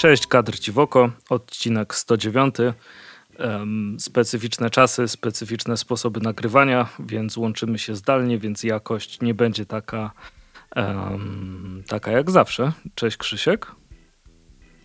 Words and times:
Cześć, 0.00 0.26
kadr 0.26 0.58
ci 0.58 0.72
w 0.72 0.78
oko, 0.78 1.10
odcinek 1.30 1.94
109. 1.94 2.54
Um, 3.38 3.96
specyficzne 3.98 4.70
czasy, 4.70 5.08
specyficzne 5.08 5.76
sposoby 5.76 6.20
nagrywania, 6.20 6.88
więc 6.98 7.36
łączymy 7.36 7.78
się 7.78 7.94
zdalnie, 7.94 8.38
więc 8.38 8.64
jakość 8.64 9.20
nie 9.20 9.34
będzie 9.34 9.66
taka, 9.66 10.10
um, 10.76 11.82
taka 11.88 12.10
jak 12.10 12.30
zawsze. 12.30 12.72
Cześć 12.94 13.16
Krzysiek. 13.16 13.66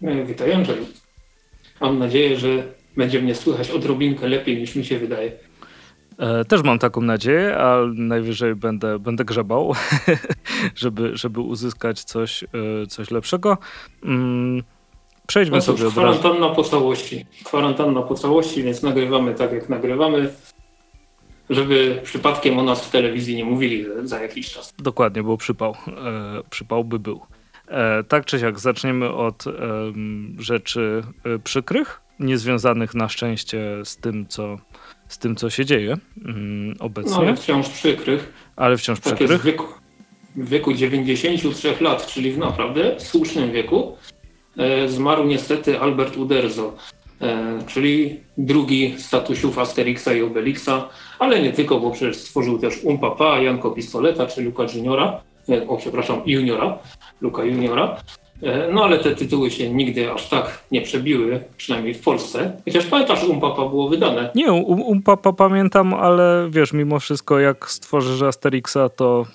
E, 0.02 0.26
witaj 0.26 0.54
Andrzej. 0.54 0.78
Mam 1.82 2.00
nadzieję, 2.00 2.38
że 2.38 2.74
będzie 2.98 3.22
mnie 3.22 3.36
słychać 3.36 3.72
odrobinkę 3.72 4.28
lepiej 4.28 4.58
niż 4.58 4.76
mi 4.76 4.86
się 4.86 5.00
wydaje. 5.00 5.32
E, 6.18 6.46
też 6.46 6.64
mam 6.64 6.80
taką 6.80 7.02
nadzieję, 7.02 7.58
ale 7.58 7.94
najwyżej 7.94 8.56
będę, 8.56 9.00
będę 9.00 9.26
grzebał, 9.26 9.74
żeby, 10.76 11.18
żeby 11.18 11.42
uzyskać 11.42 12.04
coś, 12.04 12.44
e, 12.44 12.48
coś 12.88 13.12
lepszego. 13.12 13.58
Mm, 14.04 14.64
przejdźmy 15.28 15.58
no 15.58 15.62
cóż, 15.62 15.80
sobie 15.80 15.88
od 15.88 15.98
razu. 15.98 16.20
Kwarantanna 16.20 16.56
po 16.56 16.64
całości. 16.64 17.26
Kwarantanna 17.44 18.02
po 18.02 18.16
całości, 18.16 18.64
więc 18.64 18.84
nagrywamy 18.84 19.34
tak 19.34 19.52
jak 19.52 19.70
nagrywamy, 19.70 20.30
żeby 21.50 22.00
przypadkiem 22.04 22.60
o 22.60 22.64
nas 22.64 22.86
w 22.86 22.92
telewizji 22.92 23.36
nie 23.36 23.46
mówili 23.46 23.86
za 24.04 24.22
jakiś 24.22 24.52
czas. 24.52 24.74
Dokładnie, 24.80 25.24
bo 25.24 25.38
przypał. 25.38 25.76
E, 25.88 26.42
przypał 26.50 26.84
by 26.84 27.00
był. 27.00 27.22
E, 27.68 28.04
tak 28.04 28.26
czy 28.26 28.40
siak, 28.40 28.60
zaczniemy 28.60 29.14
od 29.14 29.48
e, 29.48 29.52
rzeczy 30.38 31.04
przykrych, 31.44 32.02
niezwiązanych 32.20 32.96
na 32.96 33.10
szczęście 33.10 33.62
z 33.84 33.98
tym, 33.98 34.28
co 34.28 34.58
z 35.08 35.18
tym, 35.18 35.36
co 35.36 35.50
się 35.50 35.66
dzieje 35.66 35.98
mm, 36.26 36.76
obecnie. 36.80 37.12
No, 37.12 37.18
ale 37.18 37.36
wciąż 37.36 37.70
przykrych. 37.70 38.34
Ale 38.56 38.78
wciąż 38.78 39.00
tak 39.00 39.16
przykrych. 39.16 39.42
W 39.42 39.44
wieku, 39.44 39.66
w 40.36 40.50
wieku 40.50 40.74
93 40.74 41.76
lat, 41.82 42.08
czyli 42.08 42.32
w 42.32 42.38
naprawdę 42.38 43.00
słusznym 43.00 43.52
wieku, 43.52 43.98
zmarł 44.88 45.24
niestety 45.24 45.80
Albert 45.80 46.18
Uderzo, 46.18 46.74
e, 47.22 47.60
czyli 47.68 48.20
drugi 48.38 48.96
statusiów 48.98 49.60
Asterixa 49.60 50.08
i 50.18 50.22
Obelixa, 50.22 50.90
ale 51.20 51.42
nie 51.42 51.54
tylko, 51.54 51.80
bo 51.80 51.92
przecież 51.92 52.18
stworzył 52.18 52.60
też 52.60 52.84
Umpapa, 52.84 53.40
Janko 53.40 53.72
Pistoleta 53.72 54.28
czy 54.28 54.42
Luka 54.42 54.64
Juniora, 54.76 55.22
e, 55.50 55.68
o 55.68 55.78
przepraszam, 55.78 56.22
Juniora, 56.26 56.78
Luka 57.22 57.44
Juniora. 57.44 57.98
E, 58.44 58.72
no 58.72 58.84
ale 58.84 59.00
te 59.00 59.16
tytuły 59.16 59.52
się 59.52 59.70
nigdy 59.70 60.12
aż 60.12 60.30
tak 60.30 60.64
nie 60.72 60.82
przebiły, 60.82 61.44
przynajmniej 61.58 61.94
w 61.94 62.04
Polsce. 62.04 62.62
Chociaż 62.66 62.86
pamiętasz, 62.86 63.24
Umpapa 63.24 63.70
było 63.70 63.90
wydane. 63.90 64.30
Nie, 64.36 64.52
Umpapa 64.54 65.34
pamiętam, 65.34 65.94
ale 65.94 66.48
wiesz, 66.50 66.74
mimo 66.74 67.00
wszystko 67.00 67.40
jak 67.40 67.70
stworzysz 67.70 68.22
Asterixa, 68.22 68.90
to 68.96 69.26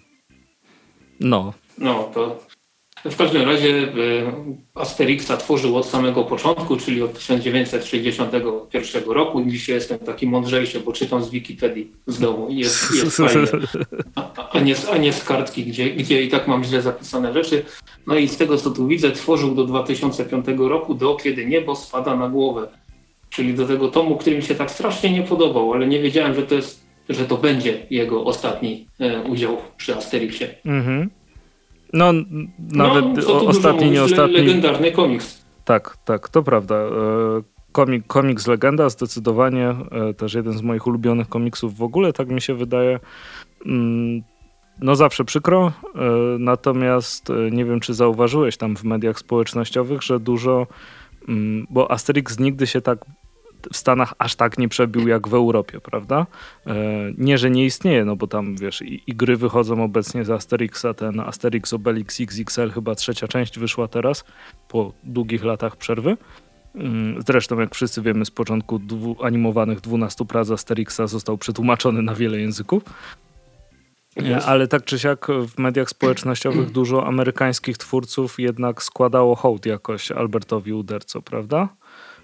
no. 1.20 1.52
No, 1.78 2.10
to 2.14 2.38
w 3.04 3.16
każdym 3.16 3.42
razie 3.42 3.68
e, 3.68 3.88
Asterixa 4.74 5.36
tworzył 5.38 5.76
od 5.76 5.86
samego 5.86 6.24
początku, 6.24 6.76
czyli 6.76 7.02
od 7.02 7.18
1961 7.18 9.02
roku. 9.06 9.44
Dzisiaj 9.46 9.74
jestem 9.74 9.98
taki 9.98 10.26
mądrzejszy, 10.26 10.80
bo 10.80 10.92
czytam 10.92 11.24
z 11.24 11.30
Wikipedii 11.30 11.92
z 12.06 12.18
domu 12.18 12.48
i 12.48 12.56
jest, 12.56 12.94
jest 12.94 13.16
fajnie. 13.16 13.46
A, 14.14 14.50
a, 14.50 14.60
nie, 14.60 14.74
a 14.92 14.96
nie 14.96 15.12
z 15.12 15.24
kartki, 15.24 15.64
gdzie, 15.64 15.90
gdzie 15.90 16.22
i 16.22 16.28
tak 16.28 16.48
mam 16.48 16.64
źle 16.64 16.82
zapisane 16.82 17.32
rzeczy. 17.32 17.64
No 18.06 18.16
i 18.16 18.28
z 18.28 18.36
tego, 18.36 18.56
co 18.56 18.70
tu 18.70 18.86
widzę, 18.86 19.10
tworzył 19.12 19.54
do 19.54 19.64
2005 19.64 20.46
roku, 20.58 20.94
do 20.94 21.16
kiedy 21.16 21.46
niebo 21.46 21.76
spada 21.76 22.16
na 22.16 22.28
głowę. 22.28 22.68
Czyli 23.30 23.54
do 23.54 23.66
tego 23.66 23.88
tomu, 23.88 24.16
który 24.16 24.36
mi 24.36 24.42
się 24.42 24.54
tak 24.54 24.70
strasznie 24.70 25.10
nie 25.12 25.22
podobał, 25.22 25.72
ale 25.72 25.86
nie 25.86 26.00
wiedziałem, 26.00 26.34
że 26.34 26.42
to 26.42 26.54
jest, 26.54 26.86
że 27.08 27.24
to 27.24 27.36
będzie 27.36 27.86
jego 27.90 28.24
ostatni 28.24 28.86
e, 29.00 29.22
udział 29.22 29.56
przy 29.76 29.96
Asterixie. 29.96 30.54
Mhm. 30.64 31.10
No, 31.92 32.12
nawet 32.58 33.04
no, 33.28 33.46
ostatni, 33.46 33.90
nie 33.90 34.02
ostatni. 34.02 34.36
Legendarny 34.36 34.92
komiks. 34.92 35.44
Tak, 35.64 35.96
tak, 36.04 36.28
to 36.28 36.42
prawda. 36.42 36.74
E, 36.74 36.90
komik, 37.72 38.06
komiks 38.06 38.46
legenda, 38.46 38.88
zdecydowanie. 38.88 39.68
E, 39.68 40.14
też 40.14 40.34
jeden 40.34 40.52
z 40.52 40.62
moich 40.62 40.86
ulubionych 40.86 41.28
komiksów 41.28 41.76
w 41.76 41.82
ogóle, 41.82 42.12
tak 42.12 42.28
mi 42.28 42.40
się 42.40 42.54
wydaje. 42.54 43.00
Mm, 43.66 44.22
no 44.80 44.96
zawsze 44.96 45.24
przykro, 45.24 45.72
e, 45.94 46.00
natomiast 46.38 47.32
nie 47.50 47.64
wiem, 47.64 47.80
czy 47.80 47.94
zauważyłeś 47.94 48.56
tam 48.56 48.76
w 48.76 48.84
mediach 48.84 49.18
społecznościowych, 49.18 50.02
że 50.02 50.20
dużo, 50.20 50.66
mm, 51.28 51.66
bo 51.70 51.90
Asterix 51.90 52.38
nigdy 52.38 52.66
się 52.66 52.80
tak 52.80 53.04
w 53.72 53.76
Stanach 53.76 54.14
aż 54.18 54.36
tak 54.36 54.58
nie 54.58 54.68
przebił 54.68 55.08
jak 55.08 55.28
w 55.28 55.34
Europie, 55.34 55.80
prawda? 55.80 56.26
E, 56.66 56.74
nie, 57.18 57.38
że 57.38 57.50
nie 57.50 57.64
istnieje, 57.64 58.04
no 58.04 58.16
bo 58.16 58.26
tam 58.26 58.56
wiesz, 58.56 58.82
i, 58.82 59.02
i 59.06 59.14
gry 59.14 59.36
wychodzą 59.36 59.84
obecnie 59.84 60.24
z 60.24 60.30
Asterixa, 60.30 60.94
ten 60.96 61.20
Asterix 61.20 61.72
Obelix 61.72 62.20
XXL, 62.20 62.70
chyba 62.70 62.94
trzecia 62.94 63.28
część 63.28 63.58
wyszła 63.58 63.88
teraz, 63.88 64.24
po 64.68 64.92
długich 65.04 65.44
latach 65.44 65.76
przerwy. 65.76 66.16
Mm, 66.74 67.22
zresztą, 67.26 67.60
jak 67.60 67.74
wszyscy 67.74 68.02
wiemy, 68.02 68.24
z 68.24 68.30
początku 68.30 68.78
dwu, 68.78 69.16
animowanych 69.22 69.80
12 69.80 70.24
prac 70.24 70.50
Asterixa 70.50 71.06
został 71.06 71.38
przetłumaczony 71.38 72.02
na 72.02 72.14
wiele 72.14 72.40
języków. 72.40 72.82
Yes. 74.16 74.44
Ale 74.46 74.68
tak 74.68 74.84
czy 74.84 74.98
siak 74.98 75.26
w 75.48 75.58
mediach 75.58 75.90
społecznościowych 75.90 76.70
dużo 76.80 77.06
amerykańskich 77.06 77.78
twórców 77.78 78.40
jednak 78.40 78.82
składało 78.82 79.34
hołd 79.34 79.66
jakoś 79.66 80.10
Albertowi 80.12 80.72
Uderco, 80.72 81.22
prawda? 81.22 81.68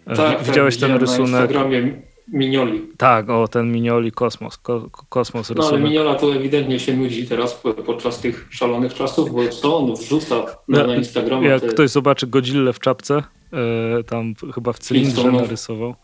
Tak, 0.07 0.17
tak, 0.17 0.43
Widziałeś 0.43 0.77
ten 0.77 0.97
rysunek? 0.97 1.33
Na 1.33 1.41
Instagramie 1.41 2.03
Minioli. 2.29 2.83
Tak, 2.97 3.31
o 3.31 3.49
ten 3.49 3.73
Minioli 3.73 4.13
Kosmos. 4.13 4.59
Ko, 4.59 4.91
kosmos 5.09 5.51
rysunek. 5.51 5.71
No 5.71 5.77
ale 5.77 5.85
Miniola 5.85 6.15
to 6.15 6.35
ewidentnie 6.35 6.81
się 6.81 6.97
nudzi 6.97 7.27
teraz 7.29 7.63
podczas 7.87 8.21
tych 8.21 8.49
szalonych 8.51 8.95
czasów, 8.95 9.33
bo 9.33 9.49
co 9.49 9.77
on 9.77 9.95
wrzuca 9.95 10.47
na, 10.69 10.87
na 10.87 10.97
Instagramie? 10.97 11.49
Jak 11.49 11.61
te... 11.61 11.69
ktoś 11.69 11.91
zobaczy 11.91 12.27
Godzillę 12.27 12.73
w 12.73 12.81
czapce, 12.81 13.23
yy, 13.53 14.05
tam 14.05 14.35
chyba 14.55 14.73
w 14.73 14.79
cylindrze 14.79 15.33
narysował. 15.33 15.95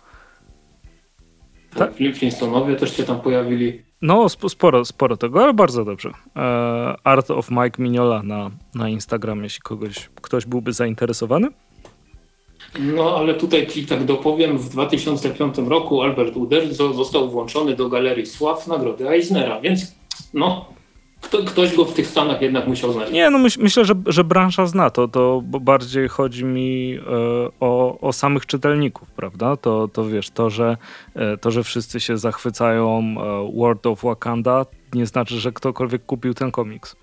Tak, 1.75 1.95
tak? 1.95 2.15
Flintstonowie 2.15 2.77
też 2.77 2.97
się 2.97 3.03
tam 3.03 3.21
pojawili. 3.21 3.83
No, 4.03 4.29
sporo, 4.29 4.85
sporo 4.85 5.17
tego, 5.17 5.43
ale 5.43 5.55
bardzo 5.55 5.85
dobrze. 5.85 6.11
E, 6.37 6.41
Art 7.05 7.31
of 7.31 7.51
Mike 7.51 7.83
Mignola 7.83 8.23
na, 8.23 8.51
na 8.75 8.89
Instagramie, 8.89 9.43
jeśli 9.43 9.61
kogoś, 9.61 10.11
ktoś 10.23 10.47
byłby 10.47 10.73
zainteresowany. 10.73 11.49
No 12.81 13.17
ale 13.17 13.35
tutaj 13.35 13.67
ci 13.67 13.87
tak 13.87 14.05
dopowiem, 14.05 14.59
w 14.59 14.69
2005 14.69 15.57
roku 15.59 16.03
Albert 16.03 16.37
Uderzo 16.37 16.93
został 16.93 17.31
włączony 17.31 17.77
do 17.77 17.89
Galerii 17.89 18.27
Sław 18.27 18.67
Nagrody 18.67 19.09
Eisnera, 19.09 19.61
więc 19.61 19.95
no 20.35 20.73
kto, 21.23 21.39
ktoś 21.45 21.77
go 21.77 21.85
w 21.85 21.95
tych 21.95 22.07
Stanach 22.07 22.43
jednak 22.43 22.67
musiał 22.67 22.93
znać. 22.93 23.11
Nie, 23.11 23.31
no 23.31 23.39
myśl, 23.39 23.63
myślę, 23.63 23.85
że, 23.85 23.95
że 24.07 24.25
branża 24.25 24.67
zna 24.67 24.91
to, 24.91 25.09
to 25.09 25.43
bardziej 25.45 26.09
chodzi 26.09 26.45
mi 26.45 26.95
e, 26.95 27.01
o, 27.61 27.99
o 28.01 28.13
samych 28.13 28.47
czytelników, 28.47 29.11
prawda? 29.11 29.57
To, 29.57 29.89
to 29.89 30.05
wiesz, 30.05 30.31
to 30.31 30.51
że, 30.51 30.77
e, 31.15 31.37
to, 31.37 31.51
że 31.51 31.65
wszyscy 31.65 32.01
się 32.01 32.19
zachwycają 32.19 32.99
e, 32.99 33.59
World 33.59 33.87
of 33.87 34.03
Wakanda 34.03 34.67
nie 34.95 35.07
znaczy, 35.07 35.41
że 35.41 35.53
ktokolwiek 35.53 36.07
kupił 36.07 36.35
ten 36.35 36.51
komiks. 36.51 36.97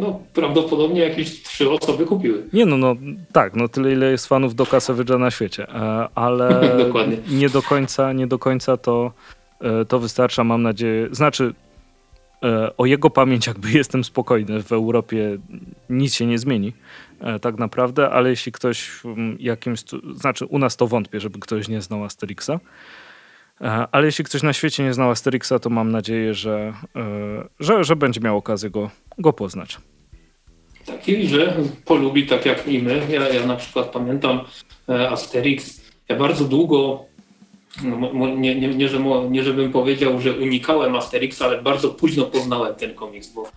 No, 0.00 0.20
prawdopodobnie 0.34 1.00
jakieś 1.00 1.42
trzy 1.42 1.70
osoby 1.70 2.06
kupiły. 2.06 2.42
Nie 2.52 2.66
no, 2.66 2.76
no 2.76 2.96
tak, 3.32 3.56
no 3.56 3.68
tyle 3.68 3.92
ile 3.92 4.10
jest 4.10 4.26
fanów 4.26 4.54
do 4.54 4.64
Savage'a 4.64 5.18
na 5.18 5.30
świecie, 5.30 5.68
e, 5.68 6.08
ale 6.14 6.60
nie 7.40 7.48
do 7.48 7.62
końca, 7.62 8.12
nie 8.12 8.26
do 8.26 8.38
końca 8.38 8.76
to, 8.76 9.12
e, 9.60 9.84
to 9.84 9.98
wystarcza, 9.98 10.44
mam 10.44 10.62
nadzieję. 10.62 11.08
Znaczy, 11.10 11.54
e, 12.42 12.76
o 12.76 12.86
jego 12.86 13.10
pamięć 13.10 13.46
jakby 13.46 13.70
jestem 13.82 14.04
spokojny, 14.04 14.62
w 14.62 14.72
Europie 14.72 15.38
nic 15.90 16.14
się 16.14 16.26
nie 16.26 16.38
zmieni 16.38 16.72
tak 17.40 17.58
naprawdę, 17.58 18.10
ale 18.10 18.30
jeśli 18.30 18.52
ktoś 18.52 18.90
jakimś, 19.38 19.84
znaczy 20.14 20.46
u 20.46 20.58
nas 20.58 20.76
to 20.76 20.86
wątpię, 20.86 21.20
żeby 21.20 21.38
ktoś 21.38 21.68
nie 21.68 21.80
znał 21.80 22.04
Asterixa, 22.04 22.50
ale 23.92 24.06
jeśli 24.06 24.24
ktoś 24.24 24.42
na 24.42 24.52
świecie 24.52 24.84
nie 24.84 24.94
znał 24.94 25.10
Asterixa, 25.10 25.52
to 25.60 25.70
mam 25.70 25.92
nadzieję, 25.92 26.34
że, 26.34 26.72
że, 27.60 27.84
że 27.84 27.96
będzie 27.96 28.20
miał 28.20 28.36
okazję 28.36 28.70
go, 28.70 28.90
go 29.18 29.32
poznać. 29.32 29.78
Taki, 30.86 31.26
że 31.26 31.56
polubi 31.84 32.26
tak 32.26 32.46
jak 32.46 32.68
i 32.68 32.78
my. 32.78 33.06
Ja, 33.10 33.28
ja 33.28 33.46
na 33.46 33.56
przykład 33.56 33.86
pamiętam 33.86 34.40
e, 34.88 35.10
Asterix. 35.10 35.80
Ja 36.08 36.16
bardzo 36.16 36.44
długo, 36.44 37.04
no, 37.82 38.28
nie, 38.28 38.54
nie, 38.54 38.68
nie, 38.68 38.88
że, 38.88 39.00
nie 39.30 39.42
żebym 39.42 39.72
powiedział, 39.72 40.20
że 40.20 40.32
unikałem 40.32 40.96
Asterixa, 40.96 41.42
ale 41.44 41.62
bardzo 41.62 41.88
późno 41.88 42.24
poznałem 42.24 42.74
ten 42.74 42.94
komiks, 42.94 43.28
bo 43.28 43.50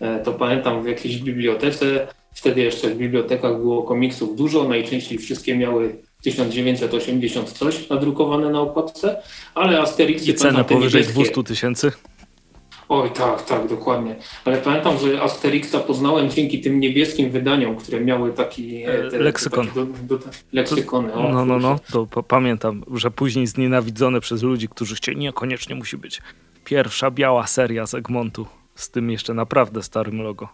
e, 0.00 0.18
to 0.24 0.32
pamiętam 0.32 0.82
w 0.82 0.86
jakiejś 0.86 1.18
bibliotece. 1.18 2.06
Wtedy 2.34 2.60
jeszcze 2.60 2.90
w 2.90 2.96
bibliotekach 2.96 3.56
było 3.56 3.82
komiksów 3.82 4.36
dużo, 4.36 4.68
najczęściej 4.68 5.18
wszystkie 5.18 5.56
miały 5.56 5.96
1980 6.22 7.50
coś 7.50 7.88
nadrukowane 7.88 8.50
na 8.50 8.60
okładce, 8.60 9.22
ale 9.54 9.80
Asterix... 9.80 10.26
I 10.26 10.34
cenę 10.34 10.64
powyżej 10.64 11.04
200 11.04 11.44
tysięcy? 11.44 11.92
Oj, 12.90 13.10
tak, 13.10 13.42
tak, 13.42 13.68
dokładnie. 13.68 14.16
Ale 14.44 14.58
pamiętam, 14.58 14.98
że 14.98 15.22
Asterixa 15.22 15.74
poznałem 15.86 16.30
dzięki 16.30 16.60
tym 16.60 16.80
niebieskim 16.80 17.30
wydaniom, 17.30 17.76
które 17.76 18.00
miały 18.00 18.32
taki 18.32 18.84
e, 18.84 19.10
te, 19.10 19.18
leksykon. 19.18 19.66
Taki 19.66 19.74
do, 19.74 20.16
do, 20.16 20.24
leksykony. 20.52 21.14
O, 21.14 21.28
no, 21.28 21.44
no, 21.44 21.58
no, 21.58 21.78
to 22.12 22.22
pamiętam, 22.22 22.84
że 22.94 23.10
później 23.10 23.46
znienawidzone 23.46 24.20
przez 24.20 24.42
ludzi, 24.42 24.68
którzy 24.68 24.94
chcieli, 24.94 25.18
niekoniecznie 25.18 25.74
musi 25.74 25.96
być 25.96 26.22
pierwsza 26.64 27.10
biała 27.10 27.46
seria 27.46 27.86
z 27.86 27.94
Egmontu 27.94 28.46
z 28.74 28.90
tym 28.90 29.10
jeszcze 29.10 29.34
naprawdę 29.34 29.82
starym 29.82 30.22
logo. 30.22 30.48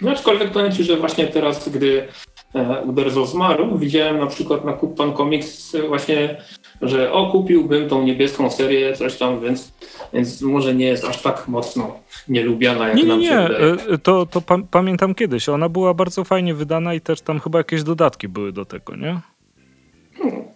No 0.00 0.10
aczkolwiek 0.10 0.50
powiem 0.50 0.72
Ci, 0.72 0.84
że 0.84 0.96
właśnie 0.96 1.26
teraz, 1.26 1.68
gdy 1.68 2.08
e, 2.54 2.82
Uderzo 2.82 3.26
zmarł, 3.26 3.78
widziałem 3.78 4.18
na 4.18 4.26
przykład 4.26 4.64
na 4.64 4.72
Kupan 4.72 5.16
Comics 5.16 5.76
właśnie, 5.88 6.36
że 6.82 7.12
o, 7.12 7.30
kupiłbym 7.32 7.88
tą 7.88 8.02
niebieską 8.02 8.50
serię, 8.50 8.96
coś 8.96 9.16
tam, 9.16 9.40
więc, 9.40 9.72
więc 10.12 10.42
może 10.42 10.74
nie 10.74 10.86
jest 10.86 11.04
aż 11.04 11.22
tak 11.22 11.48
mocno 11.48 11.96
nielubiana, 12.28 12.88
jak 12.88 12.96
nie, 12.96 13.04
nam 13.04 13.20
nie. 13.20 13.28
się 13.28 13.48
wydaje. 13.48 13.72
E, 13.94 13.98
To, 13.98 14.26
to 14.26 14.40
pa 14.40 14.58
pamiętam 14.70 15.14
kiedyś. 15.14 15.48
Ona 15.48 15.68
była 15.68 15.94
bardzo 15.94 16.24
fajnie 16.24 16.54
wydana 16.54 16.94
i 16.94 17.00
też 17.00 17.20
tam 17.20 17.40
chyba 17.40 17.58
jakieś 17.58 17.82
dodatki 17.82 18.28
były 18.28 18.52
do 18.52 18.64
tego, 18.64 18.96
nie? 18.96 19.20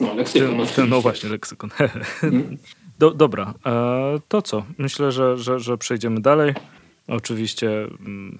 No, 0.01 0.15
leksykon 0.15 0.57
No, 0.57 0.87
no 0.89 1.01
właśnie, 1.01 1.29
leksykon. 1.29 1.71
Mhm. 2.23 2.57
Do, 2.99 3.11
dobra, 3.11 3.55
e, 3.67 3.73
to 4.29 4.43
co? 4.43 4.63
Myślę, 4.79 5.13
że, 5.13 5.37
że, 5.37 5.61
że 5.61 5.79
przejdziemy 5.79 6.21
dalej. 6.21 6.55
Oczywiście 7.09 7.71
mm, 8.07 8.39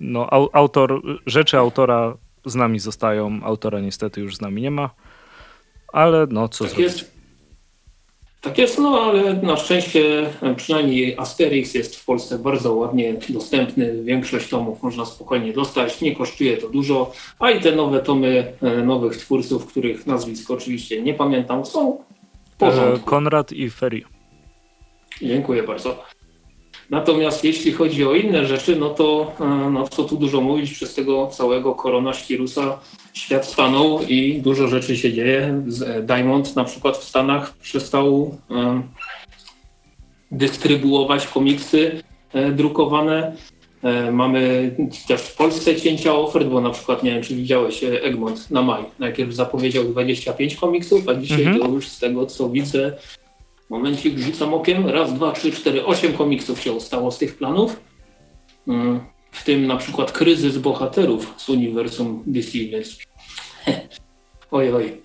no, 0.00 0.32
au, 0.32 0.48
autor, 0.52 1.02
rzeczy 1.26 1.58
autora 1.58 2.16
z 2.44 2.54
nami 2.54 2.78
zostają, 2.78 3.40
autora 3.42 3.80
niestety 3.80 4.20
już 4.20 4.36
z 4.36 4.40
nami 4.40 4.62
nie 4.62 4.70
ma, 4.70 4.90
ale 5.94 6.26
no 6.30 6.48
co 6.48 6.64
Tak 6.64 6.72
zrobić? 6.72 6.92
jest. 6.92 7.14
Tak 8.40 8.58
jest, 8.58 8.78
no 8.78 9.00
ale 9.02 9.34
na 9.34 9.56
szczęście 9.56 10.30
przynajmniej 10.56 11.16
Asterix 11.18 11.74
jest 11.74 11.96
w 11.96 12.04
Polsce 12.04 12.38
bardzo 12.38 12.74
ładnie 12.74 13.14
dostępny. 13.28 14.02
Większość 14.02 14.48
tomów 14.48 14.82
można 14.82 15.04
spokojnie 15.04 15.52
dostać, 15.52 16.00
nie 16.00 16.16
kosztuje 16.16 16.56
to 16.56 16.68
dużo, 16.68 17.12
a 17.38 17.50
i 17.50 17.60
te 17.60 17.76
nowe 17.76 18.00
tomy 18.00 18.52
e, 18.62 18.76
nowych 18.82 19.16
twórców, 19.16 19.66
których 19.66 20.06
nazwisk 20.06 20.50
oczywiście 20.50 21.02
nie 21.02 21.14
pamiętam, 21.14 21.66
są 21.66 21.92
w 22.58 22.62
E, 22.62 22.66
porządku. 22.70 23.06
Konrad 23.10 23.52
i 23.52 23.70
Ferry. 23.70 24.02
Dziękuję 25.22 25.62
bardzo. 25.62 26.02
Natomiast 26.90 27.44
jeśli 27.44 27.72
chodzi 27.72 28.04
o 28.04 28.14
inne 28.14 28.46
rzeczy, 28.46 28.76
no 28.76 28.90
to 28.90 29.32
e, 29.40 29.44
no 29.70 29.88
co 29.88 30.04
tu 30.04 30.16
dużo 30.16 30.40
mówić, 30.40 30.72
przez 30.72 30.94
tego 30.94 31.26
całego 31.26 31.74
koronawirusa 31.74 32.78
świat 33.14 33.46
stanął 33.46 34.00
i 34.08 34.42
dużo 34.42 34.68
rzeczy 34.68 34.96
się 34.96 35.12
dzieje. 35.12 35.62
E, 35.86 36.02
Diamond 36.02 36.56
na 36.56 36.64
przykład 36.64 36.96
w 36.96 37.04
Stanach 37.04 37.56
przestał 37.56 38.38
e, 38.50 38.82
dystrybuować 40.30 41.26
komiksy 41.26 42.02
e, 42.32 42.52
drukowane. 42.52 43.36
Mamy 44.12 44.74
też 45.08 45.20
w 45.20 45.36
Polsce 45.36 45.76
cięcia 45.76 46.14
ofert, 46.14 46.46
bo 46.46 46.60
na 46.60 46.70
przykład 46.70 47.02
nie 47.02 47.10
wiem, 47.10 47.22
czy 47.22 47.36
widziałeś 47.36 47.84
Egmont 47.84 48.50
na 48.50 48.62
maj. 48.62 48.82
Najpierw 48.98 49.34
zapowiedział 49.34 49.84
25 49.84 50.56
komiksów, 50.56 51.08
a 51.08 51.14
dzisiaj 51.14 51.42
Mhm. 51.42 51.58
to 51.58 51.68
już 51.68 51.88
z 51.88 51.98
tego 51.98 52.26
co 52.26 52.48
widzę 52.48 52.92
Momencik, 53.70 54.18
rzucam 54.18 54.54
okiem. 54.54 54.86
Raz, 54.86 55.14
dwa, 55.14 55.32
trzy, 55.32 55.52
cztery, 55.52 55.84
osiem 55.84 56.12
komiksów 56.12 56.60
się 56.60 56.72
ustało 56.72 57.10
z 57.10 57.18
tych 57.18 57.36
planów. 57.36 57.80
W 59.34 59.44
tym 59.44 59.66
na 59.66 59.76
przykład 59.76 60.12
Kryzys 60.12 60.58
Bohaterów 60.58 61.34
z 61.36 61.48
uniwersum 61.48 62.22
DC, 62.26 62.58
oj, 64.50 64.72
oj. 64.72 65.00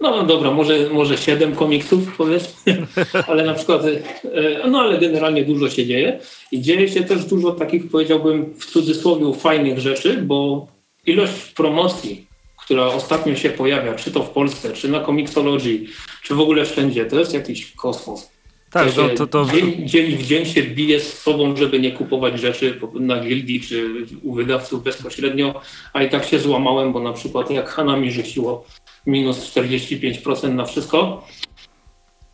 No 0.00 0.22
dobra, 0.22 0.50
może, 0.50 0.90
może 0.90 1.16
siedem 1.16 1.54
komiksów 1.54 2.16
powiedzmy, 2.16 2.86
ale 3.28 3.44
na 3.44 3.54
przykład, 3.54 3.82
e, 3.84 4.68
no 4.68 4.80
ale 4.80 4.98
generalnie 4.98 5.44
dużo 5.44 5.70
się 5.70 5.86
dzieje 5.86 6.20
i 6.52 6.60
dzieje 6.60 6.88
się 6.88 7.04
też 7.04 7.24
dużo 7.24 7.52
takich 7.52 7.90
powiedziałbym 7.90 8.54
w 8.54 8.66
cudzysłowie 8.66 9.34
fajnych 9.34 9.78
rzeczy, 9.78 10.22
bo 10.22 10.66
ilość 11.06 11.32
promocji, 11.56 12.26
która 12.64 12.86
ostatnio 12.86 13.36
się 13.36 13.50
pojawia, 13.50 13.94
czy 13.94 14.10
to 14.10 14.22
w 14.22 14.30
Polsce, 14.30 14.72
czy 14.72 14.88
na 14.88 15.04
Comixology, 15.04 15.86
czy 16.22 16.34
w 16.34 16.40
ogóle 16.40 16.64
wszędzie, 16.64 17.06
to 17.06 17.18
jest 17.18 17.34
jakiś 17.34 17.72
kosmos. 17.72 18.37
Tak, 18.70 18.92
To 18.92 19.08
to, 19.08 19.26
to, 19.26 19.46
dzień, 19.52 19.88
dzień 19.88 20.16
w 20.16 20.22
dzień 20.22 20.44
się 20.44 20.62
bije 20.62 21.00
z 21.00 21.22
sobą, 21.22 21.56
żeby 21.56 21.80
nie 21.80 21.92
kupować 21.92 22.40
rzeczy 22.40 22.80
na 22.94 23.20
gildii 23.20 23.60
czy 23.60 24.06
u 24.22 24.34
wydawców 24.34 24.82
bezpośrednio, 24.82 25.60
a 25.92 26.02
i 26.02 26.10
tak 26.10 26.24
się 26.24 26.38
złamałem, 26.38 26.92
bo 26.92 27.00
na 27.00 27.12
przykład 27.12 27.50
jak 27.50 27.68
Hana 27.68 27.96
mi 27.96 28.12
rzuciło 28.12 28.64
minus 29.06 29.56
45% 29.56 30.54
na 30.54 30.64
wszystko, 30.64 31.26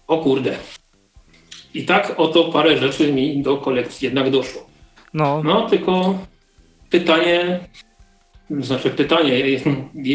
o 0.07 0.19
kurde. 0.19 0.57
I 1.75 1.85
tak 1.85 2.15
oto 2.17 2.45
parę 2.45 2.79
rzeczy 2.79 3.13
mi 3.13 3.43
do 3.43 3.57
kolekcji 3.57 4.05
jednak 4.05 4.31
doszło. 4.31 4.67
no, 5.15 5.43
No 5.43 5.71
tylko 5.71 6.19
pytanie, 6.91 7.61
znaczy 8.51 8.91
pytanie, 8.91 9.61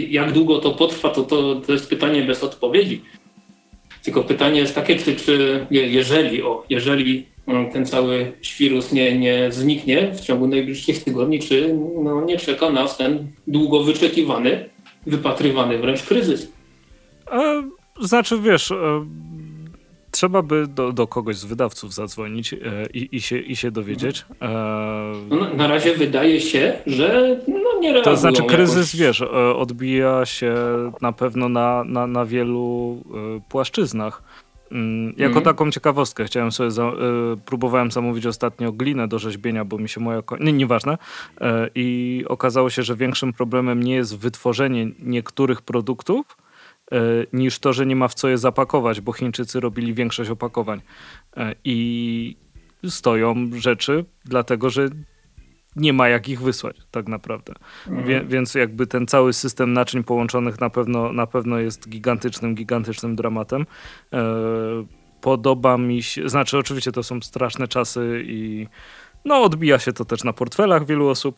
jak 0.09 0.31
długo 0.31 0.59
to 0.59 0.71
potrwa, 0.71 1.09
to, 1.09 1.23
to, 1.23 1.55
to 1.55 1.71
jest 1.73 1.89
pytanie 1.89 2.23
bez 2.23 2.43
odpowiedzi. 2.43 3.01
Tylko 4.03 4.23
pytanie 4.23 4.59
jest 4.59 4.75
takie, 4.75 4.95
czy, 4.95 5.15
czy 5.15 5.65
je- 5.71 5.87
jeżeli, 5.87 6.43
o, 6.43 6.65
jeżeli 6.69 7.25
mm, 7.47 7.71
ten 7.71 7.85
cały 7.85 8.31
świrus 8.41 8.91
nie, 8.91 9.17
nie 9.19 9.51
zniknie 9.51 10.11
w 10.11 10.19
ciągu 10.21 10.47
najbliższych 10.47 11.03
tygodni, 11.03 11.39
czy 11.39 11.75
no, 12.03 12.21
nie 12.25 12.37
czeka 12.37 12.69
nas 12.69 12.97
ten 12.97 13.27
długo 13.47 13.83
wyczekiwany, 13.83 14.69
wypatrywany 15.05 15.77
wręcz 15.77 16.03
kryzys. 16.03 16.51
E, 17.31 17.63
znaczy, 18.01 18.39
wiesz, 18.39 18.71
e, 18.71 18.75
trzeba 20.19 20.41
by 20.41 20.67
do, 20.67 20.91
do 20.93 21.07
kogoś 21.07 21.35
z 21.37 21.45
wydawców 21.45 21.93
zadzwonić 21.93 22.53
e, 22.53 22.57
i, 22.93 23.15
i, 23.15 23.21
się, 23.21 23.37
i 23.37 23.55
się 23.55 23.71
dowiedzieć. 23.71 24.25
E, 24.41 24.47
No, 25.29 25.53
na- 25.55 25.67
razie 25.67 25.95
wydaje 25.95 26.41
się, 26.41 26.73
że 26.87 27.39
no, 27.47 27.79
nie 27.81 28.01
to 28.01 28.15
znaczy, 28.17 28.43
kryzys, 28.43 28.93
jakoś. 28.93 28.95
wiesz, 28.99 29.21
e, 29.21 29.55
odbija 29.55 30.25
się 30.25 30.53
na 31.01 31.11
pewno 31.11 31.49
na, 31.49 31.83
na, 31.83 32.07
na 32.07 32.25
wielu 32.25 32.97
płaszczyznach. 33.49 34.23
Mm, 34.71 35.07
Jako 35.17 35.25
Mhm. 35.25 35.43
taką 35.45 35.71
ciekawostkę 35.71 36.25
chciałem 36.25 36.51
sobie, 36.51 36.71
za, 36.71 36.83
e, 36.83 36.93
próbowałem 37.45 37.91
zamówić 37.91 38.25
ostatnio 38.25 38.71
glinę 38.71 39.07
do 39.07 39.19
rzeźbienia, 39.19 39.65
bo 39.65 39.77
mi 39.77 39.89
się 39.89 40.01
moja, 40.01 40.21
nie, 40.39 40.53
nieważne. 40.53 40.97
E, 41.41 41.69
I 41.75 42.23
okazało 42.27 42.69
się, 42.69 42.83
że 42.83 42.95
większym 42.95 43.33
problemem 43.33 43.83
nie 43.83 43.95
jest 43.95 44.17
wytworzenie 44.17 44.87
niektórych 44.99 45.61
produktów, 45.61 46.37
niż 47.33 47.59
to, 47.59 47.73
że 47.73 47.85
nie 47.85 47.95
ma 47.95 48.07
w 48.07 48.13
co 48.13 48.29
je 48.29 48.37
zapakować, 48.37 49.01
bo 49.01 49.13
Chińczycy 49.13 49.59
robili 49.59 49.93
większość 49.93 50.29
opakowań. 50.29 50.81
E, 51.37 51.55
I 51.63 52.37
stoją 52.87 53.35
rzeczy, 53.53 54.05
dlatego 54.25 54.69
że 54.69 54.89
nie 55.75 55.93
ma 55.93 56.09
jak 56.09 56.29
ich 56.29 56.41
wysłać, 56.41 56.77
tak 56.91 57.07
naprawdę. 57.07 57.53
Mhm. 57.87 58.07
Wie, 58.07 58.23
więc 58.27 58.55
jakby 58.55 58.87
ten 58.87 59.07
cały 59.07 59.33
system 59.33 59.73
naczyń 59.73 60.03
połączonych 60.03 60.59
na 60.59 60.69
pewno, 60.69 61.13
na 61.13 61.27
pewno 61.27 61.59
jest 61.59 61.89
gigantycznym, 61.89 62.55
gigantycznym 62.55 63.15
dramatem. 63.15 63.65
E, 64.13 64.25
podoba 65.21 65.77
mi 65.77 66.03
się, 66.03 66.29
znaczy 66.29 66.57
oczywiście 66.57 66.91
to 66.91 67.03
są 67.03 67.21
straszne 67.21 67.67
czasy 67.67 68.23
i 68.25 68.67
no 69.25 69.43
odbija 69.43 69.79
się 69.79 69.93
to 69.93 70.05
też 70.05 70.23
na 70.23 70.33
portfelach 70.33 70.85
wielu 70.85 71.07
osób, 71.07 71.35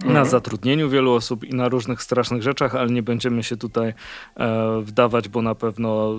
na 0.00 0.06
Mhm. 0.06 0.26
zatrudnieniu 0.26 0.88
wielu 0.90 1.12
osób 1.12 1.44
i 1.44 1.54
na 1.54 1.68
różnych 1.68 2.02
strasznych 2.02 2.42
rzeczach, 2.42 2.74
ale 2.74 2.90
nie 2.90 3.02
będziemy 3.02 3.42
się 3.42 3.56
tutaj 3.56 3.94
e, 4.36 4.80
wdawać, 4.82 5.28
bo 5.28 5.42
na 5.42 5.54
pewno 5.54 6.14
e, 6.14 6.18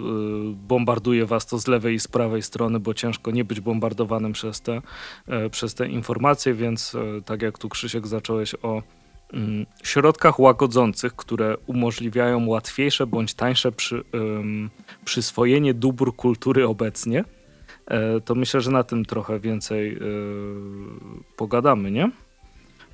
bombarduje 0.53 1.25
was 1.25 1.45
to 1.45 1.59
z 1.59 1.67
lewej 1.67 1.95
i 1.95 1.99
z 1.99 2.07
prawej 2.07 2.41
strony, 2.41 2.79
bo 2.79 2.93
ciężko 2.93 3.31
nie 3.31 3.43
być 3.45 3.59
bombardowanym 3.61 4.33
przez 4.33 4.61
te, 4.61 4.81
e, 5.27 5.49
przez 5.49 5.73
te 5.75 5.87
informacje, 5.87 6.53
więc 6.53 6.95
e, 6.95 7.21
tak 7.21 7.41
jak 7.41 7.57
tu 7.57 7.69
Krzysiek 7.69 8.07
zacząłeś 8.07 8.55
o 8.63 8.81
mm, 9.33 9.65
środkach 9.83 10.39
łagodzących, 10.39 11.15
które 11.15 11.57
umożliwiają 11.67 12.47
łatwiejsze 12.47 13.07
bądź 13.07 13.33
tańsze 13.33 13.71
przy, 13.71 14.03
ym, 14.15 14.69
przyswojenie 15.05 15.73
dóbr 15.73 16.15
kultury 16.15 16.67
obecnie, 16.67 17.23
e, 17.87 18.21
to 18.21 18.35
myślę, 18.35 18.61
że 18.61 18.71
na 18.71 18.83
tym 18.83 19.05
trochę 19.05 19.39
więcej 19.39 19.93
e, 19.93 19.99
pogadamy, 21.37 21.91
nie? 21.91 22.11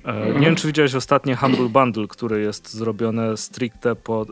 Mhm. 0.06 0.40
Nie 0.40 0.46
wiem, 0.46 0.56
czy 0.56 0.66
widziałeś 0.66 0.94
ostatnie 0.94 1.36
Humble 1.36 1.68
Bundle, 1.68 2.06
które 2.08 2.40
jest 2.40 2.72
zrobione 2.74 3.36
stricte 3.36 3.96
po... 3.96 4.26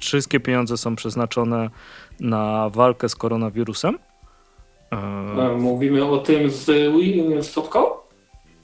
Wszystkie 0.00 0.40
pieniądze 0.40 0.76
są 0.76 0.96
przeznaczone 0.96 1.70
na 2.20 2.70
walkę 2.70 3.08
z 3.08 3.16
koronawirusem. 3.16 3.98
E, 4.92 4.96
E, 4.96 5.56
Mówimy 5.58 6.04
o 6.04 6.18
tym 6.18 6.50
z, 6.50 6.66
Wii- 6.66 7.42
z 7.42 7.52
Topką? 7.52 7.84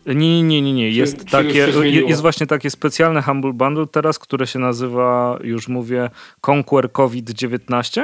Nie, 0.06 0.14
nie, 0.42 0.42
nie, 0.42 0.62
nie, 0.62 0.72
nie. 0.72 0.90
Czy- 0.90 0.96
Jest, 0.98 1.24
czy 1.24 1.30
takie, 1.32 1.72
zmieniło? 1.72 2.08
jest 2.08 2.22
właśnie 2.22 2.46
takie 2.46 2.70
specjalne 2.70 3.22
Humble 3.22 3.52
Bundle 3.52 3.86
teraz, 3.86 4.18
które 4.18 4.46
się 4.46 4.58
nazywa, 4.58 5.38
już 5.42 5.68
mówię, 5.68 6.10
Conquer 6.50 6.92
COVID-19 6.92 8.02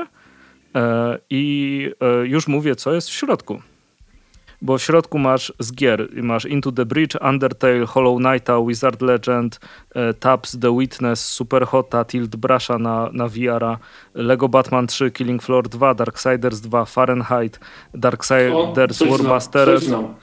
e, 0.74 1.18
i 1.30 1.90
już 2.24 2.48
mówię, 2.48 2.76
co 2.76 2.92
jest 2.92 3.08
w 3.08 3.12
środku. 3.12 3.62
Bo 4.62 4.78
w 4.78 4.82
środku 4.82 5.18
masz 5.18 5.52
z 5.58 5.72
gier, 5.72 6.08
masz 6.22 6.44
Into 6.44 6.72
the 6.72 6.86
Breach, 6.86 7.22
Undertale, 7.30 7.86
Hollow 7.86 8.18
Knighta, 8.18 8.60
Wizard 8.66 9.02
Legend, 9.02 9.60
e, 9.94 10.14
Tabs, 10.14 10.58
The 10.60 10.76
Witness, 10.78 11.24
Superhota, 11.24 12.04
Tilt 12.04 12.36
Brusha 12.36 12.78
na, 12.78 13.10
na 13.12 13.28
VR-a, 13.28 13.78
Lego 14.14 14.48
Batman 14.48 14.86
3, 14.86 15.10
Killing 15.10 15.42
Floor 15.42 15.68
2, 15.68 15.94
Darksiders 15.94 16.60
2, 16.60 16.84
Fahrenheit, 16.84 17.60
Darksiders 17.94 18.98
coś 18.98 19.80
znam. 19.80 20.14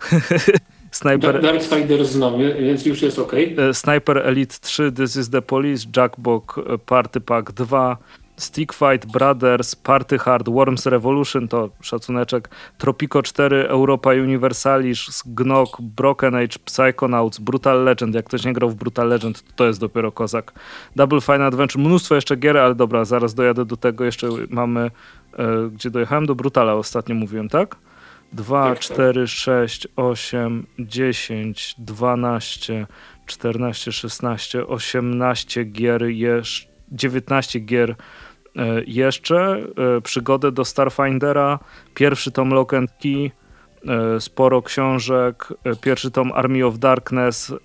Sniper, 0.90 1.42
Darksider 1.42 2.04
znam, 2.04 2.38
więc 2.38 2.86
już 2.86 3.02
jest 3.02 3.18
ok. 3.18 3.32
E, 3.34 3.74
Sniper 3.74 4.18
Elite 4.18 4.54
3, 4.60 4.92
This 4.92 5.16
is 5.16 5.30
the 5.30 5.42
Police, 5.42 5.86
Jackbox 5.96 6.58
e, 6.58 6.78
Party 6.78 7.20
Pack 7.20 7.52
2, 7.52 7.96
Stick 8.36 8.72
Fight 8.72 9.06
Brothers, 9.06 9.76
Party 9.76 10.18
Hard, 10.18 10.48
Worms 10.48 10.86
Revolution 10.86 11.48
to 11.48 11.70
szacuneczek, 11.80 12.48
Tropico 12.78 13.22
4, 13.22 13.68
Europa 13.68 14.10
Universalis, 14.10 15.22
Gnog, 15.26 15.80
Broken 15.80 16.34
Age, 16.34 16.58
Psychonauts, 16.64 17.38
Brutal 17.38 17.84
Legend. 17.84 18.14
Jak 18.14 18.24
ktoś 18.24 18.44
nie 18.44 18.52
grał 18.52 18.70
w 18.70 18.74
Brutal 18.74 19.08
Legend, 19.08 19.42
to, 19.42 19.52
to 19.56 19.66
jest 19.66 19.80
dopiero 19.80 20.12
kozak. 20.12 20.52
Double 20.96 21.20
Fine 21.20 21.46
Adventure, 21.46 21.80
mnóstwo 21.82 22.14
jeszcze 22.14 22.36
gier, 22.36 22.58
ale 22.58 22.74
dobra, 22.74 23.04
zaraz 23.04 23.34
dojadę 23.34 23.64
do 23.64 23.76
tego. 23.76 24.04
Jeszcze 24.04 24.28
mamy, 24.50 24.90
e, 25.38 25.70
gdzie 25.72 25.90
dojechałem? 25.90 26.26
Do 26.26 26.34
Brutala 26.34 26.74
ostatnio 26.74 27.14
mówiłem, 27.14 27.48
tak? 27.48 27.76
2, 28.32 28.62
Tak, 28.62 28.74
tak. 28.74 28.80
4, 28.80 29.26
6, 29.26 29.88
8, 29.96 30.66
10, 30.78 31.74
12, 31.78 32.86
14, 33.26 33.92
16, 33.92 34.66
18 34.66 35.64
gier, 35.64 36.04
jeszcze 36.04 36.76
19 36.92 37.60
gier 37.60 37.96
jeszcze. 38.86 39.58
E, 39.96 40.00
Przygodę 40.00 40.52
do 40.52 40.64
Starfindera, 40.64 41.58
pierwszy 41.94 42.30
tom 42.32 42.50
Lock 42.50 42.74
and 42.74 42.90
Key, 43.02 43.30
e, 43.88 44.20
sporo 44.20 44.62
książek, 44.62 45.48
e, 45.64 45.76
pierwszy 45.76 46.10
tom 46.10 46.32
Army 46.32 46.66
of 46.66 46.78
Darkness, 46.78 47.50
e, 47.50 47.56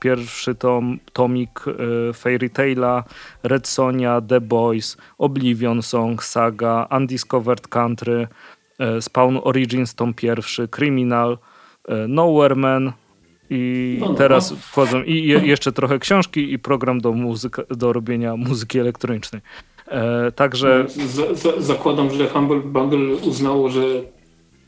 pierwszy 0.00 0.54
tom 0.54 0.98
tomik 1.12 1.60
e, 1.68 2.12
Fairy 2.12 2.50
Taila, 2.50 3.04
Red 3.42 3.68
Sonia, 3.68 4.20
The 4.20 4.40
Boys, 4.40 4.96
Oblivion 5.18 5.82
Song, 5.82 6.22
Saga, 6.22 6.88
Undiscovered 6.96 7.68
Country, 7.68 8.28
e, 8.78 9.02
Spawn 9.02 9.40
Origins 9.42 9.94
tom 9.94 10.14
pierwszy, 10.14 10.68
Criminal, 10.68 11.38
e, 11.88 12.08
Nowhere 12.08 12.54
Man 12.54 12.92
i 13.50 13.96
No, 14.00 14.08
no, 14.08 14.14
teraz 14.14 14.52
wchodzą 14.52 15.02
i 15.02 15.26
je, 15.26 15.38
jeszcze 15.38 15.72
trochę 15.72 15.98
książki 15.98 16.52
i 16.52 16.58
program 16.58 17.00
do, 17.00 17.12
muzyka, 17.12 17.62
do 17.70 17.92
robienia 17.92 18.36
muzyki 18.36 18.78
elektronicznej. 18.78 19.42
E, 19.88 20.32
także 20.32 20.84
Z, 20.88 21.38
z, 21.38 21.64
zakładam, 21.64 22.10
że 22.10 22.28
Humble 22.28 22.60
Bundle 22.60 23.14
uznało, 23.16 23.68
że 23.68 23.82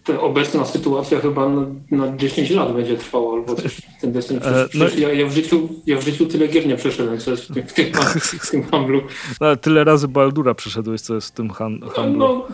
ta 0.05 0.21
obecna 0.21 0.65
sytuacja 0.65 1.21
chyba 1.21 1.49
na, 1.49 1.67
na 1.91 2.17
10 2.17 2.51
lat 2.51 2.73
będzie 2.75 2.97
trwała 2.97 3.33
albo 3.35 3.55
coś 3.55 3.77
w 3.77 4.01
ten 4.01 4.13
desen. 4.13 4.41
No 4.45 4.69
Przecież 4.69 4.99
ja, 4.99 5.13
ja, 5.13 5.27
w 5.27 5.33
życiu, 5.33 5.69
ja 5.87 5.97
w 5.99 6.03
życiu 6.03 6.27
tyle 6.27 6.49
gier 6.49 6.67
nie 6.67 6.77
przeszedłem, 6.77 7.19
co 7.19 7.31
jest 7.31 7.45
w 7.45 7.55
tym, 7.55 7.67
w 7.67 7.73
tym, 7.73 7.93
w 8.41 8.51
tym 8.51 8.63
Humblu. 8.71 9.01
no, 9.41 9.57
tyle 9.57 9.85
razy 9.85 10.09
Baldura 10.09 10.55
przeszedłeś, 10.55 11.01
co 11.01 11.15
jest 11.15 11.29
w 11.29 11.33
tym 11.33 11.51
han, 11.51 11.79
No, 11.79 11.89
handlu. 11.91 12.19
no, 12.19 12.47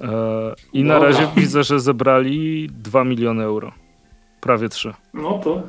E, 0.00 0.54
I 0.72 0.84
na 0.84 0.98
razie 0.98 1.28
widzę, 1.36 1.64
że 1.64 1.80
zebrali 1.80 2.68
2 2.82 3.04
miliony 3.04 3.44
euro. 3.44 3.72
Prawie 4.40 4.68
3. 4.68 4.94
no 5.14 5.38
to, 5.44 5.62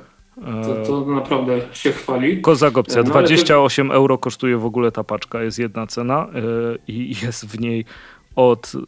to, 0.44 0.86
to 0.88 1.06
naprawdę 1.06 1.62
się 1.74 1.92
chwali. 1.92 2.42
Kozak 2.42 2.77
opcja. 2.77 2.96
No, 2.96 3.01
ale 3.01 3.13
to- 3.13 3.20
28 3.20 3.92
euro 3.92 4.18
kosztuje 4.18 4.58
w 4.58 4.65
ogóle 4.65 4.92
ta 4.92 5.04
paczka. 5.04 5.44
Jest 5.44 5.60
jedna 5.60 5.88
cena 5.88 6.27
e, 6.27 6.32
i 6.88 7.15
jest 7.24 7.46
w 7.48 7.60
niej 7.60 7.86
od, 8.36 8.72
e, 8.75 8.80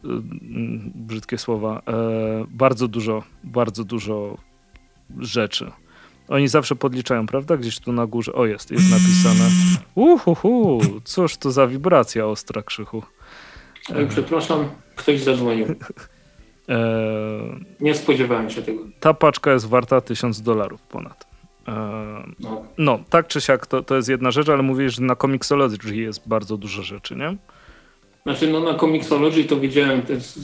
brzydkie 0.94 1.38
słowa, 1.38 1.82
e, 1.88 1.92
bardzo 2.50 2.88
dużo, 2.88 3.22
bardzo 3.44 3.84
dużo 3.84 4.36
rzeczy. 5.18 5.70
Oni 6.28 6.48
zawsze 6.48 6.76
podliczają, 6.76 7.26
prawda? 7.26 7.56
Gdzieś 7.56 7.78
tu 7.80 7.92
na 7.92 8.06
górze. 8.06 8.32
O, 8.32 8.46
jest, 8.46 8.70
jest 8.70 8.90
napisane. 8.90 9.50
Uhuhu, 9.94 10.80
cóż 11.04 11.36
to 11.36 11.50
za 11.50 11.66
wibracja 11.66 12.26
ostra, 12.26 12.62
krzychu. 12.62 13.02
Oj, 13.96 14.06
przepraszam, 14.08 14.68
ktoś 14.96 15.20
zadzwonił. 15.20 15.66
E, 16.70 16.78
Nie 17.80 17.94
spodziewałem 17.94 18.50
się 18.50 18.62
tego. 18.62 18.82
ta 19.00 19.14
paczka 19.14 19.52
jest 19.52 19.66
warta 19.66 20.00
1000 20.00 20.40
dolarów 20.42 20.82
ponad. 20.82 21.27
E, 21.68 22.24
No. 22.78 23.00
tak 23.10 23.28
czy 23.28 23.40
siak, 23.40 23.66
to, 23.66 23.82
to 23.82 23.96
jest 23.96 24.08
jedna 24.08 24.30
rzecz, 24.30 24.48
ale 24.48 24.62
mówisz, 24.62 24.94
że 24.94 25.02
na 25.02 25.16
Comixology 25.16 25.96
jest 25.96 26.28
bardzo 26.28 26.56
dużo 26.56 26.82
rzeczy, 26.82 27.16
nie? 27.16 27.36
Znaczy, 28.22 28.48
no 28.48 28.60
na 28.60 28.74
Comixology 28.74 29.44
to 29.44 29.56
widziałem, 29.56 30.02
to 30.02 30.12
jest, 30.12 30.38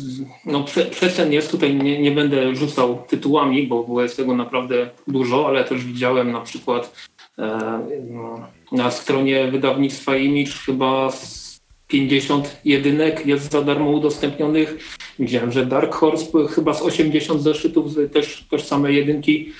no 0.47 0.64
prze, 0.64 0.87
jest, 1.31 1.50
tutaj 1.50 1.75
nie, 1.75 2.02
nie 2.02 2.11
będę 2.11 2.54
rzucał 2.54 3.04
tytułami, 3.09 3.66
bo, 3.66 3.85
bo 3.85 4.02
jest 4.02 4.16
tego 4.16 4.37
naprawdę 4.37 4.90
dużo, 5.09 5.47
ale 5.49 5.64
też 5.64 5.85
widziałem 5.85 6.33
na 6.33 6.40
przykład 6.40 7.09
e, 7.38 7.81
no, 8.11 8.47
na 8.73 8.90
stronie 8.90 9.50
wydawnictwa 9.50 10.16
Image 10.16 10.52
chyba 10.66 11.11
z 11.11 11.61
50 11.88 12.61
jedynek 12.64 13.26
jest 13.26 13.52
za 13.52 13.62
darmo 13.62 13.90
udostępnionych. 13.90 14.78
Widziałem, 15.19 15.52
że 15.52 15.66
Dark 15.66 15.95
Horse 15.95 16.26
chyba 16.54 16.75
z 16.75 16.83
80 16.83 17.43
zeszytów 17.43 17.87
też, 18.12 18.45
też 18.50 18.64
same 18.64 18.93
jedynki 18.93 19.52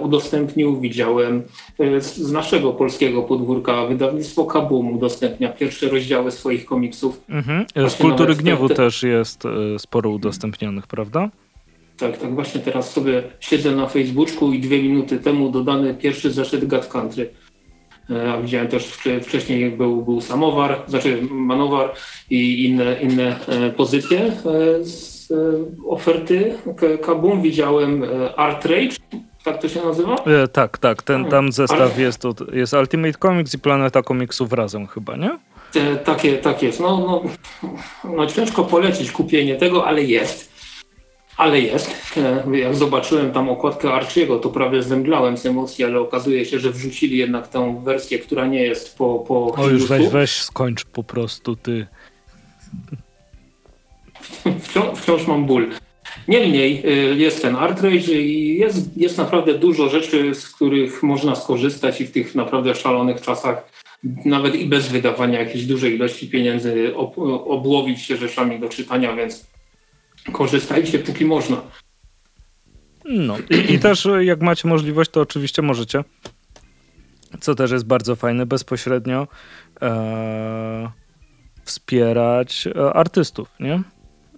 udostępnił. 0.00 0.80
Widziałem 0.80 1.42
e, 1.78 2.00
z, 2.00 2.32
naszego 2.32 2.72
polskiego 2.72 3.22
podwórka 3.22 3.86
wydawnictwo 3.86 4.44
Kabum 4.44 4.92
udostępnia 4.92 5.48
pierwsze 5.48 5.88
rozdziały 5.88 6.30
swoich 6.30 6.64
komiksów. 6.64 7.20
Mhm. 7.28 7.66
Z 7.90 7.94
kultury 7.94 8.34
gniewu 8.34 8.68
te- 8.68 8.74
też 8.74 9.02
jest 9.02 9.44
e, 9.46 9.78
sporo 9.78 10.10
udostępnionych, 10.10 10.86
prawda? 10.86 11.30
Tak, 11.96 12.18
tak 12.18 12.34
właśnie 12.34 12.60
teraz 12.60 12.92
sobie 12.92 13.22
siedzę 13.40 13.70
na 13.76 13.86
Facebooku 13.86 14.52
i 14.52 14.58
dwie 14.60 14.82
minuty 14.82 15.18
temu 15.18 15.50
dodany 15.50 15.94
pierwszy 15.94 16.30
zeszyt 16.30 16.64
God 16.66 16.86
Country. 16.86 17.30
E, 18.10 18.32
A 18.32 18.40
widziałem 18.42 18.68
też 18.68 18.84
wcze- 18.88 19.20
wcześniej 19.20 19.70
był, 19.70 20.02
był 20.02 20.20
Samowar, 20.20 20.82
znaczy 20.88 21.22
Manowar 21.30 21.92
i 22.30 22.64
inne, 22.64 22.96
inne 23.02 23.46
e, 23.48 23.70
pozycje 23.70 24.20
e, 24.20 24.32
z 24.84 25.30
e, 25.30 25.34
oferty 25.88 26.54
Kabum. 27.02 27.42
Widziałem 27.42 28.04
e, 28.04 28.34
Art 28.36 28.64
Rage, 28.64 28.96
tak 29.44 29.60
to 29.62 29.68
się 29.68 29.82
nazywa? 29.84 30.14
E, 30.14 30.48
tak, 30.48 30.78
tak. 30.78 31.02
Ten 31.02 31.14
Hmm. 31.16 31.30
tam 31.30 31.52
zestaw 31.52 31.80
Ale- 31.94 32.02
jest, 32.02 32.22
jest 32.52 32.72
Ultimate 32.72 33.18
Comics 33.18 33.54
i 33.54 33.58
Planeta 33.58 34.02
Komiksów 34.02 34.52
razem 34.52 34.86
chyba, 34.86 35.16
nie? 35.16 35.38
E, 35.76 35.96
Takie, 35.96 36.38
tak 36.38 36.62
jest. 36.62 36.80
No, 36.80 36.98
no, 36.98 37.22
no 38.16 38.26
ciężko 38.26 38.64
polecić 38.64 39.12
kupienie 39.12 39.56
tego, 39.56 39.86
ale 39.86 40.02
jest. 40.02 40.50
Ale 41.36 41.60
jest. 41.60 42.16
E, 42.16 42.58
Jak 42.58 42.74
zobaczyłem 42.74 43.32
tam 43.32 43.48
okładkę 43.48 43.92
Archiego, 43.92 44.38
to 44.38 44.48
prawie 44.48 44.82
zemdlałem 44.82 45.36
z 45.38 45.46
emocji, 45.46 45.84
ale 45.84 46.00
okazuje 46.00 46.44
się, 46.44 46.58
że 46.58 46.70
wrzucili 46.70 47.18
jednak 47.18 47.48
tę 47.48 47.80
wersję, 47.84 48.18
która 48.18 48.46
nie 48.46 48.62
jest 48.62 48.98
po, 48.98 49.18
po 49.28 49.46
O 49.54 49.68
już 49.68 49.86
weź, 49.86 50.08
weź, 50.08 50.42
skończ 50.42 50.84
po 50.84 51.02
prostu 51.04 51.56
ty. 51.56 51.86
Wciąż, 54.60 54.98
wciąż 54.98 55.26
mam 55.26 55.46
ból. 55.46 55.70
Niemniej 56.28 56.82
y, 56.86 57.16
jest 57.16 57.42
ten 57.42 57.56
Art 57.56 57.82
Rage 57.82 58.12
i 58.12 58.58
jest, 58.58 58.96
jest 58.96 59.18
naprawdę 59.18 59.54
dużo 59.54 59.88
rzeczy, 59.88 60.34
z 60.34 60.48
których 60.48 61.02
można 61.02 61.34
skorzystać 61.34 62.00
i 62.00 62.06
w 62.06 62.12
tych 62.12 62.34
naprawdę 62.34 62.74
szalonych 62.74 63.20
czasach 63.20 63.70
nawet 64.24 64.54
i 64.54 64.66
bez 64.66 64.88
wydawania 64.88 65.40
jakiejś 65.40 65.66
dużej 65.66 65.94
ilości 65.94 66.28
pieniędzy 66.28 66.96
ob, 66.96 67.18
obłowić 67.44 68.02
się 68.02 68.16
rzeczami 68.16 68.60
do 68.60 68.68
czytania, 68.68 69.16
więc 69.16 69.46
korzystajcie 70.32 70.98
póki 70.98 71.24
można. 71.24 71.62
No 73.04 73.36
i, 73.50 73.72
i 73.74 73.78
też 73.78 74.06
e, 74.06 74.24
jak 74.24 74.40
macie 74.40 74.68
możliwość, 74.68 75.10
to 75.10 75.20
oczywiście 75.20 75.62
możecie. 75.62 76.04
Co 77.40 77.54
też 77.54 77.70
jest 77.70 77.86
bardzo 77.86 78.16
fajne, 78.16 78.46
bezpośrednio 78.46 79.28
e, 79.82 80.90
wspierać 81.64 82.68
e, 82.76 82.92
artystów, 82.92 83.48
nie? 83.60 83.82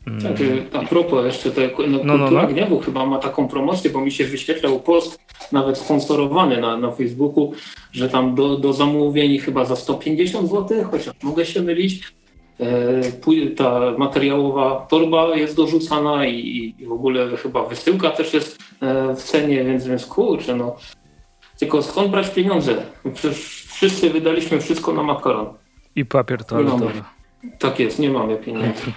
Tak, 0.05 0.37
a 0.73 0.87
propos 0.87 1.25
jeszcze 1.25 1.51
tego, 1.51 1.87
no, 1.87 1.99
No, 2.05 2.05
no, 2.05 2.19
Kultura 2.19 2.43
no. 2.43 2.49
Gniewu 2.49 2.81
chyba 2.81 3.07
ma 3.07 3.19
taką 3.19 3.49
promocję, 3.49 3.91
bo 3.91 4.01
mi 4.01 4.13
się 4.13 4.25
wyświetlał 4.25 4.81
post, 4.81 5.21
nawet 5.53 5.79
sponsorowany 5.79 6.61
na, 6.61 6.77
na 6.77 6.91
Facebooku, 6.91 7.53
że 7.93 8.09
tam 8.09 8.35
do, 8.35 8.57
do 8.57 8.73
zamówień 8.73 9.39
chyba 9.39 9.65
za 9.65 9.77
150 9.77 10.51
zł, 10.51 10.85
chociaż 10.91 11.15
mogę 11.23 11.47
się 11.47 11.63
mylić, 11.63 12.03
e, 12.61 13.51
ta 13.57 13.81
materiałowa 13.99 14.87
torba 14.91 15.37
jest 15.37 15.57
dorzucana 15.57 16.27
i, 16.27 16.75
i 16.79 16.87
w 16.87 16.93
ogóle 16.93 17.37
chyba 17.37 17.65
wysyłka 17.65 18.11
też 18.11 18.35
jest 18.35 18.59
e, 18.81 19.15
w 19.15 19.23
cenie, 19.23 19.65
więc, 19.65 19.87
więc 19.87 20.07
kurczę, 20.07 20.57
no. 20.57 20.77
Tylko 21.59 21.83
skąd 21.83 22.11
brać 22.11 22.31
pieniądze? 22.31 22.83
Przecież 23.15 23.67
wszyscy 23.69 24.11
wydaliśmy 24.11 24.61
wszystko 24.61 24.93
na 24.93 25.03
makaron. 25.03 25.47
I 25.97 26.05
papier 26.05 26.45
toaletowy. 26.45 27.03
Tak 27.59 27.81
jest, 27.81 27.99
nie 27.99 28.11
mamy 28.11 28.37
pieniędzy. 28.37 28.83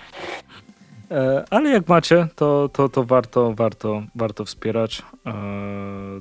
E, 1.12 1.46
Ale 1.50 1.70
jak 1.70 1.88
macie, 1.90 2.28
to, 2.36 2.70
to, 2.74 2.90
to 2.90 3.04
warto, 3.04 3.54
warto, 3.54 4.04
warto 4.16 4.46
wspierać. 4.46 5.02
E, 5.26 5.34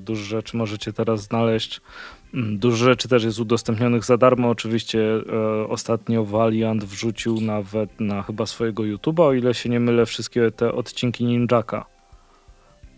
Dużo 0.00 0.24
rzeczy 0.24 0.56
możecie 0.56 0.92
teraz 0.92 1.22
znaleźć. 1.22 1.80
Mm, 2.34 2.58
Dużo 2.58 2.76
rzeczy 2.76 3.08
też 3.08 3.24
jest 3.24 3.38
udostępnionych 3.38 4.04
za 4.04 4.16
darmo. 4.16 4.48
Oczywiście 4.48 5.00
e, 5.32 5.68
ostatnio 5.68 6.24
Valiant 6.24 6.84
wrzucił 6.84 7.40
nawet 7.40 8.00
na 8.00 8.22
chyba 8.22 8.46
swojego 8.46 8.82
YouTube'a, 8.82 9.22
o 9.22 9.32
ile 9.32 9.54
się 9.54 9.68
nie 9.68 9.80
mylę, 9.80 10.06
wszystkie 10.06 10.50
te 10.50 10.72
odcinki 10.72 11.24
Ninjaka. 11.24 11.93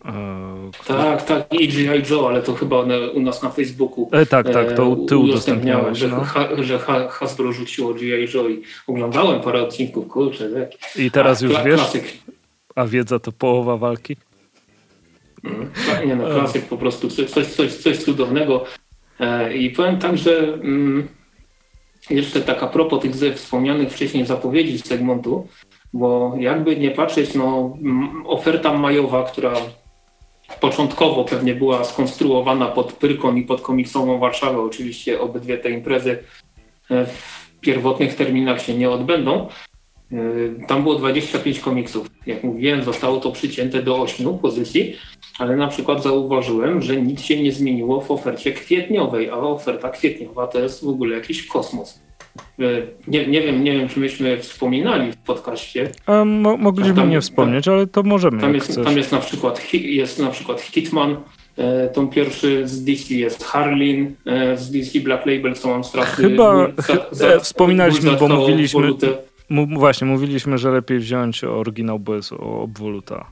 E, 0.05 0.71
Tak, 0.87 1.25
tak, 1.25 1.53
i 1.53 1.67
G.I. 1.67 2.03
Joe, 2.11 2.27
ale 2.29 2.41
to 2.41 2.53
chyba 2.53 2.79
one 2.79 3.09
u 3.11 3.21
nas 3.21 3.43
na 3.43 3.49
Facebooku. 3.49 4.09
E, 4.11 4.25
tak, 4.25 4.49
tak, 4.53 4.73
to 4.73 4.97
e, 5.03 5.05
ty 5.07 5.17
udostępniałeś. 5.17 5.97
że, 5.97 6.07
No. 6.07 6.21
ha, 6.23 6.47
że 6.61 6.79
ha, 6.79 7.07
Hasbro 7.09 7.53
rzuciło 7.53 7.93
G.I. 7.93 8.27
Joe 8.37 8.49
i 8.49 8.61
oglądałem 8.87 9.41
parę 9.41 9.61
odcinków, 9.61 10.07
kurczę. 10.07 10.49
Tak. 10.49 10.69
I 11.03 11.11
teraz 11.11 11.41
A, 11.41 11.45
już 11.45 11.55
kla- 11.55 11.65
wiesz, 11.65 11.75
Klasyk. 11.75 12.03
a 12.75 12.85
wiedza 12.85 13.19
to 13.19 13.31
połowa 13.31 13.77
walki. 13.77 14.15
Mm, 15.43 15.69
Nie 16.07 16.15
no, 16.15 16.23
klasyk 16.27 16.65
po 16.65 16.77
prostu, 16.77 17.07
coś, 17.09 17.29
coś, 17.47 17.73
coś, 17.73 17.97
cudownego. 17.97 18.63
E, 19.19 19.53
I 19.57 19.69
powiem 19.69 19.97
tak, 19.99 20.17
że 20.17 20.37
mm, 20.53 21.07
jeszcze 22.09 22.41
tak 22.41 22.63
a 22.63 22.67
propos 22.67 23.01
tych 23.01 23.15
ze 23.15 23.33
wspomnianych 23.33 23.91
wcześniej 23.93 24.25
zapowiedzi 24.25 24.77
z 24.79 24.85
segmentu, 24.85 25.47
bo 25.93 26.33
jakby 26.39 26.75
nie 26.77 26.91
patrzeć, 26.91 27.33
no 27.33 27.77
oferta 28.25 28.73
majowa, 28.77 29.23
która 29.23 29.53
początkowo 30.61 31.23
pewnie 31.23 31.55
była 31.55 31.83
skonstruowana 31.83 32.65
pod 32.65 32.93
Pyrkon 32.93 33.37
i 33.37 33.43
pod 33.43 33.61
komiksową 33.61 34.19
Warszawę, 34.19 34.61
oczywiście 34.61 35.21
obydwie 35.21 35.57
te 35.57 35.69
imprezy 35.69 36.23
e, 36.91 37.05
w 37.05 37.49
pierwotnych 37.61 38.15
terminach 38.15 38.61
się 38.61 38.73
nie 38.73 38.89
odbędą, 38.89 39.47
Yy, 40.11 40.55
tam 40.67 40.83
było 40.83 40.95
25 40.95 41.59
komiksów. 41.59 42.07
Jak 42.25 42.43
mówiłem, 42.43 42.83
zostało 42.83 43.19
to 43.19 43.31
przycięte 43.31 43.83
do 43.83 44.01
8 44.01 44.37
pozycji, 44.37 44.95
ale 45.39 45.55
na 45.55 45.67
przykład 45.67 46.03
zauważyłem, 46.03 46.81
że 46.81 47.01
nic 47.01 47.21
się 47.21 47.43
nie 47.43 47.51
zmieniło 47.51 48.01
w 48.01 48.11
ofercie 48.11 48.51
kwietniowej, 48.51 49.29
a 49.29 49.37
oferta 49.37 49.89
kwietniowa 49.89 50.47
to 50.47 50.59
jest 50.59 50.83
w 50.83 50.87
ogóle 50.87 51.15
jakiś 51.15 51.47
kosmos. 51.47 51.99
Yy, 52.57 52.87
nie, 53.07 53.27
nie 53.27 53.41
wiem, 53.41 53.63
nie 53.63 53.71
wiem, 53.71 53.89
czy 53.89 53.99
myśmy 53.99 54.37
wspominali 54.37 55.11
w 55.11 55.17
podcaście. 55.17 55.89
A 56.05 56.25
mo 56.25 56.57
mogliśmy 56.57 56.93
tam, 56.93 57.09
nie 57.09 57.21
wspomnieć, 57.21 57.65
tam, 57.65 57.73
ale 57.73 57.87
to 57.87 58.03
możemy. 58.03 58.41
Tam 58.41 58.55
jest, 58.55 58.83
tam 58.83 58.97
jest 58.97 59.11
na 59.11 59.19
przykład 59.19 59.73
jest 59.73 60.19
na 60.19 60.29
przykład 60.29 60.61
Hitman, 60.61 61.15
e, 61.57 61.89
tą 61.89 62.07
pierwszy 62.07 62.67
z 62.67 62.83
DC 62.83 63.13
jest 63.13 63.43
Harlin, 63.43 64.15
e, 64.25 64.57
z 64.57 64.71
DC 64.71 64.99
Black 64.99 65.25
Label, 65.25 65.55
co 65.55 65.67
mam 65.69 65.83
straszny... 65.83 66.29
Chyba 66.29 66.67
za, 66.77 67.05
za, 67.11 67.39
wspominaliśmy, 67.39 68.11
bo 68.11 68.27
mówiliśmy... 68.27 68.93
Właśnie, 69.77 70.07
mówiliśmy, 70.07 70.57
że 70.57 70.71
lepiej 70.71 70.99
wziąć 70.99 71.43
oryginał 71.43 71.99
bez 71.99 72.31
obwoluta. 72.31 73.25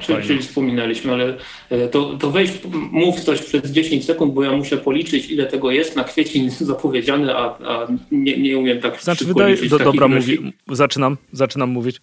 Czyli, 0.00 0.22
czyli, 0.22 0.38
wspominaliśmy, 0.38 1.12
ale 1.12 1.36
e, 1.70 1.88
to, 1.88 2.18
to 2.18 2.30
weź, 2.30 2.50
mów 2.90 3.20
coś 3.20 3.42
przez 3.42 3.70
10 3.70 4.04
sekund, 4.04 4.34
bo 4.34 4.42
ja 4.42 4.52
muszę 4.52 4.76
policzyć, 4.76 5.30
ile 5.30 5.46
tego 5.46 5.70
jest 5.70 5.96
na 5.96 6.04
kwiecień 6.04 6.50
zapowiedziane, 6.60 7.36
a, 7.36 7.58
a 7.66 7.86
nie, 8.10 8.38
nie 8.38 8.58
umiem 8.58 8.80
tak 8.80 9.02
Znaczy, 9.02 9.24
wydaje 9.24 9.56
do, 9.56 9.78
dobra, 9.78 10.08
mówi, 10.08 10.52
zaczynam, 10.68 11.16
zaczynam 11.32 11.70
mówić. 11.70 12.00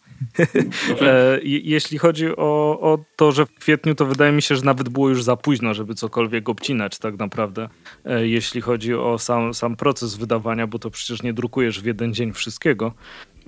e, 1.01 1.39
jeśli 1.43 1.97
chodzi 1.97 2.27
o, 2.35 2.79
o 2.81 2.99
to, 3.15 3.31
że 3.31 3.45
w 3.45 3.53
kwietniu, 3.53 3.95
to 3.95 4.05
wydaje 4.05 4.31
mi 4.31 4.41
się, 4.41 4.55
że 4.55 4.61
nawet 4.61 4.89
było 4.89 5.09
już 5.09 5.23
za 5.23 5.35
późno, 5.35 5.73
żeby 5.73 5.95
cokolwiek 5.95 6.49
obcinać 6.49 6.97
tak 6.97 7.19
naprawdę. 7.19 7.69
E, 8.05 8.27
jeśli 8.27 8.61
chodzi 8.61 8.95
o 8.95 9.19
sam, 9.19 9.53
sam 9.53 9.75
proces 9.75 10.15
wydawania, 10.15 10.67
bo 10.67 10.79
to 10.79 10.89
przecież 10.89 11.23
nie 11.23 11.33
drukujesz 11.33 11.81
w 11.81 11.85
jeden 11.85 12.13
dzień 12.13 12.33
wszystkiego, 12.33 12.93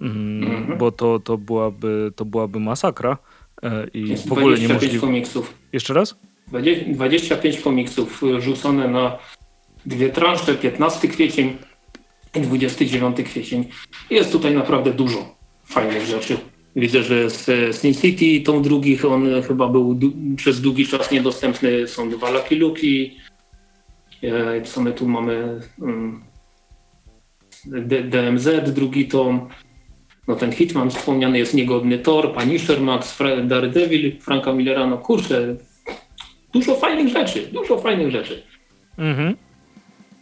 mm, 0.01 0.43
mhm. 0.43 0.77
bo 0.77 0.91
to, 0.91 1.19
to, 1.19 1.37
byłaby, 1.37 2.11
to 2.15 2.25
byłaby 2.25 2.59
masakra. 2.59 3.17
E, 3.63 3.87
i 3.93 4.09
jest 4.09 4.27
w 4.27 4.31
ogóle 4.31 4.59
niemożliwe. 4.59 4.99
komiksów. 4.99 5.53
Jeszcze 5.73 5.93
raz? 5.93 6.15
25 6.87 7.59
komiksów 7.59 8.23
e, 8.23 8.41
rzucone 8.41 8.87
na 8.87 9.17
dwie 9.85 10.09
transze, 10.09 10.55
15 10.55 11.07
kwiecień 11.07 11.57
i 12.35 12.41
29 12.41 13.17
kwiecień. 13.25 13.65
Jest 14.09 14.31
tutaj 14.31 14.53
naprawdę 14.53 14.93
dużo 14.93 15.35
fajnych 15.65 16.05
rzeczy. 16.05 16.37
Widzę, 16.75 17.03
że 17.03 17.29
z 17.29 17.75
Sin 17.75 17.93
City, 17.93 18.45
tą 18.45 18.61
drugich, 18.61 19.05
on 19.05 19.27
chyba 19.47 19.67
był 19.67 19.99
przez 20.35 20.61
długi 20.61 20.87
czas 20.87 21.11
niedostępny. 21.11 21.87
Są 21.87 22.09
dwa 22.09 22.31
Lucky 22.31 22.55
Luki. 22.55 23.17
E, 24.23 24.61
co 24.61 24.81
my 24.81 24.91
tu 24.91 25.07
mamy? 25.07 25.61
Mm, 25.81 26.23
DMZ, 28.09 28.49
drugi 28.73 29.07
tom. 29.07 29.49
No 30.31 30.37
ten 30.37 30.51
Hitman 30.51 30.89
wspomniany 30.89 31.37
jest 31.37 31.53
niegodny 31.53 31.99
Thor, 31.99 32.33
Punisher 32.33 32.81
Max, 32.81 33.17
Daredevil, 33.43 34.19
Franka 34.19 34.53
Millera, 34.53 34.87
no 34.87 34.97
kurczę, 34.97 35.55
dużo 36.53 36.75
fajnych 36.75 37.07
rzeczy, 37.07 37.47
dużo 37.51 37.77
fajnych 37.77 38.11
rzeczy. 38.11 38.43
Mhm. 38.97 39.35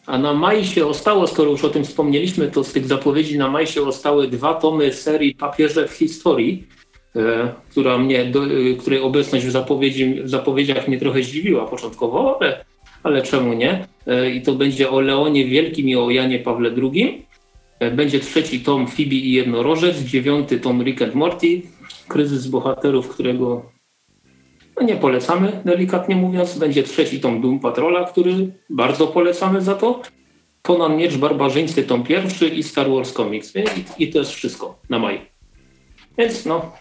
A 0.06 0.17
na 0.17 0.34
maj 0.34 0.65
się 0.65 0.86
ostało, 0.86 1.28
skoro 1.28 1.52
już 1.52 1.63
o 1.63 1.69
tym 1.69 1.84
wspomnieliśmy, 1.84 2.52
to 2.52 2.63
z 2.63 2.72
tych 2.72 2.88
zapowiedzi 2.88 3.38
na 3.38 3.48
maj 3.48 3.67
się 3.67 3.82
ostały 3.82 4.28
dwa 4.28 4.54
tomy 4.54 4.93
serii 4.93 5.36
Papieże 5.36 5.88
w 5.88 5.91
historii, 5.91 6.67
e, 7.15 7.54
która 7.69 7.98
mnie, 7.98 8.26
do, 8.26 8.45
e, 8.45 8.76
której 8.80 9.00
obecność 9.00 9.45
w, 9.45 9.52
zapowiedzi, 9.52 10.22
w 10.24 10.30
zapowiedziach 10.30 10.88
mnie 10.88 11.00
trochę 11.00 11.24
zdziwiła 11.24 11.65
początkowo, 11.65 12.38
ale, 12.41 12.65
ale 13.04 13.22
czemu 13.22 13.54
nie? 13.54 13.88
E, 14.08 14.30
I 14.30 14.41
to 14.41 14.54
będzie 14.54 14.89
o 14.89 15.00
Leonie 15.00 15.45
Wielkim 15.45 15.89
i 15.89 15.95
o 15.95 16.10
Janie 16.10 16.39
Pawle 16.39 16.72
II. 16.82 17.29
E, 17.80 17.92
będzie 17.92 18.20
trzeci 18.20 18.60
tom 18.60 18.88
Phoebe 18.88 19.15
i 19.15 19.32
Jednorożec, 19.32 19.98
dziewiąty 19.98 20.60
tom 20.60 20.84
Rick 20.84 21.02
and 21.02 21.15
Morty, 21.15 21.62
kryzys 22.08 22.48
bohaterów, 22.48 23.10
którego 23.10 23.72
no 24.80 24.86
nie 24.88 24.96
polecamy, 24.96 25.62
delikatnie 25.65 26.15
mówiąc. 26.15 26.58
Będzie 26.58 26.84
trzeci 26.84 27.20
tom 27.20 27.42
Doom 27.42 27.60
Patrola, 27.60 28.04
który 28.04 28.52
bardzo 28.70 29.08
polecamy 29.08 29.62
za 29.62 29.76
to. 29.76 30.02
Conan 30.62 30.98
Miecz 30.98 31.18
Barbarzyńcy 31.18 31.84
tom 31.84 32.04
pierwszy 32.04 32.48
i 32.48 32.63
Star 32.63 32.89
Wars 32.89 33.13
Comics. 33.13 33.54
I, 33.56 34.04
I 34.04 34.12
to 34.12 34.20
jest 34.20 34.32
wszystko 34.32 34.80
na 34.89 35.00
maj. 35.00 35.22
Więc 36.18 36.46
no, 36.46 36.72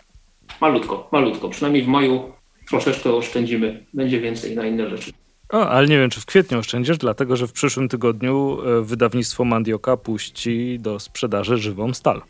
malutko, 0.61 1.09
malutko. 1.13 1.49
Przynajmniej 1.49 1.83
w 1.83 1.89
maju 1.89 2.33
troszeczkę 2.69 3.13
oszczędzimy. 3.13 3.87
Będzie 3.95 4.21
więcej 4.21 4.57
na 4.57 4.67
inne 4.67 4.91
rzeczy. 4.91 5.13
O, 5.53 5.69
ale 5.69 5.87
nie 5.87 5.99
wiem, 5.99 6.11
czy 6.11 6.21
w 6.21 6.27
kwietniu 6.27 6.59
oszczędzisz, 6.59 6.99
dlatego 6.99 7.37
że 7.37 7.47
w 7.47 7.53
przyszłym 7.53 7.89
tygodniu 7.89 8.59
e, 8.61 8.83
wydawnictwo 8.83 9.45
Mandioka 9.45 9.97
puści 9.97 10.79
do 10.81 11.01
sprzedaży 11.01 11.57
żywą 11.57 11.95
stal. 11.95 12.23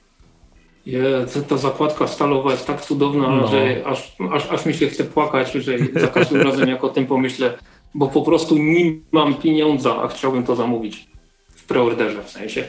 Je, 0.86 1.26
ta 1.48 1.56
zakładka 1.56 2.06
stalowa 2.06 2.50
jest 2.50 2.66
tak 2.66 2.80
cudowna, 2.80 3.28
no. 3.28 3.48
że 3.48 3.82
aż, 3.86 4.16
aż, 4.32 4.50
aż 4.50 4.66
mi 4.66 4.74
się 4.74 4.88
chce 4.88 5.04
płakać, 5.04 5.52
że 5.52 5.78
za 6.00 6.06
każdym 6.06 6.40
razem 6.40 6.68
jak 6.68 6.84
o 6.84 6.88
tym 6.88 7.06
pomyślę, 7.06 7.58
bo 7.94 8.08
po 8.08 8.22
prostu 8.22 8.58
nie 8.58 8.92
mam 9.12 9.34
pieniądza, 9.34 9.96
a 10.02 10.08
chciałbym 10.08 10.44
to 10.44 10.56
zamówić 10.56 11.08
w 11.48 11.66
preorderze 11.66 12.22
w 12.24 12.30
sensie. 12.30 12.64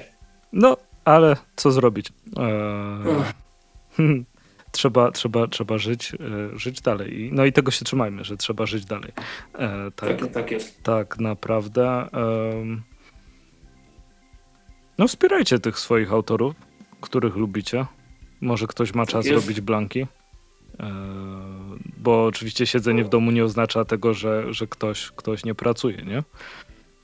No, 0.54 0.78
ale 1.06 1.36
co 1.56 1.72
zrobić? 1.72 2.10
Eee... 2.38 4.24
trzeba, 4.72 5.12
trzeba, 5.12 5.48
trzeba 5.48 5.78
żyć, 5.78 6.14
e, 6.14 6.60
żyć 6.60 6.82
dalej. 6.82 7.30
No 7.34 7.46
i 7.46 7.54
tego 7.54 7.72
się 7.72 7.86
trzymajmy, 7.86 8.24
że 8.24 8.38
trzeba 8.38 8.66
żyć 8.66 8.86
dalej. 8.86 9.12
E, 9.54 9.92
tak, 9.96 10.20
tak, 10.20 10.32
tak 10.32 10.52
jest. 10.52 10.84
Tak, 10.84 11.20
naprawdę. 11.20 12.08
no 14.98 15.08
wspierajcie 15.08 15.60
tych 15.60 15.80
swoich 15.80 16.14
autorów, 16.14 16.56
których 17.02 17.36
lubicie. 17.36 17.86
Może 18.42 18.68
ktoś 18.68 18.94
ma 18.94 19.06
tak 19.06 19.12
czas 19.12 19.26
jest. 19.26 19.42
robić 19.42 19.62
blanki. 19.62 20.02
E, 20.80 20.90
bo 21.98 22.26
oczywiście 22.26 22.66
siedzenie 22.66 23.04
w 23.04 23.10
domu 23.10 23.32
nie 23.32 23.44
oznacza 23.44 23.86
tego, 23.86 24.14
że, 24.14 24.54
że 24.54 24.68
ktoś, 24.68 25.12
ktoś 25.12 25.46
nie 25.46 25.56
pracuje, 25.56 25.98
nie? 25.98 26.24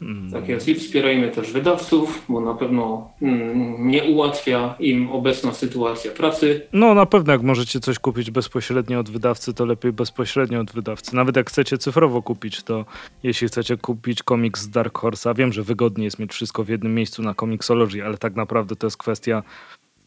Mm. 0.02 0.32
Tak 0.32 0.48
jest 0.48 0.68
i 0.68 0.76
wspierajmy 0.76 1.32
też 1.32 1.52
wydawców, 1.52 2.26
bo 2.30 2.42
na 2.42 2.54
pewno 2.54 3.12
mm, 3.22 3.88
nie 3.88 4.04
ułatwia 4.04 4.76
im 4.80 5.12
obecna 5.12 5.54
sytuacja 5.54 6.12
pracy. 6.12 6.62
No 6.74 6.94
na 6.94 7.06
pewno 7.06 7.34
jak 7.34 7.42
możecie 7.42 7.80
coś 7.80 8.00
kupić 8.00 8.32
bezpośrednio 8.32 9.00
od 9.00 9.10
wydawcy, 9.10 9.54
to 9.54 9.66
lepiej 9.66 9.92
bezpośrednio 9.92 10.60
od 10.60 10.72
wydawcy. 10.72 11.16
Nawet 11.16 11.36
jak 11.36 11.50
chcecie 11.50 11.78
cyfrowo 11.78 12.22
kupić, 12.22 12.64
to 12.64 12.86
jeśli 13.24 13.48
chcecie 13.48 13.78
kupić 13.78 14.24
komiks 14.24 14.62
z 14.62 14.70
Dark 14.70 15.00
Horse'a, 15.00 15.36
wiem, 15.36 15.54
że 15.54 15.64
wygodnie 15.64 16.06
jest 16.06 16.20
mieć 16.20 16.32
wszystko 16.32 16.64
w 16.64 16.70
jednym 16.70 16.96
miejscu 16.96 17.22
na 17.22 17.34
Comixology, 17.34 18.06
ale 18.06 18.18
tak 18.18 18.36
naprawdę 18.36 18.76
to 18.76 18.88
jest 18.88 18.98
kwestia 18.98 19.44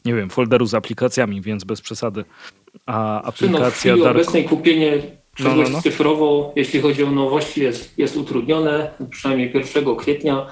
nie 0.05 0.15
wiem, 0.15 0.31
folderu 0.31 0.67
z 0.67 0.75
aplikacjami, 0.75 1.41
więc 1.41 1.65
bez 1.65 1.81
przesady. 1.81 2.25
A 2.87 3.23
aplikacja 3.23 3.97
no, 3.97 4.03
w 4.03 4.05
Dark... 4.05 4.17
obecnej 4.17 4.45
kupienie 4.45 5.03
no, 5.41 5.55
no, 5.55 5.69
no. 5.69 5.83
cyfrowo, 5.83 6.53
jeśli 6.57 6.81
chodzi 6.81 7.05
o 7.05 7.11
nowości, 7.11 7.63
jest, 7.63 7.99
jest 7.99 8.17
utrudnione, 8.17 8.91
przynajmniej 9.11 9.53
1 9.55 9.97
kwietnia. 9.97 10.47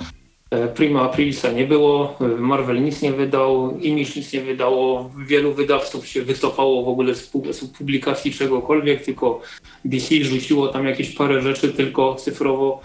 E, 0.51 0.69
Prima 0.69 1.03
Aprilsa 1.03 1.53
nie 1.53 1.67
było, 1.67 2.19
Marvel 2.39 2.83
nic 2.83 3.03
nie 3.03 3.13
wydał, 3.13 3.79
Image 3.81 4.13
nic 4.17 4.33
nie 4.33 4.41
wydało, 4.41 5.11
wielu 5.27 5.53
wydawców 5.53 6.07
się 6.07 6.23
wycofało 6.23 6.85
w 6.85 6.89
ogóle 6.89 7.15
z, 7.15 7.31
publikacji 7.79 8.33
czegokolwiek, 8.33 9.05
tylko 9.05 9.41
DC 9.85 10.15
rzuciło 10.15 10.69
tam 10.69 10.87
jakieś 10.87 11.11
parę 11.11 11.43
rzeczy 11.43 11.73
tylko 11.73 12.15
cyfrowo, 12.15 12.81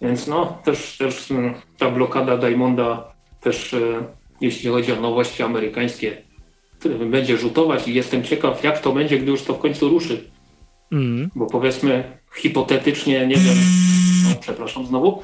więc 0.00 0.26
no 0.26 0.58
też, 0.64 0.96
też 0.98 1.30
mm, 1.30 1.54
ta 1.78 1.90
blokada 1.90 2.36
Diamonda 2.36 3.14
też 3.40 3.74
e, 3.74 4.04
jeśli 4.40 4.70
chodzi 4.70 4.92
o 4.92 5.00
nowości 5.00 5.42
amerykańskie 5.42 6.26
będzie 7.10 7.38
rzutować 7.38 7.88
i 7.88 7.94
jestem 7.94 8.22
ciekaw 8.22 8.64
jak 8.64 8.78
to 8.78 8.92
będzie, 8.92 9.18
gdy 9.18 9.30
już 9.30 9.42
to 9.42 9.54
w 9.54 9.58
końcu 9.58 9.88
ruszy. 9.88 10.30
Mm. 10.92 11.30
Bo 11.34 11.46
powiedzmy 11.46 12.18
hipotetycznie, 12.36 13.26
nie 13.26 13.36
wiem, 13.36 13.56
no, 14.24 14.36
przepraszam 14.40 14.86
znowu, 14.86 15.22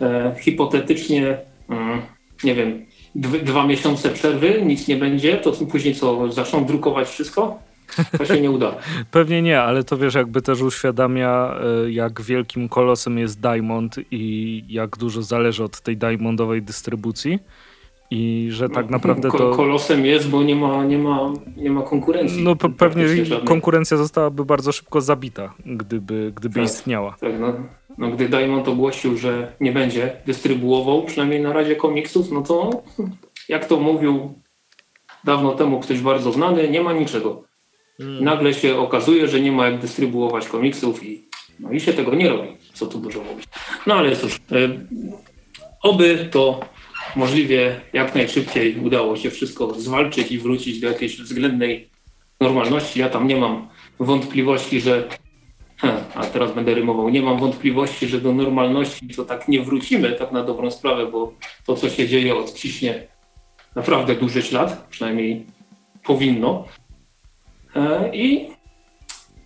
e, 0.00 0.34
hipotetycznie, 0.40 1.38
mm, 1.68 2.00
nie 2.44 2.54
wiem, 2.54 2.86
dwa 3.44 3.66
miesiące 3.66 4.10
przerwy, 4.10 4.62
nic 4.62 4.88
nie 4.88 4.96
będzie, 4.96 5.36
to 5.36 5.52
później 5.52 5.94
co, 5.94 6.32
zaczną 6.32 6.64
drukować 6.64 7.08
wszystko? 7.08 7.58
To 8.18 8.24
się 8.24 8.40
nie 8.40 8.50
uda. 8.50 8.74
Pewnie 9.10 9.42
nie, 9.42 9.60
ale 9.60 9.84
to 9.84 9.96
wiesz, 9.96 10.14
jakby 10.14 10.42
też 10.42 10.60
uświadamia, 10.60 11.60
e, 11.60 11.90
jak 11.90 12.22
wielkim 12.22 12.68
kolosem 12.68 13.18
jest 13.18 13.40
Diamond 13.40 13.96
i 14.10 14.64
jak 14.68 14.96
dużo 14.96 15.22
zależy 15.22 15.64
od 15.64 15.80
tej 15.80 15.96
Diamondowej 15.96 16.62
dystrybucji. 16.62 17.38
I 18.14 18.48
że 18.50 18.68
tak 18.68 18.90
naprawdę 18.90 19.30
to. 19.30 19.50
Kolosem 19.50 20.06
jest, 20.06 20.28
bo 20.28 20.42
nie 20.42 20.56
ma, 20.56 20.84
nie 20.84 20.98
ma, 20.98 21.32
nie 21.56 21.70
ma 21.70 21.82
konkurencji. 21.82 22.42
No 22.42 22.56
pewnie 22.56 23.04
konkurencja 23.44 23.96
zostałaby 23.96 24.44
bardzo 24.44 24.72
szybko 24.72 25.00
zabita, 25.00 25.54
gdyby, 25.66 26.32
gdyby 26.36 26.54
tak, 26.54 26.64
istniała. 26.64 27.16
Tak, 27.20 27.32
no. 27.40 27.52
no, 27.98 28.10
gdy 28.10 28.28
Diamond 28.28 28.68
ogłosił, 28.68 29.16
że 29.16 29.52
nie 29.60 29.72
będzie 29.72 30.16
dystrybuował, 30.26 31.04
przynajmniej 31.04 31.40
na 31.40 31.52
razie 31.52 31.76
komiksów, 31.76 32.30
no 32.30 32.42
to 32.42 32.82
jak 33.48 33.64
to 33.64 33.76
mówił 33.76 34.34
dawno 35.24 35.52
temu 35.52 35.80
ktoś 35.80 36.00
bardzo 36.00 36.32
znany, 36.32 36.68
nie 36.68 36.80
ma 36.80 36.92
niczego. 36.92 37.42
Hmm. 37.98 38.24
Nagle 38.24 38.54
się 38.54 38.76
okazuje, 38.76 39.28
że 39.28 39.40
nie 39.40 39.52
ma 39.52 39.68
jak 39.68 39.80
dystrybuować 39.80 40.48
komiksów 40.48 41.04
i, 41.04 41.28
no 41.60 41.72
i 41.72 41.80
się 41.80 41.92
tego 41.92 42.14
nie 42.14 42.28
robi. 42.28 42.48
Co 42.72 42.86
tu 42.86 42.98
dużo 42.98 43.22
mówić. 43.22 43.44
No 43.86 43.94
ale 43.94 44.16
cóż, 44.16 44.36
y, 44.36 44.40
oby 45.82 46.28
to 46.30 46.60
możliwie 47.16 47.80
jak 47.92 48.14
najszybciej 48.14 48.78
udało 48.78 49.16
się 49.16 49.30
wszystko 49.30 49.74
zwalczyć 49.74 50.32
i 50.32 50.38
wrócić 50.38 50.80
do 50.80 50.88
jakiejś 50.88 51.20
względnej 51.20 51.88
normalności. 52.40 53.00
Ja 53.00 53.08
tam 53.08 53.28
nie 53.28 53.36
mam 53.36 53.68
wątpliwości, 53.98 54.80
że 54.80 55.08
a 56.14 56.26
teraz 56.26 56.52
będę 56.52 56.74
rymował. 56.74 57.08
Nie 57.08 57.22
mam 57.22 57.38
wątpliwości, 57.38 58.06
że 58.06 58.20
do 58.20 58.32
normalności 58.32 59.08
to 59.08 59.24
tak 59.24 59.48
nie 59.48 59.62
wrócimy, 59.62 60.12
tak 60.12 60.32
na 60.32 60.42
dobrą 60.42 60.70
sprawę, 60.70 61.06
bo 61.06 61.32
to, 61.66 61.76
co 61.76 61.90
się 61.90 62.08
dzieje, 62.08 62.36
odciśnie 62.36 63.06
naprawdę 63.76 64.14
duży 64.14 64.42
ślad, 64.42 64.86
przynajmniej 64.90 65.46
powinno. 66.04 66.64
E, 67.76 68.10
I 68.16 68.48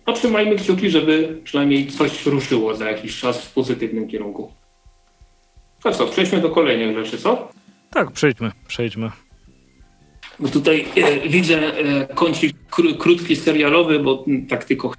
otrzymajmy 0.05 0.55
kciuki, 0.55 0.89
żeby 0.89 1.41
przynajmniej 1.43 1.87
coś 1.87 2.25
ruszyło 2.25 2.75
za 2.75 2.91
jakiś 2.91 3.19
czas 3.19 3.45
w 3.45 3.53
pozytywnym 3.53 4.07
kierunku. 4.07 4.51
A 5.83 5.91
co, 5.91 6.07
przejdźmy 6.07 6.41
do 6.41 6.49
kolejnych 6.49 7.05
rzeczy, 7.05 7.17
co? 7.17 7.49
Tak, 7.91 8.11
przejdźmy, 8.11 8.51
przejdźmy. 8.67 9.11
Bo 10.39 10.47
tutaj 10.47 10.85
e, 10.95 11.29
widzę 11.29 11.57
e, 11.57 12.07
kącik 12.07 12.57
kró, 12.69 12.93
krótki 12.93 13.35
serialowy, 13.35 13.99
bo 13.99 14.25
tak 14.49 14.63
tylko 14.63 14.93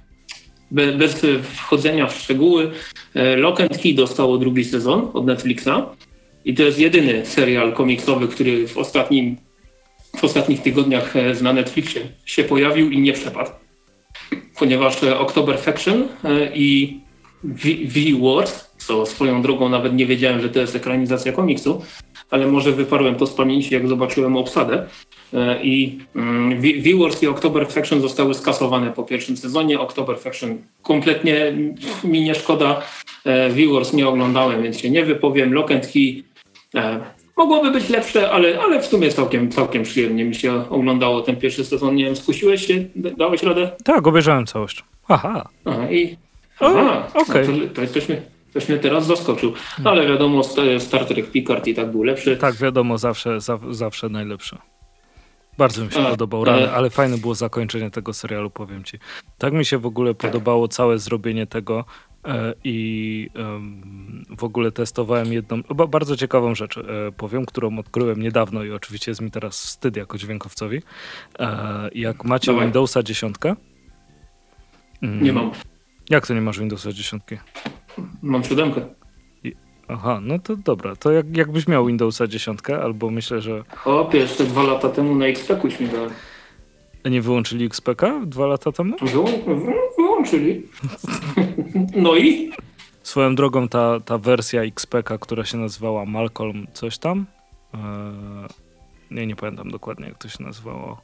be, 0.71 0.91
bez 0.91 1.25
wchodzenia 1.43 2.07
w 2.07 2.15
szczegóły. 2.15 2.71
E, 3.13 3.35
Lock 3.35 3.61
and 3.61 3.77
Key 3.77 3.93
dostało 3.93 4.37
drugi 4.37 4.65
sezon 4.65 5.09
od 5.13 5.25
Netflixa 5.25 5.95
i 6.45 6.53
to 6.53 6.63
jest 6.63 6.79
jedyny 6.79 7.25
serial 7.25 7.73
komiksowy, 7.73 8.27
który 8.27 8.67
w, 8.67 8.77
ostatnim, 8.77 9.37
w 10.17 10.23
ostatnich 10.23 10.61
tygodniach 10.61 11.15
e, 11.15 11.33
na 11.41 11.53
Netflixie 11.53 12.01
się 12.25 12.43
pojawił 12.43 12.91
i 12.91 12.99
nie 12.99 13.13
przepadł. 13.13 13.51
Ponieważ 14.59 15.03
e, 15.03 15.19
October 15.19 15.59
Faction 15.59 16.07
e, 16.23 16.55
i 16.55 16.99
V-Wars, 17.43 18.69
co 18.77 19.05
swoją 19.05 19.41
drogą 19.41 19.69
nawet 19.69 19.93
nie 19.93 20.05
wiedziałem, 20.05 20.41
że 20.41 20.49
to 20.49 20.59
jest 20.59 20.75
ekranizacja 20.75 21.31
komiksu, 21.31 21.81
ale 22.31 22.47
może 22.47 22.71
wyparłem 22.71 23.15
to 23.15 23.27
z 23.27 23.33
pamięci, 23.33 23.73
jak 23.73 23.87
zobaczyłem 23.87 24.37
obsadę. 24.37 24.87
E, 25.33 25.63
I 25.63 25.99
mm, 26.15 26.61
V-Wars 26.61 27.23
i 27.23 27.27
October 27.27 27.67
Faction 27.67 28.01
zostały 28.01 28.33
skasowane 28.33 28.91
po 28.91 29.03
pierwszym 29.03 29.37
sezonie. 29.37 29.79
October 29.79 30.19
Faction 30.19 30.57
kompletnie 30.81 31.53
mi 32.03 32.21
nie 32.21 32.35
szkoda. 32.35 32.81
E, 33.25 33.49
V-Wars 33.49 33.93
nie 33.93 34.07
oglądałem, 34.07 34.63
więc 34.63 34.79
się 34.79 34.89
nie 34.89 35.05
wypowiem. 35.05 35.53
Lock 35.53 35.71
and 35.71 35.87
Key 35.93 36.23
e, 36.75 36.99
mogłoby 37.37 37.71
być 37.71 37.89
lepsze, 37.89 38.31
ale, 38.31 38.59
ale 38.59 38.81
w 38.81 38.85
sumie 38.85 39.11
całkiem, 39.11 39.51
całkiem 39.51 39.83
przyjemnie 39.83 40.25
mi 40.25 40.35
się 40.35 40.69
oglądało 40.69 41.21
ten 41.21 41.35
pierwszy 41.35 41.65
sezon. 41.65 41.95
Nie 41.95 42.05
wiem, 42.05 42.15
skusiłeś 42.15 42.67
się? 42.67 42.85
Dałeś 42.95 43.43
radę? 43.43 43.71
Tak, 43.83 44.07
obejrzałem 44.07 44.45
całość. 44.45 44.83
Aha. 45.07 45.49
Aha 45.65 45.91
i 45.91 46.17
Aha, 46.61 47.07
okej. 47.13 47.23
Okay. 47.23 47.47
No 47.47 47.67
to, 47.67 47.75
to 47.75 47.81
jesteśmy 47.81 48.21
Ktoś 48.51 48.69
mnie 48.69 48.77
teraz 48.77 49.05
zaskoczył. 49.05 49.53
No, 49.83 49.89
ale 49.91 50.07
wiadomo, 50.07 50.41
Star 50.79 51.05
Trek 51.05 51.31
Picard 51.31 51.67
i 51.67 51.75
tak 51.75 51.91
był 51.91 52.03
lepszy. 52.03 52.37
Tak, 52.37 52.55
wiadomo, 52.55 52.97
zawsze, 52.97 53.41
za, 53.41 53.59
zawsze 53.69 54.09
najlepszy. 54.09 54.57
Bardzo 55.57 55.85
mi 55.85 55.91
się 55.91 56.03
podobał, 56.03 56.43
ale, 56.43 56.71
ale 56.71 56.89
fajne 56.89 57.17
było 57.17 57.35
zakończenie 57.35 57.91
tego 57.91 58.13
serialu, 58.13 58.49
powiem 58.49 58.83
ci. 58.83 58.97
Tak 59.37 59.53
mi 59.53 59.65
się 59.65 59.77
w 59.77 59.85
ogóle 59.85 60.13
podobało 60.13 60.67
całe 60.67 60.99
zrobienie 60.99 61.47
tego 61.47 61.85
e, 62.25 62.53
i 62.63 63.29
w 64.37 64.43
ogóle 64.43 64.71
testowałem 64.71 65.33
jedną, 65.33 65.61
bardzo 65.87 66.17
ciekawą 66.17 66.55
rzecz, 66.55 66.77
e, 66.77 66.83
powiem, 67.17 67.45
którą 67.45 67.79
odkryłem 67.79 68.21
niedawno 68.21 68.63
i 68.63 68.71
oczywiście 68.71 69.11
jest 69.11 69.21
mi 69.21 69.31
teraz 69.31 69.61
wstyd 69.61 69.97
jako 69.97 70.17
dźwiękowcowi. 70.17 70.81
E, 71.39 71.89
jak 71.95 72.23
macie 72.23 72.51
Dawaj. 72.51 72.65
Windowsa 72.65 73.03
10. 73.03 73.35
Nie 75.01 75.33
mam. 75.33 75.51
Jak 76.09 76.27
to 76.27 76.33
nie 76.33 76.41
masz 76.41 76.59
Windowsa 76.59 76.91
10? 76.91 77.23
Mam 78.21 78.43
siódemkę. 78.43 78.81
Aha, 79.87 80.19
no 80.23 80.39
to 80.39 80.55
dobra. 80.55 80.95
To 80.95 81.11
jak, 81.11 81.37
jakbyś 81.37 81.67
miał 81.67 81.85
Windowsa 81.85 82.27
10, 82.27 82.59
albo 82.83 83.09
myślę, 83.09 83.41
że... 83.41 83.63
O, 83.85 84.09
jeszcze 84.13 84.43
dwa 84.43 84.63
lata 84.63 84.89
temu 84.89 85.15
na 85.15 85.25
XP 85.25 85.49
mi 85.63 85.87
dali. 85.87 86.11
A 87.03 87.09
nie 87.09 87.21
wyłączyli 87.21 87.65
XPK 87.65 88.21
dwa 88.25 88.47
lata 88.47 88.71
temu? 88.71 88.95
Wyłą 89.01 89.25
wyłączyli. 89.97 90.67
no 91.95 92.15
i? 92.15 92.51
Swoją 93.03 93.35
drogą 93.35 93.67
ta, 93.67 93.99
ta 93.99 94.17
wersja 94.17 94.61
XPK, 94.61 95.17
która 95.17 95.45
się 95.45 95.57
nazywała 95.57 96.05
Malcolm 96.05 96.67
coś 96.73 96.97
tam, 96.97 97.25
eee, 97.73 97.79
nie, 99.11 99.27
nie 99.27 99.35
pamiętam 99.35 99.71
dokładnie 99.71 100.07
jak 100.07 100.17
to 100.17 100.29
się 100.29 100.43
nazywało, 100.43 101.01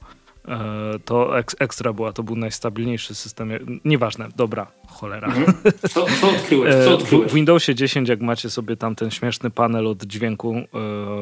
E, 0.48 1.00
to 1.06 1.40
ekstra 1.40 1.94
była, 1.94 2.14
to 2.14 2.24
był 2.24 2.36
najstabilniejszy 2.36 3.16
system. 3.16 3.52
Nieważne, 3.86 4.30
dobra, 4.36 4.68
cholera. 4.88 5.28
Mhm. 5.28 5.54
Co, 5.90 6.06
co, 6.22 6.30
odkryłeś? 6.36 6.76
co 6.86 6.94
odkryłeś? 6.94 7.32
W 7.32 7.36
Windowsie 7.36 7.76
10, 7.76 8.10
jak 8.10 8.22
macie 8.22 8.50
sobie 8.50 8.78
tam 8.78 8.96
ten 8.96 9.12
śmieszny 9.12 9.50
panel 9.50 9.88
od 9.88 10.04
dźwięku 10.04 10.56
e, 10.56 10.66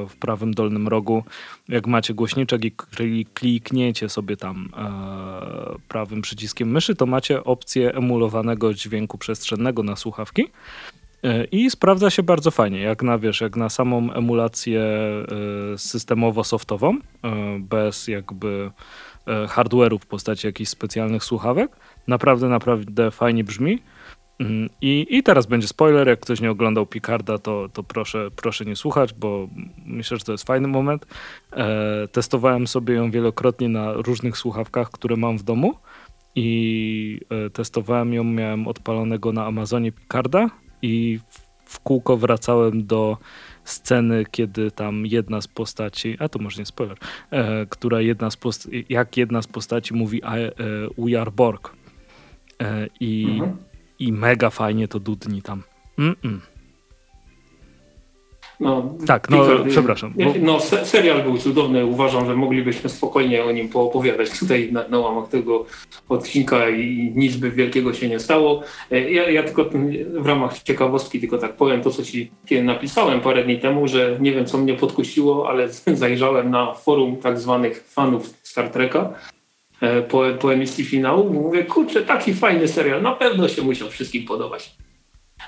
w 0.10 0.16
prawym 0.20 0.54
dolnym 0.54 0.88
rogu, 0.88 1.24
jak 1.70 1.88
macie 1.88 2.14
głośniczek 2.14 2.62
i 2.66 3.26
klikniecie 3.34 4.10
sobie 4.10 4.38
tam 4.38 4.70
e, 4.78 5.88
prawym 5.88 6.22
przyciskiem 6.22 6.72
myszy, 6.72 6.96
to 6.96 7.06
macie 7.06 7.44
opcję 7.44 7.94
emulowanego 7.94 8.74
dźwięku 8.74 9.18
przestrzennego 9.18 9.84
na 9.84 9.96
słuchawki. 9.96 10.48
I 11.52 11.70
sprawdza 11.70 12.10
się 12.10 12.24
bardzo 12.24 12.52
fajnie, 12.52 12.80
jak 12.80 13.04
na, 13.04 13.18
wiesz, 13.18 13.42
jak 13.42 13.56
na 13.56 13.70
samą 13.70 14.14
emulację 14.14 14.82
systemowo-softową, 15.76 16.98
bez 17.60 18.08
jakby 18.08 18.72
E, 19.15 19.15
hardware'u 19.48 20.00
w 20.00 20.06
postaci 20.06 20.48
jakichś 20.48 20.70
specjalnych 20.70 21.24
słuchawek. 21.24 21.72
Naprawdę, 22.08 22.50
naprawdę 22.50 23.12
fajnie 23.12 23.44
brzmi. 23.44 23.80
Mm, 24.40 24.70
I, 24.82 25.08
I 25.10 25.24
teraz 25.24 25.46
będzie 25.46 25.68
spoiler. 25.68 26.08
Jak 26.08 26.20
ktoś 26.20 26.42
nie 26.42 26.52
oglądał 26.52 26.86
Picarda, 26.86 27.38
to, 27.38 27.70
to 27.74 27.84
proszę, 27.84 28.32
proszę 28.36 28.66
nie 28.66 28.76
słuchać, 28.76 29.14
bo 29.14 29.48
myślę, 29.86 30.18
że 30.18 30.26
to 30.26 30.32
jest 30.32 30.48
fajny 30.48 30.68
moment. 30.68 31.06
E, 31.54 32.08
testowałem 32.08 32.68
sobie 32.68 32.94
ją 32.94 33.12
wielokrotnie 33.12 33.70
na 33.70 33.94
różnych 33.94 34.38
słuchawkach, 34.38 34.92
które 34.92 35.16
mam 35.16 35.38
w 35.38 35.44
domu. 35.44 35.74
I 36.36 37.22
e, 37.30 37.50
testowałem 37.50 38.14
ją, 38.14 38.24
miałem 38.24 38.68
odpalonego 38.68 39.32
na 39.32 39.46
Amazonie 39.46 39.92
Picarda 39.92 40.50
i 40.82 41.20
w, 41.30 41.40
w 41.74 41.80
kółko 41.80 42.18
wracałem 42.18 42.86
do 42.86 43.18
sceny, 43.66 44.26
kiedy 44.32 44.72
tam 44.72 45.06
jedna 45.06 45.42
z 45.42 45.48
postaci, 45.48 46.18
a 46.20 46.30
to 46.30 46.40
może 46.40 46.62
nie 46.62 46.66
spoiler, 46.66 46.98
e, 47.32 47.66
która 47.66 48.02
jedna 48.02 48.30
z 48.30 48.38
post- 48.38 48.70
jak 48.90 49.18
jedna 49.18 49.42
z 49.42 49.48
postaci 49.48 49.94
mówi 49.94 50.22
e, 50.24 50.52
We 50.98 51.22
are 51.22 51.32
Borg. 51.32 51.76
E, 52.62 52.88
i, 53.00 53.38
mhm. 53.40 53.58
I 54.00 54.12
mega 54.12 54.50
fajnie 54.50 54.88
to 54.88 55.00
dudni 55.00 55.42
tam. 55.42 55.64
Mm 55.98 56.16
-mm. 56.24 56.55
No, 58.60 58.96
tak, 59.08 59.30
no 59.30 59.46
przepraszam. 59.70 60.14
Bo... 60.16 60.34
No, 60.42 60.60
serial 60.84 61.24
był 61.24 61.38
cudowny. 61.38 61.86
Uważam, 61.86 62.26
że 62.26 62.36
moglibyśmy 62.36 62.90
spokojnie 62.90 63.44
o 63.44 63.52
nim 63.52 63.70
poopowiadać 63.70 64.40
tutaj 64.40 64.72
na, 64.72 64.88
na 64.88 65.00
łamach 65.00 65.30
tego 65.30 65.66
odcinka 66.10 66.70
i 66.70 67.14
nic 67.16 67.36
by 67.36 67.52
wielkiego 67.52 67.94
się 67.94 68.10
nie 68.10 68.20
stało. 68.20 68.62
E, 68.92 69.12
ja, 69.12 69.30
ja, 69.30 69.44
tylko 69.44 69.66
w 70.14 70.26
ramach 70.26 70.64
ciekawostki 70.64 71.20
tylko 71.20 71.38
tak 71.38 71.56
powiem 71.56 71.82
to, 71.82 71.92
co 71.92 72.04
ci 72.04 72.32
napisałem 72.64 73.22
parę 73.22 73.44
dni 73.44 73.60
temu, 73.60 73.88
że 73.88 74.18
nie 74.20 74.32
wiem, 74.32 74.46
co 74.46 74.58
mnie 74.58 74.74
podkusiło, 74.74 75.50
ale 75.50 75.70
zajrzałem 75.94 76.52
na 76.52 76.74
forum 76.74 77.18
tak 77.18 77.40
zwanych 77.40 77.84
fanów 77.88 78.34
Star 78.44 78.70
Treka 78.70 79.14
e, 79.82 80.02
po, 80.02 80.24
po 80.40 80.54
emisji 80.54 80.86
finału. 80.86 81.34
Mówię, 81.34 81.64
kurczę, 81.64 82.02
taki 82.02 82.34
fajny 82.34 82.68
serial, 82.68 83.02
na 83.02 83.12
pewno 83.12 83.48
się 83.48 83.62
musiał 83.62 83.90
wszystkim 83.90 84.26
podobać. 84.26 84.76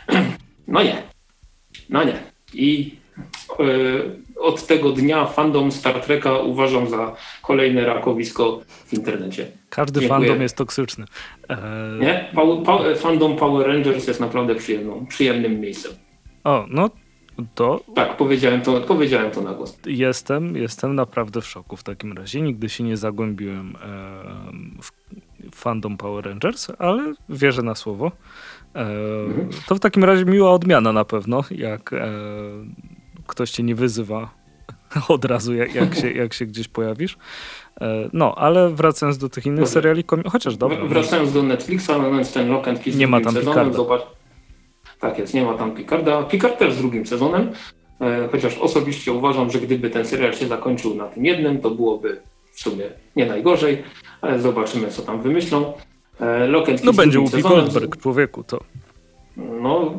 No 0.70 0.84
nie. 0.84 1.04
No 1.90 2.04
nie. 2.04 2.37
I 2.54 2.96
e, 3.60 3.64
od 4.40 4.68
tego 4.68 4.92
dnia 4.92 5.26
fandom 5.26 5.72
Star 5.72 6.02
Treka 6.02 6.38
uważam 6.38 6.90
za 6.90 7.16
kolejne 7.42 7.86
rakowisko 7.86 8.62
w 8.86 8.94
internecie. 8.94 9.52
Każdy 9.70 10.00
Dziękuję. 10.00 10.20
fandom 10.20 10.42
jest 10.42 10.58
toksyczny. 10.58 11.06
E... 11.50 11.58
Nie? 12.00 12.30
Pa, 12.36 12.42
pa, 12.66 12.96
fandom 12.96 13.36
Power 13.36 13.68
Rangers 13.68 14.08
jest 14.08 14.20
naprawdę 14.20 14.56
przyjemną, 14.56 15.06
przyjemnym 15.06 15.60
miejscem. 15.60 15.92
O, 16.44 16.66
no 16.70 16.90
to... 17.56 17.82
Tak, 17.96 18.18
powiedziałem 18.18 18.62
to, 18.62 18.82
powiedziałem 18.82 19.32
to 19.32 19.42
na 19.42 19.54
głos. 19.54 19.80
Jestem, 19.86 20.56
jestem 20.56 20.96
naprawdę 20.96 21.42
w 21.42 21.46
szoku 21.46 21.78
w 21.78 21.84
takim 21.84 22.14
razie. 22.14 22.42
Nigdy 22.42 22.70
się 22.70 22.84
nie 22.84 22.98
zagłębiłem 22.98 23.76
e, 23.76 23.80
w 24.82 24.92
fandom 25.56 25.98
Power 25.98 26.26
Rangers, 26.26 26.68
ale 26.80 27.14
wierzę 27.30 27.64
na 27.64 27.76
słowo. 27.76 28.12
E, 28.78 29.26
mhm. 29.26 29.50
To 29.68 29.76
w 29.76 29.80
takim 29.80 30.04
razie 30.04 30.26
miła 30.26 30.52
odmiana 30.52 30.94
na 30.94 31.06
pewno, 31.06 31.44
jak 31.52 31.94
e, 31.94 32.12
ktoś 33.28 33.52
cię 33.52 33.64
nie 33.64 33.76
wyzywa 33.76 34.30
od 35.08 35.26
razu, 35.26 35.54
jak, 35.54 35.76
jak, 35.76 35.96
się, 35.96 36.12
jak 36.12 36.34
się 36.34 36.46
gdzieś 36.46 36.68
pojawisz. 36.68 37.18
E, 37.82 38.10
no, 38.14 38.36
ale 38.36 38.70
wracając 38.70 39.18
do 39.18 39.30
tych 39.30 39.46
innych 39.46 39.60
Dobrze. 39.60 39.74
seriali, 39.74 40.04
chociaż 40.32 40.58
dobra. 40.58 40.86
Wracając 40.86 41.34
do 41.34 41.44
Netflixa, 41.44 41.90
no 41.90 42.24
ten 42.34 42.50
Lock 42.50 42.68
and 42.68 42.80
Key 42.80 42.96
nie 42.96 43.08
ma 43.08 43.22
tam 43.22 43.34
sezonem, 43.34 43.74
zobacz. 43.74 44.02
Tak 45.00 45.20
jest, 45.20 45.34
nie 45.34 45.46
ma 45.46 45.54
tam 45.54 45.72
Picarda. 45.72 46.24
Picard 46.24 46.60
też 46.60 46.74
z 46.74 46.78
drugim 46.78 47.06
sezonem, 47.06 47.52
chociaż 48.32 48.58
osobiście 48.58 49.12
uważam, 49.12 49.52
że 49.52 49.60
gdyby 49.60 49.90
ten 49.90 50.06
serial 50.06 50.34
się 50.34 50.48
zakończył 50.48 50.96
na 50.96 51.08
tym 51.08 51.26
jednym, 51.26 51.62
to 51.62 51.72
byłoby 51.72 52.22
w 52.52 52.62
sumie 52.62 52.86
nie 53.16 53.26
najgorzej, 53.26 53.84
ale 54.22 54.40
zobaczymy, 54.40 54.88
co 54.88 55.02
tam 55.02 55.22
wymyślą. 55.22 55.74
E, 56.22 56.48
no 56.84 56.94
będzie 56.94 57.20
Whoopi 57.20 57.42
Goldberg, 57.42 57.98
człowieku, 58.02 58.44
to. 58.44 58.60
No, 59.38 59.92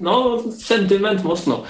no, 0.00 0.42
sentyment 0.58 1.24
mocno. 1.24 1.62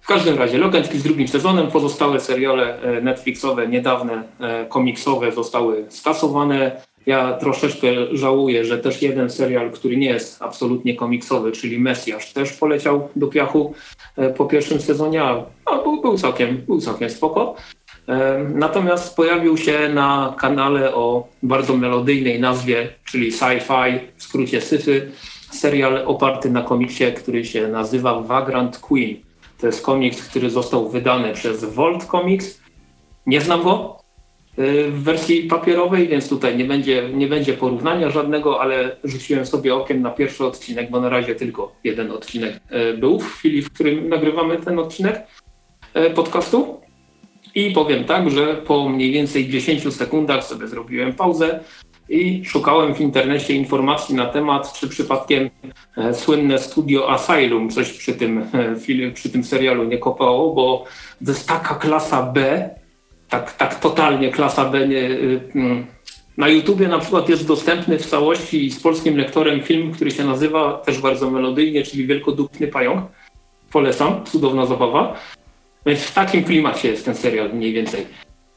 W 0.00 0.06
każdym 0.06 0.38
razie 0.38 0.58
Lokentki 0.58 0.98
z 0.98 1.02
drugim 1.02 1.28
sezonem, 1.28 1.70
pozostałe 1.70 2.20
seriale 2.20 2.80
e, 2.80 3.00
Netflixowe, 3.00 3.68
niedawne, 3.68 4.22
e, 4.40 4.66
komiksowe 4.66 5.32
zostały 5.32 5.86
skasowane. 5.88 6.80
Ja 7.06 7.32
troszeczkę 7.32 7.88
żałuję, 8.12 8.64
że 8.64 8.78
też 8.78 9.02
jeden 9.02 9.30
serial, 9.30 9.70
który 9.70 9.96
nie 9.96 10.06
jest 10.06 10.42
absolutnie 10.42 10.96
komiksowy, 10.96 11.52
czyli 11.52 11.78
Mesjasz, 11.78 12.32
też 12.32 12.52
poleciał 12.52 13.08
do 13.16 13.26
piachu 13.26 13.74
po 14.36 14.44
pierwszym 14.44 14.80
sezonie, 14.80 15.22
a 15.22 15.44
był, 15.82 16.00
był, 16.00 16.18
całkiem, 16.18 16.56
był 16.56 16.80
całkiem 16.80 17.10
spoko. 17.10 17.56
Natomiast 18.54 19.16
pojawił 19.16 19.56
się 19.56 19.88
na 19.88 20.34
kanale 20.38 20.94
o 20.94 21.28
bardzo 21.42 21.76
melodyjnej 21.76 22.40
nazwie, 22.40 22.88
czyli 23.04 23.32
sci-fi, 23.32 23.98
w 24.16 24.22
skrócie 24.22 24.60
syfy, 24.60 25.10
serial 25.52 26.02
oparty 26.06 26.50
na 26.50 26.62
komiksie, 26.62 27.12
który 27.12 27.44
się 27.44 27.68
nazywa 27.68 28.22
Vagrant 28.22 28.78
Queen. 28.78 29.16
To 29.60 29.66
jest 29.66 29.82
komiks, 29.82 30.28
który 30.28 30.50
został 30.50 30.88
wydany 30.88 31.32
przez 31.32 31.64
Volt 31.64 32.04
Comics. 32.04 32.60
Nie 33.26 33.40
znam 33.40 33.62
go 33.62 33.98
y, 34.58 34.90
w 34.90 35.02
wersji 35.02 35.42
papierowej, 35.42 36.08
więc 36.08 36.28
tutaj 36.28 36.56
nie 36.56 36.64
będzie, 36.64 37.10
nie 37.14 37.26
będzie 37.26 37.52
porównania 37.52 38.10
żadnego, 38.10 38.60
ale 38.60 38.96
rzuciłem 39.04 39.46
sobie 39.46 39.74
okiem 39.74 40.02
na 40.02 40.10
pierwszy 40.10 40.44
odcinek, 40.44 40.90
bo 40.90 41.00
na 41.00 41.08
razie 41.08 41.34
tylko 41.34 41.72
jeden 41.84 42.10
odcinek 42.10 42.60
y, 42.92 42.98
był 42.98 43.20
w 43.20 43.32
chwili, 43.34 43.62
w 43.62 43.72
którym 43.72 44.08
nagrywamy 44.08 44.56
ten 44.56 44.78
odcinek 44.78 45.26
y, 45.96 46.10
podcastu. 46.10 46.85
I 47.56 47.70
powiem 47.70 48.04
tak, 48.04 48.30
że 48.30 48.54
po 48.54 48.88
mniej 48.88 49.12
więcej 49.12 49.48
10 49.48 49.94
sekundach 49.94 50.44
sobie 50.44 50.68
zrobiłem 50.68 51.12
pauzę 51.12 51.60
i 52.08 52.44
szukałem 52.44 52.94
w 52.94 53.00
internecie 53.00 53.54
informacji 53.54 54.14
na 54.14 54.26
temat, 54.26 54.72
czy 54.72 54.88
przypadkiem 54.88 55.50
e, 55.96 56.14
słynne 56.14 56.58
studio 56.58 57.10
Asylum 57.10 57.70
coś 57.70 57.92
przy 57.92 58.14
tym, 58.14 58.38
e, 59.08 59.12
przy 59.14 59.30
tym 59.30 59.44
serialu 59.44 59.84
nie 59.84 59.98
kopało, 59.98 60.54
bo 60.54 60.84
to 61.24 61.30
jest 61.30 61.48
taka 61.48 61.74
klasa 61.74 62.22
B, 62.22 62.70
tak, 63.28 63.52
tak 63.56 63.80
totalnie 63.80 64.30
klasa 64.30 64.64
B. 64.64 64.88
Nie, 64.88 64.98
y, 64.98 65.40
mm. 65.54 65.86
na 66.36 66.48
YouTubie 66.48 66.88
na 66.88 66.98
przykład 66.98 67.28
jest 67.28 67.46
dostępny 67.46 67.98
w 67.98 68.06
całości 68.06 68.70
z 68.70 68.80
polskim 68.80 69.16
lektorem 69.16 69.62
film, 69.62 69.92
który 69.92 70.10
się 70.10 70.24
nazywa 70.24 70.72
też 70.72 71.00
bardzo 71.00 71.30
melodyjnie, 71.30 71.82
czyli 71.82 72.06
Wielkodupny 72.06 72.68
Pająk. 72.68 73.04
Polecam, 73.72 74.24
cudowna 74.24 74.66
zabawa. 74.66 75.16
Więc 75.86 76.00
w 76.00 76.14
takim 76.14 76.44
klimacie 76.44 76.88
jest 76.88 77.04
ten 77.04 77.14
serial 77.14 77.54
mniej 77.54 77.72
więcej. 77.72 78.06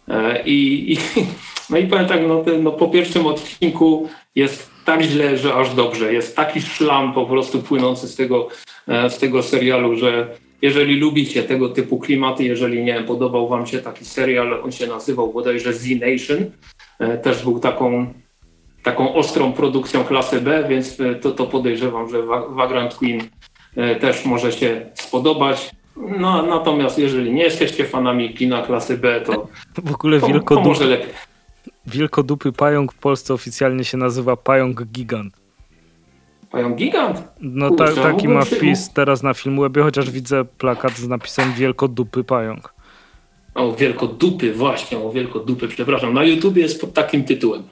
E, 0.08 0.44
I, 0.44 0.92
i 0.94 0.98
no 1.70 1.78
i 1.78 1.88
powiem 1.88 2.08
tak, 2.08 2.22
no, 2.28 2.44
no, 2.62 2.72
po 2.72 2.88
pierwszym 2.88 3.26
odcinku 3.26 4.10
jest 4.36 4.70
tak 4.86 5.02
źle, 5.02 5.38
że 5.38 5.54
aż 5.54 5.74
dobrze. 5.74 6.14
Jest 6.14 6.36
taki 6.36 6.62
szlam 6.62 7.14
po 7.14 7.26
prostu 7.26 7.60
płynący 7.60 8.08
z 8.08 8.16
tego, 8.16 8.48
e, 8.88 9.10
z 9.10 9.18
tego 9.18 9.44
serialu, 9.44 9.96
że 9.96 10.36
jeżeli 10.62 10.96
lubicie 11.00 11.44
tego 11.44 11.70
typu 11.70 12.00
klimaty, 12.00 12.44
jeżeli 12.44 12.84
nie 12.84 13.02
podobał 13.02 13.48
wam 13.48 13.68
się 13.68 13.80
taki 13.80 14.06
serial, 14.06 14.64
on 14.64 14.72
się 14.72 14.88
nazywał 14.88 15.34
bodajże 15.34 15.74
Z 15.74 15.90
Nation, 15.90 16.52
e, 17.00 17.18
też 17.18 17.44
był 17.44 17.60
taką, 17.60 18.14
taką 18.84 19.14
ostrą 19.14 19.54
produkcją 19.54 20.04
klasy 20.04 20.42
B, 20.42 20.66
więc 20.70 20.98
to, 21.22 21.32
to 21.32 21.46
podejrzewam, 21.46 22.10
że 22.10 22.24
Vagrant 22.50 22.96
Queen 22.96 23.22
też 24.00 24.26
może 24.26 24.52
się 24.52 24.92
spodobać. 24.94 25.72
No, 26.00 26.44
natomiast 26.44 27.00
jeżeli 27.00 27.34
nie 27.34 27.44
jesteście 27.44 27.86
fanami 27.86 28.34
kina 28.34 28.62
klasy 28.62 28.98
B, 28.98 29.22
to, 29.22 29.48
w 29.92 29.94
ogóle 29.94 30.20
to, 30.20 30.40
to 30.40 30.62
może 30.62 30.86
lepiej. 30.86 31.10
Wielkodupy 31.88 32.52
pająk 32.52 32.94
w 32.94 32.98
Polsce 32.98 33.34
oficjalnie 33.34 33.84
się 33.84 33.98
nazywa 33.98 34.36
pająk 34.36 34.84
gigant. 34.84 35.34
Pająk 36.52 36.76
gigant? 36.76 37.24
No 37.42 37.72
ta, 37.72 37.92
taki 37.92 38.28
ma 38.28 38.46
wpis 38.46 38.94
teraz 38.94 39.24
na 39.24 39.34
Filmwebie, 39.34 39.82
chociaż 39.84 40.12
widzę 40.12 40.46
plakat 40.46 40.98
z 40.98 41.08
napisem 41.08 41.54
Wielkodupy 41.54 42.24
pająk. 42.24 42.74
O, 43.56 43.74
Wielkodupy, 43.74 44.54
właśnie, 44.54 44.98
o 44.98 45.12
Wielkodupy, 45.12 45.68
przepraszam. 45.68 46.14
Na 46.14 46.24
YouTubie 46.24 46.62
jest 46.62 46.82
pod 46.82 46.94
takim 46.94 47.24
tytułem. 47.24 47.64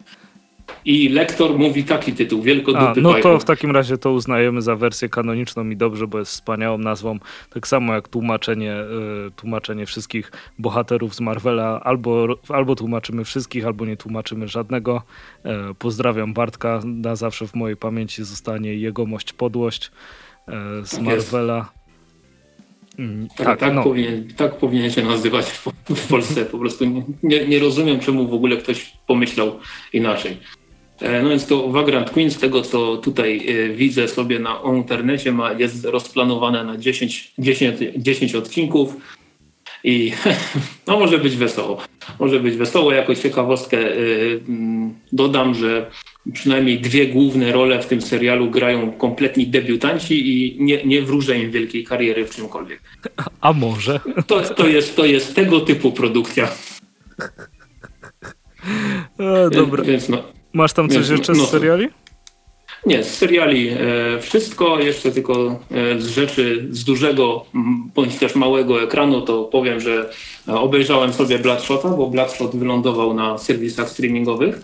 I 0.86 1.10
lektor 1.10 1.60
mówi 1.60 1.84
taki 1.84 2.14
tytuł, 2.14 2.42
Wielkodupy 2.42 3.02
No 3.02 3.14
to 3.14 3.40
w 3.40 3.44
takim 3.44 3.72
razie 3.72 3.98
to 3.98 4.12
uznajemy 4.12 4.62
za 4.62 4.76
wersję 4.76 5.10
kanoniczną 5.10 5.70
i 5.70 5.78
dobrze, 5.78 6.08
bo 6.08 6.20
jest 6.20 6.32
wspaniałą 6.32 6.78
nazwą. 6.78 7.20
Tak 7.50 7.68
samo 7.68 7.94
jak 7.94 8.08
tłumaczenie, 8.08 8.76
y, 9.28 9.32
tłumaczenie 9.32 9.86
wszystkich 9.86 10.32
bohaterów 10.60 11.16
z 11.16 11.20
Marvela. 11.20 11.82
Albo, 11.84 12.28
albo 12.50 12.76
tłumaczymy 12.76 13.24
wszystkich, 13.24 13.66
albo 13.66 13.86
nie 13.86 13.98
tłumaczymy 13.98 14.48
żadnego. 14.48 15.02
E, 15.46 15.74
pozdrawiam 15.80 16.34
Bartka. 16.34 16.82
Na 16.86 17.16
zawsze 17.16 17.48
w 17.48 17.56
mojej 17.56 17.78
pamięci 17.78 18.24
zostanie 18.24 18.74
jegomość 18.76 19.34
podłość 19.34 19.92
e, 20.48 20.52
z 20.86 20.92
tak 20.92 21.02
Marvela. 21.02 21.72
Mm, 23.00 23.28
tak, 23.28 23.48
tak, 23.48 23.60
tak, 23.60 23.74
no. 23.74 23.84
powinien, 23.84 24.34
tak 24.38 24.58
powinien 24.58 24.92
się 24.92 25.04
nazywać 25.04 25.46
w, 25.46 25.68
w 25.90 26.08
Polsce. 26.08 26.46
Po 26.46 26.58
prostu 26.58 26.86
nie, 26.86 27.04
nie, 27.24 27.48
nie 27.48 27.60
rozumiem, 27.60 28.00
czemu 28.00 28.28
w 28.28 28.34
ogóle 28.34 28.58
ktoś 28.58 28.94
pomyślał 29.08 29.60
inaczej. 29.94 30.38
E, 31.02 31.22
no 31.22 31.30
więc 31.30 31.46
to 31.46 31.68
Vagrant 31.68 32.10
Queen, 32.10 32.32
z 32.32 32.38
tego 32.38 32.62
co 32.62 32.98
tutaj 32.98 33.46
e, 33.48 33.70
widzę 33.70 34.08
sobie 34.08 34.40
na 34.40 34.62
internecie, 34.76 35.32
ma, 35.32 35.54
jest 35.54 35.86
rozplanowane 35.86 36.64
na 36.64 36.78
10, 36.78 37.34
10, 37.38 37.80
10 37.98 38.36
odcinków 38.36 38.96
i 39.84 40.12
no 40.88 41.00
może 41.00 41.18
być 41.18 41.36
wesoło. 41.36 41.82
Może 42.20 42.40
być 42.40 42.56
wesoło. 42.56 42.92
Jako 42.92 43.16
ciekawostkę 43.16 43.78
e, 43.78 43.96
mm, 44.48 44.94
dodam, 45.12 45.56
że 45.56 45.92
przynajmniej 46.34 46.80
dwie 46.80 47.08
główne 47.08 47.52
role 47.52 47.82
w 47.82 47.86
tym 47.86 48.02
serialu 48.02 48.52
grają 48.52 48.92
kompletni 48.92 49.48
debiutanci 49.48 50.30
i 50.30 50.64
nie, 50.64 50.86
nie 50.86 51.02
wróżę 51.02 51.40
im 51.40 51.52
wielkiej 51.52 51.84
kariery 51.84 52.26
w 52.26 52.36
czymkolwiek. 52.36 52.82
A 53.42 53.54
może? 53.54 54.00
To, 54.28 54.42
to, 54.42 54.68
jest, 54.68 54.96
to 54.96 55.06
jest 55.06 55.36
tego 55.36 55.60
typu 55.60 55.92
produkcja. 55.92 56.48
A, 59.18 59.50
dobra. 59.50 59.84
Więc, 59.84 60.10
no, 60.10 60.24
Masz 60.58 60.74
tam 60.74 60.90
coś 60.90 61.10
jeszcze 61.10 61.36
z 61.36 61.38
no, 61.38 61.46
seriali? 61.46 61.88
Nie, 62.86 63.04
z 63.04 63.18
seriali 63.18 63.70
e, 63.70 63.78
wszystko, 64.22 64.80
jeszcze 64.80 65.12
tylko 65.12 65.60
e, 65.72 66.02
z 66.02 66.08
rzeczy 66.08 66.68
z 66.70 66.84
dużego 66.84 67.46
bądź 67.96 68.16
też 68.16 68.36
małego 68.36 68.84
ekranu, 68.84 69.22
to 69.22 69.44
powiem, 69.44 69.80
że 69.80 70.10
e, 70.48 70.54
obejrzałem 70.54 71.14
sobie 71.14 71.40
Bloodshota, 71.40 71.90
bo 71.90 72.10
Bloodshot 72.10 72.56
wylądował 72.56 73.14
na 73.14 73.38
serwisach 73.38 73.90
streamingowych 73.90 74.62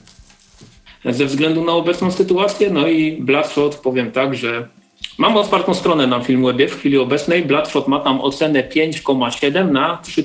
ze 1.06 1.26
względu 1.26 1.66
na 1.66 1.72
obecną 1.72 2.12
sytuację. 2.12 2.70
No 2.70 2.88
i 2.88 3.18
Bloodshot 3.22 3.76
powiem 3.76 4.12
tak, 4.12 4.36
że 4.36 4.68
mam 5.18 5.38
otwartą 5.38 5.74
stronę 5.74 6.08
na 6.08 6.20
Filmwebie 6.20 6.68
w 6.68 6.80
chwili 6.80 6.98
obecnej. 6.98 7.46
Bloodshot 7.46 7.88
ma 7.88 8.00
tam 8.00 8.22
ocenę 8.22 8.64
5,7 8.64 9.72
na 9.72 9.98
3 10.04 10.24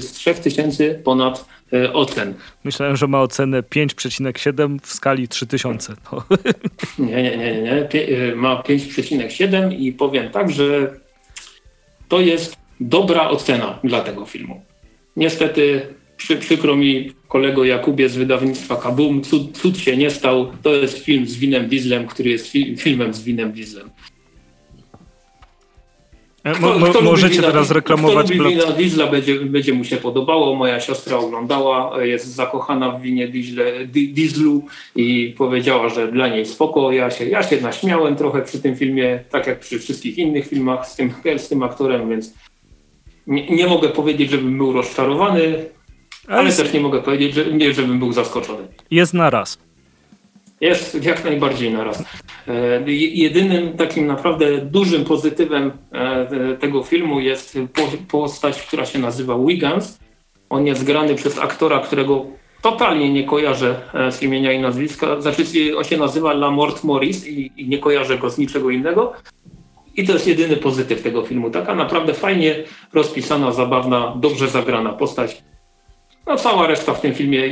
z 0.00 0.12
3000 0.12 0.94
ponad 0.94 1.44
E, 1.72 1.92
ocen. 1.92 2.34
Myślałem, 2.64 2.96
że 2.96 3.06
ma 3.06 3.20
ocenę 3.20 3.62
5,7 3.62 4.78
w 4.82 4.92
skali 4.92 5.28
3000. 5.28 5.94
No. 6.12 6.24
Nie, 6.98 7.22
nie, 7.22 7.36
nie, 7.36 7.62
nie. 7.62 7.72
E, 7.72 8.34
ma 8.34 8.62
5,7 8.62 9.80
i 9.80 9.92
powiem 9.92 10.30
tak, 10.30 10.50
że 10.50 10.94
to 12.08 12.20
jest 12.20 12.56
dobra 12.80 13.28
ocena 13.28 13.78
dla 13.84 14.00
tego 14.00 14.26
filmu. 14.26 14.62
Niestety 15.16 15.86
przy, 16.16 16.36
przykro 16.36 16.76
mi 16.76 17.12
kolego 17.28 17.64
Jakubie 17.64 18.08
z 18.08 18.16
wydawnictwa 18.16 18.76
Kabum, 18.76 19.22
cud, 19.22 19.58
cud 19.58 19.78
się 19.78 19.96
nie 19.96 20.10
stał. 20.10 20.52
To 20.62 20.74
jest 20.74 20.98
film 20.98 21.26
z 21.26 21.36
Winem 21.36 21.68
Dieslem, 21.68 22.06
który 22.06 22.30
jest 22.30 22.48
fi 22.48 22.76
filmem 22.76 23.14
z 23.14 23.22
Winem 23.22 23.52
Dieslem. 23.52 23.90
E, 26.46 26.52
kto, 26.52 26.80
kto 26.90 27.00
możecie 27.00 27.34
wina, 27.34 27.46
teraz 27.46 27.70
reklamować 27.70 28.26
kto 28.26 28.42
lubi 28.42 28.54
wina 28.56 28.66
Diesla, 28.66 29.06
będzie, 29.06 29.40
będzie 29.40 29.72
mu 29.72 29.84
się 29.84 29.96
podobało. 29.96 30.54
Moja 30.54 30.80
siostra 30.80 31.16
oglądała, 31.16 32.04
jest 32.04 32.26
zakochana 32.26 32.90
w 32.90 33.02
winie 33.02 33.28
Diesle, 33.28 33.64
Dieslu 33.86 34.64
i 34.96 35.34
powiedziała, 35.38 35.88
że 35.88 36.12
dla 36.12 36.28
niej 36.28 36.46
spoko. 36.46 36.92
Ja 36.92 37.10
się, 37.10 37.24
ja 37.24 37.42
się 37.42 37.60
naśmiałem 37.60 38.16
trochę 38.16 38.42
przy 38.42 38.62
tym 38.62 38.76
filmie, 38.76 39.24
tak 39.30 39.46
jak 39.46 39.60
przy 39.60 39.78
wszystkich 39.78 40.18
innych 40.18 40.48
filmach 40.48 40.88
z 40.88 40.96
tym, 40.96 41.12
z 41.36 41.48
tym 41.48 41.62
aktorem, 41.62 42.10
więc 42.10 42.34
nie, 43.26 43.46
nie 43.46 43.66
mogę 43.66 43.88
powiedzieć, 43.88 44.30
żebym 44.30 44.58
był 44.58 44.72
rozczarowany, 44.72 45.54
ale, 46.26 46.38
ale 46.38 46.52
też 46.52 46.72
nie 46.72 46.80
mogę 46.80 47.02
powiedzieć, 47.02 47.34
że 47.34 47.52
nie, 47.52 47.72
żebym 47.72 47.98
był 47.98 48.12
zaskoczony. 48.12 48.68
Jest 48.90 49.14
na 49.14 49.30
raz. 49.30 49.65
Jest 50.60 51.04
jak 51.04 51.24
najbardziej 51.24 51.72
naraz. 51.72 52.04
E, 52.48 52.92
jedynym 52.92 53.76
takim 53.76 54.06
naprawdę 54.06 54.58
dużym 54.58 55.04
pozytywem 55.04 55.72
e, 55.92 56.56
tego 56.56 56.82
filmu 56.82 57.20
jest 57.20 57.58
postać, 58.08 58.62
która 58.62 58.86
się 58.86 58.98
nazywa 58.98 59.38
Wiggins. 59.38 59.98
On 60.50 60.66
jest 60.66 60.84
grany 60.84 61.14
przez 61.14 61.38
aktora, 61.38 61.80
którego 61.80 62.26
totalnie 62.62 63.12
nie 63.12 63.24
kojarzę 63.24 63.80
e, 63.94 64.12
z 64.12 64.22
imienia 64.22 64.52
i 64.52 64.60
nazwiska. 64.60 65.20
Znaczy 65.20 65.44
on 65.78 65.84
się 65.84 65.96
nazywa 65.96 66.32
Lamort 66.32 66.84
Morris 66.84 67.26
i 67.26 67.66
nie 67.68 67.78
kojarzę 67.78 68.18
go 68.18 68.30
z 68.30 68.38
niczego 68.38 68.70
innego. 68.70 69.12
I 69.96 70.06
to 70.06 70.12
jest 70.12 70.26
jedyny 70.26 70.56
pozytyw 70.56 71.02
tego 71.02 71.22
filmu. 71.22 71.50
Taka 71.50 71.74
naprawdę 71.74 72.14
fajnie 72.14 72.54
rozpisana, 72.92 73.52
zabawna, 73.52 74.14
dobrze 74.16 74.48
zagrana 74.48 74.92
postać. 74.92 75.42
No 76.26 76.36
cała 76.36 76.66
reszta 76.66 76.94
w 76.94 77.00
tym 77.00 77.14
filmie 77.14 77.48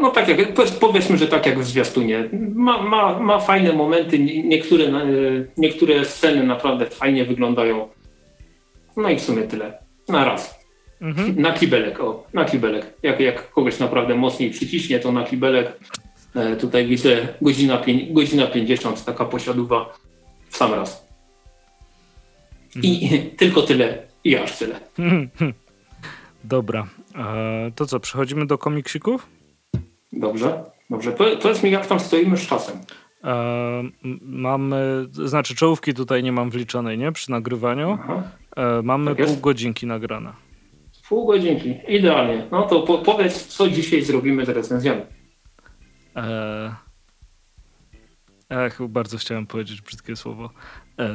no 0.00 0.10
tak 0.10 0.28
jak, 0.28 0.38
powiedzmy, 0.80 1.18
że 1.18 1.28
tak 1.28 1.46
jak 1.46 1.58
w 1.58 1.64
zwiastunie. 1.64 2.28
Ma, 2.54 2.82
ma, 2.82 3.18
ma 3.18 3.38
fajne 3.38 3.72
momenty, 3.72 4.18
niektóre, 4.18 4.84
niektóre 5.56 6.04
sceny 6.04 6.42
naprawdę 6.44 6.86
fajnie 6.86 7.24
wyglądają. 7.24 7.88
No 8.96 9.10
i 9.10 9.16
w 9.16 9.20
sumie 9.20 9.42
tyle. 9.42 9.78
Na 10.08 10.24
raz. 10.24 10.62
Mhm. 11.00 11.40
Na 11.40 11.52
kibelek, 11.52 12.00
o, 12.00 12.26
na 12.32 12.44
kibelek. 12.44 12.94
Jak, 13.02 13.20
jak 13.20 13.50
kogoś 13.50 13.78
naprawdę 13.78 14.14
mocniej 14.14 14.50
przyciśnie, 14.50 15.00
to 15.00 15.12
na 15.12 15.24
kibelek. 15.24 15.78
E, 16.34 16.56
tutaj 16.56 16.86
widzę 16.86 17.28
godzina, 17.42 17.78
pię 17.78 18.12
godzina 18.12 18.46
50, 18.46 19.04
taka 19.04 19.24
posiaduwa 19.24 19.92
w 20.48 20.56
sam 20.56 20.74
raz. 20.74 21.06
I 22.82 23.04
mhm. 23.04 23.30
tylko 23.40 23.62
tyle, 23.62 24.02
i 24.24 24.36
aż 24.36 24.58
tyle. 24.58 24.80
Dobra. 26.44 26.86
E, 27.14 27.70
to 27.76 27.86
co, 27.86 28.00
przechodzimy 28.00 28.46
do 28.46 28.58
komiksików? 28.58 29.26
Dobrze, 30.12 30.64
dobrze. 30.90 31.12
Powiedz 31.12 31.62
mi, 31.62 31.70
jak 31.70 31.86
tam 31.86 32.00
stoimy 32.00 32.36
z 32.36 32.46
czasem. 32.46 32.78
E, 33.24 33.82
mamy, 34.22 35.06
znaczy 35.12 35.54
czołówki 35.54 35.94
tutaj 35.94 36.22
nie 36.22 36.32
mam 36.32 36.50
wliczonej, 36.50 36.98
nie? 36.98 37.12
Przy 37.12 37.30
nagrywaniu. 37.30 37.98
E, 38.56 38.82
mamy 38.82 39.16
tak 39.16 39.26
pół 39.26 39.36
godzinki 39.36 39.86
nagrane. 39.86 40.32
Pół 41.08 41.26
godzinki, 41.26 41.74
idealnie. 41.88 42.46
No 42.50 42.62
to 42.62 42.80
po, 42.80 42.98
powiedz, 42.98 43.46
co 43.46 43.68
dzisiaj 43.68 44.02
zrobimy 44.02 44.46
z 44.46 44.48
recenzjami. 44.48 45.02
E, 46.16 46.74
ach, 48.48 48.86
bardzo 48.88 49.18
chciałem 49.18 49.46
powiedzieć 49.46 49.80
brzydkie 49.80 50.16
słowo. 50.16 50.50
E, 50.98 51.14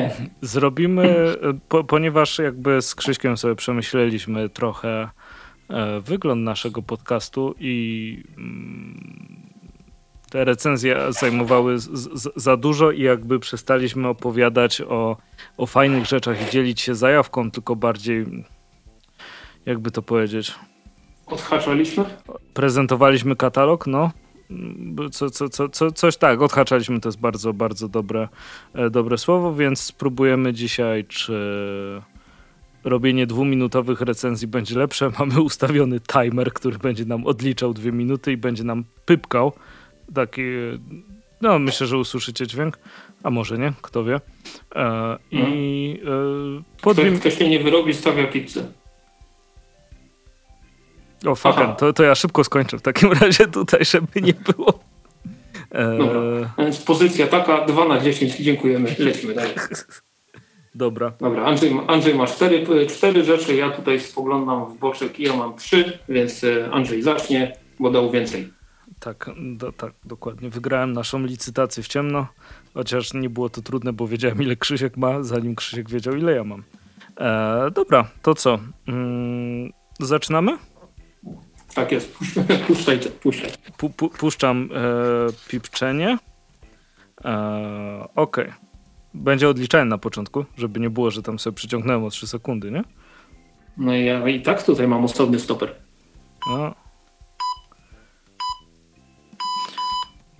zrobimy, 0.40 1.08
e, 1.42 1.58
po, 1.68 1.84
ponieważ 1.84 2.38
jakby 2.38 2.82
z 2.82 2.94
Krzyśkiem 2.94 3.36
sobie 3.36 3.54
przemyśleliśmy 3.54 4.48
trochę 4.48 4.88
E, 4.98 5.08
wygląd 6.02 6.42
naszego 6.42 6.82
podcastu 6.82 7.54
i 7.58 8.24
mm, 8.38 9.46
te 10.30 10.44
recenzje 10.44 11.00
zajmowały 11.08 11.78
z, 11.78 11.90
z, 11.90 12.28
za 12.36 12.56
dużo 12.56 12.90
i 12.90 13.02
jakby 13.02 13.38
przestaliśmy 13.40 14.08
opowiadać 14.08 14.80
o, 14.80 15.16
o 15.56 15.66
fajnych 15.66 16.06
rzeczach 16.06 16.48
i 16.48 16.50
dzielić 16.50 16.80
się 16.80 16.94
zajawką, 16.94 17.50
tylko 17.50 17.76
bardziej 17.76 18.26
jakby 19.66 19.90
to 19.90 20.02
powiedzieć. 20.02 20.54
Odhaczaliśmy? 21.26 22.04
Prezentowaliśmy 22.54 23.36
katalog, 23.36 23.86
no. 23.86 24.10
Co, 25.12 25.30
co, 25.30 25.48
co, 25.48 25.68
co, 25.68 25.90
coś 25.90 26.16
tak, 26.16 26.42
odhaczaliśmy 26.42 27.00
to 27.00 27.08
jest 27.08 27.20
bardzo, 27.20 27.52
bardzo 27.52 27.88
dobre, 27.88 28.28
e, 28.74 28.90
dobre 28.90 29.18
słowo, 29.18 29.54
więc 29.54 29.80
spróbujemy 29.80 30.52
dzisiaj, 30.52 31.04
czy 31.04 31.32
robienie 32.86 33.26
dwuminutowych 33.26 34.00
recenzji 34.00 34.48
będzie 34.48 34.78
lepsze. 34.78 35.10
Mamy 35.18 35.40
ustawiony 35.40 36.00
timer, 36.00 36.52
który 36.52 36.78
będzie 36.78 37.04
nam 37.04 37.26
odliczał 37.26 37.74
dwie 37.74 37.92
minuty 37.92 38.32
i 38.32 38.36
będzie 38.36 38.64
nam 38.64 38.84
pypkał. 39.04 39.52
Taki, 40.14 40.42
no 41.40 41.58
myślę, 41.58 41.86
że 41.86 41.98
usłyszycie 41.98 42.46
dźwięk, 42.46 42.78
a 43.22 43.30
może 43.30 43.58
nie, 43.58 43.72
kto 43.82 44.04
wie. 44.04 44.20
E, 44.74 45.18
I 45.30 46.00
hmm. 46.04 46.58
e, 46.58 46.82
pod 46.82 46.98
nim... 46.98 47.18
Ktoś 47.18 47.38
się 47.38 47.48
nie 47.48 47.60
wyrobi, 47.60 47.94
stawia 47.94 48.26
pizzę. 48.26 48.64
O 51.26 51.34
fuck, 51.34 51.58
to, 51.78 51.92
to 51.92 52.02
ja 52.02 52.14
szybko 52.14 52.44
skończę 52.44 52.78
w 52.78 52.82
takim 52.82 53.12
razie 53.20 53.46
tutaj, 53.46 53.84
żeby 53.84 54.20
nie 54.20 54.34
było. 54.34 54.78
E... 55.70 55.98
Dobra, 55.98 56.50
więc 56.58 56.80
pozycja 56.80 57.26
taka, 57.26 57.64
2 57.64 57.88
na 57.88 58.00
10, 58.00 58.36
dziękujemy, 58.36 58.96
lecimy 58.98 59.34
dalej. 59.34 59.52
Dobra. 60.76 61.12
Dobra, 61.20 61.44
Andrzej, 61.44 61.80
Andrzej 61.86 62.14
ma 62.14 62.26
cztery, 62.26 62.86
cztery 62.86 63.24
rzeczy, 63.24 63.54
ja 63.54 63.70
tutaj 63.70 64.00
spoglądam 64.00 64.66
w 64.66 64.78
boczek 64.78 65.20
i 65.20 65.22
ja 65.22 65.36
mam 65.36 65.56
trzy, 65.56 65.98
więc 66.08 66.44
e, 66.44 66.70
Andrzej 66.70 67.02
zacznie, 67.02 67.56
bo 67.80 67.90
dał 67.90 68.10
więcej. 68.10 68.52
Tak, 69.00 69.30
do, 69.56 69.72
tak, 69.72 69.92
dokładnie. 70.04 70.50
Wygrałem 70.50 70.92
naszą 70.92 71.24
licytację 71.24 71.82
w 71.82 71.88
ciemno, 71.88 72.26
chociaż 72.74 73.14
nie 73.14 73.30
było 73.30 73.48
to 73.48 73.62
trudne, 73.62 73.92
bo 73.92 74.08
wiedziałem 74.08 74.42
ile 74.42 74.56
Krzysiek 74.56 74.96
ma, 74.96 75.22
zanim 75.22 75.54
Krzysiek 75.54 75.90
wiedział 75.90 76.14
ile 76.14 76.32
ja 76.32 76.44
mam. 76.44 76.62
E, 77.20 77.70
dobra, 77.70 78.10
to 78.22 78.34
co? 78.34 78.58
Mm, 78.88 79.72
zaczynamy? 80.00 80.58
Tak 81.74 81.92
jest, 81.92 82.18
puszczaj, 82.66 83.00
puszczaj. 83.22 83.50
Pu, 83.76 83.90
pu, 83.90 84.08
puszczam 84.08 84.68
e, 84.74 85.48
pipczenie. 85.48 86.18
E, 87.24 88.08
Okej. 88.14 88.44
Okay. 88.44 88.65
Będzie 89.16 89.48
odliczałem 89.48 89.88
na 89.88 89.98
początku, 89.98 90.44
żeby 90.56 90.80
nie 90.80 90.90
było, 90.90 91.10
że 91.10 91.22
tam 91.22 91.38
sobie 91.38 91.54
przyciągnąłem 91.54 92.04
o 92.04 92.10
3 92.10 92.26
sekundy, 92.26 92.70
nie? 92.70 92.84
No 93.76 93.94
i 93.94 94.04
ja 94.04 94.28
i 94.28 94.42
tak 94.42 94.62
tutaj 94.62 94.88
mam 94.88 95.04
osobny 95.04 95.38
stoper. 95.38 95.74
No. 96.50 96.74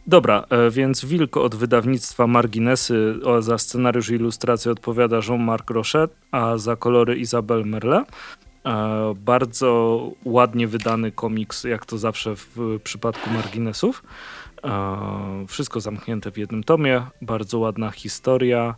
Dobra, 0.06 0.44
e, 0.50 0.70
więc 0.70 1.04
Wilk 1.04 1.36
od 1.36 1.54
wydawnictwa 1.54 2.26
Marginesy 2.26 3.14
za 3.40 3.58
scenariusz 3.58 4.10
i 4.10 4.14
ilustrację 4.14 4.72
odpowiada 4.72 5.20
Jean-Marc 5.28 5.70
Rochet, 5.70 6.16
a 6.30 6.58
za 6.58 6.76
kolory 6.76 7.16
Isabelle 7.16 7.64
Merle. 7.64 8.04
E, 8.66 9.14
bardzo 9.16 10.00
ładnie 10.24 10.66
wydany 10.68 11.12
komiks, 11.12 11.64
jak 11.64 11.86
to 11.86 11.98
zawsze 11.98 12.36
w 12.36 12.80
przypadku 12.84 13.30
Marginesów. 13.30 14.02
Wszystko 15.48 15.80
zamknięte 15.80 16.30
w 16.30 16.38
jednym 16.38 16.64
tomie, 16.64 17.02
bardzo 17.22 17.58
ładna 17.58 17.90
historia. 17.90 18.74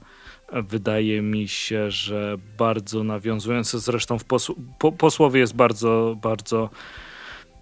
Wydaje 0.53 1.23
mi 1.23 1.49
się, 1.49 1.91
że 1.91 2.37
bardzo 2.59 3.05
nawiązujące, 3.05 3.79
zresztą 3.79 4.19
w 4.19 4.25
posł 4.25 4.55
po 4.79 4.93
posłowie 4.93 5.41
jest 5.41 5.55
bardzo, 5.55 6.17
bardzo 6.23 6.71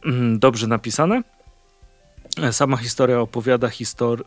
mm, 0.04 0.38
dobrze 0.38 0.66
napisane. 0.66 1.22
Sama 2.50 2.76
historia 2.76 3.20
opowiada 3.20 3.68
historię 3.68 4.24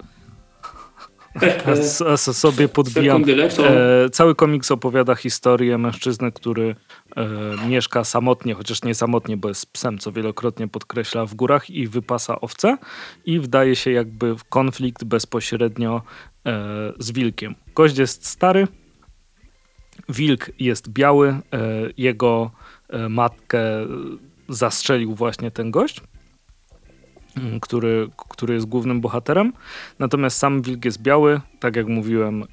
a, 2.14 2.18
sobie 2.18 2.68
podbijam. 2.68 3.26
E, 3.60 4.10
cały 4.10 4.36
komiks 4.36 4.72
opowiada 4.72 5.16
historię 5.16 5.78
mężczyzny, 5.78 6.32
który 6.32 6.76
e, 7.16 7.68
mieszka 7.68 8.04
samotnie, 8.04 8.54
chociaż 8.54 8.84
nie 8.84 8.96
samotnie, 8.96 9.38
bo 9.38 9.48
jest 9.48 9.74
psem, 9.74 9.98
co 9.98 10.12
wielokrotnie 10.12 10.68
podkreśla 10.68 11.26
w 11.26 11.36
górach 11.36 11.70
i 11.70 11.88
wypasa 11.88 12.42
owce 12.42 12.78
i 13.26 13.40
wdaje 13.40 13.76
się 13.76 13.92
jakby 13.92 14.36
w 14.36 14.44
konflikt 14.44 15.04
bezpośrednio 15.04 16.02
e, 16.46 16.52
z 17.00 17.12
wilkiem. 17.12 17.56
Gość 17.76 17.98
jest 17.98 18.28
stary, 18.28 18.68
wilk 20.10 20.52
jest 20.60 20.90
biały, 20.90 21.30
e, 21.30 21.42
jego 21.98 22.52
matkę 23.10 23.60
zastrzelił 24.50 25.16
właśnie 25.16 25.52
ten 25.52 25.72
gość 25.72 26.02
który, 27.62 28.10
który 28.30 28.54
jest 28.54 28.66
głównym 28.66 29.02
bohaterem. 29.02 29.54
Natomiast 30.00 30.38
sam 30.38 30.62
wilk 30.62 30.86
jest 30.86 31.02
biały. 31.02 31.42
Tak 31.60 31.76
jak 31.76 31.88
mówiłem, 31.88 32.44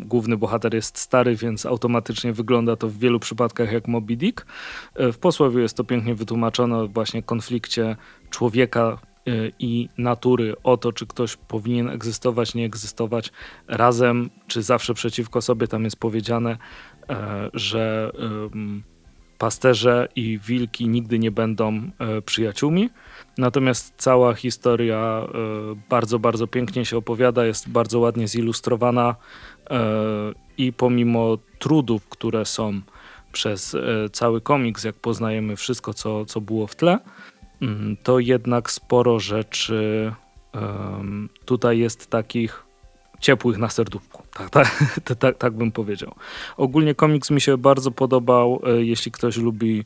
główny 0.00 0.36
bohater 0.36 0.74
jest 0.74 0.98
stary, 0.98 1.36
więc 1.36 1.66
automatycznie 1.66 2.32
wygląda 2.32 2.76
to 2.76 2.88
w 2.88 2.98
wielu 2.98 3.20
przypadkach 3.20 3.72
jak 3.72 3.88
Moby 3.88 4.16
Dick. 4.16 4.46
E, 4.94 5.12
w 5.12 5.18
posłowie 5.18 5.62
jest 5.62 5.76
to 5.76 5.84
pięknie 5.84 6.14
wytłumaczone 6.14 6.86
właśnie 6.86 7.22
konflikcie 7.22 7.96
człowieka 8.30 8.98
e, 9.26 9.30
i 9.58 9.88
natury 9.98 10.54
o 10.62 10.76
to, 10.76 10.92
czy 10.92 11.06
ktoś 11.06 11.36
powinien 11.36 11.88
egzystować, 11.88 12.54
nie 12.54 12.64
egzystować 12.66 13.32
razem, 13.68 14.30
czy 14.46 14.62
zawsze 14.62 14.94
przeciwko 14.94 15.42
sobie. 15.42 15.68
Tam 15.68 15.84
jest 15.84 15.96
powiedziane, 15.96 16.56
e, 17.10 17.50
że 17.54 18.12
pasterze 19.42 20.08
i 20.16 20.38
wilki 20.38 20.88
nigdy 20.88 21.18
nie 21.18 21.30
będą 21.30 21.90
przyjaciółmi. 22.26 22.90
Natomiast 23.38 23.94
cała 23.96 24.34
historia 24.34 24.96
e, 24.96 25.28
bardzo, 25.88 26.18
bardzo 26.18 26.46
pięknie 26.46 26.84
się 26.84 26.96
opowiada, 26.96 27.46
jest 27.46 27.68
bardzo 27.68 27.98
ładnie 27.98 28.28
zilustrowana 28.28 29.14
e, 29.70 29.80
i 30.58 30.72
pomimo 30.72 31.38
trudów, 31.58 32.08
które 32.08 32.44
są 32.44 32.80
przez 33.32 33.74
e, 33.74 33.80
cały 34.12 34.40
komiks, 34.40 34.84
jak 34.84 34.94
poznajemy 34.94 35.56
wszystko, 35.56 35.94
co, 35.94 36.24
co 36.24 36.40
było 36.40 36.66
w 36.66 36.76
tle, 36.76 36.98
mm, 37.62 37.96
to 38.02 38.18
jednak 38.18 38.70
sporo 38.70 39.20
rzeczy 39.20 40.12
tutaj 41.44 41.78
jest 41.78 42.10
takich 42.10 42.64
ciepłych 43.22 43.58
na 43.58 43.70
serduszku. 43.70 44.22
Tak, 44.34 44.50
tak, 45.04 45.18
tak, 45.18 45.38
tak 45.38 45.52
bym 45.52 45.72
powiedział. 45.72 46.14
Ogólnie 46.56 46.94
komiks 46.94 47.30
mi 47.30 47.40
się 47.40 47.56
bardzo 47.58 47.90
podobał. 47.90 48.62
Jeśli 48.80 49.12
ktoś 49.12 49.36
lubi 49.36 49.84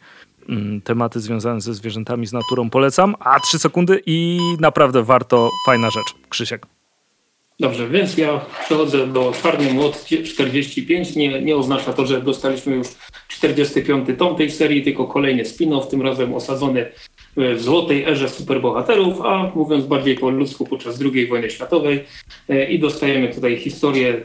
Mm, 0.49 0.80
tematy 0.80 1.20
związane 1.20 1.61
ze 1.61 1.74
zwierzętami, 1.74 2.26
z 2.26 2.32
naturą 2.32 2.70
polecam. 2.70 3.14
A 3.20 3.41
trzy 3.41 3.59
sekundy 3.59 4.03
i 4.07 4.41
naprawdę 4.61 5.03
warto, 5.03 5.51
fajna 5.66 5.91
rzecz. 5.91 6.14
Krzysiek. 6.28 6.66
Dobrze, 7.61 7.89
więc 7.89 8.16
ja 8.16 8.41
przechodzę 8.64 9.07
do 9.07 9.32
Czarny 9.43 9.74
Młot 9.74 10.05
45. 10.24 11.16
Nie, 11.16 11.43
nie 11.43 11.57
oznacza 11.57 11.93
to, 11.93 12.07
że 12.07 12.20
dostaliśmy 12.20 12.76
już 12.76 12.87
45 13.28 14.09
tom 14.18 14.37
tej 14.37 14.51
serii, 14.51 14.82
tylko 14.82 15.07
kolejny 15.07 15.43
spin-off, 15.43 15.87
tym 15.87 16.03
razem 16.03 16.34
osadzony 16.34 16.93
w 17.37 17.61
złotej 17.61 18.05
erze 18.05 18.28
superbohaterów, 18.28 19.20
a 19.20 19.53
mówiąc 19.55 19.84
bardziej 19.84 20.14
po 20.14 20.30
ludzku 20.30 20.66
podczas 20.66 21.01
II 21.14 21.26
wojny 21.26 21.51
światowej. 21.51 22.05
I 22.68 22.78
dostajemy 22.78 23.34
tutaj 23.34 23.57
historię 23.57 24.20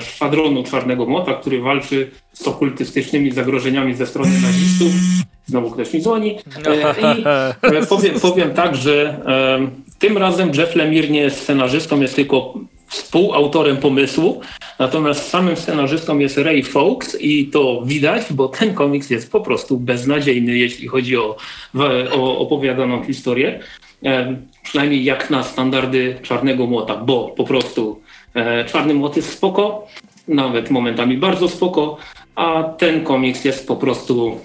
szwadronu 0.00 0.64
Czarnego 0.64 1.06
Mota, 1.06 1.34
który 1.34 1.60
walczy 1.60 2.10
z 2.32 2.48
okultystycznymi 2.48 3.32
zagrożeniami 3.32 3.94
ze 3.94 4.06
strony 4.06 4.30
nazistów. 4.42 4.92
Znowu 5.46 5.70
ktoś 5.70 5.92
mi 5.92 6.00
dzwoni. 6.00 6.38
I 7.80 7.86
powiem, 7.88 8.20
powiem 8.20 8.50
tak, 8.50 8.76
że 8.76 9.20
tym 9.98 10.18
razem 10.18 10.50
Jeff 10.54 10.76
Lemire 10.76 11.08
nie 11.08 11.20
jest 11.20 11.40
scenarzystą, 11.40 12.00
jest 12.00 12.16
tylko 12.16 12.54
współautorem 12.96 13.76
pomysłu, 13.76 14.40
natomiast 14.78 15.28
samym 15.28 15.56
scenarzystą 15.56 16.18
jest 16.18 16.38
Ray 16.38 16.62
Fawkes 16.62 17.20
i 17.20 17.46
to 17.46 17.82
widać, 17.84 18.22
bo 18.30 18.48
ten 18.48 18.74
komiks 18.74 19.10
jest 19.10 19.32
po 19.32 19.40
prostu 19.40 19.78
beznadziejny, 19.78 20.58
jeśli 20.58 20.88
chodzi 20.88 21.16
o, 21.16 21.36
o 22.12 22.38
opowiadaną 22.38 23.04
historię. 23.04 23.60
E, 24.04 24.36
przynajmniej 24.62 25.04
jak 25.04 25.30
na 25.30 25.42
standardy 25.42 26.16
Czarnego 26.22 26.66
Młota, 26.66 26.96
bo 26.96 27.28
po 27.36 27.44
prostu 27.44 28.00
e, 28.34 28.64
Czarny 28.64 28.94
Młot 28.94 29.16
jest 29.16 29.32
spoko, 29.32 29.86
nawet 30.28 30.70
momentami 30.70 31.16
bardzo 31.16 31.48
spoko, 31.48 31.96
a 32.34 32.62
ten 32.62 33.04
komiks 33.04 33.44
jest 33.44 33.68
po 33.68 33.76
prostu 33.76 34.40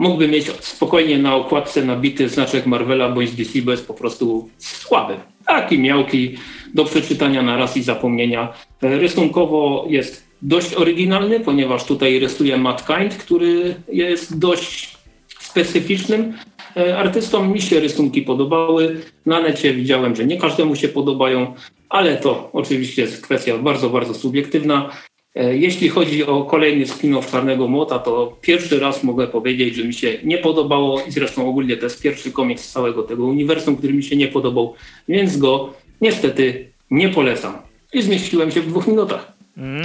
mógłby 0.00 0.28
mieć 0.28 0.50
spokojnie 0.60 1.18
na 1.18 1.34
okładce 1.34 1.84
nabity 1.84 2.28
znaczek 2.28 2.66
Marvela 2.66 3.08
bądź 3.08 3.30
DC, 3.30 3.62
bo 3.62 3.70
jest 3.70 3.86
po 3.86 3.94
prostu 3.94 4.48
słaby. 4.58 5.14
Taki 5.46 5.78
miałki 5.78 6.34
do 6.74 6.84
przeczytania 6.84 7.42
na 7.42 7.56
raz 7.56 7.76
i 7.76 7.82
zapomnienia. 7.82 8.52
Rysunkowo 8.82 9.86
jest 9.88 10.24
dość 10.42 10.74
oryginalny, 10.74 11.40
ponieważ 11.40 11.84
tutaj 11.84 12.18
rysuje 12.18 12.56
Matt 12.56 12.86
Kind, 12.86 13.14
który 13.14 13.74
jest 13.92 14.38
dość 14.38 14.96
specyficznym 15.40 16.32
e, 16.76 16.98
artystą. 16.98 17.48
Mi 17.48 17.62
się 17.62 17.80
rysunki 17.80 18.22
podobały. 18.22 19.00
Na 19.26 19.40
necie 19.40 19.74
widziałem, 19.74 20.16
że 20.16 20.24
nie 20.24 20.36
każdemu 20.36 20.76
się 20.76 20.88
podobają, 20.88 21.54
ale 21.88 22.16
to 22.16 22.50
oczywiście 22.52 23.02
jest 23.02 23.22
kwestia 23.22 23.58
bardzo, 23.58 23.90
bardzo 23.90 24.14
subiektywna. 24.14 24.90
E, 25.34 25.56
jeśli 25.56 25.88
chodzi 25.88 26.26
o 26.26 26.44
kolejny 26.44 26.84
spin-off 26.84 27.30
Czarnego 27.30 27.68
Młota, 27.68 27.98
to 27.98 28.36
pierwszy 28.40 28.80
raz 28.80 29.04
mogę 29.04 29.26
powiedzieć, 29.26 29.74
że 29.74 29.84
mi 29.84 29.94
się 29.94 30.18
nie 30.24 30.38
podobało 30.38 31.02
i 31.08 31.12
zresztą 31.12 31.48
ogólnie 31.48 31.76
to 31.76 31.84
jest 31.84 32.02
pierwszy 32.02 32.32
komiks 32.32 32.64
z 32.64 32.72
całego 32.72 33.02
tego 33.02 33.24
uniwersum, 33.24 33.76
który 33.76 33.92
mi 33.92 34.02
się 34.02 34.16
nie 34.16 34.28
podobał, 34.28 34.74
więc 35.08 35.36
go 35.36 35.72
niestety 36.00 36.70
nie 36.90 37.08
polecam. 37.08 37.54
I 37.92 38.02
zmieściłem 38.02 38.50
się 38.50 38.60
w 38.60 38.66
dwóch 38.66 38.86
minutach. 38.86 39.32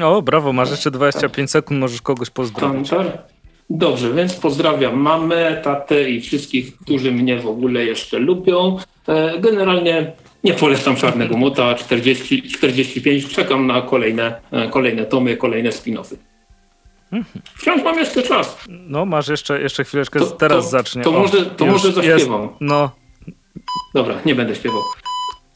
O, 0.03 0.21
brawo, 0.21 0.53
masz 0.53 0.71
jeszcze 0.71 0.91
25 0.91 1.51
sekund, 1.51 1.79
możesz 1.79 2.01
kogoś 2.01 2.29
pozdrowić. 2.29 2.89
Dobrze, 3.69 4.13
więc 4.13 4.33
pozdrawiam 4.33 4.97
mamę, 4.97 5.61
tatę 5.63 6.09
i 6.09 6.21
wszystkich, 6.21 6.77
którzy 6.77 7.11
mnie 7.11 7.39
w 7.39 7.47
ogóle 7.47 7.85
jeszcze 7.85 8.19
lubią. 8.19 8.77
E, 9.07 9.39
generalnie 9.39 10.11
nie 10.45 10.53
polecam 10.53 10.95
Czarnego 10.95 11.37
Mota, 11.37 11.75
40, 11.75 12.43
45, 12.49 13.27
czekam 13.27 13.67
na 13.67 13.81
kolejne, 13.81 14.41
e, 14.51 14.69
kolejne 14.69 15.05
tomy, 15.05 15.37
kolejne 15.37 15.69
spin-offy. 15.69 16.15
Mhm. 17.11 17.41
Wciąż 17.57 17.83
mam 17.83 17.97
jeszcze 17.97 18.23
czas. 18.23 18.57
No, 18.69 19.05
masz 19.05 19.27
jeszcze, 19.27 19.61
jeszcze 19.61 19.83
chwileczkę, 19.83 20.19
to, 20.19 20.25
teraz 20.25 20.65
to, 20.65 20.69
zacznie. 20.69 21.03
To, 21.03 21.09
o, 21.09 21.19
może, 21.19 21.45
to 21.45 21.65
może 21.65 21.91
zaśpiewam. 21.91 22.41
Jest, 22.41 22.51
no. 22.61 22.91
Dobra, 23.93 24.15
nie 24.25 24.35
będę 24.35 24.55
śpiewał. 24.55 24.81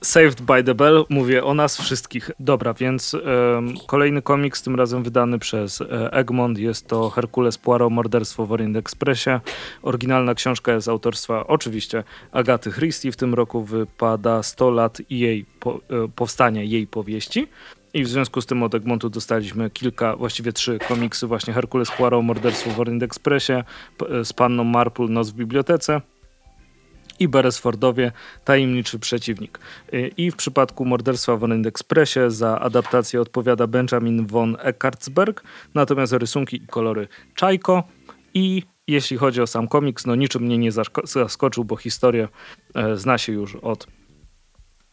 Saved 0.01 0.41
by 0.41 0.63
the 0.63 0.75
Bell, 0.75 1.05
mówię 1.09 1.43
o 1.43 1.53
nas 1.53 1.81
wszystkich. 1.81 2.31
Dobra, 2.39 2.73
więc 2.73 3.15
kolejny 3.87 4.21
komiks, 4.21 4.63
tym 4.63 4.75
razem 4.75 5.03
wydany 5.03 5.39
przez 5.39 5.81
e, 5.81 6.13
Egmont. 6.13 6.57
Jest 6.57 6.87
to 6.87 7.09
Herkules 7.09 7.57
Poirot, 7.57 7.91
Morderstwo 7.91 8.45
w 8.45 8.51
Orient 8.51 8.77
Expressie. 8.77 9.29
Oryginalna 9.83 10.35
książka 10.35 10.73
jest 10.73 10.87
autorstwa 10.87 11.47
oczywiście 11.47 12.03
Agaty 12.31 12.71
Christie. 12.71 13.11
W 13.11 13.15
tym 13.15 13.33
roku 13.33 13.63
wypada 13.63 14.43
100 14.43 14.69
lat 14.69 15.01
jej 15.09 15.45
po, 15.59 15.73
e, 15.73 16.07
powstania 16.15 16.63
jej 16.63 16.87
powieści. 16.87 17.47
I 17.93 18.03
w 18.03 18.07
związku 18.07 18.41
z 18.41 18.45
tym 18.45 18.63
od 18.63 18.75
Egmontu 18.75 19.09
dostaliśmy 19.09 19.69
kilka, 19.69 20.15
właściwie 20.15 20.53
trzy 20.53 20.79
komiksy, 20.87 21.27
właśnie 21.27 21.53
Herkules 21.53 21.91
Poirot, 21.91 22.25
Morderstwo 22.25 22.69
w 22.69 22.79
Orient 22.79 23.03
Expressie, 23.03 23.53
e, 23.53 23.63
z 24.25 24.33
Panną 24.33 24.63
Marple, 24.63 25.07
Noc 25.07 25.29
w 25.29 25.33
bibliotece 25.33 26.01
i 27.19 27.27
Beresfordowie 27.27 28.11
Tajemniczy 28.45 28.99
Przeciwnik. 28.99 29.59
I 30.17 30.31
w 30.31 30.35
przypadku 30.35 30.85
Morderstwa 30.85 31.35
w 31.35 31.43
Orient 31.43 31.67
Expressie 31.67 32.19
za 32.27 32.59
adaptację 32.59 33.21
odpowiada 33.21 33.67
Benjamin 33.67 34.27
von 34.27 34.57
Eckartsberg, 34.59 35.43
natomiast 35.73 36.13
rysunki 36.13 36.57
i 36.57 36.67
kolory 36.67 37.07
Czajko 37.35 37.83
i 38.33 38.63
jeśli 38.87 39.17
chodzi 39.17 39.41
o 39.41 39.47
sam 39.47 39.67
komiks, 39.67 40.05
no 40.05 40.15
niczym 40.15 40.43
mnie 40.43 40.57
nie 40.57 40.71
zaskoczył, 41.03 41.65
bo 41.65 41.75
historię 41.75 42.27
e, 42.75 42.95
zna 42.95 43.17
się 43.17 43.33
już 43.33 43.55
od 43.55 43.87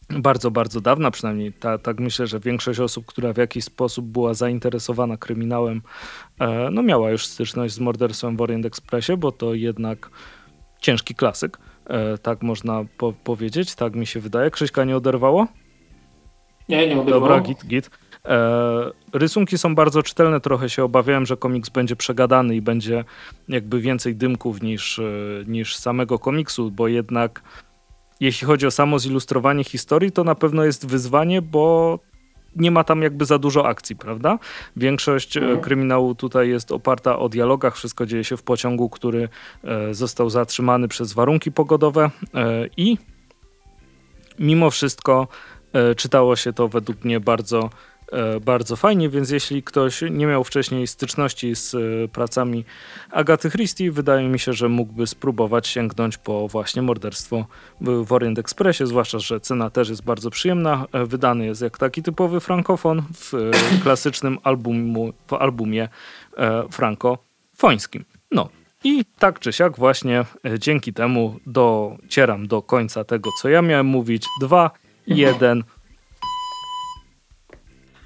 bardzo, 0.09 0.51
bardzo 0.51 0.81
dawna, 0.81 1.11
przynajmniej 1.11 1.53
ta, 1.53 1.77
tak 1.77 1.99
myślę, 1.99 2.27
że 2.27 2.39
większość 2.39 2.79
osób, 2.79 3.05
która 3.05 3.33
w 3.33 3.37
jakiś 3.37 3.63
sposób 3.63 4.05
była 4.05 4.33
zainteresowana 4.33 5.17
kryminałem, 5.17 5.81
e, 6.39 6.69
no 6.71 6.83
miała 6.83 7.11
już 7.11 7.25
styczność 7.25 7.73
z 7.73 7.79
morderstwem 7.79 8.37
w 8.37 8.41
Orient 8.41 8.65
Expressie, 8.65 9.17
bo 9.17 9.31
to 9.31 9.53
jednak 9.53 10.09
ciężki 10.81 11.15
klasyk. 11.15 11.57
E, 11.89 12.17
tak 12.17 12.43
można 12.43 12.85
po 12.97 13.13
powiedzieć, 13.23 13.75
tak 13.75 13.95
mi 13.95 14.05
się 14.05 14.19
wydaje. 14.19 14.51
Krzyśka 14.51 14.83
nie 14.83 14.97
oderwało? 14.97 15.47
Nie, 16.69 16.87
nie 16.87 17.01
oderwało. 17.01 17.21
Dobra, 17.21 17.39
git, 17.39 17.65
git. 17.65 17.89
E, 18.25 18.91
rysunki 19.13 19.57
są 19.57 19.75
bardzo 19.75 20.03
czytelne, 20.03 20.39
trochę 20.39 20.69
się 20.69 20.83
obawiałem, 20.83 21.25
że 21.25 21.37
komiks 21.37 21.69
będzie 21.69 21.95
przegadany 21.95 22.55
i 22.55 22.61
będzie 22.61 23.03
jakby 23.47 23.81
więcej 23.81 24.15
dymków 24.15 24.61
niż, 24.61 24.99
e, 24.99 25.03
niż 25.47 25.75
samego 25.75 26.19
komiksu, 26.19 26.71
bo 26.71 26.87
jednak 26.87 27.41
jeśli 28.19 28.47
chodzi 28.47 28.67
o 28.67 28.71
samo 28.71 28.99
zilustrowanie 28.99 29.63
historii, 29.63 30.11
to 30.11 30.23
na 30.23 30.35
pewno 30.35 30.63
jest 30.63 30.87
wyzwanie, 30.87 31.41
bo 31.41 31.99
nie 32.57 32.71
ma 32.71 32.83
tam 32.83 33.01
jakby 33.01 33.25
za 33.25 33.39
dużo 33.39 33.67
akcji, 33.67 33.95
prawda? 33.95 34.39
Większość 34.75 35.37
e, 35.37 35.41
mhm. 35.41 35.61
kryminału 35.61 36.15
tutaj 36.15 36.49
jest 36.49 36.71
oparta 36.71 37.19
o 37.19 37.29
dialogach, 37.29 37.75
wszystko 37.75 38.05
dzieje 38.05 38.23
się 38.23 38.37
w 38.37 38.43
pociągu, 38.43 38.89
który 38.89 39.29
e, 39.63 39.93
został 39.93 40.29
zatrzymany 40.29 40.87
przez 40.87 41.13
warunki 41.13 41.51
pogodowe 41.51 42.11
e, 42.33 42.67
i 42.77 42.97
mimo 44.39 44.69
wszystko 44.69 45.27
czytało 45.97 46.35
się 46.35 46.53
to 46.53 46.67
według 46.67 47.03
mnie 47.03 47.19
bardzo 47.19 47.69
bardzo 48.41 48.75
fajnie, 48.75 49.09
więc 49.09 49.29
jeśli 49.29 49.63
ktoś 49.63 50.01
nie 50.11 50.27
miał 50.27 50.43
wcześniej 50.43 50.87
styczności 50.87 51.55
z 51.55 51.75
e, 51.75 52.07
pracami 52.07 52.65
Agaty 53.11 53.49
Christie, 53.49 53.91
wydaje 53.91 54.27
mi 54.27 54.39
się, 54.39 54.53
że 54.53 54.69
mógłby 54.69 55.07
spróbować 55.07 55.67
sięgnąć 55.67 56.17
po 56.17 56.47
właśnie 56.47 56.81
morderstwo 56.81 57.45
w 57.81 58.13
Orient 58.13 58.39
Expressie, 58.39 58.87
zwłaszcza, 58.87 59.19
że 59.19 59.39
cena 59.39 59.69
też 59.69 59.89
jest 59.89 60.03
bardzo 60.03 60.29
przyjemna. 60.29 60.85
E, 60.91 61.05
wydany 61.05 61.45
jest 61.45 61.61
jak 61.61 61.77
taki 61.77 62.03
typowy 62.03 62.39
frankofon 62.39 63.03
w 63.13 63.51
klasycznym 63.83 64.37
albumu, 64.43 65.13
w 65.27 65.33
albumie 65.33 65.89
frankofońskim. 66.71 68.05
No, 68.31 68.49
i 68.83 69.05
tak 69.19 69.39
czy 69.39 69.53
siak 69.53 69.77
właśnie 69.77 70.25
dzięki 70.59 70.93
temu 70.93 71.39
docieram 71.45 72.47
do 72.47 72.61
końca 72.61 73.03
tego, 73.03 73.29
co 73.41 73.49
ja 73.49 73.61
miałem 73.61 73.85
mówić. 73.85 74.25
Dwa, 74.41 74.71
jeden. 75.07 75.63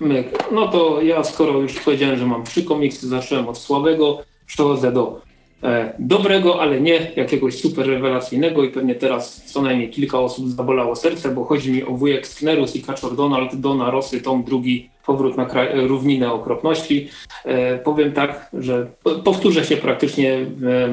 Myk. 0.01 0.27
No 0.51 0.67
to 0.67 1.01
ja 1.01 1.23
skoro 1.23 1.59
już 1.59 1.79
powiedziałem, 1.79 2.17
że 2.17 2.25
mam 2.25 2.43
trzy 2.43 2.63
komiksy, 2.63 3.07
zacząłem 3.07 3.47
od 3.47 3.57
słabego, 3.57 4.21
przechodzę 4.45 4.91
do 4.91 5.21
e, 5.63 5.93
dobrego, 5.99 6.61
ale 6.61 6.81
nie 6.81 7.11
jakiegoś 7.15 7.55
super 7.61 7.87
rewelacyjnego 7.87 8.63
i 8.63 8.69
pewnie 8.69 8.95
teraz 8.95 9.43
co 9.45 9.61
najmniej 9.61 9.89
kilka 9.89 10.19
osób 10.19 10.49
zabolało 10.49 10.95
serce, 10.95 11.29
bo 11.29 11.43
chodzi 11.43 11.71
mi 11.71 11.83
o 11.83 11.91
wujek 11.91 12.27
Sknerus 12.27 12.75
i 12.75 12.81
Kaczor 12.81 13.15
Donald, 13.15 13.55
Dona 13.55 13.91
Rosy, 13.91 14.21
tom 14.21 14.43
drugi, 14.43 14.89
powrót 15.05 15.37
na 15.37 15.45
kraj, 15.45 15.87
równinę 15.87 16.31
okropności. 16.33 17.07
E, 17.45 17.77
powiem 17.77 18.11
tak, 18.11 18.49
że 18.53 18.87
powtórzę 19.23 19.65
się 19.65 19.77
praktycznie 19.77 20.37
w, 20.45 20.89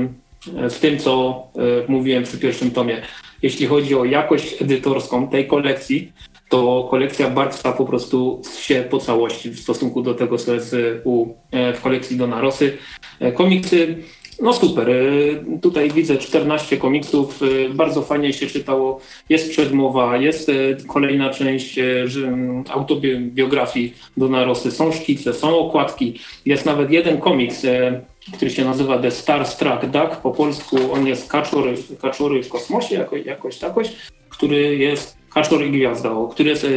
w 0.70 0.78
tym, 0.78 0.98
co 0.98 1.42
e, 1.56 1.61
mówiłem 1.92 2.24
przy 2.24 2.38
pierwszym 2.38 2.70
tomie. 2.70 3.02
Jeśli 3.42 3.66
chodzi 3.66 3.94
o 3.94 4.04
jakość 4.04 4.62
edytorską 4.62 5.28
tej 5.28 5.46
kolekcji, 5.46 6.12
to 6.49 6.88
kolekcja 6.90 7.30
Bartsa 7.30 7.72
po 7.72 7.84
prostu 7.84 8.42
się 8.59 8.84
po 8.90 8.99
całości 8.99 9.51
w 9.51 9.61
stosunku 9.61 10.03
do 10.03 10.14
tego, 10.14 10.38
co 10.38 10.55
jest 10.55 10.76
u, 11.05 11.26
e, 11.51 11.72
w 11.72 11.80
kolekcji 11.80 12.16
Dona 12.16 12.40
Rosy. 12.40 12.76
E, 13.20 13.32
komiksy, 13.32 13.96
no 14.42 14.53
super. 14.53 14.90
E, 14.90 14.94
tutaj 15.61 15.90
widzę 15.90 16.16
14 16.16 16.76
komiksów, 16.76 17.40
bardzo 17.74 18.03
fajnie 18.03 18.32
się 18.32 18.46
czytało. 18.46 19.01
Jest 19.28 19.51
przedmowa, 19.51 20.16
jest 20.16 20.51
kolejna 20.86 21.30
część 21.30 21.78
autobiografii 22.70 23.94
Dona 24.16 24.44
Rosy, 24.44 24.70
są 24.70 24.92
szkice, 24.92 25.32
są 25.32 25.59
okładki. 25.59 26.20
Jest 26.46 26.66
nawet 26.66 26.90
jeden 26.90 27.20
komiks, 27.20 27.66
który 28.36 28.51
się 28.51 28.64
nazywa 28.64 28.99
The 28.99 29.11
Star 29.11 29.46
Struck 29.46 29.86
Duck. 29.86 30.16
Po 30.22 30.30
polsku 30.30 30.76
on 30.92 31.07
jest 31.07 31.30
Kaczory, 31.30 31.74
Kaczory 32.03 32.42
w 32.42 32.49
kosmosie, 32.49 32.94
jakoś, 32.94 33.26
jakoś 33.26 33.59
takoś, 33.59 33.92
który 34.28 34.76
jest 34.76 35.17
Kaczor 35.35 35.64
i 35.64 35.70
Gwiazda, 35.70 36.11
który 36.31 36.49
jest 36.49 36.64
e, 36.64 36.68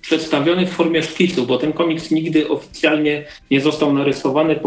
przedstawiony 0.00 0.66
w 0.66 0.70
formie 0.70 1.02
szkicu, 1.02 1.46
bo 1.46 1.58
ten 1.58 1.72
komiks 1.72 2.10
nigdy 2.10 2.48
oficjalnie 2.48 3.24
nie 3.50 3.60
został 3.60 3.92
narysowany, 3.92 4.54
e, 4.54 4.60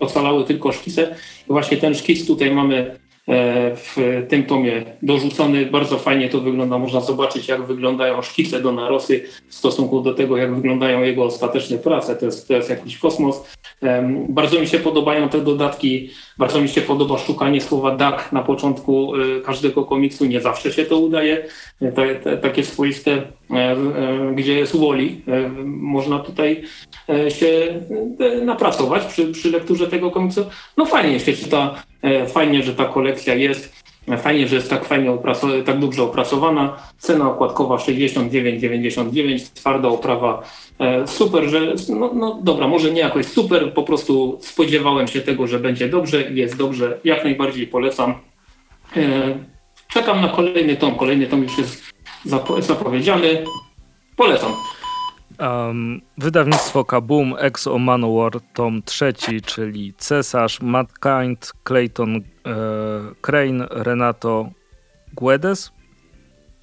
ocalały 0.00 0.44
tylko 0.44 0.72
szkice. 0.72 1.14
Właśnie 1.48 1.76
ten 1.76 1.94
szkic 1.94 2.26
tutaj 2.26 2.50
mamy 2.50 3.00
w 3.76 4.24
tym 4.28 4.42
tomie 4.42 4.82
dorzucony. 5.02 5.66
Bardzo 5.66 5.98
fajnie 5.98 6.28
to 6.28 6.40
wygląda. 6.40 6.78
Można 6.78 7.00
zobaczyć, 7.00 7.48
jak 7.48 7.66
wyglądają 7.66 8.22
szkice 8.22 8.60
do 8.60 8.72
narosy 8.72 9.24
w 9.48 9.54
stosunku 9.54 10.00
do 10.00 10.14
tego, 10.14 10.36
jak 10.36 10.54
wyglądają 10.54 11.02
jego 11.02 11.24
ostateczne 11.24 11.78
prace. 11.78 12.16
To 12.16 12.26
jest, 12.26 12.48
to 12.48 12.54
jest 12.54 12.70
jakiś 12.70 12.98
kosmos. 12.98 13.44
Bardzo 14.28 14.60
mi 14.60 14.66
się 14.66 14.78
podobają 14.78 15.28
te 15.28 15.40
dodatki. 15.40 16.10
Bardzo 16.40 16.60
mi 16.60 16.68
się 16.68 16.80
podoba 16.80 17.18
szukanie 17.18 17.60
słowa 17.60 17.96
duck 17.96 18.32
na 18.32 18.42
początku 18.42 19.12
e, 19.16 19.40
każdego 19.40 19.84
komiksu. 19.84 20.24
Nie 20.24 20.40
zawsze 20.40 20.72
się 20.72 20.84
to 20.84 20.98
udaje. 20.98 21.44
Te, 21.94 22.14
te, 22.14 22.36
takie 22.36 22.64
swoiste, 22.64 23.12
e, 23.50 23.54
e, 23.54 23.76
gdzie 24.34 24.54
jest 24.54 24.76
Wally. 24.76 25.10
Można 25.64 26.18
tutaj 26.18 26.62
się 27.28 27.80
napracować 28.44 29.04
przy, 29.04 29.32
przy 29.32 29.50
lekturze 29.50 29.86
tego 29.86 30.10
komiksu. 30.10 30.46
No 30.76 30.86
fajnie 30.86 31.20
się 31.20 31.32
czyta, 31.32 31.82
fajnie, 32.28 32.62
że 32.62 32.74
ta 32.74 32.84
kolekcja 32.84 33.34
jest. 33.34 33.79
Fajnie, 34.18 34.48
że 34.48 34.56
jest 34.56 34.70
tak 34.70 34.84
fajnie 34.84 35.18
tak 35.66 35.78
dobrze 35.78 36.02
opracowana. 36.02 36.76
Cena 36.98 37.30
okładkowa 37.30 37.76
69,99, 37.76 39.52
twarda 39.54 39.88
oprawa. 39.88 40.42
E, 40.78 41.06
super, 41.06 41.48
że 41.48 41.74
no, 41.88 42.10
no 42.14 42.38
dobra, 42.42 42.68
może 42.68 42.90
nie 42.90 43.00
jakoś 43.00 43.26
super, 43.26 43.74
po 43.74 43.82
prostu 43.82 44.38
spodziewałem 44.40 45.08
się 45.08 45.20
tego, 45.20 45.46
że 45.46 45.58
będzie 45.58 45.88
dobrze 45.88 46.30
jest 46.30 46.56
dobrze. 46.56 46.98
Jak 47.04 47.24
najbardziej 47.24 47.66
polecam. 47.66 48.14
E, 48.96 49.02
czekam 49.88 50.20
na 50.20 50.28
kolejny 50.28 50.76
tom. 50.76 50.94
Kolejny 50.94 51.26
tom 51.26 51.42
już 51.42 51.58
jest 51.58 51.84
zapowiedziany. 52.60 53.44
Polecam. 54.16 54.52
Um, 55.40 56.00
wydawnictwo 56.18 56.84
Kaboom, 56.84 57.34
Exo 57.38 57.78
Manowar, 57.78 58.32
tom 58.54 58.82
trzeci, 58.82 59.40
czyli 59.40 59.94
Cesarz, 59.98 60.60
Matt 60.60 60.90
Kind, 60.98 61.52
Clayton 61.64 62.20
Crane, 63.20 63.66
Renato 63.70 64.50
Guedes, 65.12 65.72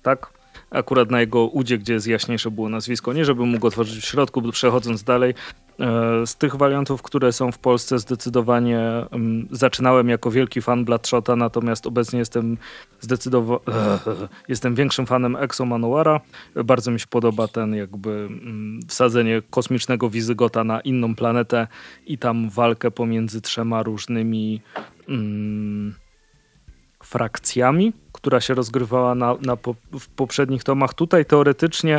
tak? 0.04 0.38
Akurat 0.72 1.12
na 1.12 1.20
jego 1.20 1.46
udzie, 1.46 1.78
gdzie 1.78 1.94
jest 1.94 2.08
jaśniejsze 2.08 2.52
było 2.52 2.70
nazwisko. 2.70 3.14
Nie, 3.14 3.26
żeby 3.26 3.46
mógł 3.46 3.68
otworzyć 3.68 4.04
w 4.04 4.06
środku, 4.06 4.52
przechodząc 4.52 5.04
dalej. 5.04 5.34
E, 5.80 6.28
z 6.28 6.36
tych 6.36 6.56
wariantów, 6.56 7.02
które 7.02 7.34
są 7.34 7.52
w 7.52 7.58
Polsce, 7.58 8.00
zdecydowanie 8.00 8.82
um, 9.12 9.48
zaczynałem 9.52 10.10
jako 10.10 10.32
wielki 10.32 10.62
fan 10.62 10.86
Bloodshota, 10.86 11.36
natomiast 11.36 11.88
obecnie 11.88 12.20
jestem 12.20 12.58
zdecydowanie 13.00 13.60
jestem 14.50 14.76
większym 14.76 15.06
fanem 15.06 15.36
Exo 15.36 15.66
Manuara. 15.66 16.22
Bardzo 16.66 16.92
mi 16.92 17.00
się 17.00 17.08
podoba 17.08 17.48
ten 17.48 17.76
jakby 17.76 18.10
um, 18.10 18.80
wsadzenie 18.88 19.42
kosmicznego 19.50 20.10
Wizygota 20.10 20.64
na 20.64 20.82
inną 20.82 21.16
planetę 21.16 21.68
i 22.06 22.18
tam 22.18 22.50
walkę 22.50 22.92
pomiędzy 22.92 23.42
trzema 23.42 23.84
różnymi 23.84 24.62
um, 25.08 25.96
frakcjami, 27.04 27.94
która 28.12 28.42
się 28.42 28.54
rozgrywała 28.54 29.16
na, 29.16 29.36
na 29.42 29.58
po, 29.58 29.76
w 30.00 30.08
poprzednich 30.10 30.64
tomach. 30.64 30.94
Tutaj 30.94 31.26
teoretycznie 31.26 31.98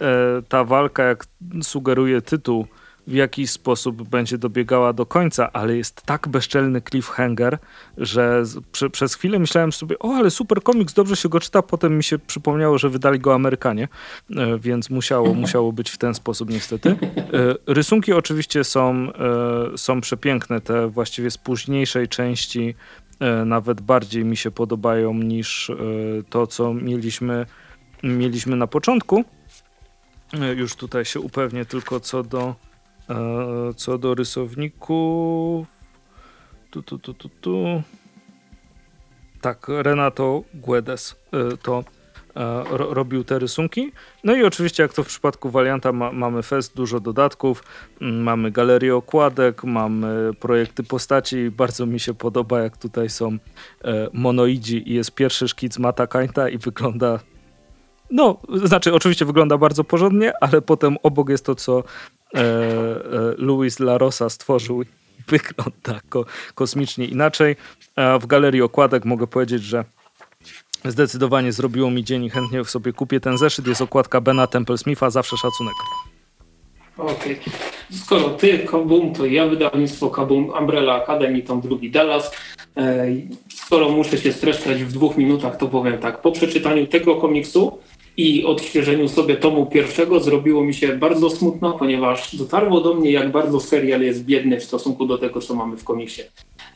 e, 0.00 0.42
ta 0.48 0.64
walka, 0.64 1.02
jak 1.02 1.26
sugeruje 1.62 2.22
tytuł, 2.22 2.66
w 3.06 3.12
jakiś 3.12 3.50
sposób 3.50 4.08
będzie 4.08 4.38
dobiegała 4.38 4.92
do 4.92 5.06
końca, 5.06 5.52
ale 5.52 5.76
jest 5.76 6.02
tak 6.02 6.28
bezczelny 6.28 6.82
cliffhanger, 6.82 7.58
że 7.98 8.42
przy, 8.72 8.90
przez 8.90 9.14
chwilę 9.14 9.38
myślałem 9.38 9.72
sobie, 9.72 9.98
o 9.98 10.08
ale 10.08 10.30
super 10.30 10.62
komiks, 10.62 10.94
dobrze 10.94 11.16
się 11.16 11.28
go 11.28 11.40
czyta, 11.40 11.62
potem 11.62 11.96
mi 11.96 12.04
się 12.04 12.18
przypomniało, 12.18 12.78
że 12.78 12.88
wydali 12.88 13.18
go 13.18 13.34
Amerykanie, 13.34 13.88
e, 14.36 14.58
więc 14.58 14.90
musiało, 14.90 15.34
musiało 15.34 15.72
być 15.72 15.90
w 15.90 15.98
ten 15.98 16.14
sposób 16.14 16.50
niestety. 16.50 16.90
E, 16.90 16.96
rysunki 17.66 18.12
oczywiście 18.12 18.64
są, 18.64 19.12
e, 19.74 19.78
są 19.78 20.00
przepiękne, 20.00 20.60
te 20.60 20.88
właściwie 20.88 21.30
z 21.30 21.38
późniejszej 21.38 22.08
części 22.08 22.74
nawet 23.46 23.80
bardziej 23.80 24.24
mi 24.24 24.36
się 24.36 24.50
podobają 24.50 25.14
niż 25.14 25.70
to, 26.30 26.46
co 26.46 26.74
mieliśmy, 26.74 27.46
mieliśmy 28.02 28.56
na 28.56 28.66
początku. 28.66 29.24
Już 30.56 30.74
tutaj 30.74 31.04
się 31.04 31.20
upewnię 31.20 31.64
tylko 31.64 32.00
co 32.00 32.22
do 32.22 32.54
co 33.76 33.98
do 33.98 34.14
rysowników. 34.14 35.66
Tu, 36.70 36.82
tu, 36.82 36.98
tu, 36.98 37.14
tu, 37.14 37.28
tu. 37.28 37.82
Tak, 39.40 39.66
Renato 39.68 40.42
Guedes 40.54 41.16
e, 41.32 41.56
to 41.56 41.84
e, 42.36 42.64
ro, 42.70 42.94
robił 42.94 43.24
te 43.24 43.38
rysunki. 43.38 43.92
No 44.24 44.34
i 44.34 44.44
oczywiście, 44.44 44.82
jak 44.82 44.94
to 44.94 45.04
w 45.04 45.06
przypadku 45.06 45.50
Valianta, 45.50 45.92
ma, 45.92 46.12
mamy 46.12 46.42
fest, 46.42 46.76
dużo 46.76 47.00
dodatków, 47.00 47.62
mamy 48.00 48.50
galerię 48.50 48.96
okładek, 48.96 49.64
mamy 49.64 50.30
projekty 50.40 50.82
postaci. 50.82 51.50
Bardzo 51.50 51.86
mi 51.86 52.00
się 52.00 52.14
podoba, 52.14 52.60
jak 52.60 52.76
tutaj 52.76 53.08
są 53.08 53.38
e, 53.84 54.08
monoidzi 54.12 54.90
i 54.90 54.94
jest 54.94 55.14
pierwszy 55.14 55.48
szkic 55.48 55.78
Mata 55.78 56.06
Kainta 56.06 56.48
i 56.48 56.58
wygląda 56.58 57.18
no, 58.10 58.38
znaczy 58.64 58.94
oczywiście 58.94 59.24
wygląda 59.24 59.58
bardzo 59.58 59.84
porządnie, 59.84 60.32
ale 60.40 60.62
potem 60.62 60.96
obok 61.02 61.28
jest 61.28 61.46
to, 61.46 61.54
co 61.54 61.84
e, 62.36 62.40
e, 62.40 63.34
Louis 63.38 63.80
Larosa 63.80 64.30
stworzył 64.30 64.84
wygląda 65.28 66.00
ko 66.08 66.24
kosmicznie 66.54 67.04
inaczej. 67.04 67.56
A 67.96 68.18
w 68.18 68.26
galerii 68.26 68.62
okładek 68.62 69.04
mogę 69.04 69.26
powiedzieć, 69.26 69.62
że 69.62 69.84
zdecydowanie 70.84 71.52
zrobiło 71.52 71.90
mi 71.90 72.04
dzień 72.04 72.24
i 72.24 72.30
chętnie 72.30 72.64
sobie 72.64 72.92
kupię 72.92 73.20
ten 73.20 73.38
zeszyt. 73.38 73.66
Jest 73.66 73.82
okładka 73.82 74.20
Bena 74.20 74.46
Temple-Smitha, 74.46 75.10
zawsze 75.10 75.36
szacunek. 75.36 75.74
Okej. 76.98 77.14
Okay. 77.14 77.52
Skoro 77.90 78.28
ty 78.30 78.58
Kabum, 78.58 79.12
to 79.12 79.26
ja 79.26 79.46
wydawnictwo 79.46 80.10
Kabum 80.10 80.50
Umbrella 80.60 81.02
Academy, 81.02 81.42
tom 81.42 81.60
drugi 81.60 81.90
Dallas. 81.90 82.30
E, 82.76 83.06
skoro 83.54 83.88
muszę 83.88 84.18
się 84.18 84.32
streszczać 84.32 84.84
w 84.84 84.92
dwóch 84.92 85.16
minutach, 85.16 85.56
to 85.56 85.68
powiem 85.68 85.98
tak. 85.98 86.22
Po 86.22 86.32
przeczytaniu 86.32 86.86
tego 86.86 87.16
komiksu 87.16 87.78
i 88.16 88.44
odświeżeniu 88.44 89.08
sobie 89.08 89.36
tomu 89.36 89.66
pierwszego 89.66 90.20
zrobiło 90.20 90.64
mi 90.64 90.74
się 90.74 90.88
bardzo 90.88 91.30
smutno, 91.30 91.72
ponieważ 91.72 92.36
dotarło 92.36 92.80
do 92.80 92.94
mnie, 92.94 93.10
jak 93.10 93.32
bardzo 93.32 93.60
serial 93.60 94.00
jest 94.00 94.24
biedny 94.24 94.60
w 94.60 94.64
stosunku 94.64 95.06
do 95.06 95.18
tego, 95.18 95.40
co 95.40 95.54
mamy 95.54 95.76
w 95.76 95.84
komiksie. 95.84 96.22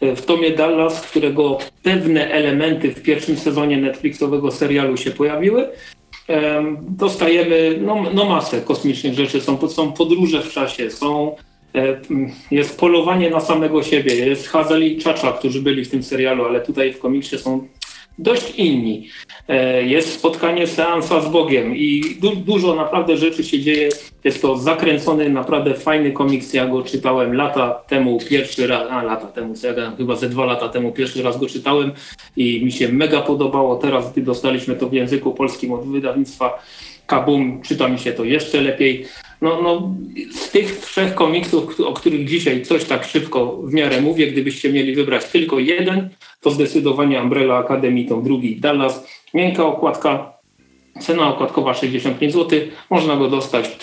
W 0.01 0.23
tomie 0.23 0.51
Dallas, 0.51 1.01
którego 1.01 1.59
pewne 1.83 2.31
elementy 2.31 2.95
w 2.95 3.03
pierwszym 3.03 3.37
sezonie 3.37 3.77
Netflixowego 3.77 4.51
serialu 4.51 4.97
się 4.97 5.11
pojawiły, 5.11 5.69
dostajemy 6.89 7.79
no, 7.81 8.05
no 8.15 8.25
masę 8.25 8.61
kosmicznych 8.61 9.15
rzeczy. 9.15 9.41
Są, 9.41 9.69
są 9.69 9.93
podróże 9.93 10.43
w 10.43 10.53
czasie, 10.53 10.91
są, 10.91 11.37
e, 11.75 12.01
jest 12.51 12.79
polowanie 12.81 13.31
na 13.31 13.41
samego 13.41 13.83
siebie, 13.83 14.15
jest 14.15 14.49
Hazal 14.49 14.83
i 14.83 14.99
Czacza, 14.99 15.33
którzy 15.33 15.63
byli 15.63 15.85
w 15.85 15.91
tym 15.91 16.03
serialu, 16.03 16.45
ale 16.45 16.61
tutaj 16.61 16.93
w 16.93 16.99
komiksie 16.99 17.39
są 17.39 17.69
dość 18.21 18.55
inni. 18.57 19.09
E, 19.49 19.83
jest 19.83 20.13
spotkanie 20.13 20.67
seansa 20.67 21.21
z 21.21 21.29
Bogiem 21.29 21.77
i 21.77 22.17
du 22.21 22.37
dużo 22.37 22.75
naprawdę 22.75 23.17
rzeczy 23.17 23.45
się 23.45 23.61
dzieje. 23.61 23.89
Jest 24.25 24.43
to 24.43 24.59
zakręcony, 24.59 25.31
naprawdę 25.31 25.75
fajny 25.75 26.13
komiks. 26.13 26.55
Ja 26.55 26.67
go 26.67 26.83
czytałem 26.83 27.35
lata 27.35 27.71
temu 27.71 28.19
pierwszy 28.31 28.67
raz, 28.67 28.91
a 28.91 29.03
lata 29.03 29.27
temu, 29.27 29.55
co 29.55 29.67
ja 29.67 29.93
chyba 29.97 30.17
ze 30.17 30.29
dwa 30.29 30.45
lata 30.45 30.69
temu 30.69 30.93
pierwszy 30.93 31.23
raz 31.23 31.39
go 31.39 31.47
czytałem 31.47 31.93
i 32.37 32.65
mi 32.65 32.73
się 32.73 32.89
mega 32.89 33.21
podobało. 33.21 33.77
Teraz, 33.77 34.13
gdy 34.13 34.23
dostaliśmy 34.23 34.77
to 34.77 34.89
w 34.89 34.93
języku 34.93 35.35
polskim 35.35 35.73
od 35.73 35.89
wydawnictwa 35.89 36.63
Kabum, 37.07 37.63
czyta 37.63 37.89
mi 37.89 37.99
się 37.99 38.13
to 38.13 38.25
jeszcze 38.25 38.61
lepiej. 38.61 39.07
No, 39.41 39.63
no, 39.63 39.95
z 40.31 40.51
tych 40.51 40.81
trzech 40.81 41.15
komiksów, 41.15 41.81
o 41.81 41.93
których 41.93 42.29
dzisiaj 42.29 42.63
coś 42.63 42.85
tak 42.85 43.05
szybko 43.05 43.57
w 43.57 43.73
miarę 43.73 44.01
mówię, 44.01 44.27
gdybyście 44.27 44.73
mieli 44.73 44.95
wybrać 44.95 45.25
tylko 45.25 45.59
jeden, 45.59 46.11
to 46.41 46.51
zdecydowanie 46.51 47.23
Umbrella 47.23 47.59
Academy, 47.59 48.05
to 48.05 48.17
drugi 48.17 48.57
Dallas. 48.57 49.07
Miękka 49.35 49.67
okładka, 49.67 50.33
cena 51.01 51.29
okładkowa 51.29 51.75
65 51.75 52.33
zł. 52.33 52.61
Można 52.91 53.17
go 53.17 53.31
dostać 53.31 53.77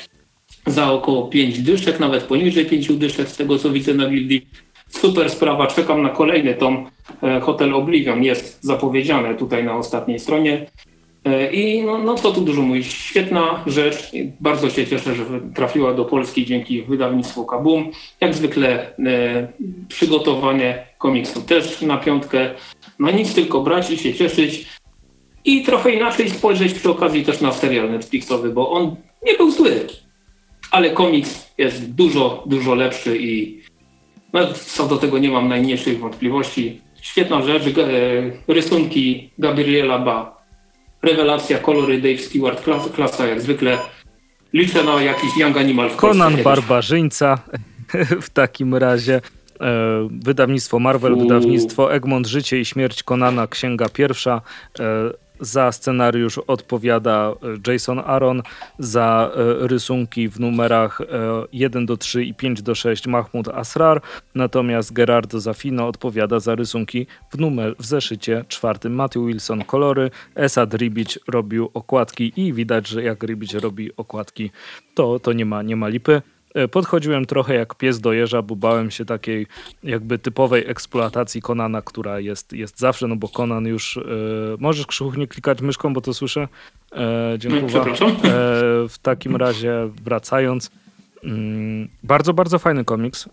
za 0.65 0.91
około 0.91 1.27
5 1.27 1.59
dyszek, 1.59 1.99
nawet 1.99 2.23
poniżej 2.23 2.65
5 2.65 2.93
dyszek, 2.93 3.27
z 3.29 3.37
tego 3.37 3.57
co 3.57 3.69
widzę 3.69 3.93
na 3.93 4.09
gildii. 4.09 4.47
Super 4.89 5.29
sprawa, 5.29 5.67
czekam 5.67 6.01
na 6.01 6.09
kolejny 6.09 6.53
tom. 6.53 6.89
E, 7.23 7.39
Hotel 7.39 7.73
Oblivion 7.73 8.23
jest 8.23 8.63
zapowiedziane 8.63 9.35
tutaj 9.35 9.63
na 9.63 9.77
ostatniej 9.77 10.19
stronie. 10.19 10.65
E, 11.25 11.51
I 11.51 11.83
no, 11.83 11.97
no 11.97 12.15
co 12.15 12.31
tu 12.31 12.41
dużo 12.41 12.61
mówić, 12.61 12.87
świetna 12.87 13.63
rzecz. 13.67 14.11
Bardzo 14.39 14.69
się 14.69 14.87
cieszę, 14.87 15.15
że 15.15 15.23
trafiła 15.55 15.93
do 15.93 16.05
Polski 16.05 16.45
dzięki 16.45 16.81
wydawnictwu 16.81 17.45
Kabum. 17.45 17.91
Jak 18.21 18.35
zwykle 18.35 18.95
e, 18.99 19.47
przygotowanie 19.87 20.87
komiksu 20.97 21.41
też 21.41 21.81
na 21.81 21.97
piątkę. 21.97 22.49
No 22.99 23.11
nic, 23.11 23.33
tylko 23.33 23.61
brać 23.61 23.91
i 23.91 23.97
się 23.97 24.13
cieszyć. 24.13 24.67
I 25.45 25.63
trochę 25.63 25.91
inaczej 25.91 26.29
spojrzeć 26.29 26.73
przy 26.73 26.89
okazji 26.89 27.25
też 27.25 27.41
na 27.41 27.51
serial 27.51 27.91
Netflixowy, 27.91 28.49
bo 28.49 28.71
on 28.71 28.95
nie 29.25 29.33
był 29.33 29.51
zły. 29.51 29.87
Ale 30.71 30.89
komiks 30.89 31.53
jest 31.57 31.93
dużo, 31.95 32.43
dużo 32.45 32.75
lepszy 32.75 33.17
i 33.17 33.61
no, 34.33 34.53
co 34.53 34.87
do 34.87 34.97
tego 34.97 35.17
nie 35.17 35.29
mam 35.29 35.47
najmniejszych 35.47 35.99
wątpliwości. 35.99 36.81
Świetna 37.01 37.41
rzecz, 37.41 37.63
e, 37.63 38.53
rysunki 38.53 39.29
Gabriela 39.37 39.99
Ba 39.99 40.36
rewelacja, 41.01 41.59
kolory 41.59 42.01
Dave 42.01 42.17
Stewart, 42.17 42.63
klasa, 42.63 42.89
klasa 42.89 43.27
jak 43.27 43.41
zwykle. 43.41 43.77
Liczę 44.53 44.83
na 44.83 45.01
jakiś 45.01 45.37
Young 45.37 45.57
Animal 45.57 45.89
w 45.89 45.95
Conan 45.95 46.43
Barbarzyńca 46.43 47.37
w 48.21 48.29
takim 48.29 48.75
razie. 48.75 49.21
wydawnictwo 50.09 50.79
Marvel, 50.79 51.17
wydawnictwo 51.17 51.93
Egmont 51.93 52.27
Życie 52.27 52.59
i 52.59 52.65
Śmierć 52.65 53.03
Konana, 53.03 53.47
księga 53.47 53.89
pierwsza. 53.89 54.41
Za 55.39 55.71
scenariusz 55.71 56.37
odpowiada 56.37 57.33
e, 57.67 57.71
Jason 57.71 57.99
Aaron, 57.99 58.41
za 58.79 59.31
e, 59.35 59.67
rysunki 59.67 60.29
w 60.29 60.39
numerach 60.39 61.01
1 61.51 61.83
e, 61.83 61.85
do 61.85 61.97
3 61.97 62.25
i 62.25 62.33
5 62.33 62.61
do 62.61 62.75
6 62.75 63.07
Mahmoud 63.07 63.47
Asrar, 63.47 64.01
natomiast 64.35 64.93
Gerardo 64.93 65.39
Zafino 65.39 65.87
odpowiada 65.87 66.39
za 66.39 66.55
rysunki 66.55 67.07
w, 67.29 67.37
numer, 67.37 67.75
w 67.79 67.85
zeszycie 67.85 68.45
czwartym. 68.47 68.95
Matthew 68.95 69.25
Wilson 69.25 69.63
kolory, 69.63 70.11
Esad 70.35 70.73
Ribic 70.73 71.19
robił 71.27 71.69
okładki 71.73 72.33
i 72.35 72.53
widać, 72.53 72.87
że 72.87 73.03
jak 73.03 73.23
Ribic 73.23 73.53
robi 73.53 73.95
okładki, 73.97 74.51
to, 74.93 75.19
to 75.19 75.33
nie, 75.33 75.45
ma, 75.45 75.63
nie 75.63 75.75
ma 75.75 75.87
lipy. 75.87 76.21
E, 76.57 76.67
podchodziłem 76.67 77.25
trochę 77.25 77.55
jak 77.55 77.75
pies 77.75 77.99
do 77.99 78.13
jeża, 78.13 78.41
bo 78.41 78.55
bałem 78.55 78.91
się 78.91 79.05
takiej 79.05 79.47
jakby 79.83 80.19
typowej 80.19 80.63
eksploatacji 80.67 81.41
Konana, 81.41 81.81
która 81.81 82.19
jest, 82.19 82.53
jest 82.53 82.79
zawsze, 82.79 83.07
no 83.07 83.15
bo 83.15 83.29
Konan 83.29 83.65
już... 83.65 83.97
E, 83.97 84.01
możesz 84.59 84.85
Krzychuch 84.85 85.17
nie 85.17 85.27
klikać 85.27 85.61
myszką, 85.61 85.93
bo 85.93 86.01
to 86.01 86.13
słyszę. 86.13 86.47
E, 86.91 87.35
dziękuję. 87.37 87.81
E, 87.81 87.99
w 88.89 88.95
takim 89.01 89.35
razie 89.35 89.89
wracając... 90.03 90.71
Mm, 91.23 91.89
bardzo, 92.03 92.33
bardzo 92.33 92.59
fajny 92.59 92.85
komiks. 92.85 93.27
E, 93.27 93.29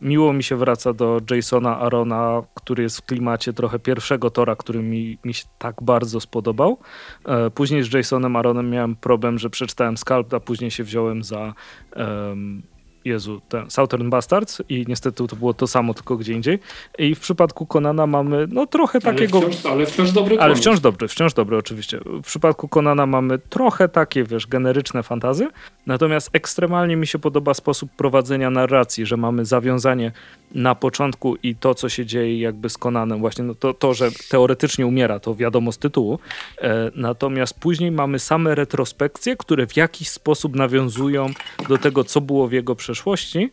miło 0.00 0.32
mi 0.32 0.42
się 0.42 0.56
wraca 0.56 0.92
do 0.92 1.20
Jasona 1.30 1.78
Arona, 1.78 2.42
który 2.54 2.82
jest 2.82 2.98
w 2.98 3.06
klimacie 3.06 3.52
trochę 3.52 3.78
pierwszego 3.78 4.30
Tora, 4.30 4.56
który 4.56 4.82
mi, 4.82 5.18
mi 5.24 5.34
się 5.34 5.44
tak 5.58 5.82
bardzo 5.82 6.20
spodobał. 6.20 6.78
E, 7.24 7.50
później 7.50 7.82
z 7.82 7.92
Jasonem 7.92 8.36
Aronem 8.36 8.70
miałem 8.70 8.96
problem, 8.96 9.38
że 9.38 9.50
przeczytałem 9.50 9.96
Scalp, 9.96 10.34
a 10.34 10.40
później 10.40 10.70
się 10.70 10.84
wziąłem 10.84 11.22
za 11.22 11.54
um, 11.96 12.62
Jezu, 13.06 13.40
ten 13.48 13.70
Southern 13.70 14.10
Bastards 14.10 14.62
i 14.68 14.84
niestety 14.88 15.26
to 15.28 15.36
było 15.36 15.54
to 15.54 15.66
samo, 15.66 15.94
tylko 15.94 16.16
gdzie 16.16 16.32
indziej. 16.32 16.58
I 16.98 17.14
w 17.14 17.20
przypadku 17.20 17.66
Konana 17.66 18.06
mamy 18.06 18.46
no 18.50 18.66
trochę 18.66 18.98
ale 19.04 19.14
takiego... 19.14 19.40
Wciąż, 19.40 19.66
ale 19.66 19.86
wciąż 19.86 20.12
dobry 20.12 20.40
Ale 20.40 20.54
wciąż 20.54 20.80
dobry, 20.80 21.08
wciąż 21.08 21.34
dobry 21.34 21.56
oczywiście. 21.56 22.00
W 22.22 22.26
przypadku 22.26 22.68
Konana 22.68 23.06
mamy 23.06 23.38
trochę 23.38 23.88
takie, 23.88 24.24
wiesz, 24.24 24.46
generyczne 24.46 25.02
fantazy, 25.02 25.48
natomiast 25.86 26.30
ekstremalnie 26.32 26.96
mi 26.96 27.06
się 27.06 27.18
podoba 27.18 27.54
sposób 27.54 27.90
prowadzenia 27.96 28.50
narracji, 28.50 29.06
że 29.06 29.16
mamy 29.16 29.44
zawiązanie 29.44 30.12
na 30.56 30.74
początku 30.74 31.36
i 31.42 31.56
to, 31.56 31.74
co 31.74 31.88
się 31.88 32.06
dzieje 32.06 32.40
jakby 32.40 32.70
z 32.70 32.78
Konanem, 32.78 33.20
właśnie 33.20 33.44
no 33.44 33.54
to, 33.54 33.74
to, 33.74 33.94
że 33.94 34.08
teoretycznie 34.30 34.86
umiera, 34.86 35.20
to 35.20 35.34
wiadomo 35.34 35.72
z 35.72 35.78
tytułu, 35.78 36.18
e, 36.58 36.90
natomiast 36.94 37.60
później 37.60 37.90
mamy 37.90 38.18
same 38.18 38.54
retrospekcje, 38.54 39.36
które 39.36 39.66
w 39.66 39.76
jakiś 39.76 40.08
sposób 40.08 40.56
nawiązują 40.56 41.26
do 41.68 41.78
tego, 41.78 42.04
co 42.04 42.20
było 42.20 42.48
w 42.48 42.52
jego 42.52 42.74
przeszłości 42.74 43.50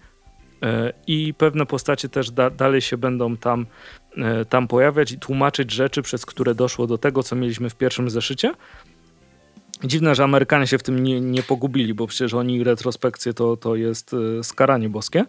e, 0.62 0.94
i 1.08 1.34
pewne 1.34 1.66
postacie 1.66 2.10
też 2.10 2.32
da, 2.32 2.50
dalej 2.50 2.82
się 2.82 2.98
będą 2.98 3.38
tam, 3.38 3.66
e, 4.18 4.46
tam 4.46 4.68
pojawiać 4.68 5.12
i 5.12 5.20
tłumaczyć 5.20 5.72
rzeczy, 5.72 6.02
przez 6.02 6.26
które 6.26 6.56
doszło 6.56 6.88
do 6.88 6.98
tego, 6.98 7.24
co 7.24 7.36
mieliśmy 7.36 7.70
w 7.70 7.76
pierwszym 7.76 8.10
zeszycie. 8.10 8.54
Dziwne, 9.84 10.16
że 10.16 10.24
Amerykanie 10.24 10.68
się 10.68 10.78
w 10.78 10.84
tym 10.84 11.04
nie, 11.04 11.22
nie 11.22 11.44
pogubili, 11.44 11.94
bo 11.94 12.08
przecież 12.08 12.34
oni 12.34 12.64
retrospekcje 12.64 13.34
to, 13.34 13.58
to 13.58 13.76
jest 13.76 14.16
e, 14.40 14.44
skaranie 14.44 14.90
boskie, 14.90 15.26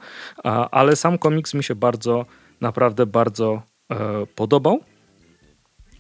ale 0.71 0.97
sam 0.97 1.19
komiks 1.19 1.55
mi 1.55 1.65
się 1.65 1.75
bardzo, 1.75 2.27
naprawdę 2.61 3.07
bardzo 3.07 3.63
e, 3.91 4.27
podobał. 4.35 4.81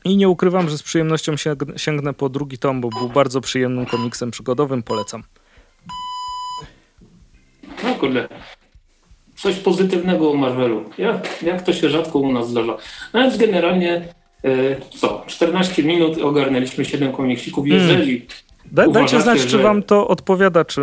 I 0.04 0.16
nie 0.16 0.28
ukrywam, 0.28 0.68
że 0.68 0.78
z 0.78 0.82
przyjemnością 0.82 1.34
sięgnę 1.76 2.14
po 2.14 2.28
drugi 2.28 2.58
tom, 2.58 2.80
bo 2.80 2.88
był 2.88 3.08
bardzo 3.08 3.40
przyjemnym 3.40 3.86
komiksem 3.86 4.30
przygodowym. 4.30 4.82
Polecam. 4.82 5.22
No 7.84 7.94
kurde. 7.94 8.28
Coś 9.36 9.56
pozytywnego 9.56 10.30
o 10.30 10.34
Marvelu. 10.34 10.84
Jak, 10.98 11.42
jak 11.42 11.62
to 11.62 11.72
się 11.72 11.90
rzadko 11.90 12.18
u 12.18 12.32
nas 12.32 12.48
zdarza. 12.48 12.76
Więc 13.14 13.36
generalnie 13.36 14.14
co, 14.90 15.24
14 15.26 15.82
minut 15.82 16.18
ogarnęliśmy 16.18 16.84
7 16.84 17.12
komiksików. 17.12 17.64
Hmm. 17.68 17.88
Jeżeli 17.88 18.12
hmm. 18.18 18.44
Da, 18.72 18.88
dajcie 18.88 19.20
znać, 19.20 19.40
że... 19.40 19.48
czy 19.48 19.58
wam 19.58 19.82
to 19.82 20.08
odpowiada, 20.08 20.64
czy, 20.64 20.82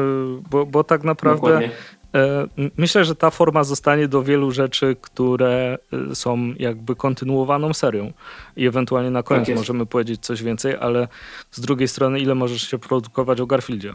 bo, 0.49 0.65
bo 0.65 0.83
tak 0.83 1.03
naprawdę 1.03 1.69
e, 2.15 2.47
myślę, 2.77 3.05
że 3.05 3.15
ta 3.15 3.29
forma 3.29 3.63
zostanie 3.63 4.07
do 4.07 4.23
wielu 4.23 4.51
rzeczy, 4.51 4.95
które 5.01 5.77
e, 6.11 6.15
są 6.15 6.53
jakby 6.59 6.95
kontynuowaną 6.95 7.73
serią 7.73 8.13
i 8.55 8.67
ewentualnie 8.67 9.11
na 9.11 9.23
koniec 9.23 9.47
tak 9.47 9.55
możemy 9.55 9.85
powiedzieć 9.85 10.21
coś 10.21 10.43
więcej, 10.43 10.75
ale 10.79 11.07
z 11.51 11.61
drugiej 11.61 11.87
strony 11.87 12.19
ile 12.19 12.35
możesz 12.35 12.67
się 12.67 12.77
produkować 12.77 13.41
o 13.41 13.45
Garfieldzie? 13.45 13.93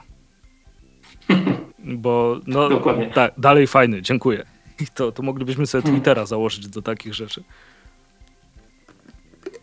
Bo 1.78 2.40
no, 2.46 2.68
Dokładnie. 2.68 3.10
tak, 3.14 3.32
dalej 3.38 3.66
fajny, 3.66 4.02
dziękuję. 4.02 4.46
I 4.80 4.86
to, 4.96 5.12
to 5.12 5.22
moglibyśmy 5.22 5.66
sobie 5.66 5.82
hmm. 5.82 6.00
Twittera 6.00 6.26
założyć 6.26 6.68
do 6.68 6.82
takich 6.82 7.14
rzeczy. 7.14 7.42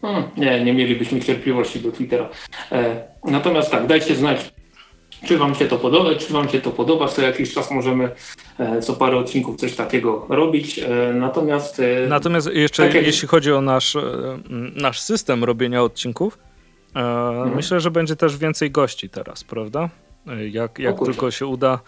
Hmm, 0.03 0.23
nie, 0.37 0.63
nie 0.63 0.73
mielibyśmy 0.73 1.21
cierpliwości 1.21 1.79
do 1.79 1.91
Twittera. 1.91 2.29
E, 2.71 3.03
natomiast 3.23 3.71
tak, 3.71 3.87
dajcie 3.87 4.15
znać, 4.15 4.53
czy 5.27 5.37
wam 5.37 5.55
się 5.55 5.65
to 5.65 5.77
podoba, 5.77 6.15
czy 6.15 6.33
wam 6.33 6.49
się 6.49 6.61
to 6.61 6.71
podoba. 6.71 7.07
Co 7.07 7.21
jakiś 7.21 7.53
czas 7.53 7.71
możemy 7.71 8.09
e, 8.59 8.81
co 8.81 8.93
parę 8.93 9.17
odcinków 9.17 9.55
coś 9.55 9.75
takiego 9.75 10.25
robić. 10.29 10.79
E, 10.79 11.13
natomiast 11.13 11.79
e, 11.79 12.07
Natomiast 12.07 12.49
jeszcze 12.53 12.83
tak 12.83 12.93
jak... 12.93 13.05
jeśli 13.05 13.27
chodzi 13.27 13.51
o 13.51 13.61
nasz, 13.61 13.95
e, 13.95 14.01
nasz 14.75 14.99
system 14.99 15.43
robienia 15.43 15.83
odcinków, 15.83 16.37
e, 16.95 16.99
mhm. 16.99 17.55
myślę, 17.55 17.79
że 17.79 17.91
będzie 17.91 18.15
też 18.15 18.37
więcej 18.37 18.71
gości 18.71 19.09
teraz, 19.09 19.43
prawda? 19.43 19.89
Jak, 20.51 20.79
jak 20.79 20.99
tylko 21.05 21.31
się 21.31 21.47
uda, 21.47 21.79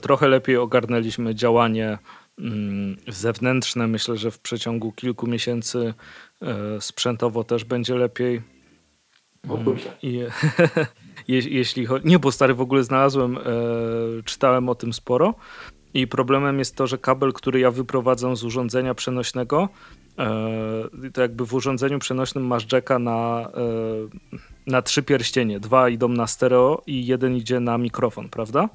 trochę 0.00 0.28
lepiej 0.28 0.56
ogarnęliśmy 0.56 1.34
działanie 1.34 1.98
mm, 2.38 2.96
zewnętrzne. 3.08 3.86
Myślę, 3.86 4.16
że 4.16 4.30
w 4.30 4.38
przeciągu 4.38 4.92
kilku 4.92 5.26
miesięcy 5.26 5.94
sprzętowo 6.80 7.44
też 7.44 7.64
będzie 7.64 7.94
lepiej. 7.94 8.42
O 9.48 9.56
mm, 9.56 9.76
I, 10.02 10.20
jeśli 11.28 11.86
chodzi... 11.86 12.08
Nie, 12.08 12.18
bo 12.18 12.32
stary 12.32 12.54
w 12.54 12.60
ogóle 12.60 12.84
znalazłem, 12.84 13.38
e, 13.38 13.42
czytałem 14.24 14.68
o 14.68 14.74
tym 14.74 14.92
sporo 14.92 15.34
i 15.94 16.06
problemem 16.06 16.58
jest 16.58 16.76
to, 16.76 16.86
że 16.86 16.98
kabel, 16.98 17.32
który 17.32 17.60
ja 17.60 17.70
wyprowadzam 17.70 18.36
z 18.36 18.44
urządzenia 18.44 18.94
przenośnego, 18.94 19.68
e, 20.18 21.10
to 21.12 21.20
jakby 21.20 21.46
w 21.46 21.54
urządzeniu 21.54 21.98
przenośnym 21.98 22.46
masz 22.46 22.72
jacka 22.72 22.98
na, 22.98 23.50
e, 23.54 24.70
na 24.70 24.82
trzy 24.82 25.02
pierścienie. 25.02 25.60
Dwa 25.60 25.88
idą 25.88 26.08
na 26.08 26.26
stereo 26.26 26.82
i 26.86 27.06
jeden 27.06 27.36
idzie 27.36 27.60
na 27.60 27.78
mikrofon, 27.78 28.28
prawda? 28.28 28.68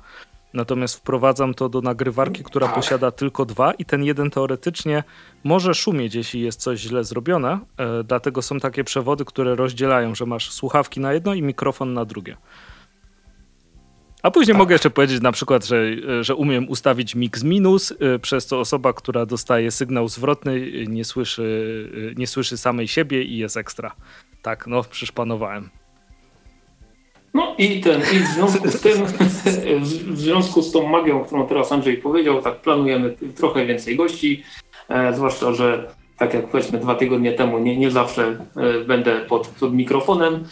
Natomiast 0.55 0.95
wprowadzam 0.95 1.53
to 1.53 1.69
do 1.69 1.81
nagrywarki, 1.81 2.43
która 2.43 2.67
tak. 2.67 2.75
posiada 2.75 3.11
tylko 3.11 3.45
dwa 3.45 3.73
i 3.73 3.85
ten 3.85 4.03
jeden 4.03 4.29
teoretycznie 4.29 5.03
może 5.43 5.73
szumieć, 5.73 6.15
jeśli 6.15 6.41
jest 6.41 6.59
coś 6.59 6.79
źle 6.79 7.03
zrobione. 7.03 7.59
E, 7.77 8.03
dlatego 8.03 8.41
są 8.41 8.59
takie 8.59 8.83
przewody, 8.83 9.25
które 9.25 9.55
rozdzielają, 9.55 10.15
że 10.15 10.25
masz 10.25 10.51
słuchawki 10.51 10.99
na 10.99 11.13
jedno 11.13 11.33
i 11.33 11.41
mikrofon 11.41 11.93
na 11.93 12.05
drugie. 12.05 12.37
A 14.23 14.31
później 14.31 14.53
tak. 14.53 14.59
mogę 14.59 14.75
jeszcze 14.75 14.89
powiedzieć 14.89 15.21
na 15.21 15.31
przykład, 15.31 15.65
że, 15.65 15.85
że 16.21 16.35
umiem 16.35 16.69
ustawić 16.69 17.15
mix 17.15 17.43
minus, 17.43 17.93
e, 17.99 18.19
przez 18.19 18.45
co 18.45 18.59
osoba, 18.59 18.93
która 18.93 19.25
dostaje 19.25 19.71
sygnał 19.71 20.07
zwrotny, 20.07 20.71
nie 20.87 21.05
słyszy, 21.05 21.89
e, 22.11 22.15
nie 22.15 22.27
słyszy 22.27 22.57
samej 22.57 22.87
siebie 22.87 23.23
i 23.23 23.37
jest 23.37 23.57
ekstra. 23.57 23.95
Tak, 24.41 24.67
no, 24.67 24.83
przyszpanowałem. 24.83 25.69
No 27.35 27.55
i 27.57 27.81
ten, 27.81 28.01
i 28.01 28.19
w 28.19 28.27
związku 28.27 28.71
z 28.71 28.81
tym, 28.81 29.05
w 30.15 30.17
związku 30.17 30.61
z 30.61 30.71
tą 30.71 30.87
magią, 30.87 31.23
którą 31.23 31.47
teraz 31.47 31.71
Andrzej 31.71 31.97
powiedział, 31.97 32.41
tak 32.41 32.61
planujemy 32.61 33.15
trochę 33.35 33.65
więcej 33.65 33.95
gości, 33.95 34.43
e, 34.89 35.13
zwłaszcza, 35.13 35.53
że 35.53 35.87
tak 36.17 36.33
jak 36.33 36.47
powiedzmy 36.47 36.79
dwa 36.79 36.95
tygodnie 36.95 37.31
temu, 37.31 37.59
nie, 37.59 37.77
nie 37.77 37.91
zawsze 37.91 38.37
e, 38.55 38.83
będę 38.85 39.19
pod, 39.19 39.47
pod 39.47 39.73
mikrofonem, 39.73 40.43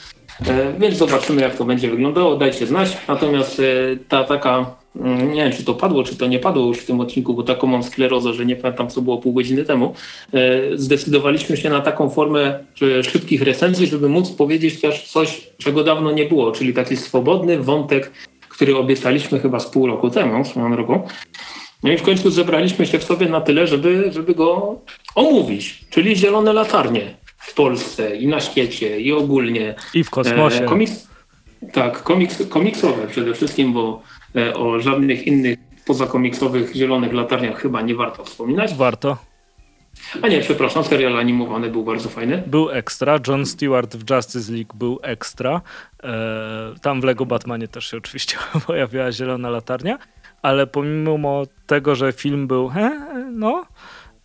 e, 0.48 0.74
więc 0.80 0.98
zobaczymy 0.98 1.42
jak 1.42 1.56
to 1.56 1.66
będzie 1.66 1.90
wyglądało, 1.90 2.36
dajcie 2.36 2.68
znać. 2.68 2.98
Natomiast 3.08 3.60
e, 3.60 3.64
ta 4.08 4.24
taka 4.24 4.76
nie 4.96 5.44
wiem, 5.44 5.52
czy 5.52 5.64
to 5.64 5.74
padło, 5.74 6.04
czy 6.04 6.16
to 6.16 6.28
nie 6.28 6.40
padło 6.40 6.66
już 6.66 6.78
w 6.78 6.86
tym 6.86 7.00
odcinku, 7.00 7.34
bo 7.34 7.44
taką 7.44 7.68
mam 7.68 7.84
sklerozę, 7.84 8.34
że 8.34 8.46
nie 8.46 8.56
pamiętam, 8.56 8.90
co 8.90 9.02
było 9.02 9.18
pół 9.18 9.34
godziny 9.34 9.64
temu. 9.64 9.94
E, 10.34 10.62
zdecydowaliśmy 10.78 11.58
się 11.58 11.70
na 11.70 11.82
taką 11.82 12.10
formę 12.10 12.60
szybkich 13.04 13.42
recenzji, 13.42 13.88
żeby 13.88 14.10
móc 14.10 14.32
powiedzieć 14.32 14.82
też 14.82 15.04
coś, 15.04 15.48
czego 15.58 15.84
dawno 15.84 16.12
nie 16.12 16.26
było, 16.26 16.52
czyli 16.52 16.74
taki 16.74 16.98
swobodny 16.98 17.58
wątek, 17.58 18.12
który 18.50 18.78
obiecaliśmy 18.78 19.40
chyba 19.40 19.60
z 19.60 19.66
pół 19.66 19.88
roku 19.88 20.10
temu, 20.10 20.44
tym 20.54 20.74
roku. 20.74 21.00
No 21.84 21.92
i 21.92 21.98
w 21.98 22.04
końcu 22.04 22.32
zebraliśmy 22.32 22.88
się 22.88 23.00
w 23.00 23.04
sobie 23.04 23.30
na 23.30 23.42
tyle, 23.42 23.68
żeby, 23.68 24.12
żeby 24.14 24.36
go 24.36 24.80
omówić, 25.16 25.86
czyli 25.90 26.16
zielone 26.16 26.54
latarnie 26.54 27.16
w 27.38 27.54
Polsce 27.54 28.16
i 28.16 28.28
na 28.28 28.40
świecie 28.40 29.00
i 29.00 29.12
ogólnie. 29.12 29.76
I 29.94 30.04
w 30.04 30.10
kosmosie. 30.10 30.64
E, 30.64 30.68
komiks, 30.68 31.08
tak, 31.74 32.04
komiks, 32.04 32.44
komiksowe 32.50 33.08
przede 33.08 33.34
wszystkim, 33.34 33.74
bo 33.74 34.02
o 34.56 34.80
żadnych 34.80 35.28
innych 35.28 35.58
pozakomiksowych 35.86 36.76
zielonych 36.76 37.14
latarniach 37.14 37.62
chyba 37.62 37.82
nie 37.82 37.96
warto 37.96 38.24
wspominać. 38.24 38.74
Warto. 38.74 39.18
A 40.22 40.28
nie, 40.28 40.40
przepraszam, 40.40 40.84
serial 40.84 41.18
animowany 41.18 41.70
był 41.70 41.84
bardzo 41.84 42.10
fajny. 42.10 42.44
Był 42.48 42.70
ekstra. 42.70 43.20
John 43.28 43.46
Stewart 43.46 43.96
w 43.96 44.10
Justice 44.10 44.54
League 44.54 44.74
był 44.74 45.00
ekstra. 45.02 45.62
E, 46.04 46.74
tam 46.82 47.02
w 47.02 47.04
Lego 47.04 47.26
Batmanie 47.26 47.68
też 47.68 47.92
się 47.92 47.98
oczywiście 47.98 48.38
pojawiła 48.68 49.12
zielona 49.12 49.50
latarnia, 49.50 49.98
ale 50.42 50.68
pomimo 50.68 51.44
tego, 51.68 51.96
że 51.96 52.12
film 52.12 52.48
był 52.48 52.70
he, 52.70 52.92
no, 53.32 53.66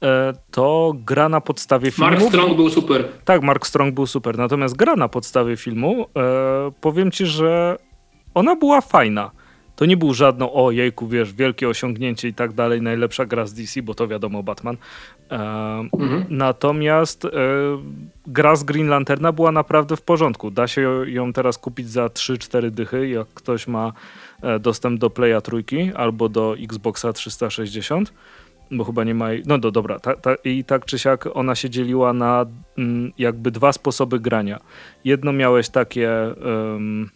e, 0.02 0.32
to 0.50 0.92
gra 0.94 1.28
na 1.28 1.40
podstawie 1.40 1.90
filmu. 1.90 2.10
Mark 2.10 2.22
Strong 2.22 2.56
był 2.56 2.70
super. 2.70 3.04
Tak, 3.24 3.42
Mark 3.42 3.66
Strong 3.66 3.94
był 3.94 4.06
super. 4.06 4.38
Natomiast 4.38 4.76
gra 4.76 4.96
na 4.96 5.08
podstawie 5.08 5.56
filmu, 5.56 6.06
e, 6.16 6.70
powiem 6.80 7.10
ci, 7.10 7.26
że 7.26 7.76
ona 8.34 8.56
była 8.56 8.80
fajna. 8.80 9.30
To 9.78 9.86
nie 9.86 9.96
był 9.96 10.14
żadno, 10.14 10.52
o 10.52 10.70
jejku, 10.70 11.08
wiesz, 11.08 11.32
wielkie 11.32 11.68
osiągnięcie 11.68 12.28
i 12.28 12.34
tak 12.34 12.52
dalej, 12.52 12.82
najlepsza 12.82 13.26
gra 13.26 13.46
z 13.46 13.54
DC, 13.54 13.82
bo 13.82 13.94
to 13.94 14.08
wiadomo, 14.08 14.42
Batman. 14.42 14.76
E, 15.30 15.36
mhm. 15.92 16.24
Natomiast 16.28 17.24
e, 17.24 17.28
gra 18.26 18.56
z 18.56 18.64
Green 18.64 18.88
Lanterna 18.88 19.32
była 19.32 19.52
naprawdę 19.52 19.96
w 19.96 20.02
porządku. 20.02 20.50
Da 20.50 20.68
się 20.68 21.04
ją 21.06 21.32
teraz 21.32 21.58
kupić 21.58 21.90
za 21.90 22.06
3-4 22.06 22.70
dychy, 22.70 23.08
jak 23.08 23.28
ktoś 23.28 23.66
ma 23.66 23.92
e, 24.42 24.58
dostęp 24.58 25.00
do 25.00 25.10
Playa 25.10 25.40
trójki 25.40 25.92
albo 25.94 26.28
do 26.28 26.56
Xboxa 26.62 27.12
360 27.12 28.12
bo 28.70 28.84
chyba 28.84 29.04
nie 29.04 29.14
ma. 29.14 29.28
No 29.46 29.58
do, 29.58 29.70
dobra, 29.70 29.98
ta, 29.98 30.16
ta, 30.16 30.34
i 30.44 30.64
tak 30.64 30.84
czy 30.84 30.98
siak 30.98 31.28
ona 31.34 31.54
się 31.54 31.70
dzieliła 31.70 32.12
na 32.12 32.46
mm, 32.78 33.12
jakby 33.18 33.50
dwa 33.50 33.72
sposoby 33.72 34.20
grania. 34.20 34.60
Jedno 35.04 35.32
miałeś 35.32 35.68
takie. 35.68 36.10
Um, 36.44 37.10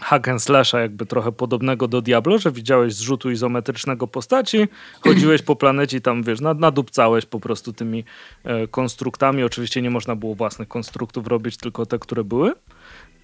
hack 0.00 0.28
and 0.28 0.42
slasha 0.42 0.80
jakby 0.80 1.06
trochę 1.06 1.32
podobnego 1.32 1.88
do 1.88 2.02
Diablo, 2.02 2.38
że 2.38 2.52
widziałeś 2.52 2.94
zrzutu 2.94 3.30
izometrycznego 3.30 4.06
postaci, 4.06 4.68
chodziłeś 5.00 5.42
po 5.42 5.56
planecie 5.56 5.96
i 5.96 6.00
tam, 6.00 6.22
wiesz, 6.22 6.40
nadupcałeś 6.40 7.26
po 7.26 7.40
prostu 7.40 7.72
tymi 7.72 8.04
e, 8.44 8.68
konstruktami. 8.68 9.44
Oczywiście 9.44 9.82
nie 9.82 9.90
można 9.90 10.16
było 10.16 10.34
własnych 10.34 10.68
konstruktów 10.68 11.26
robić, 11.26 11.56
tylko 11.56 11.86
te, 11.86 11.98
które 11.98 12.24
były. 12.24 12.52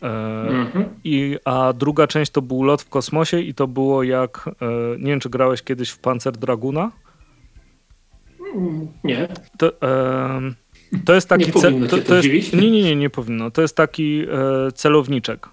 E, 0.02 0.08
mhm. 0.48 0.84
I, 1.04 1.36
a 1.44 1.72
druga 1.72 2.06
część 2.06 2.32
to 2.32 2.42
był 2.42 2.62
lot 2.62 2.82
w 2.82 2.88
kosmosie 2.88 3.40
i 3.40 3.54
to 3.54 3.66
było 3.66 4.02
jak, 4.02 4.48
e, 4.48 4.52
nie 4.98 5.10
wiem 5.10 5.20
czy 5.20 5.30
grałeś 5.30 5.62
kiedyś 5.62 5.90
w 5.90 5.98
Panzer 5.98 6.36
Draguna? 6.36 6.90
Nie. 9.04 9.28
To, 9.58 9.72
to 11.04 11.14
jest 11.14 11.28
taki... 11.28 11.46
Nie 11.46 11.52
powinno 11.52 11.86
to, 11.86 11.98
to 11.98 12.14
jest, 12.14 12.52
nie, 12.52 12.70
nie, 12.70 12.82
nie, 12.82 12.96
nie 12.96 13.10
powinno. 13.10 13.50
To 13.50 13.62
jest 13.62 13.76
taki 13.76 14.22
e, 14.22 14.72
celowniczek 14.72 15.48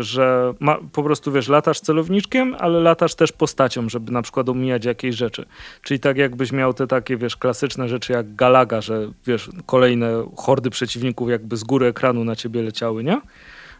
że 0.00 0.54
ma, 0.60 0.78
po 0.92 1.02
prostu 1.02 1.32
wiesz, 1.32 1.48
latasz 1.48 1.80
celowniczkiem, 1.80 2.56
ale 2.58 2.80
latasz 2.80 3.14
też 3.14 3.32
postacią, 3.32 3.88
żeby 3.88 4.12
na 4.12 4.22
przykład 4.22 4.48
omijać 4.48 4.84
jakieś 4.84 5.16
rzeczy. 5.16 5.46
Czyli 5.82 6.00
tak 6.00 6.16
jakbyś 6.16 6.52
miał 6.52 6.74
te 6.74 6.86
takie, 6.86 7.16
wiesz, 7.16 7.36
klasyczne 7.36 7.88
rzeczy 7.88 8.12
jak 8.12 8.34
Galaga, 8.34 8.80
że 8.80 9.10
wiesz, 9.26 9.50
kolejne 9.66 10.26
hordy 10.36 10.70
przeciwników 10.70 11.30
jakby 11.30 11.56
z 11.56 11.64
góry 11.64 11.86
ekranu 11.86 12.24
na 12.24 12.36
ciebie 12.36 12.62
leciały, 12.62 13.04
nie? 13.04 13.20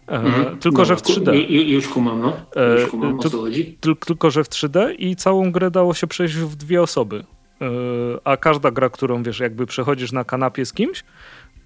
Mhm. 0.07 0.59
Tylko, 0.59 0.79
no, 0.79 0.85
że 0.85 0.97
w 0.97 1.03
3D. 1.03 1.51
Już 1.51 1.89
kumam, 1.89 2.21
no. 2.21 2.37
Już 2.75 2.85
e, 2.85 2.87
kumam, 2.87 3.21
o 3.21 3.23
co 3.23 3.39
chodzi. 3.39 3.79
Tylko, 4.07 4.31
że 4.31 4.45
w 4.45 4.49
3D 4.49 4.95
i 4.99 5.17
całą 5.17 5.53
grę 5.53 5.71
dało 5.71 5.95
się 5.95 6.07
przejść 6.07 6.35
w 6.35 6.57
dwie 6.57 6.83
osoby. 6.83 7.25
E, 7.61 7.67
a 8.25 8.37
każda 8.37 8.71
gra, 8.71 8.89
którą 8.89 9.23
wiesz, 9.23 9.41
jakby 9.41 9.67
przechodzisz 9.67 10.13
na 10.13 10.25
kanapie 10.25 10.67
z 10.67 10.73
kimś, 10.73 11.05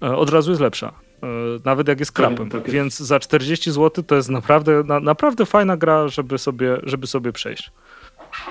od 0.01 0.29
razu 0.29 0.51
jest 0.51 0.61
lepsza. 0.61 0.93
E, 1.23 1.27
nawet 1.65 1.87
jak 1.87 1.99
jest 1.99 2.11
krapem. 2.11 2.49
Tak, 2.49 2.63
tak 2.63 2.71
Więc 2.71 2.97
za 2.97 3.19
40 3.19 3.71
zł 3.71 4.03
to 4.03 4.15
jest 4.15 4.29
naprawdę, 4.29 4.83
na, 4.83 4.99
naprawdę 4.99 5.45
fajna 5.45 5.77
gra, 5.77 6.07
żeby 6.07 6.37
sobie, 6.37 6.77
żeby 6.83 7.07
sobie 7.07 7.31
przejść. 7.31 7.71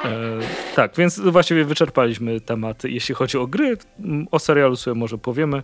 E, 0.04 0.38
tak, 0.76 0.96
więc 0.96 1.20
właściwie 1.20 1.64
wyczerpaliśmy 1.64 2.40
tematy, 2.40 2.90
jeśli 2.90 3.14
chodzi 3.14 3.38
o 3.38 3.46
gry. 3.46 3.76
O 4.30 4.38
serialu 4.38 4.76
sobie 4.76 4.94
może 4.94 5.18
powiemy. 5.18 5.62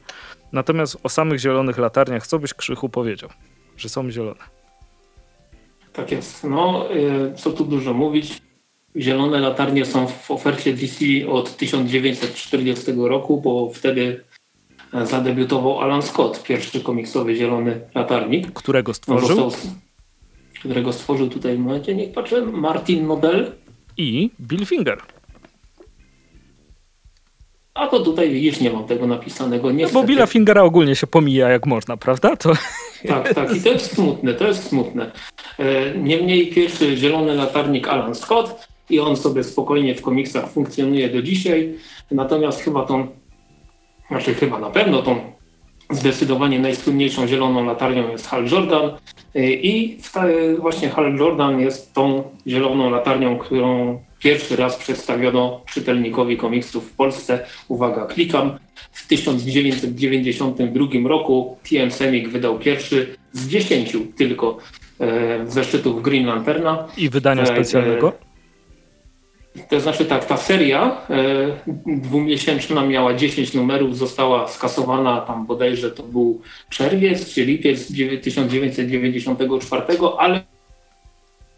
Natomiast 0.53 0.97
o 1.03 1.09
samych 1.09 1.39
zielonych 1.39 1.79
latarniach, 1.79 2.27
co 2.27 2.39
byś 2.39 2.55
Krzychu 2.55 2.89
powiedział? 2.89 3.31
Że 3.77 3.89
są 3.89 4.11
zielone. 4.11 4.41
Tak 5.93 6.13
jest. 6.13 6.45
No, 6.45 6.89
e, 6.91 7.35
co 7.35 7.51
tu 7.51 7.65
dużo 7.65 7.95
mówić. 7.95 8.43
Zielone 8.97 9.41
latarnie 9.41 9.85
są 9.85 10.07
w 10.07 10.31
ofercie 10.31 10.73
DC 10.73 11.05
od 11.29 11.57
1940 11.57 12.93
roku, 12.97 13.41
bo 13.41 13.71
wtedy 13.75 14.25
zadebiutował 14.93 15.81
Alan 15.81 16.03
Scott, 16.03 16.43
pierwszy 16.43 16.81
komiksowy 16.81 17.37
zielony 17.37 17.81
latarnik. 17.95 18.53
Którego 18.53 18.95
stworzył? 18.95 19.37
Został, 19.37 19.71
którego 20.61 20.93
stworzył 20.93 21.29
tutaj 21.29 21.57
w 21.57 21.61
momencie, 21.61 21.95
niech 21.95 22.13
patrzę, 22.13 22.43
Martin 22.43 23.07
Nobel. 23.07 23.53
I 23.97 24.31
Bill 24.41 24.67
Finger. 24.67 24.99
A 27.75 27.87
to 27.87 28.01
tutaj 28.01 28.31
widzisz, 28.31 28.61
nie 28.61 28.71
mam 28.71 28.85
tego 28.85 29.07
napisanego. 29.07 29.71
Niestety. 29.71 29.95
No 29.95 30.03
bo 30.03 30.09
Billa 30.09 30.27
Fingera 30.27 30.63
ogólnie 30.63 30.97
się 30.97 31.07
pomija 31.07 31.49
jak 31.49 31.67
można, 31.67 31.97
prawda? 31.97 32.37
To... 32.37 32.53
Tak, 33.09 33.35
tak. 33.35 33.57
I 33.57 33.61
to 33.61 33.69
jest 33.69 33.95
smutne, 33.95 34.35
to 34.35 34.47
jest 34.47 34.69
smutne. 34.69 35.11
E, 35.59 35.99
niemniej 35.99 36.47
pierwszy 36.47 36.97
zielony 36.97 37.35
latarnik 37.35 37.89
Alan 37.89 38.15
Scott 38.15 38.69
i 38.91 39.01
on 39.01 39.17
sobie 39.17 39.45
spokojnie 39.45 39.95
w 39.95 40.03
komiksach 40.03 40.51
funkcjonuje 40.51 41.09
do 41.09 41.23
dzisiaj. 41.23 41.75
Natomiast 42.11 42.61
chyba 42.61 42.87
tą 42.87 43.07
znaczy 44.09 44.35
chyba 44.35 44.59
na 44.59 44.71
pewno 44.71 45.03
tą 45.03 45.37
zdecydowanie 45.91 46.59
najsłynniejszą 46.59 47.27
zieloną 47.27 47.65
latarnią 47.65 48.11
jest 48.11 48.27
Hal 48.27 48.51
Jordan 48.51 48.91
y, 49.37 49.53
i 49.53 49.99
właśnie 50.59 50.89
Hal 50.89 51.17
Jordan 51.17 51.61
jest 51.61 51.95
tą 51.95 52.23
zieloną 52.47 52.91
latarnią, 52.91 53.39
którą 53.39 53.99
pierwszy 54.19 54.57
raz 54.57 54.77
przedstawiono 54.77 55.61
czytelnikowi 55.73 56.37
komiksów 56.37 56.91
w 56.91 56.93
Polsce. 56.93 57.47
Uwaga, 57.69 58.07
klikam. 58.07 58.59
W 58.93 59.07
1992 59.07 61.09
roku 61.09 61.57
TM 61.71 61.91
Semik 61.91 62.29
wydał 62.29 62.59
pierwszy 62.59 63.17
z 63.33 63.49
dziesięciu 63.49 64.01
tylko 64.17 64.59
e, 65.01 65.47
zeszytów 65.47 66.03
Green 66.03 66.27
Lanterna. 66.27 66.87
I 66.97 67.11
wydania 67.11 67.43
e, 67.43 67.47
specjalnego? 67.47 68.26
To 69.69 69.81
znaczy 69.81 70.05
tak, 70.05 70.25
ta 70.25 70.37
seria 70.37 71.01
e, 71.11 71.17
dwumiesięczna 71.87 72.87
miała 72.87 73.15
10 73.15 73.55
numerów, 73.55 73.99
została 73.99 74.49
skasowana 74.49 75.21
tam 75.21 75.47
bodajże 75.47 75.91
to 75.91 76.03
był 76.03 76.41
czerwiec 76.71 77.35
czy 77.35 77.45
lipiec 77.45 77.87
1994, 78.23 79.85
ale 80.19 80.41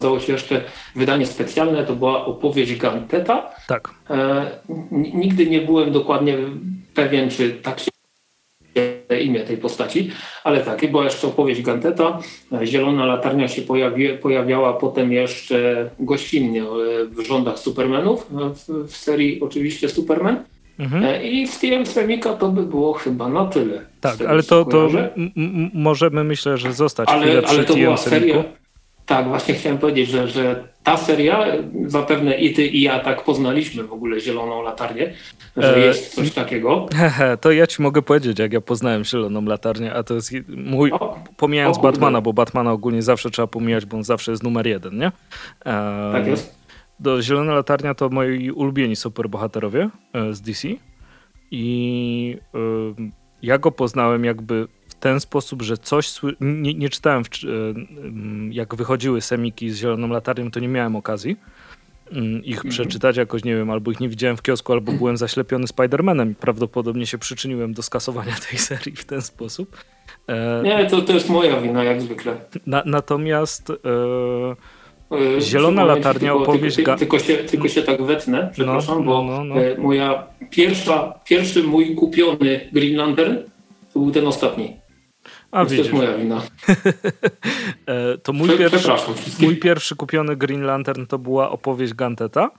udało 0.01 0.21
się 0.21 0.33
jeszcze 0.33 0.65
wydanie 0.97 1.27
specjalne, 1.27 1.85
to 1.85 1.97
była 1.97 2.25
opowieść 2.27 2.77
Ganteta. 2.77 3.51
Tak. 3.67 3.91
E, 4.11 4.51
nigdy 4.91 5.47
nie 5.47 5.61
byłem 5.61 5.93
dokładnie 5.93 6.39
pewien, 6.95 7.31
czy 7.31 7.51
tak 7.51 7.81
się 7.81 7.91
imię 9.21 9.41
tej 9.41 9.57
postaci, 9.57 10.11
ale 10.45 10.61
tak, 10.61 10.91
była 10.91 11.05
jeszcze 11.05 11.27
opowieść 11.27 11.63
Ganteta. 11.63 12.19
Zielona 12.65 13.07
latarnia 13.07 13.49
się 13.49 13.63
pojawi, 13.63 14.09
pojawiała 14.09 14.73
potem 14.73 15.13
jeszcze 15.13 15.91
gościnnie 16.01 16.63
e, 16.63 16.67
w 17.05 17.27
rządach 17.27 17.59
Supermanów, 17.59 18.27
e, 18.33 18.55
w, 18.55 18.89
w 18.89 18.97
serii 18.97 19.41
oczywiście 19.41 19.89
Superman. 19.89 20.45
Mhm. 20.79 21.05
E, 21.05 21.29
I 21.29 21.47
w 21.47 21.59
TM 21.59 21.87
Semika 21.87 22.33
to 22.33 22.49
by 22.49 22.63
było 22.63 22.93
chyba 22.93 23.29
na 23.29 23.47
tyle. 23.47 23.81
Tak, 24.01 24.21
ale 24.21 24.43
to, 24.43 24.65
to 24.65 24.89
możemy 25.75 26.25
myślę, 26.25 26.59
że 26.59 26.73
zostać 26.73 27.09
ale, 27.09 27.27
chwilę 27.27 27.43
przy 27.43 27.55
ale 27.55 27.65
to 27.65 27.75
była 27.75 27.97
seria, 27.97 28.45
tak, 29.09 29.29
właśnie 29.29 29.55
chciałem 29.55 29.79
powiedzieć, 29.79 30.09
że, 30.09 30.29
że 30.29 30.65
ta 30.83 30.97
seria, 30.97 31.47
zapewne 31.87 32.39
i 32.39 32.55
ty 32.55 32.67
i 32.67 32.83
ja 32.83 33.01
tak 33.01 33.25
poznaliśmy 33.25 33.83
w 33.83 33.93
ogóle 33.93 34.21
Zieloną 34.21 34.63
Latarnię, 34.63 35.13
że 35.57 35.77
e, 35.77 35.81
jest 35.81 36.15
coś 36.15 36.31
takiego. 36.33 36.87
Hehe, 37.01 37.37
to 37.37 37.53
ja 37.53 37.67
ci 37.67 37.83
mogę 37.83 38.03
powiedzieć, 38.03 38.39
jak 38.39 38.53
ja 38.53 38.61
poznałem 38.61 39.05
Zieloną 39.05 39.45
Latarnię, 39.45 39.95
a 39.95 40.03
to 40.03 40.15
jest 40.15 40.33
mój, 40.49 40.93
o, 40.93 41.19
pomijając 41.37 41.79
o, 41.79 41.81
Batmana, 41.81 42.21
bo 42.21 42.33
Batmana 42.33 42.73
ogólnie 42.73 43.03
zawsze 43.03 43.31
trzeba 43.31 43.49
pomijać, 43.49 43.87
bo 43.87 43.97
on 43.97 44.05
zawsze 44.05 44.31
jest 44.31 44.43
numer 44.43 44.67
jeden, 44.67 44.99
nie? 44.99 45.13
E, 45.67 46.11
tak 46.13 46.27
jest. 46.27 46.59
Do 47.01 47.23
Zielona 47.23 47.55
Latarnia 47.55 47.95
to 47.95 48.09
moi 48.09 48.51
ulubieni 48.51 48.97
superbohaterowie 48.97 49.91
e, 50.13 50.35
z 50.35 50.41
DC 50.41 50.69
i 51.51 52.37
e, 52.55 52.59
ja 53.43 53.59
go 53.59 53.73
poznałem 53.73 54.25
jakby 54.25 54.69
ten 55.01 55.21
sposób, 55.21 55.63
że 55.63 55.77
coś. 55.77 56.21
Nie, 56.41 56.75
nie 56.75 56.89
czytałem, 56.89 57.25
w, 57.25 57.29
e, 57.29 57.49
jak 58.51 58.75
wychodziły 58.75 59.21
semiki 59.21 59.71
z 59.71 59.77
Zieloną 59.77 60.09
Latarnią, 60.09 60.51
to 60.51 60.61
nie 60.61 60.69
miałem 60.69 60.97
okazji 60.97 61.37
mm, 62.13 62.45
ich 62.45 62.57
mhm. 62.57 62.71
przeczytać 62.71 63.17
jakoś, 63.17 63.45
nie 63.45 63.57
wiem, 63.57 63.71
albo 63.71 63.91
ich 63.91 64.01
nie 64.01 64.09
widziałem 64.09 64.37
w 64.37 64.43
kiosku, 64.43 64.73
albo 64.73 64.93
byłem 64.93 65.17
zaślepiony 65.17 65.67
Spider-Manem 65.67 66.35
prawdopodobnie 66.35 67.07
się 67.07 67.19
przyczyniłem 67.19 67.75
do 67.75 67.83
skasowania 67.83 68.35
tej 68.51 68.59
serii 68.59 68.97
w 68.97 69.05
ten 69.05 69.23
sposób. 69.23 69.77
E, 70.29 70.63
nie, 70.65 70.87
to, 70.87 71.13
jest 71.13 71.29
moja 71.29 71.61
wina, 71.61 71.85
jak 71.85 72.03
zwykle. 72.03 72.37
Na, 72.67 72.83
natomiast 72.87 73.71
e, 73.71 73.75
e 75.37 75.41
Zielona 75.41 75.85
Latarnia 75.85 76.33
tylko, 76.33 76.43
opowieść... 76.43 76.77
Tylko, 76.77 76.97
tylko, 76.97 77.19
się, 77.19 77.37
tylko 77.37 77.69
się 77.69 77.83
tak 77.83 78.03
wetnę, 78.03 78.51
przepraszam, 78.53 78.99
no, 78.99 79.05
bo 79.05 79.23
no, 79.23 79.45
no. 79.45 79.61
E, 79.61 79.79
moja 79.79 80.27
pierwsza, 80.51 81.15
pierwszy 81.25 81.63
mój 81.63 81.95
kupiony 81.95 82.69
Green 82.73 82.97
Lantern 82.97 83.37
to 83.93 84.01
był 84.01 84.11
ten 84.11 84.27
ostatni. 84.27 84.77
A 85.51 85.67
to 85.67 85.75
jest 85.75 85.93
moja 85.93 86.17
wina. 86.17 86.43
E, 87.87 88.19
to 88.19 88.33
mój 88.33 88.49
pierwszy, 88.59 88.91
mój 89.41 89.57
pierwszy 89.57 89.97
kupiony 89.97 90.37
Green 90.37 90.63
Lantern 90.63 91.07
to 91.07 91.19
była 91.19 91.51
opowieść 91.51 91.95
Ganteta. 91.95 92.51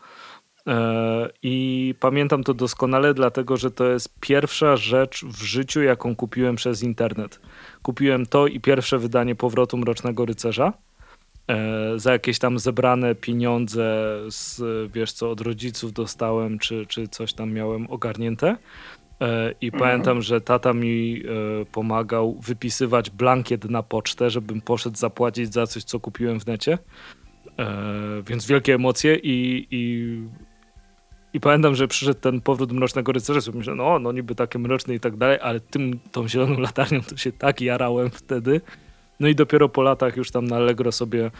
E, 0.67 1.29
I 1.43 1.95
pamiętam 1.99 2.43
to 2.43 2.53
doskonale, 2.53 3.13
dlatego 3.13 3.57
że 3.57 3.71
to 3.71 3.87
jest 3.87 4.19
pierwsza 4.19 4.77
rzecz 4.77 5.25
w 5.25 5.43
życiu, 5.43 5.81
jaką 5.81 6.15
kupiłem 6.15 6.55
przez 6.55 6.83
internet. 6.83 7.39
Kupiłem 7.81 8.25
to 8.25 8.47
i 8.47 8.59
pierwsze 8.59 8.97
wydanie 8.97 9.35
Powrotu 9.35 9.77
Mrocznego 9.77 10.25
Rycerza. 10.25 10.73
e, 11.47 11.99
za 11.99 12.11
jakieś 12.11 12.39
tam 12.39 12.59
zebrane 12.59 13.15
pieniądze 13.15 14.15
z, 14.29 14.61
wiesz 14.91 15.11
co, 15.11 15.31
od 15.31 15.41
rodziców 15.41 15.93
dostałem, 15.93 16.59
czy, 16.59 16.85
czy 16.85 17.07
coś 17.07 17.33
tam 17.33 17.51
miałem 17.51 17.87
ogarnięte. 17.91 18.57
E, 19.21 19.53
I 19.61 19.71
pamiętam, 19.71 20.21
że 20.21 20.41
tata 20.41 20.73
mi 20.73 21.23
e, 21.61 21.65
pomagał 21.65 22.39
wypisywać 22.39 23.09
blankiet 23.09 23.69
na 23.69 23.83
pocztę, 23.83 24.29
żebym 24.29 24.61
poszedł 24.61 24.97
zapłacić 24.97 25.53
za 25.53 25.67
coś, 25.67 25.83
co 25.83 25.99
kupiłem 25.99 26.39
w 26.39 26.47
necie. 26.47 26.77
Więc 28.27 28.45
wielkie 28.45 28.73
emocje 28.75 29.15
i, 29.15 29.67
i 29.71 30.05
i 31.33 31.39
pamiętam, 31.39 31.75
że 31.75 31.87
przyszedł 31.87 32.19
ten 32.19 32.41
powrót 32.41 32.71
Mrocznego 32.71 33.11
Rycerza, 33.11 33.51
myślałem, 33.53 33.77
no, 33.77 33.99
no 33.99 34.11
niby 34.11 34.35
takie 34.35 34.59
mroczne 34.59 34.95
i 34.95 34.99
tak 34.99 35.17
dalej, 35.17 35.37
ale 35.41 35.59
tym, 35.59 35.99
tą 36.11 36.27
zieloną 36.27 36.59
latarnią 36.59 37.01
to 37.01 37.17
się 37.17 37.31
tak 37.31 37.61
jarałem 37.61 38.09
wtedy. 38.09 38.61
No 39.19 39.27
i 39.27 39.35
dopiero 39.35 39.69
po 39.69 39.81
latach 39.81 40.17
już 40.17 40.31
tam 40.31 40.45
na 40.45 40.55
Allegro 40.55 40.91
sobie 40.91 41.31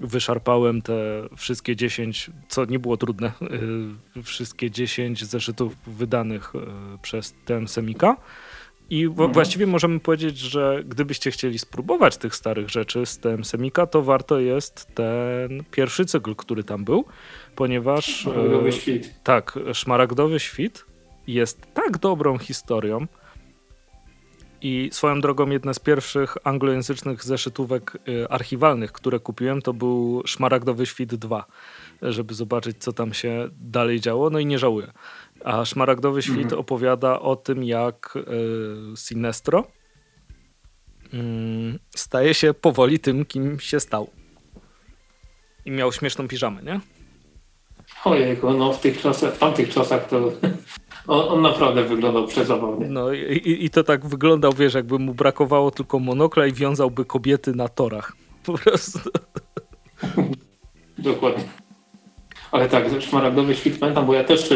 wyszarpałem 0.00 0.82
te 0.82 0.94
wszystkie 1.36 1.76
10, 1.76 2.30
co 2.48 2.64
nie 2.64 2.78
było 2.78 2.96
trudne, 2.96 3.32
y, 4.16 4.22
wszystkie 4.22 4.70
10 4.70 5.24
zeszytów 5.24 5.76
wydanych 5.86 6.54
y, 6.54 6.58
przez 7.02 7.34
ten 7.44 7.68
Semika. 7.68 8.16
I 8.90 9.04
mhm. 9.04 9.32
właściwie 9.32 9.66
możemy 9.66 10.00
powiedzieć, 10.00 10.38
że 10.38 10.82
gdybyście 10.86 11.30
chcieli 11.30 11.58
spróbować 11.58 12.16
tych 12.16 12.34
starych 12.34 12.70
rzeczy 12.70 13.06
z 13.06 13.18
tym 13.18 13.44
Semika, 13.44 13.86
to 13.86 14.02
warto 14.02 14.40
jest 14.40 14.94
ten 14.94 15.64
pierwszy 15.70 16.04
cykl, 16.04 16.34
który 16.34 16.64
tam 16.64 16.84
był, 16.84 17.04
ponieważ... 17.56 18.04
Szmaragdowy 18.04 18.68
e, 18.68 18.72
świt. 18.72 19.14
Tak, 19.22 19.58
Szmaragdowy 19.72 20.40
świt 20.40 20.84
jest 21.26 21.66
tak 21.74 21.98
dobrą 21.98 22.38
historią 22.38 23.06
i 24.64 24.88
swoją 24.92 25.20
drogą 25.20 25.50
jedna 25.50 25.74
z 25.74 25.78
pierwszych 25.78 26.36
anglojęzycznych 26.44 27.24
zeszytówek 27.24 27.98
e, 28.08 28.32
archiwalnych, 28.32 28.92
które 28.92 29.20
kupiłem, 29.20 29.62
to 29.62 29.72
był 29.72 30.22
Szmaragdowy 30.26 30.86
świt 30.86 31.14
2, 31.14 31.46
żeby 32.02 32.34
zobaczyć, 32.34 32.76
co 32.78 32.92
tam 32.92 33.14
się 33.14 33.48
dalej 33.60 34.00
działo, 34.00 34.30
no 34.30 34.38
i 34.38 34.46
nie 34.46 34.58
żałuję. 34.58 34.92
A 35.44 35.64
Szmaragdowy 35.64 36.22
Świt 36.22 36.38
mhm. 36.38 36.60
opowiada 36.60 37.20
o 37.20 37.36
tym, 37.36 37.64
jak 37.64 38.14
y, 38.16 38.96
Sinestro 38.96 39.66
y, 41.14 41.18
staje 41.96 42.34
się 42.34 42.54
powoli 42.54 42.98
tym, 42.98 43.24
kim 43.24 43.60
się 43.60 43.80
stał. 43.80 44.10
I 45.64 45.70
miał 45.70 45.92
śmieszną 45.92 46.28
piżamę, 46.28 46.62
nie? 46.62 46.80
Ojejku, 48.04 48.52
no 48.52 48.72
w 48.72 48.80
tych 48.80 49.00
czasach, 49.00 49.34
w 49.34 49.38
tamtych 49.38 49.74
czasach 49.74 50.08
to 50.08 50.32
on, 51.06 51.28
on 51.28 51.42
naprawdę 51.42 51.84
wyglądał 51.84 52.26
przezabawnie. 52.26 52.86
No 52.88 53.12
i, 53.12 53.64
i 53.64 53.70
to 53.70 53.84
tak 53.84 54.06
wyglądał, 54.06 54.52
wiesz, 54.52 54.74
jakby 54.74 54.98
mu 54.98 55.14
brakowało 55.14 55.70
tylko 55.70 55.98
monokla 55.98 56.46
i 56.46 56.52
wiązałby 56.52 57.04
kobiety 57.04 57.54
na 57.54 57.68
torach. 57.68 58.12
Po 58.46 58.52
prostu. 58.58 58.98
Dokładnie. 60.98 61.44
Ale 62.52 62.68
tak, 62.68 62.84
szmaragdowy 63.00 63.54
świt 63.54 63.78
pamiętam, 63.78 64.06
bo 64.06 64.14
ja 64.14 64.24
też 64.24 64.54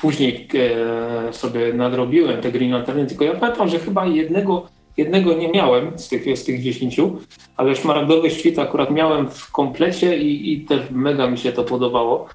później 0.00 0.48
e, 0.54 1.32
sobie 1.32 1.72
nadrobiłem 1.72 2.40
te 2.40 2.52
Green 2.52 2.72
Lanterny, 2.72 3.06
tylko 3.06 3.24
ja 3.24 3.34
pamiętam, 3.34 3.68
że 3.68 3.78
chyba 3.78 4.06
jednego, 4.06 4.66
jednego 4.96 5.34
nie 5.34 5.48
miałem 5.48 5.98
z 5.98 6.08
tych, 6.08 6.38
z 6.38 6.44
tych 6.44 6.62
dziesięciu, 6.62 7.18
ale 7.56 7.76
szmaragdowy 7.76 8.30
świt 8.30 8.58
akurat 8.58 8.90
miałem 8.90 9.30
w 9.30 9.52
komplecie 9.52 10.18
i, 10.18 10.52
i 10.52 10.64
też 10.64 10.80
mega 10.90 11.30
mi 11.30 11.38
się 11.38 11.52
to 11.52 11.64
podobało. 11.64 12.28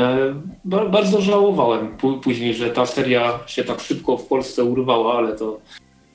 E, 0.00 0.34
bardzo 0.64 1.20
żałowałem 1.20 1.96
później, 2.22 2.54
że 2.54 2.70
ta 2.70 2.86
seria 2.86 3.38
się 3.46 3.64
tak 3.64 3.80
szybko 3.80 4.16
w 4.16 4.26
Polsce 4.26 4.64
urwała, 4.64 5.14
ale 5.14 5.32
to 5.32 5.60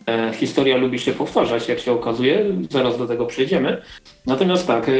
e, 0.08 0.34
historia 0.34 0.78
lubi 0.78 1.00
się 1.00 1.14
powtarzać, 1.14 1.70
jak 1.70 1.80
się 1.80 1.92
okazuje. 1.92 2.46
Zaraz 2.70 2.98
do 2.98 3.08
tego 3.08 3.26
przejdziemy. 3.26 3.82
Natomiast 4.26 4.68
tak, 4.68 4.92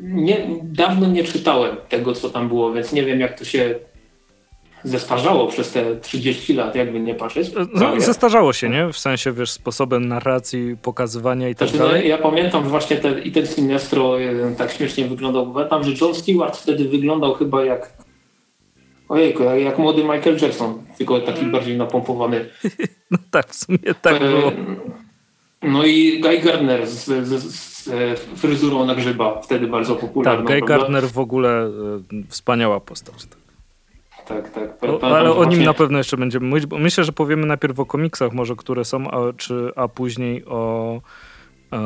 nie, 0.00 0.46
dawno 0.62 1.06
nie 1.06 1.24
czytałem 1.24 1.76
tego, 1.88 2.14
co 2.14 2.30
tam 2.30 2.48
było, 2.48 2.72
więc 2.72 2.92
nie 2.92 3.04
wiem, 3.04 3.20
jak 3.20 3.38
to 3.38 3.44
się 3.44 3.74
zestarzało 4.84 5.46
przez 5.46 5.72
te 5.72 5.96
30 5.96 6.54
lat, 6.54 6.74
jakby 6.74 7.00
nie 7.00 7.14
patrzeć. 7.14 7.50
No, 7.74 8.00
zestarzało 8.00 8.52
się, 8.52 8.68
nie? 8.68 8.92
W 8.92 8.98
sensie, 8.98 9.32
wiesz, 9.32 9.50
sposobem 9.50 10.08
narracji, 10.08 10.76
pokazywania 10.82 11.48
i 11.48 11.54
tak 11.54 11.68
znaczy, 11.68 11.82
no, 11.82 11.88
dalej. 11.88 12.02
No, 12.02 12.08
ja 12.08 12.18
pamiętam 12.18 12.62
właśnie 12.62 13.00
i 13.24 13.32
ten 13.32 13.46
Sinestro 13.46 14.16
tak 14.58 14.72
śmiesznie 14.72 15.04
wyglądał. 15.04 15.52
Pamiętam, 15.52 15.84
że 15.84 15.92
John 16.00 16.14
Stewart 16.14 16.56
wtedy 16.56 16.88
wyglądał 16.88 17.34
chyba 17.34 17.64
jak 17.64 17.92
ojejku, 19.08 19.42
jak, 19.42 19.60
jak 19.60 19.78
młody 19.78 20.02
Michael 20.02 20.38
Jackson, 20.42 20.82
tylko 20.98 21.20
taki 21.20 21.40
mm. 21.40 21.52
bardziej 21.52 21.76
napompowany. 21.76 22.48
no 23.10 23.18
tak, 23.30 23.46
w 23.50 23.54
sumie 23.54 23.78
tak 24.02 24.16
e, 24.16 24.18
było. 24.18 24.52
No 25.62 25.84
i 25.84 26.20
Guy 26.20 26.38
Gardner 26.38 26.86
z, 26.86 27.04
z, 27.04 27.42
z 27.42 27.88
fryzurą 28.36 28.86
na 28.86 28.94
grzyba, 28.94 29.40
wtedy 29.40 29.66
bardzo 29.66 29.96
popularną. 29.96 30.46
Tak, 30.46 30.58
Guy 30.58 30.68
Gardner 30.68 31.08
w 31.08 31.18
ogóle 31.18 31.66
y, 32.12 32.24
wspaniała 32.28 32.80
postać. 32.80 33.14
Tak 34.28 34.50
tak, 34.50 34.78
tak. 34.78 34.90
ale 35.02 35.32
o 35.32 35.44
nim 35.44 35.62
na 35.62 35.74
pewno 35.74 35.98
jeszcze 35.98 36.16
będziemy 36.16 36.46
mówić, 36.46 36.66
bo 36.66 36.78
myślę, 36.78 37.04
że 37.04 37.12
powiemy 37.12 37.46
najpierw 37.46 37.80
o 37.80 37.86
komiksach 37.86 38.32
może, 38.32 38.56
które 38.56 38.84
są, 38.84 39.10
a, 39.10 39.32
czy, 39.32 39.70
a 39.76 39.88
później 39.88 40.44
o, 40.44 41.00
e, 41.72 41.78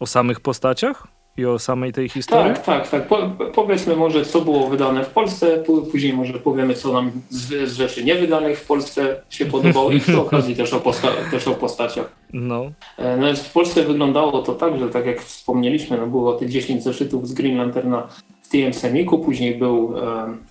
o 0.00 0.06
samych 0.06 0.40
postaciach 0.40 1.06
i 1.36 1.46
o 1.46 1.58
samej 1.58 1.92
tej 1.92 2.08
historii? 2.08 2.54
Tak, 2.54 2.64
tak, 2.64 2.88
tak. 2.88 3.08
Po, 3.08 3.30
powiedzmy 3.54 3.96
może, 3.96 4.24
co 4.24 4.40
było 4.40 4.68
wydane 4.68 5.04
w 5.04 5.10
Polsce, 5.10 5.64
później 5.90 6.12
może 6.12 6.32
powiemy, 6.32 6.74
co 6.74 6.92
nam 6.92 7.10
z, 7.30 7.70
z 7.70 7.76
rzeczy 7.76 8.04
niewydanych 8.04 8.58
w 8.58 8.66
Polsce 8.66 9.22
się 9.30 9.46
podobało 9.46 9.92
i 9.92 10.00
przy 10.00 10.20
okazji 10.26 10.56
też 10.56 10.72
o, 10.72 10.80
posta 10.80 11.08
też 11.30 11.48
o 11.48 11.54
postaciach. 11.54 12.12
No. 12.32 12.72
E, 12.98 13.16
no 13.16 13.34
w 13.34 13.52
Polsce 13.52 13.84
wyglądało 13.84 14.42
to 14.42 14.54
tak, 14.54 14.78
że 14.78 14.88
tak 14.88 15.06
jak 15.06 15.20
wspomnieliśmy, 15.20 15.98
no 15.98 16.06
było 16.06 16.32
te 16.32 16.46
10 16.46 16.82
zeszytów 16.82 17.28
z 17.28 17.32
Green 17.32 17.58
Lanterna 17.58 18.08
w 18.46 18.48
TM 18.48 18.72
Semiku, 18.72 19.18
później 19.18 19.54
był, 19.54 19.94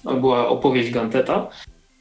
e, 0.05 0.19
była 0.19 0.47
opowieść 0.47 0.91
Ganteta. 0.91 1.47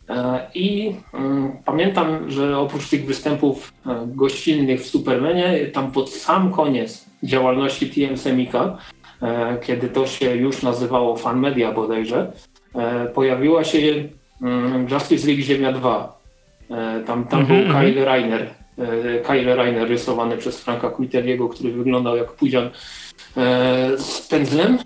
E, 0.08 0.46
I 0.54 0.94
mm, 1.14 1.52
pamiętam, 1.64 2.30
że 2.30 2.58
oprócz 2.58 2.88
tych 2.88 3.06
występów 3.06 3.72
e, 3.86 4.06
gościnnych 4.06 4.80
w 4.80 4.86
Supermanie, 4.86 5.66
tam 5.66 5.92
pod 5.92 6.10
sam 6.10 6.52
koniec 6.52 7.06
działalności 7.22 7.90
TM 7.90 8.16
Semika, 8.16 8.78
kiedy 9.62 9.88
to 9.88 10.06
się 10.06 10.36
już 10.36 10.62
nazywało 10.62 11.16
Fan 11.16 11.40
Media 11.40 11.72
bodajże, 11.72 12.32
pojawiła 13.14 13.64
się 13.64 13.78
mm, 14.42 14.86
Justice 14.90 15.26
League 15.26 15.42
Ziemia 15.42 15.72
2. 15.72 16.20
Tam, 17.06 17.24
tam 17.24 17.40
mm 17.40 17.44
-hmm. 17.44 17.48
był 17.48 17.56
mhm. 17.56 17.84
Kyle 17.84 18.04
Reiner, 18.04 18.50
Kyle 19.26 19.56
Reiner 19.56 19.88
rysowany 19.88 20.36
przez 20.36 20.60
Franka 20.60 20.90
Quitteriego, 20.90 21.48
który 21.48 21.72
wyglądał 21.72 22.16
jak 22.16 22.32
Pudzian 22.32 22.70
z 23.96 24.26
pędzlem 24.30 24.78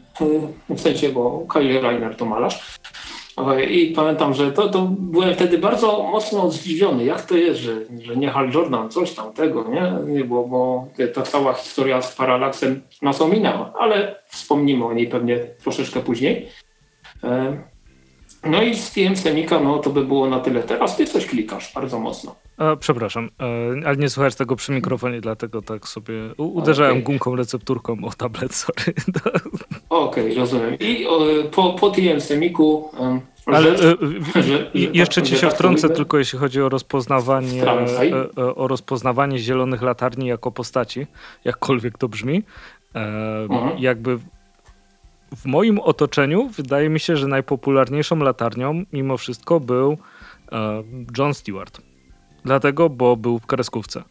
w 0.68 0.80
sensie, 0.80 1.08
bo 1.08 1.46
Kyle 1.52 1.80
Reiner 1.80 2.16
to 2.16 2.24
malarz. 2.24 2.78
I 3.70 3.86
pamiętam, 3.86 4.34
że 4.34 4.52
to, 4.52 4.68
to 4.68 4.88
byłem 4.98 5.34
wtedy 5.34 5.58
bardzo 5.58 6.02
mocno 6.02 6.50
zdziwiony, 6.50 7.04
jak 7.04 7.22
to 7.22 7.36
jest, 7.36 7.60
że, 7.60 7.72
że 8.02 8.16
nie 8.16 8.30
Hal 8.30 8.50
Jordan, 8.50 8.90
coś 8.90 9.12
tam 9.12 9.32
tego, 9.32 9.64
nie 10.06 10.24
bo, 10.24 10.44
bo 10.44 10.88
ta 11.14 11.22
cała 11.22 11.52
historia 11.52 12.02
z 12.02 12.16
Paralaksem 12.16 12.82
nas 13.02 13.20
ominęła, 13.20 13.72
ale 13.78 14.22
wspomnimy 14.28 14.84
o 14.84 14.92
niej 14.92 15.06
pewnie 15.06 15.38
troszeczkę 15.38 16.00
później. 16.00 16.48
E, 18.48 18.50
no 18.50 18.62
i 18.62 18.74
z 18.74 18.92
TM 18.92 19.16
Semika, 19.16 19.60
no 19.60 19.78
to 19.78 19.90
by 19.90 20.04
było 20.04 20.28
na 20.28 20.40
tyle. 20.40 20.62
Teraz 20.62 20.96
ty 20.96 21.06
coś 21.06 21.26
klikasz 21.26 21.72
bardzo 21.74 21.98
mocno. 21.98 22.34
E, 22.58 22.76
przepraszam, 22.76 23.28
e, 23.84 23.86
ale 23.86 23.96
nie 23.96 24.08
słuchasz 24.08 24.34
tego 24.34 24.56
przy 24.56 24.72
mikrofonie, 24.72 25.20
dlatego 25.20 25.62
tak 25.62 25.88
sobie 25.88 26.14
uderzałem 26.36 26.92
okay. 26.92 27.02
gumką 27.02 27.36
recepturką 27.36 27.96
o 28.04 28.10
tablet, 28.10 28.54
sorry. 28.54 28.82
Okej, 29.88 30.24
okay, 30.24 30.34
rozumiem. 30.34 30.76
I 30.80 31.06
o, 31.06 31.20
po, 31.50 31.72
po 31.72 31.90
TM 31.90 32.20
Semiku... 32.20 32.90
Um, 32.98 33.20
ale 33.46 33.78
że, 33.78 33.96
że, 34.34 34.42
że, 34.42 34.70
jeszcze 34.74 35.22
ci 35.22 35.36
się 35.36 35.46
tak 35.46 35.54
wtrącę, 35.54 35.88
tylko 35.88 36.18
jeśli 36.18 36.38
chodzi 36.38 36.62
o 36.62 36.68
rozpoznawanie, 36.68 37.62
e, 38.38 38.54
o 38.54 38.68
rozpoznawanie 38.68 39.38
zielonych 39.38 39.82
latarni 39.82 40.26
jako 40.26 40.52
postaci, 40.52 41.06
jakkolwiek 41.44 41.98
to 41.98 42.08
brzmi. 42.08 42.42
Mhm. 42.94 43.78
Jakby 43.78 44.18
w 45.36 45.46
moim 45.46 45.78
otoczeniu 45.78 46.48
wydaje 46.48 46.88
mi 46.88 47.00
się, 47.00 47.16
że 47.16 47.26
najpopularniejszą 47.26 48.16
latarnią 48.16 48.84
mimo 48.92 49.16
wszystko 49.16 49.60
był 49.60 49.98
John 51.18 51.34
Stewart. 51.34 51.80
Dlatego, 52.44 52.90
bo 52.90 53.16
był 53.16 53.38
w 53.38 53.46
kreskówce. 53.46 54.02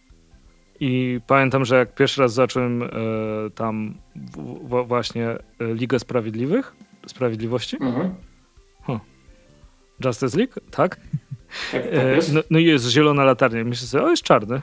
I 0.79 1.19
pamiętam, 1.27 1.65
że 1.65 1.75
jak 1.75 1.95
pierwszy 1.95 2.21
raz 2.21 2.33
zacząłem 2.33 2.83
e, 2.83 2.87
tam 3.55 3.97
w, 4.15 4.37
w, 4.67 4.87
właśnie 4.87 5.29
e, 5.29 5.37
Ligę 5.73 5.99
Sprawiedliwych, 5.99 6.75
Sprawiedliwości. 7.07 7.77
Mhm. 7.81 8.15
Huh. 8.83 8.99
Justice 10.05 10.37
League, 10.37 10.53
tak? 10.71 10.99
tak, 11.71 11.83
tak 11.83 11.93
e, 11.93 12.19
no, 12.33 12.41
no 12.49 12.59
i 12.59 12.65
jest 12.65 12.89
zielona 12.89 13.23
latarnia. 13.23 13.63
Myślę 13.63 13.87
sobie, 13.87 14.03
o 14.03 14.09
jest 14.09 14.23
czarny. 14.23 14.61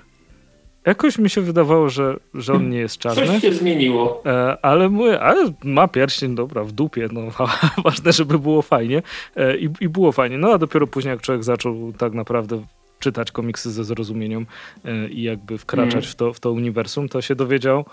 Jakoś 0.87 1.19
mi 1.19 1.31
się 1.31 1.41
wydawało, 1.41 1.89
że, 1.89 2.17
że 2.35 2.53
on 2.53 2.71
nie 2.71 2.79
jest 2.79 2.99
czarny. 2.99 3.27
Coś 3.27 3.41
się 3.41 3.53
zmieniło. 3.55 4.23
E, 4.27 4.57
ale 4.65 4.89
mówię, 4.89 5.21
ale 5.21 5.53
ma 5.65 5.89
pierścień, 5.89 6.35
dobra, 6.35 6.65
w 6.65 6.73
dupie, 6.73 7.09
no 7.13 7.23
ważne, 7.85 8.13
żeby 8.13 8.39
było 8.39 8.63
fajnie. 8.63 9.03
E, 9.37 9.57
i, 9.57 9.69
I 9.81 9.89
było 9.89 10.13
fajnie. 10.13 10.39
No 10.39 10.53
a 10.53 10.59
dopiero 10.59 10.87
później, 10.87 11.11
jak 11.11 11.21
człowiek 11.21 11.45
zaczął 11.45 11.93
tak 11.99 12.13
naprawdę 12.13 12.65
czytać 12.99 13.33
komiksy 13.33 13.71
ze 13.73 13.85
zrozumieniem 13.85 14.47
e, 14.85 15.09
i 15.09 15.23
jakby 15.23 15.59
wkraczać 15.59 15.93
Mm. 15.95 16.03
w, 16.13 16.15
to, 16.15 16.33
w 16.33 16.41
to 16.41 16.53
uniwersum, 16.53 17.09
to 17.09 17.21
się 17.23 17.35
dowiedział, 17.35 17.85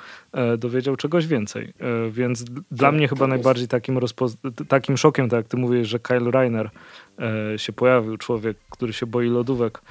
dowiedział 0.58 0.96
czegoś 0.96 1.28
więcej. 1.28 1.74
Więc 2.12 2.44
dla 2.44 2.88
Tak, 2.88 2.96
mnie 2.96 3.08
chyba 3.08 3.26
jest. 3.26 3.30
najbardziej 3.30 3.68
takim, 3.68 4.00
takim 4.68 4.98
szokiem, 4.98 5.30
tak 5.30 5.38
jak 5.38 5.48
ty 5.48 5.58
mówisz, 5.58 5.88
że 5.88 6.00
Kyle 6.00 6.32
Reiner 6.32 6.70
się 7.58 7.74
pojawił, 7.74 8.18
człowiek, 8.18 8.58
który 8.70 8.94
się 8.94 9.06
boi 9.06 9.28
lodówek, 9.28 9.82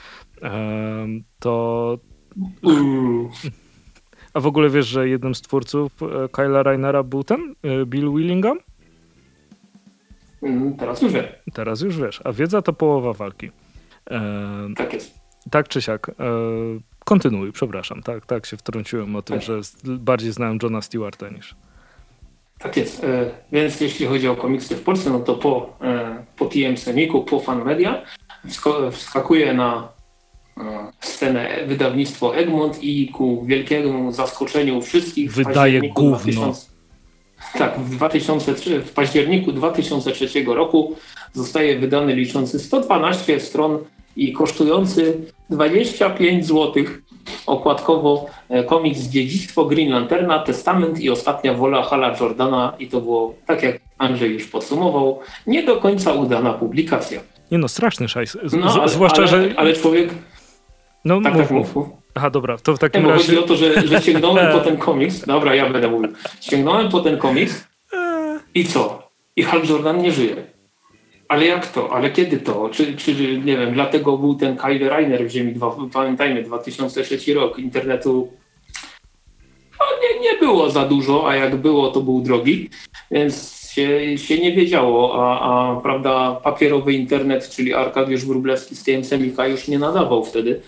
to... 1.39 1.99
A 4.35 4.41
w 4.41 4.47
ogóle 4.47 4.70
wiesz, 4.70 4.87
że 4.87 5.09
jednym 5.09 5.35
z 5.35 5.41
twórców 5.43 5.93
e, 6.03 6.28
Kyla 6.28 6.62
Reinera 6.62 7.03
był 7.03 7.24
ten, 7.24 7.55
e, 7.62 7.87
Bill 7.87 8.11
Willingham? 8.14 8.59
Mm, 10.43 10.76
Teraz 10.76 11.03
już 11.03 11.12
wiem. 11.12 11.24
Teraz 11.53 11.81
już 11.81 11.97
wiesz, 11.99 12.20
a 12.24 12.33
wiedza 12.33 12.62
to 12.62 12.72
połowa 12.72 13.12
walki. 13.12 13.51
E, 14.11 14.20
Tak 14.76 14.93
jest. 14.93 15.14
tak 15.51 15.68
czy 15.68 15.83
siak. 15.83 16.09
E, 16.09 16.12
kontynuuj, 17.05 17.53
przepraszam. 17.53 18.03
Tak, 18.03 18.26
tak 18.26 18.47
się 18.47 18.57
wtrąciłem 18.57 19.16
o 19.16 19.22
tym, 19.22 19.37
Tak. 19.37 19.47
że 19.47 19.61
bardziej 19.85 20.33
znałem 20.33 20.59
Johna 20.62 20.83
Stewarta 20.83 21.28
niż. 21.28 21.55
Tak 22.59 22.76
jest. 22.76 23.05
E, 23.05 23.31
Więc 23.53 23.81
jeśli 23.81 24.07
chodzi 24.07 24.28
o 24.28 24.37
komiksy 24.37 24.76
w 24.76 24.83
Polsce, 24.83 25.11
no 25.11 25.20
to 25.20 25.35
po, 25.35 25.76
e, 25.83 26.24
po 26.37 26.47
TM 26.47 26.76
Semiku, 26.76 27.24
po 27.24 27.41
Fan 27.41 27.64
Media 27.64 28.03
wskakuje 28.91 29.55
na 29.55 29.89
scenę 31.01 31.49
wydawnictwo 31.67 32.37
Egmont 32.37 32.85
i 32.85 33.09
ku 33.09 33.45
wielkiemu 33.45 34.13
zaskoczeniu 34.13 34.83
wszystkich 34.83 35.33
Wydaje 35.33 35.81
gówno. 35.81 36.17
2000 36.17 36.71
Tak, 37.59 37.81
w, 37.81 37.91
2003, 37.91 38.81
w 38.81 38.93
październiku 38.93 39.53
2003 39.53 40.45
roku 40.47 40.97
zostaje 41.33 41.79
wydany 41.79 42.15
liczący 42.15 42.59
112 42.59 43.41
stron 43.41 43.79
i 44.17 44.33
kosztujący 44.33 45.19
25 45.51 46.47
zł 46.47 46.85
okładkowo 47.47 48.27
e, 48.49 48.65
komiks 48.65 49.01
Dziedzictwo 49.01 49.65
Green 49.65 49.93
Lanterna, 49.93 50.39
Testament 50.39 51.01
i 51.01 51.11
Ostatnia 51.11 51.55
Wola 51.55 51.83
Hala 51.83 52.17
Jordana 52.21 52.73
i 52.79 52.89
to 52.89 53.01
było, 53.01 53.35
tak 53.47 53.63
jak 53.63 53.81
Andrzej 53.99 54.33
już 54.33 54.47
podsumował, 54.47 55.21
nie 55.47 55.63
do 55.63 55.77
końca 55.77 56.13
udana 56.13 56.53
publikacja. 56.53 57.21
Nie 57.51 57.59
no, 57.59 57.69
straszny 57.69 58.09
szajs. 58.09 58.39
Z, 58.45 58.53
No, 58.53 58.75
ale, 58.81 58.89
zwłaszcza, 58.89 59.19
ale, 59.19 59.29
że. 59.29 59.49
ale 59.57 59.73
człowiek... 59.73 60.09
no, 61.05 61.21
Tak, 61.21 61.33
mów, 61.35 61.43
tak, 61.43 61.51
mów, 61.51 61.77
mów. 61.77 61.89
Aha, 62.15 62.31
dobra, 62.31 62.59
to 62.59 62.75
w 62.75 62.79
takim 62.79 63.03
bo 63.03 63.11
chodzi 63.13 63.29
razie. 63.29 63.41
o 63.41 63.43
to, 63.43 63.57
że, 63.57 63.89
że 63.89 64.03
sięgnąłem 64.03 64.53
po 64.53 64.61
ten 64.69 64.77
komiks. 64.77 65.27
Dobra, 65.27 65.55
ja 65.55 65.71
będę 65.71 65.89
mówił. 65.89 66.13
Sięgnąłem 66.41 66.89
po 66.89 67.01
ten 67.01 67.19
komiks 67.19 67.69
i 68.55 68.65
co? 68.65 69.11
I 69.37 69.43
Hal 69.43 69.63
Jordan 69.69 70.03
nie 70.03 70.13
żyje. 70.13 70.37
Ale 71.29 71.47
jak 71.47 71.67
to? 71.67 71.93
Ale 71.93 72.11
kiedy 72.11 72.37
to? 72.37 72.69
Czy, 72.73 72.97
czy 72.97 73.39
nie 73.39 73.57
wiem, 73.57 73.75
dlatego 73.75 74.19
był 74.19 74.35
ten 74.35 74.57
Kyle 74.57 74.89
Reiner 74.89 75.27
w 75.27 75.31
Ziemi 75.31 75.53
2, 75.53 75.77
pamiętajmy, 75.93 76.43
2003 76.43 77.35
rok. 77.35 77.59
Internetu 77.59 78.33
no, 79.81 79.87
nie, 80.03 80.21
nie 80.21 80.39
było 80.39 80.71
za 80.71 80.85
dużo, 80.85 81.29
a 81.29 81.37
jak 81.37 81.57
było, 81.57 81.89
to 81.91 82.01
był 82.01 82.21
drogi, 82.21 82.71
więc 83.11 83.61
się, 83.71 84.19
się 84.19 84.39
nie 84.39 84.53
wiedziało, 84.53 85.15
a, 85.15 85.41
a 85.41 85.81
prawda, 85.81 86.41
papierowy 86.45 86.93
internet, 86.93 87.49
czyli 87.49 87.75
Arkadiusz 87.75 88.25
Wróblewski 88.25 88.77
z 88.77 88.85
TM 88.85 89.05
Semika 89.05 89.47
już 89.47 89.69
nie 89.69 89.79
nadawał 89.79 90.25
wtedy. 90.25 90.61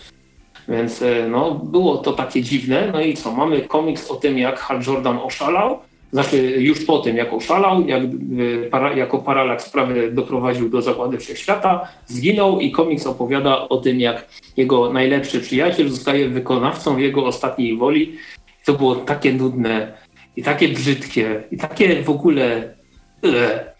Więc 0.69 1.01
e, 1.01 1.27
no, 1.29 1.51
było 1.51 1.97
to 1.97 2.13
takie 2.13 2.41
dziwne. 2.41 2.89
No 2.93 3.01
i 3.01 3.13
co? 3.13 3.31
Mamy 3.31 3.61
komiks 3.61 4.11
o 4.11 4.15
tym, 4.15 4.37
jak 4.37 4.59
Hal 4.59 4.81
Jordan 4.87 5.17
oszalał. 5.17 5.79
Znaczy 6.13 6.37
już 6.57 6.85
po 6.85 6.99
tym, 6.99 7.17
jak 7.17 7.33
oszalał, 7.33 7.87
jak, 7.87 8.03
e, 8.03 8.69
para, 8.69 8.93
jako 8.93 9.19
paralaks 9.19 9.65
sprawy 9.65 10.11
doprowadził 10.11 10.69
do 10.69 10.81
zakładu 10.81 11.17
wszechświata, 11.17 11.87
zginął 12.07 12.59
i 12.59 12.71
komiks 12.71 13.07
opowiada 13.07 13.69
o 13.69 13.77
tym, 13.77 13.99
jak 13.99 14.27
jego 14.57 14.93
najlepszy 14.93 15.39
przyjaciel 15.39 15.89
zostaje 15.89 16.29
wykonawcą 16.29 16.97
jego 16.97 17.25
ostatniej 17.25 17.77
woli. 17.77 18.15
To 18.65 18.73
było 18.73 18.95
takie 18.95 19.33
nudne 19.33 19.97
i 20.35 20.43
takie 20.43 20.67
brzydkie 20.67 21.43
i 21.51 21.57
takie 21.57 22.03
w 22.03 22.09
ogóle... 22.09 22.73
Ugh. 23.23 23.73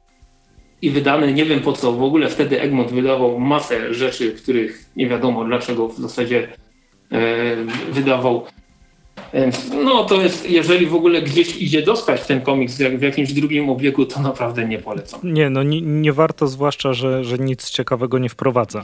I 0.82 0.90
wydane, 0.90 1.34
nie 1.34 1.46
wiem 1.46 1.60
po 1.60 1.74
co, 1.74 1.94
w 1.94 2.04
ogóle 2.04 2.30
wtedy 2.30 2.62
Egmont 2.62 2.92
wydawał 2.92 3.40
masę 3.40 3.94
rzeczy, 3.94 4.32
których 4.32 4.90
nie 4.96 5.08
wiadomo 5.08 5.46
dlaczego 5.46 5.88
w 5.88 5.98
zasadzie 5.98 6.48
wydawał. 7.92 8.46
Więc 9.34 9.70
no 9.84 10.04
to 10.04 10.22
jest, 10.22 10.50
jeżeli 10.50 10.86
w 10.86 10.96
ogóle 10.96 11.22
gdzieś 11.22 11.58
idzie 11.58 11.82
dostać 11.82 12.28
ten 12.28 12.42
komiks 12.42 12.80
jak 12.80 13.00
w 13.00 13.02
jakimś 13.02 13.34
drugim 13.34 13.70
obiegu, 13.70 14.06
to 14.06 14.22
naprawdę 14.22 14.68
nie 14.68 14.80
polecam. 14.80 15.20
Nie, 15.24 15.50
no 15.50 15.64
nie, 15.64 15.82
nie 15.82 16.14
warto, 16.14 16.48
zwłaszcza, 16.48 16.94
że, 16.94 17.24
że 17.24 17.38
nic 17.38 17.70
ciekawego 17.70 18.20
nie 18.20 18.30
wprowadza. 18.30 18.84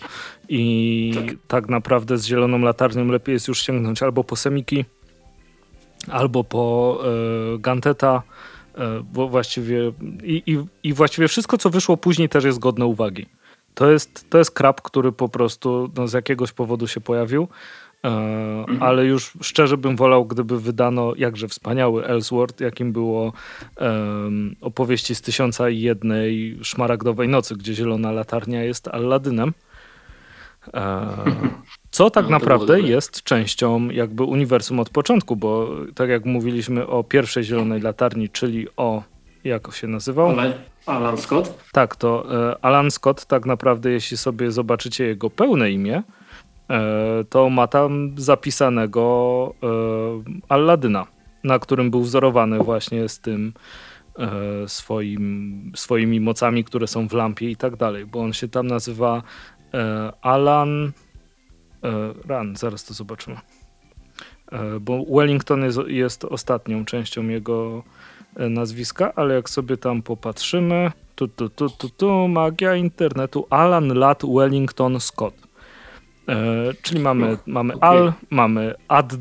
I 0.49 1.13
tak. 1.15 1.35
Tak. 1.47 1.69
naprawdę 1.69 2.17
z 2.17 2.25
zieloną 2.25 2.59
latarnią 2.59 3.07
lepiej 3.07 3.33
jest 3.33 3.47
już 3.47 3.63
sięgnąć 3.63 4.03
albo 4.03 4.23
po 4.23 4.35
Semiki, 4.35 4.85
albo 6.07 6.43
po 6.43 6.97
e, 7.55 7.59
Ganteta, 7.59 8.23
e, 8.75 9.03
bo 9.13 9.27
właściwie 9.27 9.91
i, 10.23 10.43
i, 10.45 10.57
i 10.83 10.93
właściwie 10.93 11.27
wszystko, 11.27 11.57
co 11.57 11.69
wyszło 11.69 11.97
później 11.97 12.29
też 12.29 12.43
jest 12.43 12.59
godne 12.59 12.85
uwagi. 12.85 13.25
To 13.73 13.91
jest, 13.91 14.29
to 14.29 14.37
jest 14.37 14.51
krab, 14.51 14.81
który 14.81 15.11
po 15.11 15.29
prostu 15.29 15.91
no, 15.97 16.07
z 16.07 16.13
jakiegoś 16.13 16.51
powodu 16.51 16.87
się 16.87 17.01
pojawił. 17.01 17.47
E, 18.05 18.65
Ale 18.79 19.05
już 19.05 19.31
szczerze 19.41 19.77
bym 19.77 19.95
wolał, 19.95 20.25
gdyby 20.25 20.59
wydano 20.59 21.13
jakże 21.17 21.47
wspaniały 21.47 22.05
Ellsworth, 22.05 22.61
jakim 22.61 22.91
było 22.91 23.33
em, 23.77 24.55
opowieści 24.61 25.15
z 25.15 25.21
tysiąca 25.21 25.69
i 25.69 25.81
jednej 25.81 26.59
szmaragdowej 26.61 27.27
nocy, 27.27 27.55
gdzie 27.55 27.73
zielona 27.73 28.11
latarnia 28.11 28.63
jest 28.63 28.87
Alladynem. 28.87 29.53
E, 30.73 31.07
co 31.91 32.09
tak 32.09 32.25
No, 32.25 32.31
naprawdę 32.31 32.81
jest 32.81 33.23
częścią 33.23 33.89
jakby 33.89 34.23
uniwersum 34.23 34.79
od 34.79 34.89
początku, 34.89 35.35
bo 35.35 35.69
tak 35.95 36.09
jak 36.09 36.25
mówiliśmy 36.25 36.87
o 36.87 37.03
pierwszej 37.03 37.43
zielonej 37.43 37.81
latarni, 37.81 38.29
czyli 38.29 38.67
o 38.77 39.03
jak 39.43 39.73
się 39.73 39.87
nazywał? 39.87 40.35
Alan 40.85 41.17
Scott? 41.17 41.63
Tak, 41.71 41.95
to 41.95 42.25
e, 42.51 42.65
Alan 42.65 42.91
Scott 42.91 43.25
tak 43.25 43.45
naprawdę, 43.45 43.91
jeśli 43.91 44.17
sobie 44.17 44.51
zobaczycie 44.51 45.05
jego 45.05 45.29
pełne 45.29 45.71
imię, 45.71 46.03
to 47.29 47.49
ma 47.49 47.67
tam 47.67 48.15
zapisanego 48.17 49.53
e, 49.63 49.67
Alladyna, 50.49 51.07
na 51.43 51.59
którym 51.59 51.91
był 51.91 52.01
wzorowany 52.01 52.59
właśnie 52.59 53.09
z 53.09 53.19
tym 53.19 53.53
e, 54.17 54.67
swoim, 54.67 55.71
swoimi 55.75 56.19
mocami, 56.19 56.63
które 56.63 56.87
są 56.87 57.07
w 57.07 57.13
lampie 57.13 57.51
i 57.51 57.55
tak 57.55 57.75
dalej, 57.75 58.05
bo 58.05 58.19
on 58.19 58.33
się 58.33 58.47
tam 58.47 58.67
nazywa 58.67 59.23
e, 59.73 60.11
Alan 60.21 60.91
e, 61.83 62.13
Run, 62.27 62.55
zaraz 62.55 62.85
to 62.85 62.93
zobaczymy. 62.93 63.37
E, 64.51 64.79
bo 64.79 65.05
Wellington 65.05 65.63
jest, 65.63 65.79
jest 65.87 66.25
ostatnią 66.25 66.85
częścią 66.85 67.27
jego 67.27 67.83
e, 68.35 68.49
nazwiska, 68.49 69.13
ale 69.15 69.35
jak 69.35 69.49
sobie 69.49 69.77
tam 69.77 70.01
popatrzymy, 70.01 70.91
tu, 71.15 71.27
tu, 71.27 71.49
tu, 71.49 71.69
tu, 71.69 71.89
tu, 71.89 72.27
magia 72.27 72.75
internetu, 72.75 73.47
Alan 73.49 73.87
Ladd 73.87 74.23
Wellington 74.35 74.99
Scott. 74.99 75.48
E, 76.29 76.73
czyli 76.81 76.99
mamy, 76.99 77.31
Och, 77.31 77.47
mamy 77.47 77.73
okej. 77.73 77.89
Al, 77.89 78.13
mamy 78.29 78.73
Add, 78.87 79.13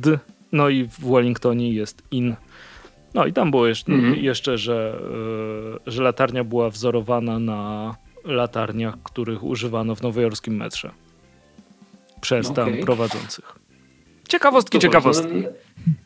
no 0.52 0.68
i 0.68 0.84
w 0.84 1.00
Wellingtonie 1.10 1.72
jest 1.72 2.02
In. 2.10 2.36
No 3.14 3.26
i 3.26 3.32
tam 3.32 3.50
było 3.50 3.66
jeszcze, 3.66 3.92
Mhm. 3.92 4.16
jeszcze 4.16 4.58
że, 4.58 4.98
e, 5.86 5.90
że 5.90 6.02
latarnia 6.02 6.44
była 6.44 6.70
wzorowana 6.70 7.38
na 7.38 7.94
latarniach, 8.24 8.94
których 9.02 9.44
używano 9.44 9.94
w 9.94 10.02
nowojorskim 10.02 10.56
metrze. 10.56 10.90
Przez 12.20 12.52
tam 12.52 12.68
Okej. 12.68 12.82
prowadzących. 12.84 13.58
Ciekawostki, 14.28 14.78
ciekawostki. 14.78 15.34
no, 15.34 15.48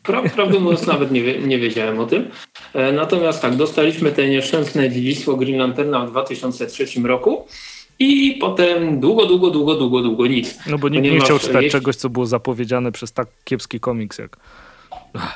Pra, 0.03 0.21
prawdę 0.29 0.59
mówiąc, 0.59 0.87
nawet 0.87 1.11
nie, 1.11 1.37
nie 1.39 1.59
wiedziałem 1.59 1.99
o 1.99 2.05
tym. 2.05 2.25
E, 2.73 2.91
Natomiast 2.91 3.41
tak, 3.41 3.55
dostaliśmy 3.55 4.11
te 4.11 4.29
nieszczęsne 4.29 4.89
dziedzictwo 4.89 5.37
Green 5.37 5.57
Lanterna 5.59 6.05
w 6.05 6.11
2003 6.11 7.07
roku 7.07 7.47
i 7.99 8.37
potem 8.41 8.99
długo, 8.99 9.25
długo, 9.25 9.49
długo, 9.51 9.75
długo, 9.75 10.01
długo 10.01 10.27
nic. 10.27 10.59
No 10.67 10.77
bo 10.77 10.89
nikt 10.89 11.03
nie 11.03 11.19
chciał 11.19 11.39
czytać 11.39 11.63
jeśli- 11.63 11.79
czegoś, 11.79 11.95
co 11.95 12.09
było 12.09 12.25
zapowiedziane 12.25 12.91
przez 12.91 13.11
tak 13.13 13.27
kiepski 13.43 13.79
komiks 13.79 14.17
jak... 14.17 14.37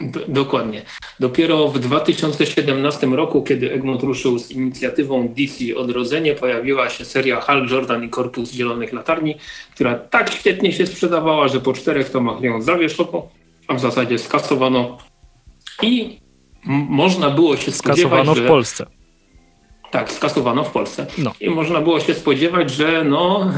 D- 0.01 0.20
dokładnie. 0.28 0.82
Dopiero 1.20 1.68
w 1.68 1.80
2017 1.80 3.08
roku, 3.08 3.43
kiedy 3.43 3.74
Egmont 3.74 4.03
ruszył 4.03 4.39
z 4.39 4.51
inicjatywą 4.51 5.28
DC 5.28 5.76
Odrodzenie, 5.76 6.36
pojawiła 6.36 6.89
się 6.89 7.05
seria 7.05 7.41
Hal 7.41 7.68
Jordan 7.68 8.03
i 8.03 8.10
Korpus 8.10 8.51
Zielonych 8.51 8.93
Latarni, 8.93 9.36
która 9.76 9.95
tak 9.95 10.32
świetnie 10.32 10.74
się 10.74 10.88
sprzedawała, 10.88 11.47
że 11.47 11.60
po 11.60 11.74
czterech 11.74 12.10
tomach 12.10 12.41
ją 12.41 12.62
zawieszono, 12.62 13.28
a 13.68 13.74
w 13.74 13.80
zasadzie 13.80 14.20
skasowano 14.20 14.97
i 15.82 16.20
można 16.89 17.30
było 17.30 17.58
się 17.58 17.72
spodziewać, 17.72 17.99
Skasowano 17.99 18.36
że... 18.36 18.43
w 18.43 18.47
Polsce. 18.47 18.86
Tak, 19.91 20.11
skasowano 20.11 20.63
w 20.63 20.71
Polsce. 20.71 21.05
No. 21.17 21.31
I 21.41 21.49
można 21.49 21.81
było 21.81 21.99
się 21.99 22.13
spodziewać, 22.13 22.71
że 22.71 23.03
no, 23.03 23.51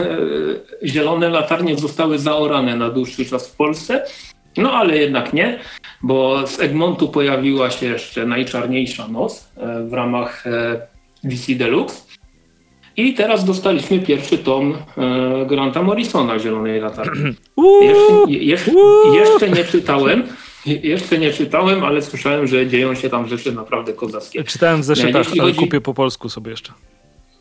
e, 0.83 0.87
zielone 0.87 1.29
latarnie 1.29 1.77
zostały 1.77 2.19
zaorane 2.19 2.75
na 2.75 2.89
dłuższy 2.89 3.25
czas 3.25 3.47
w 3.47 3.55
Polsce. 3.55 4.05
No 4.57 4.71
ale 4.73 4.97
jednak 4.97 5.33
nie, 5.33 5.59
bo 6.01 6.47
z 6.47 6.59
Egmontu 6.59 7.09
pojawiła 7.09 7.69
się 7.69 7.85
jeszcze 7.85 8.25
Najczarniejsza 8.25 9.07
Noc 9.07 9.49
e, 9.57 9.83
w 9.83 9.93
ramach 9.93 10.47
e, 10.47 10.81
DC 11.23 11.55
Deluxe. 11.55 12.09
I 12.97 13.13
teraz 13.13 13.45
dostaliśmy 13.45 13.99
pierwszy 13.99 14.37
tom 14.37 14.77
e, 14.97 15.45
Granta 15.45 15.83
Morrisona 15.83 16.39
Zielonej 16.39 16.81
Latarni. 16.81 17.33
Jeszcze, 17.81 18.31
jeszcze, 18.31 18.71
jeszcze 19.13 19.49
nie 19.49 19.63
czytałem, 19.63 20.23
jeszcze 20.65 21.17
nie 21.17 21.33
czytałem, 21.33 21.83
ale 21.83 22.01
słyszałem, 22.01 22.47
że 22.47 22.67
dzieją 22.67 22.95
się 22.95 23.09
tam 23.09 23.27
rzeczy 23.27 23.51
naprawdę 23.51 23.93
kozackie. 23.93 24.43
Czytałem 24.43 24.81
w 24.81 24.85
zeszytach, 24.85 25.27
chodzi... 25.27 25.59
kupię 25.59 25.81
po 25.81 25.93
polsku 25.93 26.29
sobie 26.29 26.51
jeszcze. 26.51 26.73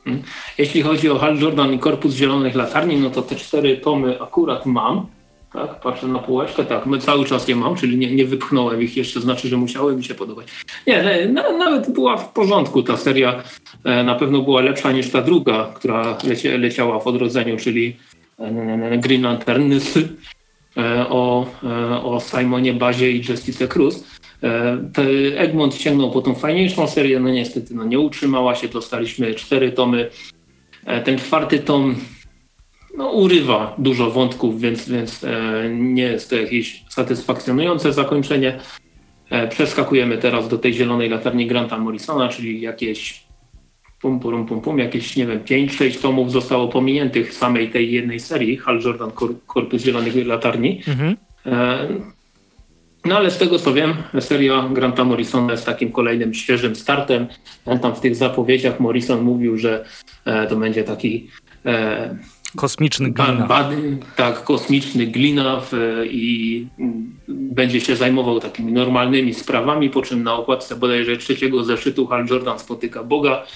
Hmm. 0.04 0.22
Jeśli 0.58 0.82
chodzi 0.82 1.10
o 1.10 1.18
Hal 1.18 1.38
Jordan 1.38 1.72
i 1.72 1.78
Korpus 1.78 2.14
Zielonych 2.14 2.54
Latarni, 2.54 2.96
no 2.96 3.10
to 3.10 3.22
te 3.22 3.36
cztery 3.36 3.76
tomy 3.76 4.22
akurat 4.22 4.66
mam. 4.66 5.06
Tak, 5.52 5.80
patrzę 5.80 6.06
na 6.06 6.18
półeczkę, 6.18 6.64
tak, 6.64 6.86
my 6.86 6.98
cały 6.98 7.24
czas 7.24 7.48
je 7.48 7.56
mam, 7.56 7.76
czyli 7.76 7.98
nie, 7.98 8.14
nie 8.14 8.24
wypchnąłem 8.24 8.82
ich 8.82 8.96
jeszcze, 8.96 9.20
znaczy, 9.20 9.48
że 9.48 9.56
musiały 9.56 9.96
mi 9.96 10.04
się 10.04 10.14
podobać. 10.14 10.46
Nie, 10.86 11.02
nie 11.02 11.28
nawet 11.58 11.90
była 11.92 12.16
w 12.16 12.32
porządku 12.32 12.82
ta 12.82 12.96
seria, 12.96 13.42
e, 13.84 14.04
na 14.04 14.14
pewno 14.14 14.42
była 14.42 14.60
lepsza 14.60 14.92
niż 14.92 15.10
ta 15.10 15.22
druga, 15.22 15.70
która 15.74 16.18
lecie, 16.24 16.58
leciała 16.58 17.00
w 17.00 17.06
odrodzeniu, 17.06 17.56
czyli 17.56 17.96
e, 18.38 18.98
Green 18.98 19.22
Lanterns 19.22 19.96
e, 19.96 20.00
o, 21.08 21.46
o 22.04 22.20
Simonie 22.20 22.74
Bazie 22.74 23.10
i 23.10 23.22
Justice 23.28 23.68
Cruz. 23.68 24.04
Egmont 25.36 25.74
sięgnął 25.74 26.10
po 26.10 26.22
tą 26.22 26.34
fajniejszą 26.34 26.86
serię, 26.86 27.20
no 27.20 27.28
niestety 27.28 27.74
no 27.74 27.84
nie 27.84 27.98
utrzymała 27.98 28.54
się, 28.54 28.68
dostaliśmy 28.68 29.34
cztery 29.34 29.72
tomy. 29.72 30.10
Ten 31.04 31.18
czwarty 31.18 31.58
tom 31.58 31.96
no, 32.98 33.10
urywa 33.10 33.74
dużo 33.78 34.10
wątków, 34.10 34.60
więc, 34.60 34.88
więc 34.88 35.24
e, 35.24 35.68
nie 35.70 36.02
jest 36.02 36.30
to 36.30 36.36
jakieś 36.36 36.84
satysfakcjonujące 36.88 37.92
zakończenie. 37.92 38.58
E, 39.30 39.48
przeskakujemy 39.48 40.18
teraz 40.18 40.48
do 40.48 40.58
tej 40.58 40.74
zielonej 40.74 41.08
latarni 41.08 41.46
Granta 41.46 41.78
Morrisona, 41.78 42.28
czyli 42.28 42.60
jakieś 42.60 43.27
pum, 44.00 44.20
pum, 44.20 44.46
pum, 44.46 44.60
pum, 44.60 44.78
jakieś, 44.78 45.16
nie 45.16 45.26
wiem, 45.26 45.40
5-6 45.40 46.02
tomów 46.02 46.32
zostało 46.32 46.68
pominiętych 46.68 47.34
samej 47.34 47.70
tej 47.70 47.92
jednej 47.92 48.20
serii, 48.20 48.56
Hal 48.56 48.80
Jordan 48.80 49.10
Korpus 49.46 49.82
Zielonych 49.82 50.26
Latarni. 50.26 50.82
Mhm. 50.88 51.16
E, 51.46 51.88
no 53.04 53.16
ale 53.16 53.30
z 53.30 53.38
tego 53.38 53.58
co 53.58 53.74
wiem, 53.74 53.94
seria 54.20 54.68
Granta 54.72 55.04
Morrisona 55.04 55.52
jest 55.52 55.66
takim 55.66 55.92
kolejnym 55.92 56.34
świeżym 56.34 56.76
startem. 56.76 57.26
Tam 57.82 57.94
w 57.94 58.00
tych 58.00 58.16
zapowiedziach 58.16 58.80
Morrison 58.80 59.22
mówił, 59.22 59.58
że 59.58 59.84
to 60.48 60.56
będzie 60.56 60.84
taki 60.84 61.28
Kosmiczny 62.56 63.10
glina. 63.10 63.48
tak, 64.16 64.44
kosmiczny 64.44 65.06
glina 65.06 65.62
i 66.04 66.66
będzie 67.28 67.80
się 67.80 67.96
zajmował 67.96 68.40
takimi 68.40 68.72
normalnymi 68.72 69.34
sprawami, 69.34 69.90
po 69.90 70.02
czym 70.02 70.22
na 70.22 70.34
okładce 70.34 70.76
bodajże 70.76 71.16
trzeciego 71.16 71.64
zeszytu 71.64 72.06
Hal 72.06 72.26
Jordan 72.26 72.58
spotyka 72.58 73.04
Boga. 73.04 73.46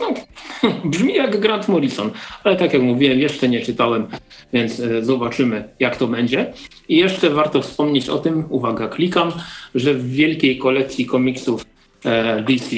No, 0.00 0.14
brzmi 0.90 1.14
jak 1.14 1.40
Grant 1.40 1.68
Morrison, 1.68 2.10
ale 2.44 2.56
tak 2.56 2.72
jak 2.72 2.82
mówiłem, 2.82 3.18
jeszcze 3.18 3.48
nie 3.48 3.60
czytałem, 3.60 4.06
więc 4.52 4.80
e, 4.80 5.04
zobaczymy 5.04 5.68
jak 5.80 5.96
to 5.96 6.06
będzie. 6.06 6.52
I 6.88 6.96
jeszcze 6.96 7.30
warto 7.30 7.62
wspomnieć 7.62 8.08
o 8.08 8.18
tym, 8.18 8.44
uwaga, 8.48 8.88
klikam, 8.88 9.32
że 9.74 9.94
w 9.94 10.10
wielkiej 10.10 10.58
kolekcji 10.58 11.06
komiksów 11.06 11.64
e, 12.04 12.42
DC 12.42 12.76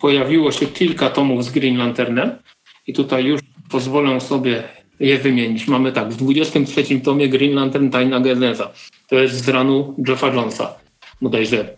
pojawiło 0.00 0.52
się 0.52 0.66
kilka 0.66 1.10
tomów 1.10 1.44
z 1.44 1.50
Green 1.50 1.76
Lanternem 1.76 2.30
i 2.86 2.92
tutaj 2.92 3.24
już 3.24 3.40
pozwolę 3.70 4.20
sobie 4.20 4.62
je 5.00 5.18
wymienić. 5.18 5.68
Mamy 5.68 5.92
tak, 5.92 6.08
w 6.08 6.16
23 6.16 7.00
tomie 7.00 7.28
Green 7.28 7.54
Lantern 7.54 7.90
Tajna 7.90 8.20
Geneza. 8.20 8.70
To 9.08 9.18
jest 9.18 9.44
z 9.44 9.48
ranu 9.48 9.94
Jeffa 10.08 10.26
Jonesa. 10.26 10.74
Bodajże 11.22 11.76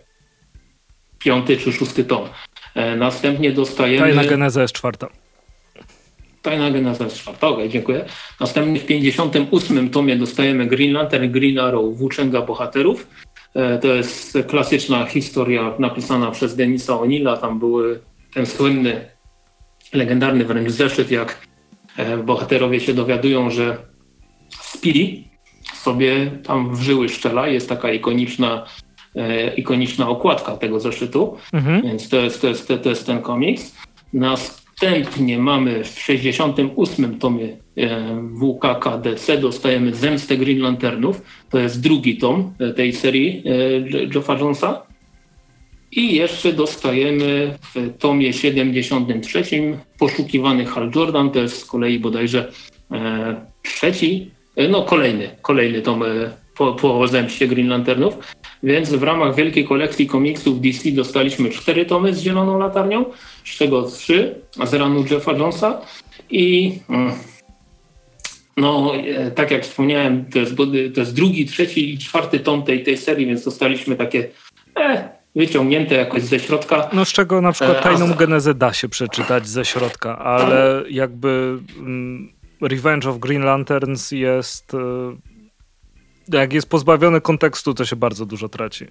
piąty 1.18 1.56
czy 1.56 1.72
szósty 1.72 2.04
tom. 2.04 2.28
E, 2.74 2.96
następnie 2.96 3.52
dostajemy... 3.52 4.06
Tajna 4.06 4.24
Geneza 4.24 4.62
jest 4.62 4.74
czwarta. 4.74 5.08
Tajna 6.42 6.70
Geneza 6.70 7.04
jest 7.04 7.16
czwarta, 7.16 7.48
okej, 7.48 7.58
okay, 7.58 7.68
dziękuję. 7.68 8.04
Następnie 8.40 8.80
w 8.80 8.86
58 8.86 9.90
tomie 9.90 10.16
dostajemy 10.16 10.66
Green 10.66 10.92
Lantern, 10.92 11.30
Green 11.30 11.58
Arrow, 11.58 11.96
Włóczęga 11.96 12.42
Bohaterów. 12.42 13.06
E, 13.54 13.78
to 13.78 13.88
jest 13.88 14.38
klasyczna 14.48 15.06
historia 15.06 15.74
napisana 15.78 16.30
przez 16.30 16.56
Denisa 16.56 16.92
O'Neilla. 16.92 17.40
Tam 17.40 17.58
były 17.58 18.00
ten 18.34 18.46
słynny, 18.46 19.08
legendarny 19.92 20.44
wręcz 20.44 20.70
zeszyt, 20.70 21.10
jak 21.10 21.52
E, 21.96 22.16
bohaterowie 22.16 22.80
się 22.80 22.94
dowiadują, 22.94 23.50
że 23.50 23.76
Speedy 24.60 25.24
sobie 25.74 26.30
tam 26.44 26.76
w 26.76 26.82
żyły 26.82 27.08
szczela. 27.08 27.48
Jest 27.48 27.68
taka 27.68 27.92
ikoniczna, 27.92 28.66
ikoniczna 29.56 30.08
okładka 30.08 30.56
tego 30.56 30.80
zeszytu, 30.80 31.36
mhm. 31.52 31.82
więc 31.82 32.08
to 32.08 32.16
jest, 32.16 32.40
to, 32.40 32.48
jest, 32.48 32.68
to 32.82 32.88
jest 32.88 33.06
ten 33.06 33.22
komiks. 33.22 33.74
Następnie 34.12 35.38
mamy 35.38 35.84
w 35.84 36.00
68 36.00 37.18
tomie 37.18 37.56
e, 37.76 38.22
WKKDC 38.34 39.38
dostajemy 39.38 39.94
Zemstę 39.94 40.36
Green 40.36 40.58
Lanternów. 40.58 41.22
To 41.50 41.58
jest 41.58 41.80
drugi 41.80 42.16
tom 42.16 42.54
tej 42.76 42.92
serii 42.92 43.44
Joffa 44.14 44.38
Jonesa. 44.38 44.92
I 45.92 46.14
jeszcze 46.14 46.52
dostajemy 46.52 47.58
w 47.74 47.98
tomie 47.98 48.32
73 48.32 49.42
poszukiwany 49.98 50.64
Hal 50.64 50.90
Jordan, 50.94 51.30
to 51.30 51.38
jest 51.38 51.58
z 51.58 51.64
kolei 51.64 51.98
bodajże 51.98 52.52
e, 52.90 53.46
trzeci, 53.62 54.30
e, 54.56 54.68
no 54.68 54.82
kolejny, 54.82 55.30
kolejny 55.42 55.82
tom 55.82 56.02
e, 56.02 56.06
po, 56.56 56.72
po 56.72 57.08
zemście 57.08 57.48
Green 57.48 57.68
Lanternów. 57.68 58.34
Więc 58.62 58.90
w 58.90 59.02
ramach 59.02 59.34
wielkiej 59.34 59.64
kolekcji 59.64 60.06
komiksów 60.06 60.60
DC 60.60 60.90
dostaliśmy 60.90 61.50
cztery 61.50 61.86
tomy 61.86 62.14
z 62.14 62.20
Zieloną 62.20 62.58
Latarnią, 62.58 63.04
z 63.44 63.56
czego 63.56 63.82
trzy 63.82 64.34
z 64.64 64.74
ranu 64.74 65.04
Jeffa 65.10 65.32
Jonesa 65.32 65.80
i 66.30 66.78
mm, 66.88 67.12
no, 68.56 68.92
e, 68.96 69.30
tak 69.30 69.50
jak 69.50 69.62
wspomniałem, 69.62 70.24
to 70.24 70.38
jest, 70.38 70.56
to 70.94 71.00
jest 71.00 71.14
drugi, 71.14 71.46
trzeci 71.46 71.94
i 71.94 71.98
czwarty 71.98 72.40
tom 72.40 72.62
tej, 72.62 72.82
tej 72.82 72.96
serii, 72.96 73.26
więc 73.26 73.44
dostaliśmy 73.44 73.96
takie 73.96 74.28
e, 74.80 75.08
wyciągnięte 75.36 75.94
jakoś 75.94 76.22
ze 76.22 76.40
środka. 76.40 76.90
No 76.92 77.04
z 77.04 77.12
czego 77.12 77.40
na 77.40 77.52
przykład 77.52 77.78
e, 77.78 77.82
tajną 77.82 78.14
genezę 78.14 78.54
da 78.54 78.72
się 78.72 78.88
przeczytać 78.88 79.48
ze 79.48 79.64
środka, 79.64 80.18
ale 80.18 80.84
jakby 80.90 81.58
mm, 81.78 82.32
Revenge 82.60 83.10
of 83.10 83.18
Green 83.18 83.42
Lanterns 83.42 84.10
jest 84.10 84.74
e, 84.74 84.78
jak 86.32 86.52
jest 86.52 86.68
pozbawiony 86.68 87.20
kontekstu, 87.20 87.74
to 87.74 87.84
się 87.84 87.96
bardzo 87.96 88.26
dużo 88.26 88.48
traci. 88.48 88.86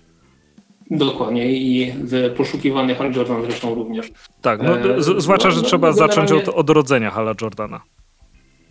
Dokładnie 0.92 1.54
i 1.54 1.94
poszukiwany 2.38 2.96
Hal 2.96 3.14
Jordan 3.14 3.42
zresztą 3.42 3.76
również. 3.76 4.12
Tak, 4.42 4.62
no, 4.64 4.80
e, 4.80 5.02
zwłaszcza, 5.02 5.52
że 5.52 5.62
no, 5.62 5.68
trzeba 5.68 5.92
zacząć 5.92 6.32
od 6.32 6.50
odrodzenia 6.50 7.10
Hala 7.12 7.34
Jordana. 7.42 7.82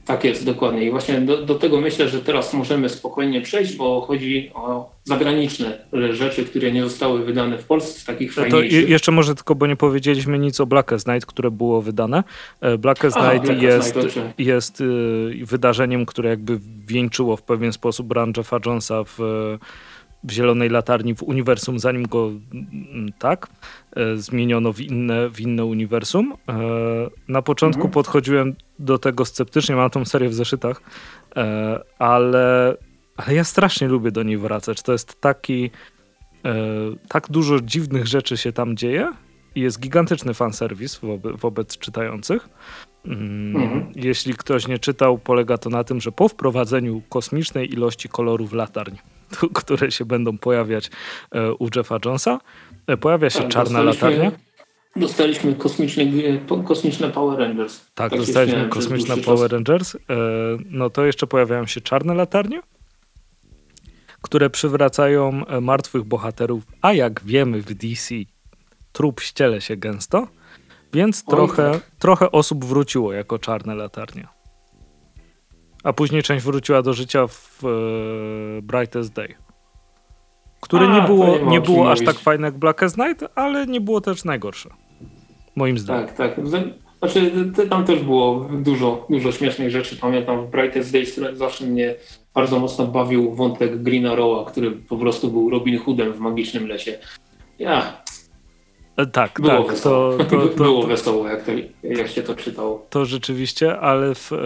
Tak 0.05 0.25
jest, 0.25 0.45
dokładnie. 0.45 0.85
I 0.85 0.91
właśnie 0.91 1.21
do, 1.21 1.43
do, 1.43 1.55
tego 1.55 1.81
myślę, 1.81 2.09
że 2.09 2.21
teraz 2.21 2.55
możemy 2.55 2.89
spokojnie 2.89 3.41
przejść, 3.41 3.77
bo 3.77 4.01
chodzi 4.01 4.51
o 4.55 4.91
zagraniczne 5.05 5.79
rzeczy, 6.11 6.45
które 6.45 6.73
nie 6.73 6.83
zostały 6.83 7.25
wydane 7.25 7.59
w 7.59 7.65
Polsce, 7.65 8.07
takich 8.07 8.37
no 8.37 8.43
fajniejszych. 8.43 8.85
To 8.85 8.91
jeszcze 8.91 9.13
może 9.13 9.35
tylko, 9.35 9.55
bo 9.55 9.67
nie 9.67 9.77
powiedzieliśmy 9.77 10.39
nic 10.39 10.61
o 10.61 10.67
Blackest 10.67 11.09
Night, 11.09 11.27
które 11.27 11.51
było 11.51 11.83
wydane. 11.83 12.25
E, 12.61 12.79
Blackest 12.79 13.17
Aha, 13.17 13.33
Night 13.33 13.47
Black 13.47 13.63
jest, 13.63 13.97
Night, 13.97 14.19
jest 14.39 14.81
y, 14.81 14.85
wydarzeniem, 15.43 16.07
które 16.07 16.31
jakby 16.31 16.59
wieńczyło 16.93 17.37
w 17.37 17.43
pewien 17.43 17.73
sposób 17.73 18.13
run 18.13 18.33
Jeffa 18.37 18.59
Jonesa 18.67 19.05
w 19.05 19.19
w 20.25 20.31
Zielonej 20.31 20.69
Latarni 20.69 21.15
w 21.15 21.23
uniwersum, 21.23 21.79
zanim 21.79 22.03
go 22.03 22.31
tak 23.19 23.49
e, 23.97 24.17
zmieniono 24.17 24.73
w 24.73 24.81
inne, 24.81 25.31
w 25.31 25.41
inne 25.41 25.65
uniwersum. 25.65 26.33
E, 26.49 26.55
na 27.29 27.43
początku 27.43 27.81
mhm. 27.81 27.93
podchodziłem 27.93 28.55
do 28.79 28.99
tego 28.99 29.25
sceptycznie, 29.25 29.77
mam 29.77 29.91
tą 29.91 30.05
serię 30.05 30.29
w 30.29 30.35
zeszytach, 30.35 30.83
e, 31.37 31.81
ale, 31.99 32.77
ale 33.17 33.35
ja 33.35 33.45
strasznie 33.45 33.89
lubię 33.89 34.11
do 34.11 34.23
niej 34.23 34.39
wracać. 34.39 34.83
To 34.83 34.93
jest 34.93 35.21
taki 35.21 35.71
tak 37.09 37.31
dużo 37.31 37.61
dziwnych 37.61 38.07
rzeczy 38.07 38.37
się 38.37 38.53
tam 38.53 38.77
dzieje 38.77 39.13
i 39.55 39.61
jest 39.61 39.81
gigantyczny 39.81 40.35
fanserwis 40.35 40.99
wobec, 40.99 41.41
wobec 41.41 41.79
czytających. 41.79 42.49
Mm, 43.05 43.57
mhm. 43.57 43.93
Jeśli 43.95 44.35
ktoś 44.35 44.69
nie 44.69 44.79
czytał, 44.79 45.19
polega 45.19 45.59
to 45.59 45.71
na 45.71 45.85
tym, 45.85 46.01
że 46.01 46.13
po 46.13 46.29
wprowadzeniu 46.29 47.03
kosmicznej 47.09 47.73
ilości 47.73 48.09
kolorów 48.09 48.53
latarń 48.53 48.97
które 49.61 49.91
się 49.91 50.05
będą 50.05 50.39
pojawiać 50.39 50.91
e, 51.33 51.53
u 51.53 51.69
Jeffa 51.77 51.99
Jonesa. 52.05 52.41
E, 52.87 52.97
pojawia 52.97 53.31
się 53.31 53.41
tak, 53.41 53.49
czarna 53.49 53.83
latarnia. 53.83 54.33
Dostaliśmy 54.97 55.55
kosmiczne, 55.55 56.05
kosmiczne 56.65 57.11
Power 57.11 57.39
Rangers. 57.39 57.87
Tak, 57.95 58.11
tak 58.11 58.21
dostaliśmy 58.21 58.69
kosmiczne 58.69 59.17
Power. 59.17 59.53
Rangers. 59.53 59.95
E, 59.95 59.99
no 60.71 60.91
to 60.91 61.07
jeszcze 61.07 61.27
pojawiają 61.27 61.67
się 61.67 61.81
czarne 61.81 62.15
latarnie, 62.15 62.63
które 64.23 64.51
przywracają 64.51 65.43
martwych 65.61 66.05
bohaterów, 66.05 66.63
a 66.83 66.93
jak 66.93 67.25
wiemy 67.25 67.63
w 67.63 67.75
DC 67.75 68.15
trup 68.93 69.21
ściele 69.21 69.61
się 69.61 69.77
gęsto, 69.77 70.29
więc 70.93 71.25
Oj, 71.27 71.37
trochę, 71.37 71.73
tak. 71.73 71.91
trochę 71.99 72.33
osób 72.33 72.65
wróciło 72.65 73.13
jako 73.13 73.39
czarne 73.39 73.75
latarnie. 73.75 74.29
A 75.85 75.93
później 75.93 76.23
część 76.23 76.45
wróciła 76.45 76.83
do 76.83 76.93
życia 76.93 77.27
w 77.27 77.63
e, 77.65 78.63
Brightest 78.63 79.13
Day. 79.13 79.35
Które 80.61 80.89
A, 80.89 80.95
nie 80.95 81.03
było, 81.03 81.27
nie, 81.27 81.47
nie 81.47 81.61
było 81.61 81.91
aż 81.93 82.05
tak 82.05 82.19
fajne 82.19 82.47
jak 82.47 82.59
Blackest 82.59 82.99
Night, 82.99 83.25
ale 83.35 83.67
nie 83.67 83.81
było 83.81 84.01
też 84.01 84.25
najgorsze. 84.25 84.71
Moim 85.57 85.79
zdaniem. 85.79 86.07
Tak, 86.07 86.17
tak. 86.17 86.49
Znaczy, 86.99 87.33
tam 87.71 87.85
też 87.85 88.01
było 88.01 88.49
dużo, 88.53 89.07
dużo 89.11 89.33
śmiesznych 89.33 89.71
rzeczy. 89.71 89.97
Pamiętam 89.97 90.47
w 90.47 90.51
Brightest 90.51 90.93
Days 90.93 91.21
zawsze 91.33 91.65
mnie 91.65 91.95
bardzo 92.35 92.59
mocno 92.59 92.87
bawił 92.87 93.35
wątek 93.35 93.83
Green 93.83 94.07
Arrowa, 94.07 94.51
który 94.51 94.71
po 94.71 94.97
prostu 94.97 95.31
był 95.31 95.51
Robin 95.51 95.79
Hoodem 95.79 96.13
w 96.13 96.19
Magicznym 96.19 96.69
Lesie. 96.69 96.99
Ja. 97.59 98.03
E, 98.97 99.07
tak, 99.07 99.41
było 99.41 99.59
tak. 99.59 99.67
Wesoło. 99.67 100.19
To, 100.19 100.25
to, 100.25 100.49
to, 100.49 100.57
było 100.57 100.87
wesoło, 100.87 101.29
jak, 101.29 101.43
to, 101.43 101.53
jak 101.83 102.09
się 102.09 102.23
to 102.23 102.35
czytało. 102.35 102.87
To 102.91 103.05
rzeczywiście, 103.05 103.81
ale 103.81 104.15
w, 104.15 104.33
e, 104.33 104.37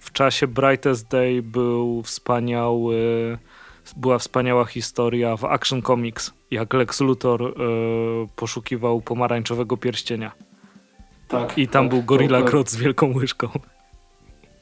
w 0.00 0.12
czasie 0.12 0.46
Brightest 0.46 1.08
Day 1.08 1.42
był 1.42 2.02
wspaniały, 2.02 2.98
była 3.96 4.18
wspaniała 4.18 4.64
historia 4.64 5.36
w 5.36 5.44
Action 5.44 5.82
Comics, 5.82 6.32
jak 6.50 6.74
Lex 6.74 7.00
Luthor 7.00 7.42
e, 7.42 7.52
poszukiwał 8.36 9.00
pomarańczowego 9.00 9.76
pierścienia. 9.76 10.32
Tak. 11.28 11.58
I 11.58 11.68
tam 11.68 11.84
tak, 11.84 11.90
był 11.90 12.02
Gorilla 12.02 12.42
Krot 12.42 12.70
z 12.70 12.76
wielką 12.76 13.12
łyżką. 13.14 13.48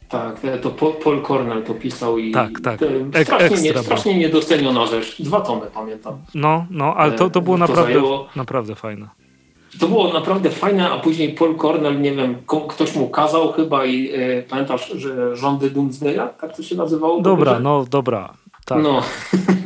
Tak, 0.09 0.41
to 0.63 0.71
Paul 1.05 1.23
Cornell 1.23 1.63
to 1.63 1.75
pisał 1.75 2.19
i 2.19 2.33
tak, 2.33 2.61
tak. 2.61 2.81
strasznie, 3.23 3.73
nie, 3.73 3.79
strasznie 3.79 4.19
niedoceniona 4.19 4.87
rzecz. 4.87 5.23
Dwa 5.23 5.41
tomy 5.41 5.67
pamiętam. 5.75 6.19
No, 6.35 6.67
no, 6.71 6.95
ale 6.95 7.13
to, 7.13 7.31
to 7.31 7.41
było 7.41 7.57
to 7.57 7.61
naprawdę, 7.61 7.93
zajęło... 7.93 8.29
naprawdę 8.37 8.75
fajne. 8.75 9.09
To 9.81 9.89
było 9.89 10.13
naprawdę 10.13 10.51
fajne, 10.51 10.91
a 10.91 10.99
później 10.99 11.33
Paul 11.33 11.57
Cornell, 11.57 12.01
nie 12.01 12.13
wiem, 12.13 12.37
ktoś 12.69 12.97
mu 12.97 13.09
kazał 13.09 13.53
chyba 13.53 13.85
i 13.85 14.11
e, 14.15 14.43
pamiętasz, 14.43 14.89
że 14.89 15.37
rządy 15.37 15.71
Doomsdaya, 15.71 16.29
tak 16.41 16.57
to 16.57 16.63
się 16.63 16.77
nazywało? 16.77 17.21
Dobra, 17.21 17.61
no 17.61 17.85
dobra. 17.91 18.33
Tak. 18.65 18.83
No. 18.83 19.03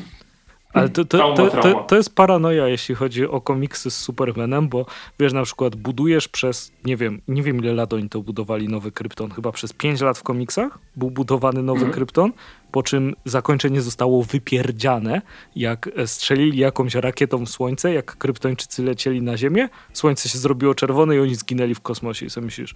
Ale 0.73 0.89
to, 0.89 1.05
to, 1.05 1.35
to, 1.35 1.74
to, 1.89 1.97
jest 1.97 2.15
paranoja, 2.15 2.69
jeśli 2.69 2.94
chodzi 2.94 3.27
o 3.27 3.40
komiksy 3.40 3.90
z 3.90 3.97
Supermanem, 3.97 4.69
bo 4.69 4.86
wiesz, 5.20 5.32
na 5.32 5.43
przykład 5.43 5.77
budujesz 5.77 6.28
przez, 6.28 6.73
nie 6.85 6.97
wiem, 6.97 7.20
nie 7.28 7.43
wiem 7.43 7.59
ile 7.59 7.74
lat 7.74 7.93
oni 7.93 8.09
to 8.09 8.20
budowali 8.20 8.69
nowy 8.69 8.93
Krypton, 8.93 9.31
chyba 9.31 9.53
przez 9.53 9.73
5 9.73 10.01
lat 10.01 10.19
w 10.19 10.23
komiksach 10.23 10.78
był 10.97 11.11
budowany 11.11 11.62
nowy 11.62 11.81
mm. 11.81 11.93
Krypton, 11.93 12.32
po 12.70 12.82
czym 12.82 13.15
zakończenie 13.24 13.81
zostało 13.81 14.23
wypierdziane, 14.23 15.23
jak 15.57 15.90
strzelili 16.07 16.59
jakąś 16.59 16.94
rakietą 16.94 17.47
w 17.47 17.51
słońce, 17.51 17.93
jak 17.93 18.16
kryptończycy 18.16 18.82
lecieli 18.82 19.23
na 19.23 19.36
ziemię, 19.36 19.69
słońce 19.93 20.28
się 20.28 20.39
zrobiło 20.39 20.74
czerwone 20.74 21.16
i 21.16 21.20
oni 21.20 21.35
zginęli 21.35 21.74
w 21.74 21.81
kosmosie 21.81 22.27
i 22.27 22.31
sobie 22.31 22.44
myślisz, 22.44 22.74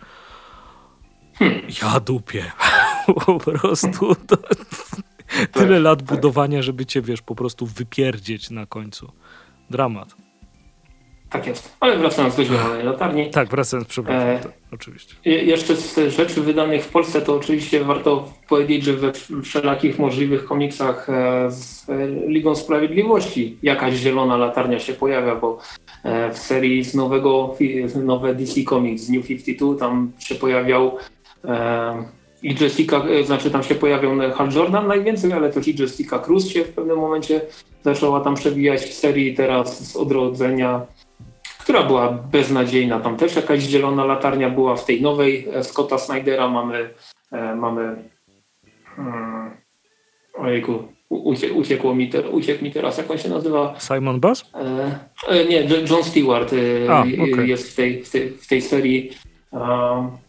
hmm. 1.34 1.60
ja 1.82 2.00
dupię. 2.00 2.52
po 3.26 3.38
prostu 3.38 4.14
to, 4.14 4.36
Tyle 5.52 5.74
tak, 5.74 5.84
lat 5.84 5.98
tak. 5.98 6.08
budowania, 6.08 6.62
żeby 6.62 6.86
cię, 6.86 7.02
wiesz, 7.02 7.22
po 7.22 7.34
prostu 7.34 7.66
wypierdzieć 7.66 8.50
na 8.50 8.66
końcu. 8.66 9.12
Dramat. 9.70 10.14
Tak 11.30 11.46
jest. 11.46 11.76
Ale 11.80 11.98
wracając 11.98 12.36
do 12.36 12.44
zielonej 12.44 12.84
latarni. 12.84 13.30
Tak, 13.30 13.48
wracając, 13.48 13.88
przepraszam, 13.88 14.28
e, 14.28 14.40
oczywiście. 14.72 15.14
Jeszcze 15.24 15.76
z 15.76 16.14
rzeczy 16.16 16.40
wydanych 16.40 16.84
w 16.84 16.88
Polsce, 16.88 17.20
to 17.20 17.36
oczywiście 17.36 17.84
warto 17.84 18.32
powiedzieć, 18.48 18.84
że 18.84 18.92
we 18.92 19.12
wszelakich 19.42 19.98
możliwych 19.98 20.44
komiksach 20.44 21.10
e, 21.10 21.50
z 21.50 21.86
Ligą 22.28 22.54
Sprawiedliwości 22.54 23.58
jakaś 23.62 23.94
zielona 23.94 24.36
latarnia 24.36 24.78
się 24.78 24.92
pojawia, 24.92 25.36
bo 25.36 25.58
e, 26.04 26.32
w 26.32 26.38
serii 26.38 26.84
z 26.84 26.94
nowego, 26.94 27.54
nowe 28.04 28.34
DC 28.34 28.62
Comics, 28.62 29.02
z 29.02 29.10
New 29.10 29.26
52, 29.26 29.74
tam 29.78 30.12
się 30.18 30.34
pojawiał 30.34 30.96
e, 31.44 32.04
i 32.46 32.54
Jessica, 32.60 33.04
e, 33.04 33.24
znaczy 33.24 33.50
tam 33.50 33.62
się 33.62 33.74
pojawiał 33.74 34.12
Hal 34.34 34.50
Jordan 34.52 34.86
najwięcej, 34.86 35.32
ale 35.32 35.52
też 35.52 35.68
i 35.68 35.82
Jessica 35.82 36.18
Cruz 36.18 36.48
się 36.48 36.64
w 36.64 36.72
pewnym 36.72 36.98
momencie 36.98 37.40
zaczęła 37.82 38.20
tam 38.20 38.34
przewijać 38.34 38.80
w 38.80 38.94
serii 38.94 39.34
teraz 39.34 39.92
z 39.92 39.96
odrodzenia, 39.96 40.86
która 41.60 41.82
była 41.82 42.12
beznadziejna. 42.12 43.00
Tam 43.00 43.16
też 43.16 43.36
jakaś 43.36 43.62
zielona 43.62 44.04
latarnia 44.04 44.50
była 44.50 44.76
w 44.76 44.84
tej 44.84 45.02
nowej 45.02 45.48
e, 45.52 45.64
Scotta 45.64 45.98
Snydera. 45.98 46.48
Mamy, 46.48 46.90
e, 47.32 47.54
mamy 47.54 47.96
hmm, 48.96 49.50
ojejku, 50.34 50.88
uciekło 51.54 51.94
mi, 51.94 52.08
te, 52.08 52.30
uciekł 52.30 52.64
mi 52.64 52.72
teraz, 52.72 52.98
jak 52.98 53.10
on 53.10 53.18
się 53.18 53.28
nazywa? 53.28 53.74
Simon 53.78 54.20
Bass? 54.20 54.52
E, 55.28 55.44
nie, 55.44 55.64
John 55.90 56.04
Stewart 56.04 56.54
A, 56.88 57.00
okay. 57.00 57.46
jest 57.46 57.72
w 57.72 57.76
tej, 57.76 58.04
w 58.04 58.10
tej, 58.10 58.30
w 58.30 58.46
tej 58.46 58.62
serii. 58.62 59.10
Mm, 59.52 60.25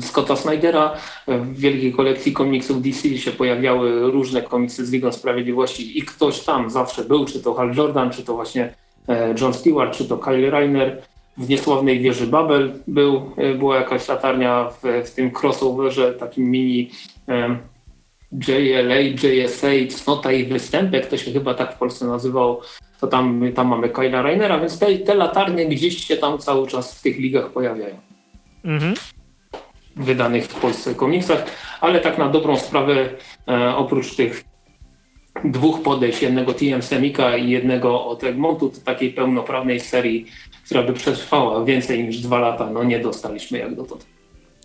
Scotta 0.00 0.36
Snydera. 0.36 0.94
W 1.28 1.56
wielkiej 1.56 1.92
kolekcji 1.92 2.32
komiksów 2.32 2.82
DC 2.82 3.18
się 3.18 3.30
pojawiały 3.30 4.10
różne 4.10 4.42
komiksy 4.42 4.86
z 4.86 4.92
Ligą 4.92 5.12
Sprawiedliwości 5.12 5.98
i 5.98 6.02
ktoś 6.02 6.40
tam 6.40 6.70
zawsze 6.70 7.04
był, 7.04 7.24
czy 7.24 7.42
to 7.42 7.54
Hal 7.54 7.74
Jordan, 7.74 8.10
czy 8.10 8.22
to 8.22 8.34
właśnie 8.34 8.74
e, 9.08 9.34
John 9.40 9.54
Stewart, 9.54 9.96
czy 9.96 10.04
to 10.04 10.18
Kyle 10.18 10.50
Reiner. 10.50 11.02
W 11.36 11.48
niesławnej 11.48 12.00
wieży 12.00 12.26
Babel 12.26 12.72
był, 12.86 13.30
e, 13.36 13.54
była 13.54 13.76
jakaś 13.76 14.08
latarnia 14.08 14.70
w, 14.70 15.06
w 15.06 15.14
tym 15.14 15.30
crossoverze, 15.42 16.12
takim 16.12 16.50
mini 16.50 16.90
um, 17.28 17.58
JLA, 18.48 18.98
JSA, 18.98 19.68
cnota 19.90 20.32
i 20.32 20.44
występek, 20.44 21.06
to 21.06 21.16
się 21.16 21.32
chyba 21.32 21.54
tak 21.54 21.74
w 21.74 21.78
Polsce 21.78 22.06
nazywało, 22.06 22.60
to 23.00 23.06
tam, 23.06 23.42
tam 23.54 23.68
mamy 23.68 23.88
Kyla 23.88 24.22
Rainera, 24.22 24.58
więc 24.58 24.78
te, 24.78 24.98
te 24.98 25.14
latarnie 25.14 25.66
gdzieś 25.66 26.06
się 26.06 26.16
tam 26.16 26.38
cały 26.38 26.66
czas 26.66 26.98
w 26.98 27.02
tych 27.02 27.18
ligach 27.18 27.50
pojawiają. 27.50 27.96
Mhm 28.64 28.94
wydanych 29.96 30.44
w 30.44 30.60
Polsce 30.60 30.94
komiksach, 30.94 31.44
ale 31.80 32.00
tak 32.00 32.18
na 32.18 32.28
dobrą 32.28 32.56
sprawę 32.56 33.08
e, 33.48 33.76
oprócz 33.76 34.14
tych 34.14 34.44
dwóch 35.44 35.82
podejść, 35.82 36.22
jednego 36.22 36.54
TM 36.54 36.82
Semika 36.82 37.36
i 37.36 37.50
jednego 37.50 38.06
od 38.06 38.24
Egmontu, 38.24 38.70
to 38.70 38.80
takiej 38.84 39.12
pełnoprawnej 39.12 39.80
serii, 39.80 40.26
która 40.64 40.82
by 40.82 40.92
przetrwała 40.92 41.64
więcej 41.64 42.04
niż 42.04 42.18
dwa 42.18 42.38
lata, 42.38 42.70
no 42.70 42.84
nie 42.84 42.98
dostaliśmy 42.98 43.58
jak 43.58 43.74
dotąd. 43.74 44.06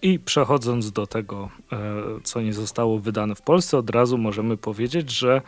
I 0.02 0.20
przechodząc 0.20 0.92
do 0.92 1.08
tego, 1.08 1.50
e, 1.72 1.78
co 2.24 2.42
nie 2.42 2.54
zostało 2.54 3.00
wydane 3.00 3.36
w 3.36 3.42
Polsce, 3.42 3.78
od 3.78 3.90
razu 3.90 4.18
możemy 4.18 4.58
powiedzieć, 4.58 5.12
że 5.12 5.42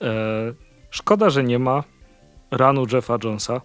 e, 0.00 0.06
szkoda, 0.90 1.30
że 1.30 1.44
nie 1.44 1.58
ma 1.58 1.84
ranu 2.50 2.86
Jeffa 2.92 3.18
Jonesa, 3.24 3.60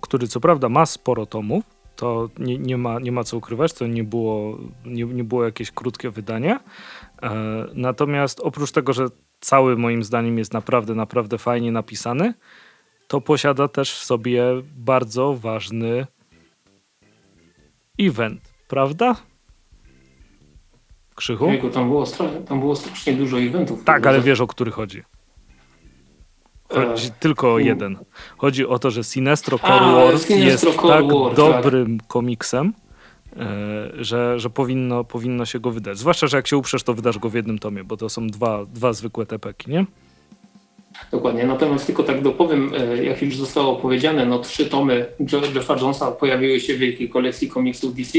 który 0.00 0.28
co 0.28 0.40
prawda 0.40 0.68
ma 0.68 0.86
sporo 0.86 1.26
tomów, 1.26 1.64
to 1.96 2.28
nie, 2.38 2.58
nie, 2.58 2.78
ma, 2.78 2.98
nie 2.98 3.12
ma 3.12 3.24
co 3.24 3.36
ukrywać, 3.36 3.72
to 3.72 3.86
nie 3.86 4.04
było, 4.04 4.58
nie, 4.84 5.04
nie 5.04 5.24
było 5.24 5.44
jakieś 5.44 5.70
krótkie 5.70 6.10
wydanie. 6.10 6.58
E, 7.22 7.30
natomiast 7.74 8.40
oprócz 8.40 8.72
tego, 8.72 8.92
że 8.92 9.06
cały 9.40 9.76
moim 9.76 10.04
zdaniem 10.04 10.38
jest 10.38 10.52
naprawdę, 10.52 10.94
naprawdę 10.94 11.38
fajnie 11.38 11.72
napisany, 11.72 12.34
to 13.08 13.20
posiada 13.20 13.68
też 13.68 13.92
w 13.92 14.04
sobie 14.04 14.44
bardzo 14.76 15.34
ważny 15.34 16.06
event, 17.98 18.52
prawda? 18.68 19.16
Krzychu? 21.14 21.46
Jejku, 21.46 21.70
tam 21.70 21.88
było, 21.88 22.06
tam 22.48 22.60
było 22.60 22.76
strasznie 22.76 23.12
dużo 23.12 23.40
eventów. 23.40 23.84
Tak, 23.84 24.06
ale 24.06 24.20
wiesz 24.20 24.40
o 24.40 24.46
który 24.46 24.70
chodzi. 24.70 25.02
Chodzi 26.74 27.08
e, 27.08 27.10
tylko 27.20 27.54
o 27.54 27.58
jeden. 27.58 27.96
Chodzi 28.36 28.66
o 28.66 28.78
to, 28.78 28.90
że 28.90 29.04
Sinestro 29.04 29.58
Core 29.58 29.92
Wars 29.92 30.28
jest 30.28 30.64
Core 30.64 30.88
tak 30.88 31.12
War, 31.12 31.34
dobrym 31.34 31.98
tak. 31.98 32.06
komiksem, 32.06 32.72
e, 33.36 34.04
że, 34.04 34.40
że 34.40 34.50
powinno, 34.50 35.04
powinno 35.04 35.46
się 35.46 35.60
go 35.60 35.70
wydać. 35.70 35.98
Zwłaszcza, 35.98 36.26
że 36.26 36.36
jak 36.36 36.46
się 36.46 36.56
uprzesz, 36.56 36.82
to 36.82 36.94
wydasz 36.94 37.18
go 37.18 37.30
w 37.30 37.34
jednym 37.34 37.58
tomie, 37.58 37.84
bo 37.84 37.96
to 37.96 38.08
są 38.08 38.26
dwa, 38.26 38.64
dwa 38.64 38.92
zwykłe 38.92 39.26
tepeki, 39.26 39.70
nie? 39.70 39.86
Dokładnie, 41.10 41.44
natomiast 41.44 41.86
tylko 41.86 42.02
tak 42.02 42.22
dopowiem, 42.22 42.72
e, 42.78 43.04
jak 43.04 43.22
już 43.22 43.36
zostało 43.36 43.76
powiedziane, 43.76 44.26
no 44.26 44.38
trzy 44.38 44.66
tomy 44.66 45.06
Jeffa 45.54 45.76
Jonesa 45.76 46.10
pojawiły 46.10 46.60
się 46.60 46.74
w 46.74 46.78
wielkiej 46.78 47.08
kolekcji 47.08 47.48
komiksów 47.48 47.94
DC, 47.94 48.18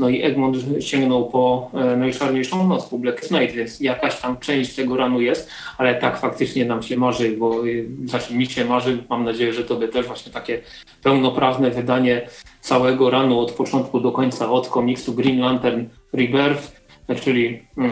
no 0.00 0.08
i 0.08 0.22
Egmont 0.22 0.56
sięgnął 0.80 1.30
po 1.30 1.70
e, 1.74 1.96
najczarniejszą 1.96 2.68
noc, 2.68 2.86
po 2.86 2.98
Black 2.98 3.20
Knight, 3.20 3.56
więc 3.56 3.80
jakaś 3.80 4.20
tam 4.20 4.38
część 4.38 4.74
tego 4.74 4.96
ranu 4.96 5.20
jest, 5.20 5.50
ale 5.78 5.94
tak 5.94 6.18
faktycznie 6.18 6.64
nam 6.64 6.82
się 6.82 6.96
marzy, 6.96 7.36
bo 7.36 7.66
e, 7.66 7.70
znaczy 8.06 8.34
mi 8.34 8.46
się 8.46 8.64
marzy, 8.64 8.98
mam 9.10 9.24
nadzieję, 9.24 9.52
że 9.52 9.64
to 9.64 9.76
by 9.76 9.88
też 9.88 10.06
właśnie 10.06 10.32
takie 10.32 10.60
pełnoprawne 11.02 11.70
wydanie 11.70 12.28
całego 12.60 13.10
ranu 13.10 13.40
od 13.40 13.52
początku 13.52 14.00
do 14.00 14.12
końca, 14.12 14.50
od 14.50 14.68
komiksu 14.68 15.12
Green 15.14 15.40
Lantern 15.40 15.84
Rebirth, 16.12 16.81
czyli 17.20 17.62
e, 17.78 17.90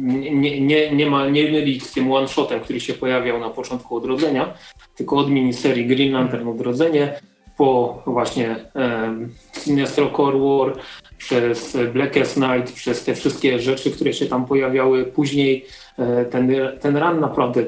nie, 0.00 0.60
nie, 0.60 0.90
nie 0.90 1.06
ma 1.06 1.28
nie 1.28 1.52
mylić 1.52 1.82
z 1.82 1.92
tym 1.92 2.12
one-shotem, 2.12 2.60
który 2.60 2.80
się 2.80 2.94
pojawiał 2.94 3.40
na 3.40 3.50
początku 3.50 3.96
Odrodzenia, 3.96 4.54
tylko 4.96 5.16
od 5.16 5.30
miniserii 5.30 5.86
Green 5.86 6.12
Lantern 6.12 6.48
Odrodzenie 6.48 7.20
po 7.56 8.02
właśnie 8.06 8.56
um, 8.74 9.28
Sinestro 9.52 10.10
Core 10.16 10.38
War, 10.38 10.76
przez 11.18 11.76
Blackest 11.92 12.36
Night, 12.36 12.72
przez 12.72 13.04
te 13.04 13.14
wszystkie 13.14 13.58
rzeczy, 13.58 13.90
które 13.90 14.12
się 14.12 14.26
tam 14.26 14.46
pojawiały 14.46 15.04
później. 15.04 15.64
E, 15.98 16.24
ten, 16.24 16.52
ten 16.80 16.96
run 16.96 17.20
naprawdę 17.20 17.62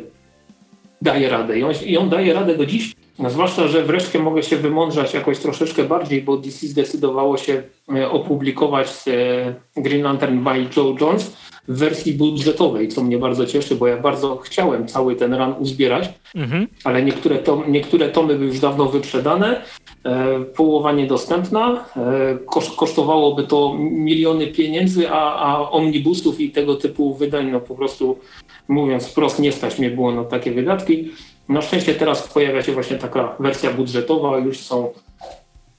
daje 1.02 1.28
radę 1.28 1.58
i 1.58 1.62
on, 1.62 1.72
i 1.86 1.96
on 1.96 2.08
daje 2.08 2.34
radę 2.34 2.56
do 2.56 2.66
dziś, 2.66 2.94
no, 3.18 3.30
zwłaszcza, 3.30 3.68
że 3.68 3.82
wreszcie 3.82 4.18
mogę 4.18 4.42
się 4.42 4.56
wymądrzać 4.56 5.14
jakoś 5.14 5.38
troszeczkę 5.38 5.84
bardziej, 5.84 6.22
bo 6.22 6.36
DC 6.36 6.66
zdecydowało 6.66 7.36
się 7.36 7.62
e, 7.94 8.10
opublikować 8.10 8.88
e, 9.06 9.54
Green 9.82 10.02
Lantern 10.02 10.44
by 10.44 10.66
Joe 10.76 10.96
Jones, 11.00 11.36
w 11.68 11.78
wersji 11.78 12.12
budżetowej, 12.12 12.88
co 12.88 13.04
mnie 13.04 13.18
bardzo 13.18 13.46
cieszy, 13.46 13.76
bo 13.76 13.86
ja 13.86 13.96
bardzo 13.96 14.36
chciałem 14.36 14.88
cały 14.88 15.16
ten 15.16 15.34
run 15.34 15.54
uzbierać, 15.58 16.08
mhm. 16.34 16.66
ale 16.84 17.02
niektóre, 17.02 17.38
tom, 17.38 17.62
niektóre 17.68 18.08
tomy 18.08 18.34
były 18.34 18.46
już 18.46 18.60
dawno 18.60 18.86
wyprzedane, 18.86 19.62
e, 20.04 20.40
połowa 20.40 20.92
niedostępna, 20.92 21.84
koszt, 22.46 22.76
kosztowałoby 22.76 23.42
to 23.42 23.76
miliony 23.78 24.46
pieniędzy, 24.46 25.10
a, 25.10 25.34
a 25.34 25.70
omnibusów 25.70 26.40
i 26.40 26.50
tego 26.50 26.74
typu 26.74 27.14
wydań, 27.14 27.50
no 27.50 27.60
po 27.60 27.74
prostu 27.74 28.18
mówiąc 28.68 29.06
wprost, 29.06 29.38
nie 29.38 29.52
stać 29.52 29.78
mnie 29.78 29.90
było 29.90 30.12
na 30.12 30.24
takie 30.24 30.52
wydatki. 30.52 31.10
Na 31.52 31.62
szczęście 31.62 31.94
teraz 31.94 32.28
pojawia 32.28 32.62
się 32.62 32.72
właśnie 32.72 32.98
taka 32.98 33.36
wersja 33.40 33.72
budżetowa, 33.72 34.38
już 34.38 34.58
są, 34.58 34.92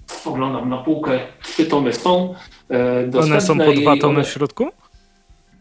spoglądam 0.06 0.70
na 0.70 0.78
półkę, 0.78 1.20
trzy 1.44 1.66
tomy 1.66 1.94
są 1.94 2.34
e, 2.70 3.20
One 3.20 3.42
są 3.42 3.58
po 3.58 3.74
dwa 3.74 3.98
tomy 3.98 4.16
one, 4.16 4.24
w 4.24 4.30
środku? 4.30 4.68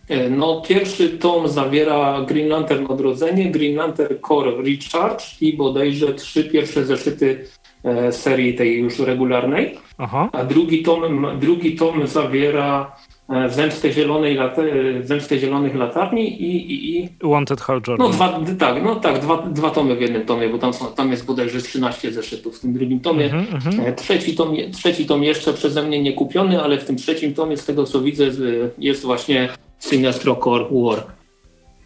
E, 0.08 0.30
no, 0.30 0.62
pierwszy 0.68 1.08
tom 1.08 1.48
zawiera 1.48 2.20
Green 2.28 2.48
Lantern 2.48 2.86
Odrodzenie, 2.86 3.50
Green 3.50 3.76
Lantern 3.76 4.14
Core 4.28 4.50
Recharge 4.50 5.24
i 5.40 5.56
bodajże 5.56 6.14
trzy 6.14 6.44
pierwsze 6.44 6.84
zeszyty 6.84 7.44
e, 7.84 8.12
serii 8.12 8.54
tej 8.54 8.78
już 8.78 8.98
regularnej. 8.98 9.78
Aha. 9.98 10.28
A 10.32 10.44
drugi 10.44 10.82
tom, 10.82 11.26
drugi 11.40 11.76
tom 11.76 12.06
zawiera 12.06 12.96
Zemstę, 13.48 13.92
zielonej 13.92 14.38
e, 14.38 14.52
Zemstę 15.02 15.38
Zielonych 15.38 15.74
Latarni 15.74 16.42
i, 16.42 16.72
i, 16.72 16.96
i... 16.96 17.08
Wanted 17.22 17.60
Hal 17.60 17.80
Jordan. 17.88 18.06
No, 18.06 18.08
dwa, 18.08 18.40
tak, 18.58 18.82
no 18.82 18.96
tak, 18.96 19.18
dwa, 19.18 19.42
dwa 19.42 19.70
tomy 19.70 19.96
w 19.96 20.00
jednym 20.00 20.26
tomie, 20.26 20.48
bo 20.48 20.58
tam, 20.58 20.74
są, 20.74 20.86
tam 20.86 21.10
jest 21.10 21.26
bodajże 21.26 21.62
13 21.62 22.12
zeszytów 22.12 22.58
w 22.58 22.60
tym 22.60 22.72
drugim 22.72 23.00
tomie. 23.00 23.32
Mm 23.32 23.44
-hmm. 23.44 23.94
trzeci, 23.94 24.36
tom, 24.36 24.56
trzeci 24.72 25.06
tom 25.06 25.24
jeszcze 25.24 25.52
przeze 25.52 25.82
mnie 25.82 26.02
nie 26.02 26.12
kupiony, 26.12 26.62
ale 26.62 26.78
w 26.78 26.84
tym 26.84 26.96
trzecim 26.96 27.34
tomie, 27.34 27.56
z 27.56 27.64
tego 27.64 27.84
co 27.84 28.00
widzę, 28.00 28.30
jest 28.78 29.02
właśnie 29.02 29.48
Sinestro 29.78 30.36
Core 30.36 30.64
War. 30.72 31.04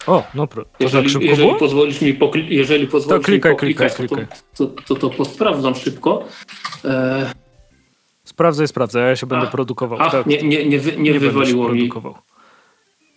O, 0.06 0.22
no 0.34 0.46
to 0.46 0.64
jeżeli, 0.80 1.12
tak 1.12 1.22
jeżeli 1.22 1.54
pozwolisz 1.54 2.00
mi, 2.00 2.14
pokli, 2.14 2.56
jeżeli 2.56 2.86
pozwolisz 2.86 3.22
to 3.22 3.26
klikaj, 3.26 3.52
mi 3.52 3.56
poklikać, 3.56 3.94
klikaj, 3.94 4.18
klikaj. 4.18 4.38
To, 4.56 4.66
to, 4.66 4.82
to, 4.82 4.94
to, 4.94 5.10
posprawdzam 5.10 5.74
szybko. 5.74 6.24
E 6.84 7.45
Sprawdzaj, 8.36 8.68
sprawdzaj, 8.68 9.02
ja 9.02 9.16
się 9.16 9.26
będę 9.26 9.46
produkował. 9.46 9.98
A, 10.00 10.10
tak. 10.10 10.26
nie, 10.26 10.42
nie, 10.42 10.66
nie, 10.66 10.78
wy, 10.78 10.92
nie, 10.96 11.12
nie 11.12 11.20
wywaliło 11.20 11.68
mi. 11.68 11.90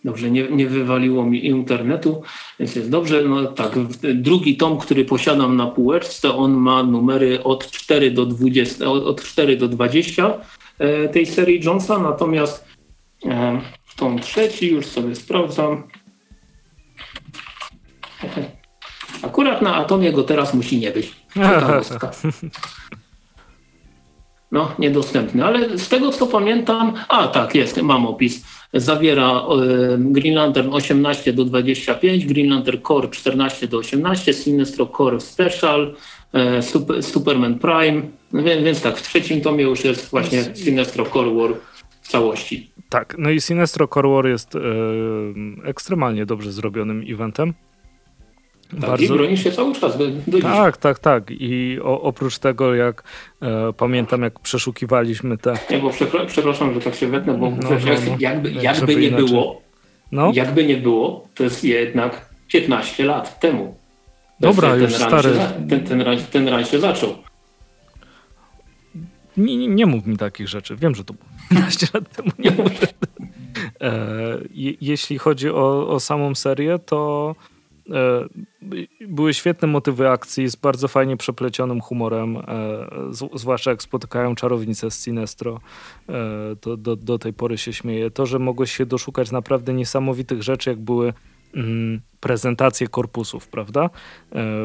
Dobrze, 0.04 0.30
nie, 0.30 0.48
nie 0.48 0.66
wywaliło 0.66 1.26
mi 1.26 1.46
internetu, 1.46 2.22
więc 2.58 2.76
jest 2.76 2.90
dobrze. 2.90 3.22
No 3.22 3.46
tak, 3.46 3.72
drugi 4.14 4.56
tom, 4.56 4.78
który 4.78 5.04
posiadam 5.04 5.56
na 5.56 5.66
półeczce, 5.66 6.34
on 6.34 6.52
ma 6.52 6.82
numery 6.82 7.42
od 7.42 7.70
4 7.70 8.10
do 8.10 8.26
20, 8.26 8.90
od 8.90 9.24
4 9.24 9.56
do 9.56 9.68
20 9.68 10.40
e, 10.78 11.08
tej 11.08 11.26
serii 11.26 11.64
Jonesa, 11.64 11.98
natomiast 11.98 12.64
e, 13.26 13.60
tom 13.96 14.18
trzeci 14.18 14.70
już 14.70 14.86
sobie 14.86 15.14
sprawdzam. 15.14 15.82
Akurat 19.22 19.62
na 19.62 19.74
Atomie 19.74 20.12
go 20.12 20.22
teraz 20.22 20.54
musi 20.54 20.78
nie 20.78 20.90
być. 20.90 21.14
no, 24.52 24.72
niedostępny. 24.78 25.44
Ale 25.44 25.78
z 25.78 25.88
tego 25.88 26.10
co 26.10 26.26
pamiętam, 26.26 26.92
a 27.08 27.28
tak 27.28 27.54
jest, 27.54 27.82
mam 27.82 28.06
opis. 28.06 28.44
Zawiera 28.72 29.30
e, 29.30 29.42
Green 29.98 30.34
Lantern 30.34 30.72
18 30.72 31.32
do 31.32 31.44
25, 31.44 32.26
Green 32.26 32.50
Lantern 32.50 32.78
Core 32.82 33.08
14 33.08 33.68
do 33.68 33.78
18, 33.78 34.32
Sinestro 34.32 34.86
Core 34.86 35.20
Special, 35.20 35.94
e, 36.32 36.62
Super, 36.62 37.02
Superman 37.02 37.58
Prime. 37.58 38.02
No, 38.32 38.42
więc, 38.42 38.64
więc 38.64 38.82
tak, 38.82 38.96
w 38.96 39.02
trzecim 39.02 39.40
tomie 39.40 39.62
już 39.64 39.84
jest 39.84 40.10
właśnie 40.10 40.44
Sinestro 40.54 41.06
Core 41.06 41.34
War 41.34 41.50
w 42.00 42.08
całości. 42.08 42.70
Tak, 42.88 43.14
no 43.18 43.30
i 43.30 43.40
Sinestro 43.40 43.88
Core 43.88 44.08
War 44.08 44.26
jest 44.26 44.54
e, 44.56 44.60
ekstremalnie 45.64 46.26
dobrze 46.26 46.52
zrobionym 46.52 47.04
eventem. 47.08 47.54
Tak, 48.70 48.80
bardzo... 48.80 49.04
i 49.04 49.08
broni 49.08 49.36
się 49.36 49.52
cały 49.52 49.74
czas. 49.74 49.98
Tak, 50.42 50.76
tak, 50.76 50.98
tak. 50.98 51.24
I 51.30 51.78
o, 51.82 52.00
oprócz 52.00 52.38
tego, 52.38 52.74
jak 52.74 53.02
e, 53.42 53.72
pamiętam, 53.72 54.22
jak 54.22 54.40
przeszukiwaliśmy 54.40 55.38
te... 55.38 55.54
Nie, 55.70 55.78
bo 55.78 55.90
przepraszam, 56.26 56.74
że 56.74 56.80
tak 56.80 56.94
się 56.94 57.06
wetnę, 57.06 57.34
bo 57.34 57.50
no, 57.50 57.56
no, 57.62 57.70
no. 57.70 58.16
jakby, 58.18 58.50
jakby 58.50 58.96
nie 58.96 59.06
inaczej. 59.06 59.26
było, 59.26 59.62
no? 60.12 60.32
jakby 60.34 60.64
nie 60.64 60.76
było, 60.76 61.28
to 61.34 61.44
jest 61.44 61.64
jednak 61.64 62.30
15 62.48 63.04
lat 63.04 63.40
temu. 63.40 63.76
Dobra, 64.40 64.76
już 64.76 64.94
stary. 64.94 65.30
Się, 65.30 65.66
ten, 65.68 65.84
ten, 65.86 66.04
ten 66.32 66.48
run 66.48 66.64
się 66.64 66.80
zaczął. 66.80 67.14
Nie, 69.36 69.56
nie, 69.56 69.68
nie, 69.68 69.86
mów 69.86 70.06
mi 70.06 70.16
takich 70.16 70.48
rzeczy. 70.48 70.76
Wiem, 70.76 70.94
że 70.94 71.04
to 71.04 71.14
było 71.14 71.26
15 71.50 71.86
lat 71.94 72.16
temu. 72.16 72.30
Nie 72.38 72.50
mów, 72.50 72.70
e, 73.80 74.38
je, 74.50 74.72
jeśli 74.80 75.18
chodzi 75.18 75.50
o, 75.50 75.88
o 75.88 76.00
samą 76.00 76.34
serię, 76.34 76.78
to 76.78 77.34
były 79.08 79.34
świetne 79.34 79.68
motywy 79.68 80.08
akcji 80.08 80.48
z 80.48 80.56
bardzo 80.56 80.88
fajnie 80.88 81.16
przeplecionym 81.16 81.80
humorem, 81.80 82.36
e, 82.36 82.42
zwłaszcza 83.34 83.70
jak 83.70 83.82
spotykają 83.82 84.34
czarownicę 84.34 84.90
z 84.90 85.04
Sinestro. 85.04 85.60
E, 86.08 86.12
to 86.60 86.76
do, 86.76 86.96
do 86.96 87.18
tej 87.18 87.32
pory 87.32 87.58
się 87.58 87.72
śmieje. 87.72 88.10
To, 88.10 88.26
że 88.26 88.38
mogłeś 88.38 88.72
się 88.72 88.86
doszukać 88.86 89.30
naprawdę 89.30 89.74
niesamowitych 89.74 90.42
rzeczy, 90.42 90.70
jak 90.70 90.78
były 90.78 91.12
mm, 91.54 92.00
prezentacje 92.20 92.88
korpusów, 92.88 93.48
prawda? 93.48 93.90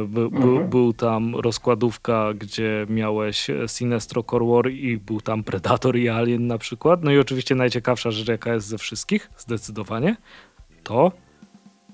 By, 0.07 0.21
mhm. 0.21 0.29
by, 0.29 0.67
był 0.69 0.93
tam 0.93 1.35
rozkładówka, 1.35 2.33
gdzie 2.33 2.85
miałeś 2.89 3.47
Sinestro 3.67 4.23
Core 4.23 4.45
War 4.45 4.71
i 4.71 4.97
był 4.97 5.21
tam 5.21 5.43
Predator 5.43 5.97
i 5.97 6.09
Alien 6.09 6.47
na 6.47 6.57
przykład. 6.57 7.03
No 7.03 7.11
i 7.11 7.17
oczywiście 7.17 7.55
najciekawsza 7.55 8.11
rzecz, 8.11 8.27
jaka 8.27 8.53
jest 8.53 8.67
ze 8.67 8.77
wszystkich, 8.77 9.29
zdecydowanie, 9.37 10.15
to 10.83 11.11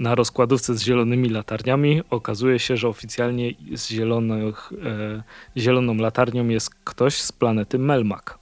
na 0.01 0.15
rozkładówce 0.15 0.75
z 0.75 0.81
zielonymi 0.81 1.29
latarniami 1.29 2.01
okazuje 2.09 2.59
się, 2.59 2.77
że 2.77 2.87
oficjalnie 2.87 3.51
z 3.73 3.89
zielonych, 3.89 4.73
e, 4.85 5.23
zieloną 5.57 5.95
latarnią 5.95 6.47
jest 6.47 6.75
ktoś 6.83 7.15
z 7.21 7.31
planety 7.31 7.79
Melmak. 7.79 8.39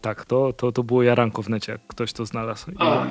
Tak, 0.00 0.24
to, 0.24 0.52
to, 0.52 0.72
to 0.72 0.82
było 0.82 1.02
jaranko 1.02 1.42
w 1.42 1.48
necie, 1.48 1.72
jak 1.72 1.80
ktoś 1.86 2.12
to 2.12 2.26
znalazł. 2.26 2.70
I, 2.70 2.74
A, 2.78 3.06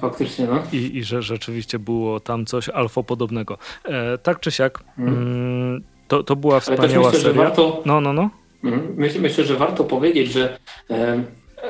faktycznie, 0.00 0.46
no. 0.46 0.62
I, 0.72 0.96
I 0.96 1.04
że 1.04 1.22
rzeczywiście 1.22 1.78
było 1.78 2.20
tam 2.20 2.46
coś 2.46 2.68
alfopodobnego. 2.68 3.58
E, 3.84 4.18
tak 4.18 4.40
czy 4.40 4.50
siak, 4.50 4.84
hmm. 4.96 5.14
mm, 5.16 5.84
to, 6.08 6.22
to 6.22 6.36
była 6.36 6.60
wspaniała 6.60 7.06
myślę, 7.06 7.20
seria. 7.20 7.42
Warto, 7.42 7.82
no, 7.86 8.00
no, 8.00 8.12
no. 8.12 8.30
Mm, 8.64 8.94
myślę, 8.96 9.20
myślę, 9.20 9.44
że 9.44 9.56
warto 9.56 9.84
powiedzieć, 9.84 10.32
że 10.32 10.58
e, 10.90 11.24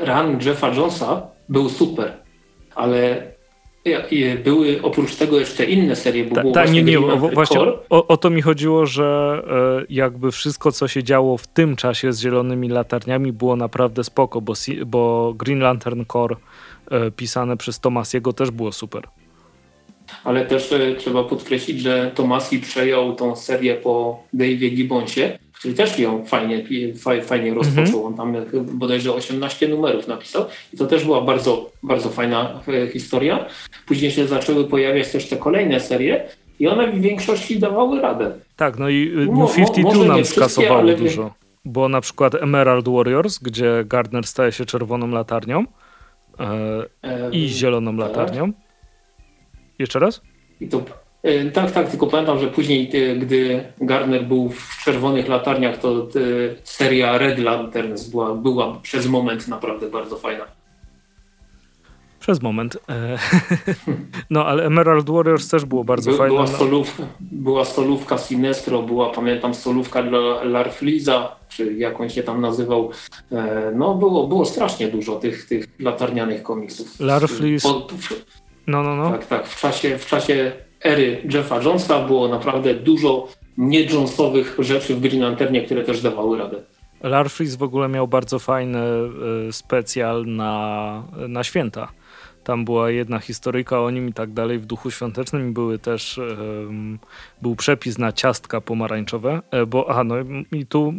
run 0.07 0.41
Jeffa 0.41 0.69
Jonesa 0.69 1.27
był 1.49 1.69
super, 1.69 2.23
ale 2.75 3.34
były 4.45 4.83
oprócz 4.83 5.17
tego 5.17 5.39
jeszcze 5.39 5.65
inne 5.65 5.97
serie, 5.97 6.25
bo 6.25 6.35
Ta, 6.35 6.43
ta, 6.53 6.65
nie, 6.65 6.83
nie, 6.83 6.99
o, 6.99 7.17
właśnie 7.17 7.61
o, 7.61 8.07
o, 8.07 8.17
to 8.17 8.31
mi 8.31 8.43
chodziło, 8.43 8.87
że 8.87 9.43
e, 9.83 9.87
jakby 9.91 10.33
wszystko, 10.33 10.73
co 10.73 10.89
się 10.89 11.03
działo 11.03 11.37
w 11.37 11.47
tym 11.47 11.77
czasie 11.77 12.13
z 12.13 12.21
zielonymi 12.21 12.69
latarniami 12.69 13.33
było 13.33 13.57
naprawdę 13.57 14.05
spoko, 14.05 14.41
bo, 14.41 14.53
bo 14.87 15.35
Green 15.37 15.61
Lantern 15.61 16.05
Core 16.13 16.37
e, 16.91 17.11
pisane 17.11 17.57
przez 17.57 17.81
Tomasiego 17.81 18.33
też 18.33 18.51
było 18.51 18.73
super. 18.73 19.03
Ale 20.25 20.47
też 20.47 20.73
e, 20.73 20.95
trzeba 20.95 21.25
podkreślić, 21.25 21.81
że 21.81 22.11
Tomasi 22.15 22.59
przejął 22.59 23.15
tą 23.15 23.37
serię 23.37 23.75
po 23.75 24.23
Dave'ie 24.35 24.71
Gibbonsie 24.71 25.39
który 25.65 25.77
też 25.77 25.99
ją 25.99 26.25
fajnie, 26.27 26.65
fajnie 27.23 27.51
mhm. 27.51 27.55
rozpoczął. 27.55 28.07
On 28.07 28.15
tam 28.15 28.37
bodajże 28.73 29.13
18 29.13 29.69
numerów 29.69 30.09
napisał 30.09 30.45
i 30.73 30.77
to 30.77 30.87
też 30.87 31.05
była 31.05 31.21
bardzo, 31.21 31.71
bardzo 31.83 32.09
fajna 32.09 32.61
e, 32.69 32.89
historia. 32.89 33.47
Później 33.87 34.11
się 34.11 34.27
zaczęły 34.27 34.65
pojawiać 34.65 35.13
też 35.13 35.29
te 35.29 35.37
kolejne 35.37 35.81
serie 35.81 36.29
i 36.59 36.69
one 36.69 36.93
w 36.93 37.01
większości 37.01 37.59
dawały 37.59 38.01
radę. 38.01 38.33
Tak, 38.57 38.79
no 38.79 38.89
i 38.89 39.13
y, 39.19 39.27
New 39.33 39.55
52 39.55 40.05
nam 40.05 40.25
skasowało 40.25 40.93
dużo. 40.93 41.35
Bo 41.65 41.89
na 41.89 42.01
przykład 42.01 42.35
Emerald 42.35 42.89
Warriors, 42.89 43.39
gdzie 43.39 43.85
Gardner 43.87 44.27
staje 44.27 44.53
się 44.53 44.65
czerwoną 44.65 45.09
latarnią 45.09 45.65
e, 46.41 47.31
i 47.33 47.49
zieloną 47.49 47.97
tak. 47.97 48.01
latarnią. 48.01 48.53
Jeszcze 49.79 49.99
raz? 49.99 50.21
I 50.61 50.69
to 50.69 50.81
E, 50.81 51.04
tak, 51.53 51.71
tak, 51.71 51.91
tylko 51.91 52.07
pamiętam, 52.07 52.39
że 52.39 52.47
później, 52.47 52.91
e, 52.95 53.17
gdy 53.17 53.65
Gardner 53.81 54.25
był 54.25 54.49
w 54.49 54.85
czerwonych 54.85 55.29
latarniach, 55.29 55.79
to 55.79 55.99
e, 55.99 56.05
seria 56.65 57.19
Red 57.19 57.39
Lanterns 57.39 58.09
była, 58.09 58.35
była 58.35 58.81
przez 58.83 59.07
moment 59.07 59.49
naprawdę 59.49 59.91
bardzo 59.91 60.17
fajna. 60.17 60.45
Przez 62.21 62.43
moment. 62.43 62.79
No, 64.31 64.47
ale 64.47 64.65
Emerald 64.65 65.11
Warriors 65.11 65.49
też 65.49 65.65
było 65.65 65.85
bardzo 65.85 66.11
By, 66.11 66.17
fajne. 66.17 66.35
Była, 66.35 66.47
stolówka, 66.47 67.03
była 67.21 67.65
stolówka 67.65 68.19
Sinestro, 68.19 68.83
była, 68.83 69.11
pamiętam, 69.11 69.55
stolówka 69.55 70.03
dla 70.03 70.45
Larfliza, 70.45 71.37
czy 71.49 71.75
jak 71.75 72.01
on 72.01 72.11
się 72.11 72.23
tam 72.23 72.41
nazywał. 72.41 72.91
No, 73.75 73.95
było, 73.95 74.27
było 74.27 74.45
strasznie 74.45 74.89
dużo 74.89 75.17
tych, 75.17 75.47
tych 75.47 75.67
latarnianych 75.79 76.43
komiksów. 76.43 77.01
Larfliz. 77.01 77.65
No, 78.67 78.83
no, 78.83 78.97
no. 78.97 79.11
Tak, 79.11 79.27
tak. 79.27 79.47
W 79.47 79.61
czasie, 79.61 79.99
w 79.99 80.07
czasie 80.07 80.53
ery 80.85 81.23
Jeffa 81.35 81.63
Jonesa 81.63 82.07
było 82.07 82.29
naprawdę 82.29 82.75
dużo 82.75 83.29
nie-Jonesowych 83.59 84.57
rzeczy 84.59 84.95
w 84.95 85.01
Green 85.01 85.23
Lanternie, 85.23 85.63
które 85.63 85.85
też 85.85 86.03
dawały 86.03 86.39
radę. 86.39 86.57
Larfris 87.03 87.57
w 87.57 87.63
ogóle 87.63 87.89
miał 87.89 88.09
bardzo 88.09 88.39
fajny 88.39 88.79
y, 89.49 89.53
specjal 89.53 90.27
na, 90.27 91.03
na 91.29 91.45
święta. 91.45 91.89
tam 92.45 92.65
była 92.65 92.91
jedna 92.91 93.19
historyjka 93.19 93.81
o 93.81 93.91
nim 93.91 94.09
i 94.09 94.13
tak 94.13 94.33
dalej 94.33 94.59
w 94.59 94.67
duchu 94.67 94.91
świątecznym. 94.91 95.53
Były 95.53 95.79
też, 95.79 96.19
um, 96.19 96.99
był 97.43 97.57
przepis 97.57 97.99
na 97.99 98.13
ciastka 98.13 98.61
pomarańczowe, 98.61 99.43
e, 99.51 99.67
bo 99.67 99.87
aha, 99.91 100.05
no 100.05 100.15
i 100.53 100.67
tu 100.67 100.95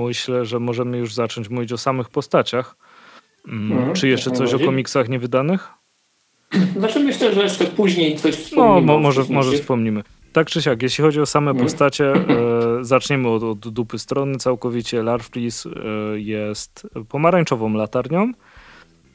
myślę, 0.00 0.44
że 0.44 0.60
możemy 0.60 0.98
już 0.98 1.14
zacząć 1.14 1.48
mówić 1.48 1.72
o 1.72 1.78
samych 1.78 2.08
postaciach. 2.08 2.76
Mm, 3.48 3.72
mhm, 3.72 3.94
Czy 3.94 4.08
jeszcze 4.08 4.30
coś 4.30 4.54
o 4.54 4.58
komiksach 4.58 5.08
niewydanych? 5.08 5.68
Znaczy 6.76 7.00
myślę, 7.00 7.34
że 7.34 7.42
jeszcze 7.42 7.64
później 7.64 8.16
coś 8.16 8.34
wspomnimy. 8.34 8.86
No, 8.86 8.98
może, 8.98 9.22
może 9.30 9.52
wspomnimy. 9.52 10.02
Tak 10.32 10.50
czy 10.50 10.62
siak, 10.62 10.82
jeśli 10.82 11.04
chodzi 11.04 11.20
o 11.20 11.26
same 11.26 11.50
mhm. 11.50 11.66
postacie, 11.66 12.12
e, 12.12 12.24
zaczniemy 12.80 13.28
od, 13.28 13.42
od, 13.42 13.68
dupy 13.68 13.98
strony 13.98 14.38
całkowicie. 14.38 15.02
Larflis 15.02 15.66
e, 15.66 15.70
jest 16.14 16.86
pomarańczową 17.08 17.74
latarnią 17.74 18.32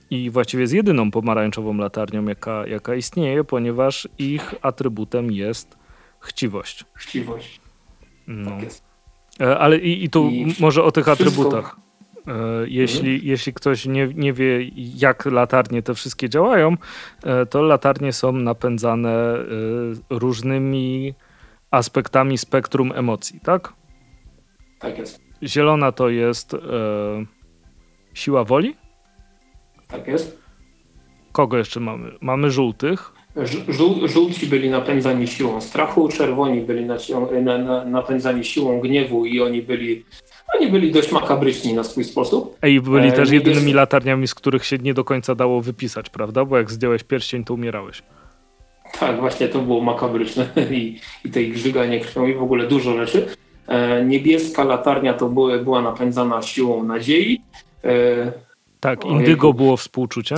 i 0.10 0.30
właściwie 0.30 0.62
jest 0.62 0.74
jedyną 0.74 1.12
pomarańczową 1.12 1.78
latarnią, 1.78 2.26
jaka, 2.26 2.68
jaka 2.68 2.96
istnieje, 2.96 3.44
ponieważ 3.44 4.08
ich 4.18 4.56
atrybutem 4.62 5.32
jest 5.32 5.78
chciwość. 6.20 6.86
Chciwość. 6.94 7.62
No. 8.28 8.52
Tak 8.52 8.64
jest. 8.64 8.84
E, 9.42 9.58
ale 9.58 9.78
i, 9.78 10.04
i 10.04 10.10
tu 10.10 10.30
I 10.30 10.56
może 10.60 10.84
o 10.84 10.92
tych 10.92 11.06
wszystko... 11.06 11.24
atrybutach. 11.26 11.85
E, 12.28 12.32
jeśli, 12.68 13.14
mhm. 13.14 13.28
jeśli 13.30 13.54
ktoś 13.54 13.86
nie, 13.86 14.08
nie 14.16 14.34
wie, 14.34 14.70
jak 14.76 15.26
latarnie 15.26 15.82
te 15.82 15.94
wszystkie 15.94 16.30
działają, 16.30 16.76
e, 17.24 17.46
to 17.46 17.62
latarnie 17.62 18.14
są 18.14 18.32
napędzane 18.32 19.36
różnymi 20.10 21.14
aspektami 21.72 22.38
spektrum 22.38 22.92
emocji, 22.96 23.40
tak? 23.44 23.74
Tak 24.80 24.98
jest. 24.98 25.22
Zielona 25.44 25.92
to 25.92 26.10
jest 26.10 26.54
e, 26.54 26.58
siła 28.14 28.44
woli? 28.44 28.76
Tak 29.88 30.08
jest. 30.08 30.40
Kogo 31.32 31.58
jeszcze 31.58 31.80
mamy? 31.80 32.12
Mamy 32.22 32.52
żółtych. 32.52 33.12
Żół, 33.68 34.08
żółci 34.08 34.48
byli 34.48 34.70
napędzani 34.70 35.28
siłą 35.28 35.62
strachu, 35.62 36.10
czerwoni 36.10 36.62
byli 36.62 36.86
na, 36.86 36.98
na, 37.42 37.58
na, 37.58 37.86
napędzani 37.86 38.44
siłą 38.44 38.80
gniewu 38.80 39.26
i 39.26 39.42
oni 39.42 39.62
byli, 39.62 40.06
oni 40.54 40.72
byli 40.72 40.92
dość 40.92 41.12
makabryczni 41.12 41.74
na 41.74 41.84
swój 41.84 42.04
sposób. 42.04 42.58
I 42.64 42.82
byli 42.82 43.08
e, 43.08 43.12
też 43.12 43.32
jedynymi 43.32 43.74
latarniami, 43.74 44.28
z 44.28 44.36
których 44.36 44.66
się 44.66 44.78
nie 44.78 44.94
do 44.94 45.04
końca 45.04 45.36
dało 45.36 45.62
wypisać, 45.62 46.10
prawda? 46.10 46.46
Bo 46.46 46.58
jak 46.58 46.72
zdjąłeś 46.72 47.04
pierścień, 47.04 47.44
to 47.44 47.54
umierałeś. 47.54 48.04
Tak, 49.00 49.20
właśnie 49.20 49.48
to 49.48 49.60
było 49.60 49.82
makabryczne 49.82 50.48
i, 50.72 51.00
i 51.26 51.30
tej 51.30 51.52
grzyganie 51.52 52.00
krwią 52.00 52.26
i 52.26 52.34
w 52.34 52.44
ogóle 52.44 52.68
dużo 52.68 52.98
rzeczy. 52.98 53.28
E, 53.68 54.06
niebieska 54.06 54.64
latarnia 54.64 55.14
to 55.14 55.30
były, 55.30 55.60
była 55.60 55.82
napędzana 55.82 56.42
siłą 56.42 56.84
nadziei. 56.84 57.42
E, 57.84 58.32
tak, 58.80 59.06
indygo 59.06 59.54
było 59.54 59.78
współczuciem. 59.78 60.38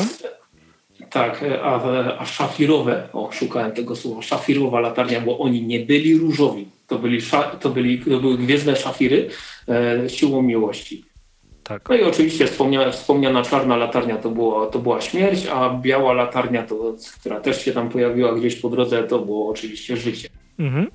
Tak, 1.09 1.45
a, 1.63 1.81
a 2.19 2.25
szafirowe, 2.25 3.09
o 3.13 3.31
szukałem 3.31 3.71
tego 3.71 3.95
słowa, 3.95 4.21
szafirowa 4.21 4.79
latarnia, 4.79 5.21
bo 5.21 5.39
oni 5.39 5.63
nie 5.63 5.79
byli 5.79 6.17
różowi. 6.17 6.67
To, 6.87 6.99
byli, 6.99 7.19
to, 7.59 7.69
byli, 7.69 7.99
to 7.99 8.19
były 8.19 8.37
gwiezdne 8.37 8.75
szafiry 8.75 9.29
e, 9.69 10.09
siłą 10.09 10.41
miłości. 10.41 11.03
Tak. 11.63 11.89
No 11.89 11.95
i 11.95 12.03
oczywiście 12.03 12.47
wspomniana, 12.47 12.91
wspomniana 12.91 13.43
czarna 13.43 13.77
latarnia 13.77 14.17
to, 14.17 14.29
było, 14.29 14.65
to 14.65 14.79
była 14.79 15.01
śmierć, 15.01 15.47
a 15.47 15.69
biała 15.69 16.13
latarnia, 16.13 16.63
to, 16.63 16.95
która 17.19 17.39
też 17.39 17.65
się 17.65 17.71
tam 17.71 17.89
pojawiła 17.89 18.35
gdzieś 18.35 18.55
po 18.55 18.69
drodze, 18.69 19.03
to 19.03 19.19
było 19.19 19.49
oczywiście 19.49 19.97
życie. 19.97 20.29
Mhm. 20.59 20.87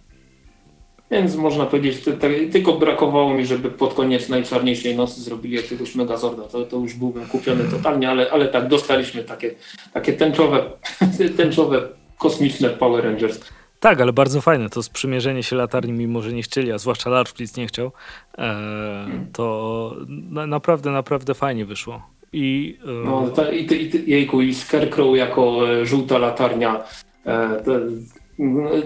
Więc 1.11 1.37
można 1.37 1.67
powiedzieć, 1.67 2.05
tylko 2.53 2.73
brakowało 2.73 3.35
mi, 3.35 3.47
żeby 3.47 3.71
pod 3.71 3.95
koniec 3.95 4.29
najczarniejszej 4.29 4.97
nocy 4.97 5.21
zrobili 5.21 5.57
jakiegoś 5.57 5.95
megazorda. 5.95 6.43
To, 6.43 6.65
to 6.65 6.77
już 6.77 6.95
byłbym 6.95 7.27
kupiony 7.27 7.65
totalnie, 7.65 8.11
ale, 8.11 8.31
ale 8.31 8.49
tak, 8.49 8.69
dostaliśmy 8.69 9.25
takie, 9.25 9.55
takie 9.93 10.13
tęczowe, 10.13 10.71
tęczowe, 11.37 11.89
kosmiczne 12.19 12.71
Power 12.71 13.05
Rangers. 13.05 13.41
Tak, 13.83 14.01
ale 14.01 14.13
bardzo 14.13 14.41
fajne 14.41 14.69
to 14.69 14.83
sprzymierzenie 14.83 15.43
się 15.43 15.57
latarni, 15.57 15.93
mimo 15.93 16.23
że 16.23 16.33
nie 16.33 16.43
chcieli, 16.43 16.73
a 16.73 16.79
zwłaszcza 16.79 17.11
Large 17.11 17.45
nie 17.57 17.67
chciał, 17.67 17.93
e, 18.39 19.07
to 19.33 19.97
na, 20.09 20.47
naprawdę, 20.47 20.91
naprawdę 20.91 21.35
fajnie 21.35 21.65
wyszło. 21.65 22.03
I, 22.33 22.79
e... 22.85 23.07
no, 23.07 23.29
ta, 23.29 23.53
i, 23.53 23.67
i, 23.73 24.11
jejku, 24.11 24.43
i 24.43 24.55
Scarecrow 24.55 25.17
jako 25.17 25.71
e, 25.71 25.87
żółta 25.87 26.19
latarnia, 26.19 26.85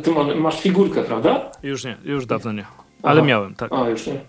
ty 0.03 0.11
masz 0.37 0.61
figurkę, 0.61 1.03
prawda? 1.03 1.51
Już 1.63 1.85
nie, 1.85 1.97
już 2.05 2.27
dawno 2.27 2.53
nie. 2.53 2.65
Ale 3.03 3.21
Aha. 3.21 3.29
miałem, 3.29 3.55
tak. 3.55 3.73
A, 3.73 3.89
już 3.89 4.07
nie. 4.07 4.21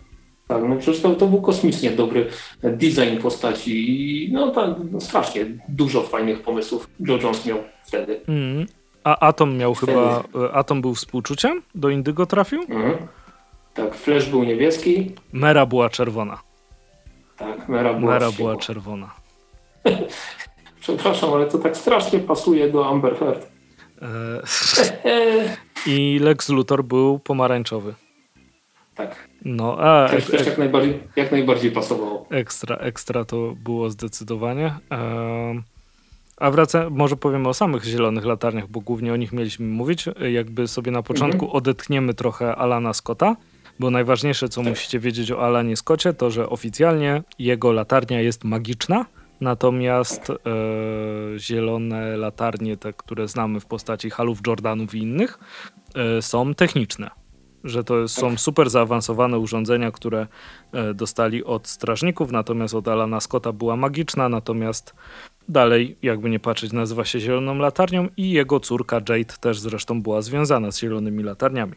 Tak, 0.48 0.64
no 0.70 0.76
przecież 0.76 1.02
to, 1.02 1.16
to 1.16 1.28
był 1.28 1.42
kosmicznie 1.42 1.92
dobry 1.92 2.28
design 2.64 3.18
postaci 3.22 3.74
i 4.26 4.32
no 4.34 4.52
tak, 4.52 4.70
no 4.92 5.02
strasznie 5.02 5.46
dużo 5.70 6.02
fajnych 6.02 6.42
pomysłów 6.42 6.90
Joe 7.00 7.18
Jones 7.18 7.46
miał 7.46 7.58
wtedy. 7.86 8.22
Mm. 8.28 8.66
A 9.08 9.20
Atom 9.20 9.58
miał 9.58 9.76
wtedy. 9.76 9.92
chyba, 9.92 10.24
e, 10.46 10.52
Atom 10.54 10.82
był 10.82 10.96
współczuciem? 10.96 11.62
Do 11.76 11.90
Indygo 11.90 12.26
trafił? 12.26 12.64
Mm. 12.70 12.98
Tak, 13.74 13.96
Flash 13.96 14.26
był 14.30 14.44
niebieski. 14.44 15.12
Mera 15.34 15.66
była 15.66 15.90
czerwona. 15.90 16.42
Tak, 17.38 17.70
Mera 17.70 17.94
była, 17.94 18.14
Mera 18.14 18.32
była 18.32 18.58
czerwona. 18.58 19.16
Przepraszam, 20.82 21.34
ale 21.34 21.46
to 21.46 21.58
tak 21.58 21.78
strasznie 21.78 22.20
pasuje 22.20 22.72
do 22.72 22.88
Amber 22.88 23.18
Heard. 23.18 23.48
E, 24.02 24.08
I 25.94 26.20
Lex 26.20 26.50
Luthor 26.50 26.84
był 26.84 27.20
pomarańczowy. 27.20 27.94
Tak. 28.96 29.28
No, 29.46 29.78
a, 29.80 30.10
też, 30.10 30.26
też 30.26 30.48
jak, 30.48 30.58
najbardziej, 30.58 31.00
jak 31.16 31.32
najbardziej 31.32 31.72
pasowało. 31.72 32.26
Ekstra, 32.30 32.76
ekstra 32.76 33.26
to 33.26 33.54
było 33.64 33.90
zdecydowanie. 33.90 34.76
E, 34.92 35.77
a 36.38 36.52
wracam, 36.52 36.94
może 36.94 37.18
powiemy 37.18 37.50
o 37.50 37.54
samych 37.54 37.84
zielonych 37.84 38.26
latarniach, 38.26 38.68
bo 38.68 38.82
głównie 38.82 39.14
o 39.14 39.16
nich 39.16 39.34
mieliśmy 39.34 39.66
mówić. 39.66 40.06
Jakby 40.32 40.68
sobie 40.68 40.92
na 40.92 41.04
początku 41.04 41.46
mhm. 41.46 41.58
odetchniemy 41.58 42.14
trochę 42.14 42.56
Alana 42.56 42.94
Scotta, 42.94 43.36
bo 43.80 43.92
najważniejsze, 43.92 44.50
co 44.50 44.62
tak. 44.62 44.70
musicie 44.70 45.00
wiedzieć 45.00 45.32
o 45.32 45.46
Alanie 45.46 45.78
Scottie, 45.78 46.14
to 46.14 46.32
że 46.32 46.50
oficjalnie 46.50 47.24
jego 47.40 47.72
latarnia 47.72 48.22
jest 48.22 48.44
magiczna 48.44 49.06
Natomiast 49.42 50.30
e, 50.30 50.36
zielone 51.40 52.18
latarnie, 52.18 52.78
te, 52.78 52.94
które 52.94 53.28
znamy 53.28 53.60
w 53.60 53.66
postaci 53.66 54.10
halów 54.10 54.40
Jordanów 54.48 54.96
i 54.96 54.98
innych, 54.98 55.40
e, 55.96 56.22
są 56.22 56.54
techniczne. 56.54 57.10
Że 57.68 57.84
to 57.84 58.08
są 58.08 58.30
tak. 58.30 58.40
super 58.40 58.70
zaawansowane 58.70 59.40
urządzenia, 59.40 59.92
które 59.92 60.28
e, 60.72 60.94
dostali 60.94 61.44
od 61.44 61.68
strażników, 61.68 62.32
natomiast 62.32 62.74
od 62.74 62.88
Alana 62.88 63.20
Scotta 63.20 63.52
była 63.52 63.76
magiczna, 63.76 64.30
natomiast 64.30 64.96
dalej, 65.50 65.98
jakby 66.02 66.30
nie 66.30 66.40
patrzeć, 66.40 66.74
nazywa 66.74 67.06
się 67.06 67.20
zieloną 67.20 67.56
latarnią 67.56 68.08
i 68.18 68.32
jego 68.32 68.60
córka 68.60 68.96
Jade 68.96 69.34
też 69.42 69.60
zresztą 69.60 70.02
była 70.02 70.22
związana 70.22 70.72
z 70.72 70.80
zielonymi 70.80 71.24
latarniami. 71.24 71.74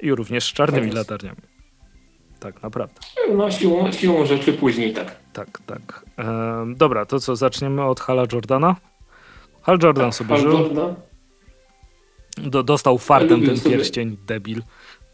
I 0.00 0.14
również 0.14 0.44
z 0.44 0.52
czarnymi 0.52 0.86
tak 0.86 0.96
latarniami. 0.96 1.40
Tak, 2.40 2.62
naprawdę. 2.62 2.94
No 3.36 3.50
siłą, 3.50 3.92
siłą 3.92 4.26
rzeczy 4.26 4.52
później 4.52 4.92
tak. 4.92 5.16
Tak, 5.32 5.60
tak. 5.66 6.04
E, 6.18 6.24
dobra, 6.76 7.06
to 7.06 7.20
co, 7.20 7.36
zaczniemy 7.36 7.84
od 7.84 8.00
Hala 8.00 8.24
Jordana? 8.32 8.76
Hal 9.62 9.78
Jordan 9.82 10.04
tak, 10.04 10.14
sobie 10.14 10.28
Hal 10.30 10.40
żył. 10.40 10.50
Jordan. 10.52 10.94
Do, 12.36 12.62
dostał 12.62 12.98
fartem 12.98 13.46
ten 13.46 13.56
sobie... 13.56 13.76
pierścień, 13.76 14.16
debil. 14.26 14.62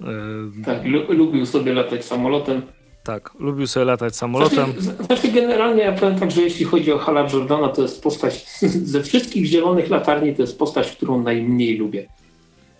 E, 0.05 0.65
tak, 0.65 0.85
lubił 1.09 1.47
sobie 1.47 1.73
latać 1.73 2.05
samolotem. 2.05 2.63
Tak, 3.05 3.31
lubił 3.39 3.67
sobie 3.67 3.87
latać 3.87 4.17
samolotem. 4.17 4.73
Znaczy, 4.79 5.05
znaczy 5.05 5.29
generalnie 5.29 5.83
ja 5.83 5.93
powiem 5.93 6.19
tak, 6.19 6.31
że 6.31 6.43
jeśli 6.43 6.65
chodzi 6.65 6.93
o 6.93 6.99
Hala 6.99 7.29
Jordana, 7.33 7.69
to 7.69 7.83
jest 7.83 8.03
postać 8.03 8.47
ze 8.93 9.03
wszystkich 9.03 9.47
zielonych 9.47 9.91
latarni, 9.91 10.35
to 10.35 10.43
jest 10.43 10.59
postać, 10.59 10.93
którą 10.93 11.23
najmniej 11.23 11.79
lubię. 11.79 12.09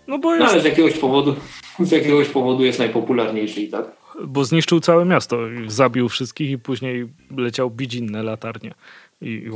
No 0.07 0.19
bo 0.19 0.35
jest... 0.35 0.47
No, 0.47 0.51
ale 0.51 0.61
z 0.61 0.65
jakiegoś 0.65 0.99
powodu, 0.99 1.35
z 1.81 1.91
jakiegoś 1.91 2.29
powodu 2.29 2.65
jest 2.65 2.79
najpopularniejszy 2.79 3.61
i 3.61 3.69
tak 3.69 4.05
bo 4.27 4.45
zniszczył 4.45 4.81
całe 4.81 5.05
miasto, 5.05 5.39
zabił 5.67 6.09
wszystkich 6.09 6.51
i 6.51 6.59
później 6.59 7.07
leciał 7.37 7.71
bić 7.71 7.95
inne 7.95 8.23
latarnie. 8.23 8.75
I 9.21 9.51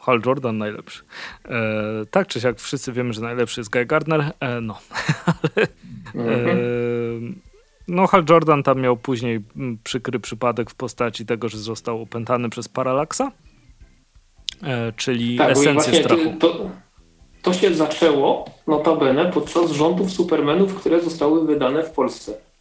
Hal 0.00 0.20
Jordan 0.26 0.58
najlepszy. 0.58 1.02
E, 1.44 1.60
tak 2.10 2.26
czy 2.26 2.40
siak 2.40 2.60
wszyscy 2.60 2.92
wiemy, 2.92 3.12
że 3.12 3.20
najlepszy 3.20 3.60
jest 3.60 3.70
Guy 3.70 3.86
Gardner. 3.86 4.32
E, 4.40 4.60
no, 4.60 4.78
ale 6.14 6.44
e, 6.44 6.56
no 7.88 8.06
Hal 8.06 8.24
Jordan 8.30 8.62
tam 8.62 8.80
miał 8.80 8.96
później 8.96 9.40
przykry 9.84 10.20
przypadek 10.20 10.70
w 10.70 10.74
postaci 10.74 11.26
tego, 11.26 11.48
że 11.48 11.58
został 11.58 12.02
opętany 12.02 12.50
przez 12.50 12.68
Paralaksa, 12.68 13.32
e, 14.62 14.92
czyli 14.96 15.38
tak, 15.38 15.50
esencję 15.50 16.00
strachu. 16.00 16.34
To, 16.38 16.70
to 17.42 17.52
się 17.52 17.74
zaczęło 17.74 18.44
notabene 18.66 19.32
podczas 19.32 19.70
rządów 19.70 20.10
Supermanów, 20.10 20.74
które 20.74 21.00
zostały 21.00 21.46
wydane 21.46 21.82
w 21.82 21.90
Polsce. 21.90 22.51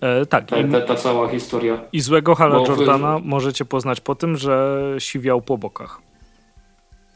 E, 0.00 0.26
tak. 0.26 0.46
Ta, 0.46 0.56
ta, 0.72 0.80
ta, 0.80 0.94
cała 0.94 1.28
historia. 1.28 1.80
I 1.92 2.00
złego 2.00 2.34
Hala 2.34 2.56
Jordana 2.56 3.20
możecie 3.24 3.64
poznać 3.64 4.00
po 4.00 4.14
tym, 4.14 4.36
że 4.36 4.86
siwiał 4.98 5.42
po 5.42 5.58
bokach. 5.58 6.00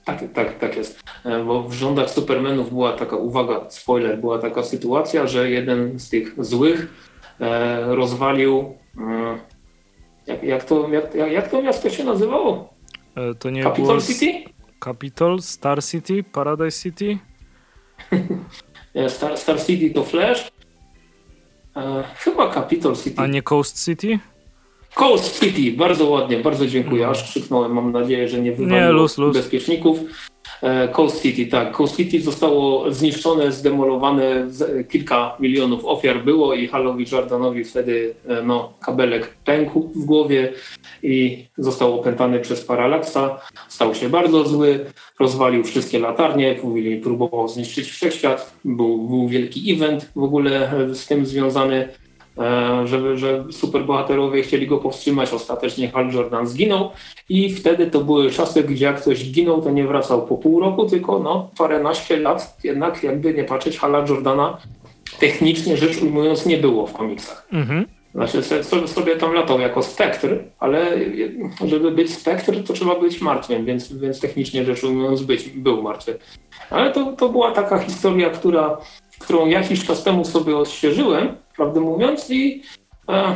Tak, 0.04 0.18
tak, 0.34 0.58
tak 0.58 0.76
jest. 0.76 1.00
E, 1.24 1.44
bo 1.44 1.62
w 1.62 1.72
rządach 1.72 2.10
Supermanów 2.10 2.68
była 2.68 2.92
taka, 2.92 3.16
uwaga, 3.16 3.60
spoiler, 3.68 4.18
była 4.18 4.38
taka 4.38 4.62
sytuacja, 4.62 5.26
że 5.26 5.50
jeden 5.50 5.98
z 5.98 6.08
tych 6.08 6.44
złych 6.44 6.88
e, 7.40 7.94
rozwalił. 7.94 8.74
E, 9.00 9.38
jak, 10.26 10.42
jak, 10.42 10.64
to, 10.64 10.88
jak, 10.88 11.14
jak 11.32 11.48
to 11.48 11.62
miasto 11.62 11.90
się 11.90 12.04
nazywało? 12.04 12.74
E, 13.14 13.34
to 13.34 13.50
nie 13.50 13.62
Capital 13.62 13.86
było 13.86 14.00
City? 14.00 14.44
Capitol, 14.84 15.42
Star 15.42 15.84
City, 15.84 16.24
Paradise 16.32 16.82
City? 16.82 17.18
Star, 19.08 19.38
Star 19.38 19.62
City 19.62 19.94
to 19.94 20.04
Flash. 20.04 20.53
E, 21.76 22.04
chyba 22.16 22.54
Capitol 22.54 22.96
City. 22.96 23.20
A 23.22 23.26
nie 23.26 23.42
Coast 23.42 23.84
City? 23.84 24.18
Coast 24.94 25.40
City, 25.40 25.76
bardzo 25.76 26.06
ładnie, 26.10 26.36
bardzo 26.38 26.66
dziękuję. 26.66 27.08
Aż 27.08 27.24
krzyknąłem, 27.24 27.72
mam 27.72 27.92
nadzieję, 27.92 28.28
że 28.28 28.40
nie 28.40 28.52
wywaliło 28.52 28.80
Nie, 28.80 28.88
luz, 28.92 29.18
luz. 29.18 29.36
bezpieczników. 29.36 29.98
E, 30.64 30.88
Coast 30.88 31.22
City, 31.22 31.46
tak. 31.46 31.72
Coast 31.76 31.96
City 31.96 32.20
zostało 32.20 32.92
zniszczone, 32.92 33.52
zdemolowane, 33.52 34.44
z- 34.50 34.88
kilka 34.88 35.36
milionów 35.40 35.84
ofiar 35.84 36.24
było 36.24 36.54
i 36.54 36.66
Halowi 36.66 37.04
Jordanowi 37.12 37.64
wtedy 37.64 38.14
e, 38.28 38.42
no, 38.42 38.72
kabelek 38.80 39.34
pękł 39.44 39.80
w 39.96 40.04
głowie 40.04 40.52
i 41.02 41.44
został 41.58 42.00
opętany 42.00 42.40
przez 42.40 42.64
Paralaksa. 42.64 43.40
Stał 43.68 43.94
się 43.94 44.08
bardzo 44.08 44.44
zły, 44.44 44.84
rozwalił 45.20 45.64
wszystkie 45.64 45.98
latarnie, 45.98 46.56
próbował 47.02 47.48
zniszczyć 47.48 47.88
wszechświat. 47.90 48.54
Był, 48.64 49.08
był 49.08 49.28
wielki 49.28 49.72
event 49.72 50.10
w 50.16 50.22
ogóle 50.22 50.72
e, 50.72 50.94
z 50.94 51.06
tym 51.06 51.26
związany 51.26 51.76
e, 51.76 51.88
żeby, 52.84 53.18
że 53.18 53.44
superbohaterowie 53.50 54.42
chcieli 54.42 54.66
go 54.66 54.78
powstrzymać. 54.78 55.32
Ostatecznie 55.32 55.90
Hal 55.90 56.12
Jordan 56.12 56.46
zginął 56.46 56.90
i 57.28 57.54
wtedy 57.54 57.86
to 57.86 58.00
były 58.00 58.30
czasy, 58.30 58.62
gdzie 58.62 58.84
jak 58.84 59.00
ktoś 59.00 59.30
ginął, 59.30 59.62
to 59.62 59.70
nie 59.70 59.86
wracał 59.86 60.26
po 60.26 60.36
pół 60.38 60.60
roku, 60.60 60.86
tylko 60.86 61.18
no 61.18 61.50
paręnaście 61.58 62.16
lat. 62.16 62.56
Jednak 62.64 63.02
jakby 63.02 63.34
nie 63.34 63.44
patrzeć, 63.44 63.78
Hala 63.78 64.04
Jordana 64.08 64.58
technicznie 65.20 65.76
rzecz 65.76 66.02
ujmując 66.02 66.46
nie 66.46 66.58
było 66.58 66.86
w 66.86 66.92
komiksach. 66.92 67.48
Mhm. 67.52 67.86
Znaczy 68.14 68.42
sobie 68.86 69.16
tam 69.16 69.32
latał 69.32 69.60
jako 69.60 69.82
spektr, 69.82 70.28
ale 70.58 70.98
żeby 71.66 71.90
być 71.90 72.14
spektr, 72.14 72.64
to 72.66 72.72
trzeba 72.72 73.00
być 73.00 73.20
martwym, 73.20 73.64
więc, 73.64 73.92
więc 73.92 74.20
technicznie 74.20 74.64
rzecz 74.64 74.84
ujmując 74.84 75.22
być, 75.22 75.48
był 75.48 75.82
martwy. 75.82 76.18
Ale 76.70 76.92
to, 76.92 77.12
to 77.12 77.28
była 77.28 77.52
taka 77.52 77.78
historia, 77.78 78.30
która, 78.30 78.78
którą 79.18 79.46
jakiś 79.46 79.86
czas 79.86 80.04
temu 80.04 80.24
sobie 80.24 80.56
odświeżyłem, 80.56 81.36
prawdę 81.56 81.80
mówiąc, 81.80 82.30
i 82.30 82.62
e, 83.08 83.34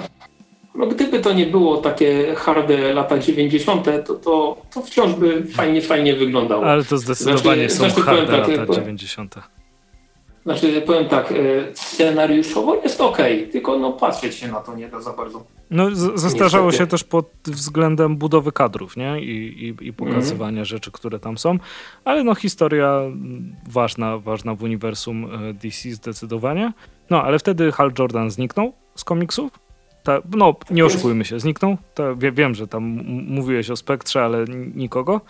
no, 0.75 0.87
gdyby 0.87 1.21
to 1.21 1.33
nie 1.33 1.47
było 1.47 1.77
takie 1.77 2.35
harde 2.35 2.95
lata 2.95 3.19
90., 3.19 3.85
to, 4.07 4.15
to, 4.15 4.63
to 4.75 4.83
wciąż 4.83 5.13
by 5.13 5.45
fajnie, 5.45 5.83
fajnie 5.83 6.15
wyglądało. 6.17 6.67
Ale 6.67 6.85
to 6.85 6.99
zdecydowanie 6.99 7.69
Znaczy- 7.71 7.91
są 7.91 8.03
znaczy, 8.03 8.03
harde 8.03 8.27
tak, 8.27 8.49
lata 8.49 8.67
bo- 8.67 8.75
90. 8.75 9.35
Znaczy, 10.49 10.83
powiem 10.87 11.09
tak, 11.09 11.33
e, 11.33 11.35
scenariuszowo 11.75 12.75
jest 12.75 13.01
okej, 13.01 13.49
tylko 13.49 13.79
no, 13.79 13.93
patrzeć 13.93 14.35
się 14.35 14.49
na 14.49 14.61
to 14.61 14.75
nie 14.77 14.89
da 14.89 15.01
za 15.01 15.13
bardzo. 15.13 15.45
No, 15.71 15.91
z- 15.95 16.21
zestarzało 16.21 16.67
Niestety. 16.67 16.85
się 16.85 16.91
też 16.91 17.05
pod 17.05 17.27
względem 17.47 18.17
budowy 18.17 18.53
kadrów, 18.53 18.97
nie? 18.97 19.21
I, 19.21 19.65
i, 19.83 19.87
i 19.89 19.93
pokazywania 19.93 20.65
rzeczy, 20.65 20.91
które 20.91 21.19
tam 21.19 21.39
są. 21.39 21.59
Ale 22.05 22.25
no, 22.25 22.35
historia 22.35 23.01
ważna, 23.71 24.19
ważna 24.19 24.55
w 24.55 24.63
uniwersum 24.63 25.25
e, 25.25 25.53
DC 25.55 25.91
zdecydowanie. 25.91 26.73
No, 27.11 27.23
ale 27.23 27.39
wtedy 27.39 27.73
Hal 27.73 27.93
Jordan 27.99 28.31
zniknął 28.31 28.73
z 28.95 29.05
komiksów. 29.05 29.51
Ta, 30.03 30.19
no, 30.37 30.55
nie 30.71 30.85
oszukujmy 30.85 31.25
się, 31.25 31.41
zniknął. 31.41 31.77
To, 31.95 32.17
wie, 32.17 32.33
wiem, 32.33 32.55
że 32.55 32.67
tam 32.69 32.85
m- 32.85 33.05
mówiłeś 33.29 33.71
o 33.71 33.77
Spektrze, 33.77 34.25
ale 34.25 34.39
n- 34.39 34.73
nikogo. 34.77 35.21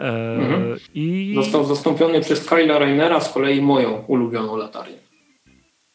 E, 0.00 0.36
Mhm. 0.36 0.76
I 0.94 1.32
Został 1.36 1.64
zastąpiony 1.64 2.20
przez 2.20 2.44
Kyla 2.48 2.78
Rainera, 2.78 3.20
z 3.20 3.32
kolei 3.32 3.62
moją 3.62 4.04
ulubioną 4.06 4.56
latarnię. 4.56 4.96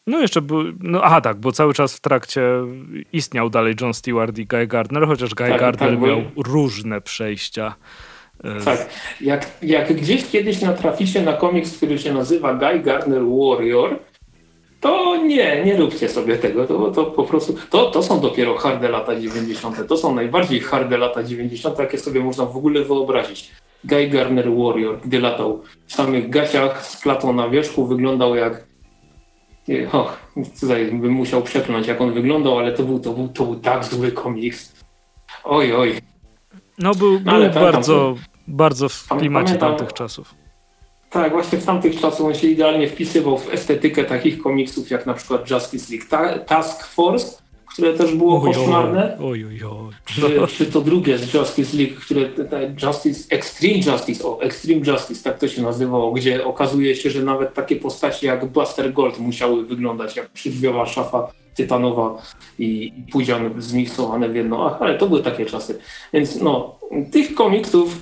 no 0.06 0.20
jeszcze 0.20 0.40
był, 0.42 0.58
no 0.80 1.00
aha 1.02 1.20
tak, 1.20 1.36
bo 1.40 1.52
cały 1.52 1.74
czas 1.74 1.96
w 1.96 2.00
trakcie 2.00 2.42
istniał 3.12 3.50
dalej 3.50 3.74
John 3.80 3.94
Stewart 3.94 4.38
i 4.38 4.46
Guy 4.46 4.66
Gardner, 4.66 5.06
chociaż 5.06 5.34
Guy 5.34 5.48
Tak, 5.48 5.60
Gardner 5.60 5.90
tak, 5.90 5.98
bo- 5.98 6.06
miał 6.06 6.22
różne 6.46 7.00
przejścia. 7.00 7.74
e, 8.44 8.60
Tak, 8.64 8.88
jak, 9.20 9.46
jak 9.62 9.92
gdzieś 9.92 10.26
kiedyś 10.30 10.60
natraficie 10.62 11.22
na 11.22 11.32
komiks, 11.32 11.76
który 11.76 11.98
się 11.98 12.12
nazywa 12.14 12.54
Guy 12.54 12.80
Gardner 12.80 13.22
Warrior, 13.22 13.98
to 14.80 15.16
nie, 15.16 15.64
nie 15.64 15.76
róbcie 15.76 16.08
sobie 16.08 16.36
tego, 16.36 16.66
to, 16.66 16.90
to 16.90 17.04
po 17.04 17.24
prostu, 17.24 17.56
to, 17.70 17.90
to 17.90 18.02
są 18.02 18.20
dopiero 18.20 18.56
harde 18.56 18.88
lata 18.88 19.20
90. 19.20 19.88
To 19.88 19.96
są 19.96 20.14
najbardziej 20.14 20.60
harde 20.60 20.98
lata 20.98 21.22
90., 21.22 21.78
jakie 21.78 21.98
sobie 21.98 22.20
można 22.20 22.44
w 22.46 22.56
ogóle 22.56 22.84
wyobrazić. 22.84 23.50
Guy 23.86 24.08
Gardner 24.08 24.48
Warrior, 24.56 25.00
gdy 25.04 25.20
latał 25.20 25.62
w 25.86 25.92
samych 25.92 26.30
gaciach 26.30 26.86
z 26.86 27.00
klatą 27.02 27.32
na 27.32 27.48
wierzchu, 27.48 27.86
wyglądał 27.86 28.34
jak 28.36 28.66
nie, 29.68 29.90
Och, 29.92 30.18
tutaj 30.60 30.86
bym 30.92 31.12
musiał 31.12 31.42
przekląć, 31.42 31.86
jak 31.86 32.00
on 32.00 32.12
wyglądał, 32.12 32.58
ale 32.58 32.72
to 32.72 32.82
był, 32.82 33.00
to 33.00 33.12
był, 33.12 33.28
to 33.28 33.44
był 33.44 33.54
tak 33.56 33.84
zły 33.84 34.12
komiks. 34.12 34.72
Oj, 35.44 35.72
oj. 35.72 35.94
No 36.78 36.94
był, 36.94 37.20
No, 37.24 37.32
ale 37.32 37.44
był 37.44 37.54
pamiętam, 37.54 37.72
bardzo, 37.72 38.14
bardzo 38.48 38.88
w 38.88 39.08
klimacie 39.08 39.46
pamiętam- 39.46 39.68
tamtych 39.76 39.92
czasów. 39.92 40.34
Tak, 41.10 41.32
właśnie 41.32 41.58
w 41.58 41.64
tamtych 41.64 42.00
czasach 42.00 42.20
on 42.26 42.34
się 42.34 42.46
idealnie 42.46 42.88
wpisywał 42.88 43.38
w 43.38 43.54
estetykę 43.54 44.04
takich 44.04 44.42
komiksów 44.42 44.90
jak 44.90 45.06
na 45.06 45.14
przykład 45.14 45.50
Justice 45.50 45.92
League 45.94 46.08
Ta 46.10 46.38
Task 46.38 46.86
Force, 46.86 47.42
które 47.76 47.94
też 47.94 48.14
było 48.14 48.40
koszmarne. 48.40 49.18
oj, 49.20 49.44
oj, 49.44 49.60
oj. 49.64 49.92
Czy, 50.04 50.56
czy 50.56 50.66
to 50.66 50.80
drugie 50.80 51.18
z 51.18 51.34
Justice 51.34 51.76
League, 51.76 51.94
które 52.00 52.28
Justice, 52.82 53.34
Extreme 53.34 53.78
Justice, 53.92 54.24
o 54.24 54.40
Extreme 54.40 54.80
Justice, 54.86 55.24
tak 55.24 55.38
to 55.38 55.48
się 55.48 55.62
nazywało, 55.62 56.12
gdzie 56.12 56.44
okazuje 56.44 56.94
się, 56.94 57.10
że 57.10 57.22
nawet 57.22 57.54
takie 57.54 57.76
postacie 57.76 58.26
jak 58.26 58.46
Buster 58.46 58.92
Gold 58.92 59.18
musiały 59.18 59.66
wyglądać 59.66 60.16
jak 60.16 60.28
przydrzwiowa 60.30 60.86
szafa 60.86 61.32
tytanowa 61.54 62.22
i, 62.58 62.92
i 62.96 63.12
pudzian 63.12 63.50
zmiksowane 63.58 64.28
w 64.28 64.36
jedno, 64.36 64.66
Ach, 64.66 64.82
ale 64.82 64.98
to 64.98 65.06
były 65.06 65.22
takie 65.22 65.46
czasy. 65.46 65.78
Więc 66.12 66.40
no, 66.40 66.78
tych 67.12 67.34
komiksów 67.34 67.98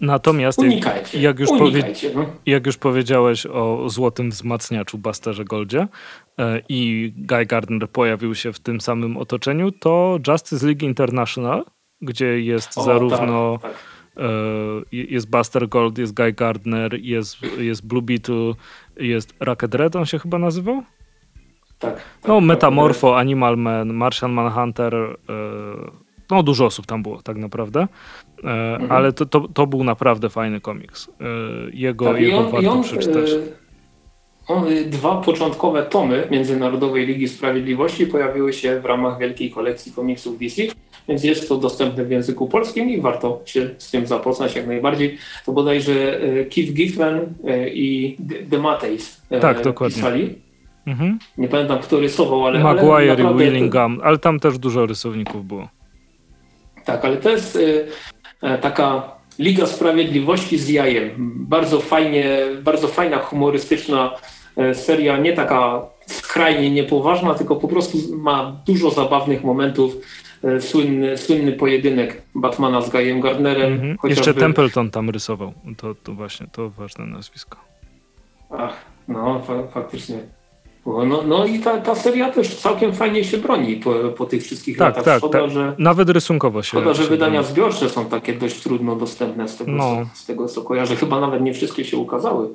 Natomiast 0.00 0.58
jak, 0.58 0.66
unikajcie. 0.66 1.20
jak 1.20 1.38
już 1.38 1.50
powie-. 1.50 1.84
No. 2.14 2.26
jak 2.46 2.66
już 2.66 2.76
powiedziałeś 2.76 3.46
o 3.46 3.88
złotym 3.88 4.30
wzmacniaczu 4.30 4.98
Busterze 4.98 5.44
Goldzie 5.44 5.88
i 6.68 7.12
Guy 7.16 7.46
Gardner 7.46 7.88
pojawił 7.90 8.34
się 8.34 8.52
w 8.52 8.60
tym 8.60 8.80
samym 8.80 9.16
otoczeniu, 9.16 9.72
to 9.72 10.18
Justice 10.28 10.66
League 10.66 10.84
International, 10.86 11.64
gdzie 12.00 12.40
jest 12.40 12.78
O, 12.78 12.82
zarówno 12.82 13.58
tak, 13.62 13.72
tak. 13.72 13.80
e, 14.24 14.26
jest 14.92 15.30
Buster 15.30 15.68
Gold, 15.68 15.98
jest 15.98 16.14
Guy 16.14 16.32
Gardner, 16.32 16.94
jest, 17.00 17.36
jest 17.58 17.86
Blue 17.86 18.02
Beetle, 18.02 18.52
jest 18.96 19.34
Rocket 19.40 19.74
Red, 19.74 19.96
on 19.96 20.06
się 20.06 20.18
chyba 20.18 20.38
nazywał? 20.38 20.82
Tak, 21.78 21.94
tak, 21.94 22.28
No, 22.28 22.34
tak. 22.34 22.44
Metamorpho, 22.44 23.18
Animal 23.18 23.56
Man, 23.56 23.92
Martian 23.94 24.32
Manhunter, 24.32 24.94
e, 24.94 25.14
no 26.30 26.42
dużo 26.42 26.66
osób 26.66 26.86
tam 26.86 27.02
było 27.02 27.22
tak 27.22 27.36
naprawdę, 27.36 27.80
e, 28.44 28.50
Mhm. 28.74 28.92
ale 28.92 29.12
to, 29.12 29.26
to, 29.26 29.48
to 29.48 29.66
był 29.66 29.84
naprawdę 29.84 30.28
fajny 30.30 30.60
komiks. 30.60 31.08
E, 31.08 31.24
Jego, 31.72 32.04
Tak, 32.12 32.20
jego 32.20 32.38
on, 32.38 32.50
warto 32.52 32.72
on, 32.72 32.82
przeczytać. 32.82 33.30
e, 33.30 33.34
e, 33.34 33.63
dwa 34.86 35.16
początkowe 35.16 35.82
tomy 35.82 36.28
Międzynarodowej 36.30 37.06
Ligi 37.06 37.28
Sprawiedliwości 37.28 38.06
pojawiły 38.06 38.52
się 38.52 38.80
w 38.80 38.84
ramach 38.84 39.18
wielkiej 39.18 39.50
kolekcji 39.50 39.92
komiksów 39.92 40.38
DC, 40.38 40.62
więc 41.08 41.24
jest 41.24 41.48
to 41.48 41.56
dostępne 41.56 42.04
w 42.04 42.10
języku 42.10 42.48
polskim 42.48 42.90
i 42.90 43.00
warto 43.00 43.40
się 43.44 43.70
z 43.78 43.90
tym 43.90 44.06
zapoznać 44.06 44.56
jak 44.56 44.66
najbardziej. 44.66 45.18
To 45.46 45.52
bodajże 45.52 46.20
e, 46.20 46.44
Keith 46.44 46.72
Giffen 46.72 47.20
e, 47.46 47.68
i 47.68 48.16
DeMatteis 48.20 49.20
Tak, 49.40 49.62
dokładnie. 49.62 49.96
pisali. 49.96 50.34
Mhm. 50.86 51.18
Nie 51.38 51.48
pamiętam, 51.48 51.78
kto 51.78 52.00
rysował, 52.00 52.46
ale... 52.46 52.58
Maguire 52.58 53.20
i 53.20 53.34
Willingham, 53.38 54.00
ale 54.02 54.18
tam 54.18 54.40
też 54.40 54.58
dużo 54.58 54.86
rysowników 54.86 55.46
było. 55.46 55.68
Tak, 56.84 57.04
ale 57.04 57.16
to 57.16 57.30
jest 57.30 57.56
y, 57.56 57.86
taka 58.60 59.14
Liga 59.38 59.66
Sprawiedliwości 59.66 60.58
z 60.58 60.68
jajem. 60.68 61.10
Bardzo 61.48 61.80
fajnie, 61.80 62.38
bardzo 62.62 62.88
fajna, 62.88 63.18
humorystyczna 63.18 64.14
seria, 64.74 65.16
nie 65.16 65.32
taka 65.32 65.82
skrajnie 66.06 66.70
niepoważna, 66.70 67.34
tylko 67.34 67.56
po 67.56 67.68
prostu 67.68 67.98
ma 68.16 68.56
dużo 68.66 68.90
zabawnych 68.90 69.44
momentów. 69.44 69.96
E, 70.44 70.60
Słynny, 70.60 71.18
słynny 71.18 71.52
pojedynek 71.52 72.22
Batmana 72.34 72.80
z 72.80 72.90
Guyem 72.90 73.20
Gardnerem. 73.20 73.72
Mhm. 73.72 73.96
Jeszcze 74.04 74.34
Templeton 74.34 74.90
tam 74.90 75.10
rysował. 75.10 75.52
To, 75.76 75.94
to 75.94 76.12
właśnie, 76.12 76.46
to 76.52 76.70
ważne 76.70 77.06
nazwisko. 77.06 77.58
Ach, 78.50 78.72
no 79.08 79.40
fa 79.46 79.66
faktycznie. 79.66 80.18
No, 80.86 81.22
no, 81.26 81.44
i 81.46 81.58
ta, 81.58 81.78
ta 81.78 81.94
seria 81.94 82.30
też 82.30 82.54
całkiem 82.56 82.92
fajnie 82.92 83.24
się 83.24 83.38
broni 83.38 83.76
po, 83.76 83.94
po 84.16 84.26
tych 84.26 84.42
wszystkich 84.42 84.78
Tak, 84.78 84.88
latach. 84.88 85.04
tak, 85.04 85.18
Szkoda, 85.18 85.40
tak. 85.40 85.50
że 85.50 85.74
Nawet 85.78 86.10
rysunkowo 86.10 86.62
się... 86.62 86.68
Szkoda, 86.68 86.94
że 86.94 87.04
wydania 87.04 87.32
broni. 87.40 87.46
zbiorcze 87.54 87.88
są 87.88 88.04
takie 88.06 88.32
dość 88.32 88.62
trudno 88.62 88.96
dostępne 88.96 89.48
z 89.48 89.56
tego, 89.56 89.72
No. 89.72 89.82
co, 90.14 90.16
z 90.20 90.26
tego 90.26 90.48
co 90.48 90.62
kojarzę. 90.62 90.96
Chyba 90.96 91.20
nawet 91.20 91.42
nie 91.42 91.54
wszystkie 91.54 91.84
się 91.84 91.96
ukazały 91.96 92.48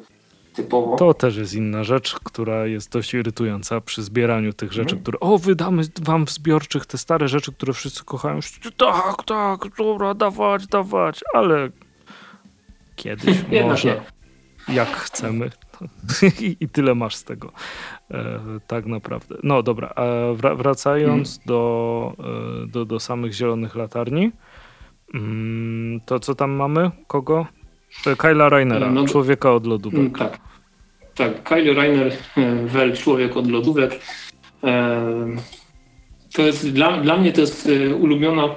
typowo. 0.53 0.95
To 0.97 1.13
też 1.13 1.37
jest 1.37 1.53
inna 1.53 1.83
rzecz, 1.83 2.15
która 2.23 2.65
jest 2.65 2.91
dość 2.91 3.13
irytująca 3.13 3.81
przy 3.81 4.03
zbieraniu 4.03 4.53
tych 4.53 4.71
rzeczy, 4.73 4.81
Mhm. 4.95 5.01
które 5.01 5.19
o, 5.19 5.37
wydamy 5.37 5.83
wam 6.01 6.25
w 6.25 6.31
zbiorczych 6.31 6.85
te 6.85 6.97
stare 6.97 7.27
rzeczy, 7.27 7.51
które 7.53 7.73
wszyscy 7.73 8.03
kochają. 8.05 8.39
Tak, 8.77 9.23
tak, 9.25 9.59
dobra, 9.77 10.13
dawać, 10.13 10.67
dawać, 10.67 11.19
ale 11.33 11.69
kiedyś 12.95 13.37
może, 13.63 14.01
jak 14.67 14.89
chcemy. 14.89 15.49
I, 16.59 16.69
tyle 16.69 16.95
masz 16.95 17.15
z 17.15 17.23
tego. 17.23 17.51
E, 18.11 18.39
tak 18.67 18.85
naprawdę. 18.85 19.35
No 19.43 19.63
dobra, 19.63 19.93
wra- 20.35 20.57
wracając 20.57 21.29
Mhm. 21.37 21.47
do, 21.47 22.13
e, 22.63 22.67
do, 22.67 22.85
do 22.85 22.99
samych 22.99 23.33
zielonych 23.33 23.75
latarni, 23.75 24.31
mm, 25.13 25.99
to 26.05 26.19
co 26.19 26.35
tam 26.35 26.51
mamy? 26.51 26.91
Kogo? 27.07 27.45
Kyla 28.17 28.49
Rainera, 28.49 28.91
no, 28.91 29.05
człowieka 29.05 29.53
od 29.53 29.67
lodówek. 29.67 29.99
Mm, 29.99 30.11
tak, 30.11 30.39
tak. 31.15 31.43
Kyle 31.43 31.73
Rainer, 31.73 32.11
wel 32.65 32.97
człowiek 32.97 33.37
od 33.37 33.51
lodówek. 33.51 33.99
To 36.33 36.41
jest, 36.41 36.69
dla, 36.69 36.97
dla 36.97 37.17
mnie 37.17 37.33
to 37.33 37.41
jest 37.41 37.69
ulubiona 37.99 38.55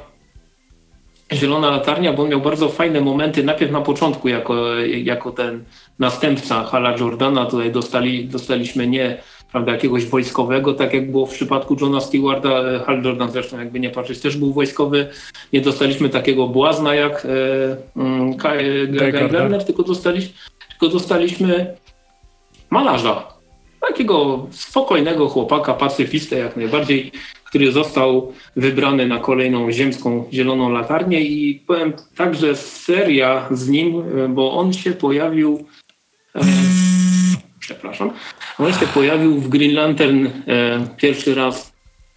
Zielona 1.32 1.70
Latarnia, 1.70 2.12
bo 2.12 2.22
on 2.22 2.28
miał 2.28 2.40
bardzo 2.40 2.68
fajne 2.68 3.00
momenty, 3.00 3.44
najpierw 3.44 3.72
na 3.72 3.80
początku 3.80 4.28
jako, 4.28 4.74
jako 4.84 5.30
ten 5.30 5.64
następca 5.98 6.64
Hala 6.64 6.96
Jordana, 6.98 7.46
tutaj 7.46 7.72
dostali, 7.72 8.24
dostaliśmy 8.28 8.86
nie 8.86 9.22
prawda, 9.53 9.73
jakiegoś 9.73 10.07
wojskowego, 10.07 10.74
tak 10.74 10.95
jak 10.95 11.11
było 11.11 11.27
w 11.27 11.35
przypadku 11.35 11.77
Johna 11.81 12.01
Stewarta, 12.01 12.49
Hal 12.87 13.03
Jordan 13.03 13.31
zresztą 13.31 13.59
jakby 13.59 13.81
nie 13.81 13.91
patrzeć 13.91 14.20
też 14.20 14.37
był 14.37 14.53
wojskowy, 14.53 15.09
nie 15.53 15.61
dostaliśmy 15.61 16.09
takiego 16.09 16.49
błazna 16.49 16.95
jak 16.95 17.27
e, 17.27 17.77
mm, 17.97 18.37
Guy 18.37 19.12
Gardner, 19.12 19.65
tylko 19.65 19.83
dostaliśmy, 19.83 20.35
tylko 20.70 20.89
dostaliśmy 20.89 21.74
malarza, 22.70 23.33
takiego 23.81 24.47
spokojnego 24.51 25.29
chłopaka, 25.29 25.74
pacyfistę 25.74 26.39
jak 26.39 26.57
najbardziej, 26.57 27.12
który 27.45 27.73
został 27.73 28.33
wybrany 28.57 29.07
na 29.07 29.19
kolejną 29.19 29.73
ziemską 29.73 30.24
zieloną 30.33 30.70
latarnię 30.70 31.20
i 31.20 31.62
powiem 31.66 31.93
tak, 32.16 32.35
że 32.35 32.57
seria 32.57 33.49
z 33.51 33.69
nim, 33.69 34.03
bo 34.35 34.53
on 34.53 34.73
się 34.73 34.93
pojawił 34.93 35.66
e, 36.35 36.72
przepraszam, 37.62 38.10
on 38.59 38.72
się 38.72 38.86
pojawił 38.86 39.40
w 39.40 39.48
Green 39.48 39.74
Lantern 39.74 40.26
e, 40.26 40.30
pierwszy 40.97 41.34
raz 41.34 41.72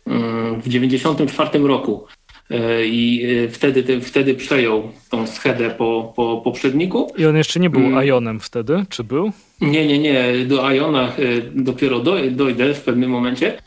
mm, 0.08 0.62
w 0.62 0.68
94 0.68 1.60
roku 1.60 2.06
e, 2.50 2.86
i 2.86 3.26
e, 3.26 3.50
wtedy, 3.50 4.02
wtedy 4.02 4.36
przejął 4.36 4.92
tą 5.10 5.28
schedę 5.28 5.70
po, 5.70 6.14
po 6.16 6.42
poprzedniku. 6.44 7.12
I 7.18 7.26
on 7.26 7.38
jeszcze 7.38 7.60
nie 7.60 7.70
był 7.70 7.82
mm. 7.82 8.08
Ionem 8.08 8.40
wtedy, 8.40 8.86
czy 8.90 9.04
był? 9.04 9.32
Nie, 9.62 9.88
nie, 9.88 10.00
nie. 10.00 10.46
Do 10.46 10.72
Iona 10.72 11.14
dopiero 11.56 12.00
dojdę 12.32 12.74
w 12.74 12.82
pewnym 12.82 13.10
momencie. 13.10 13.62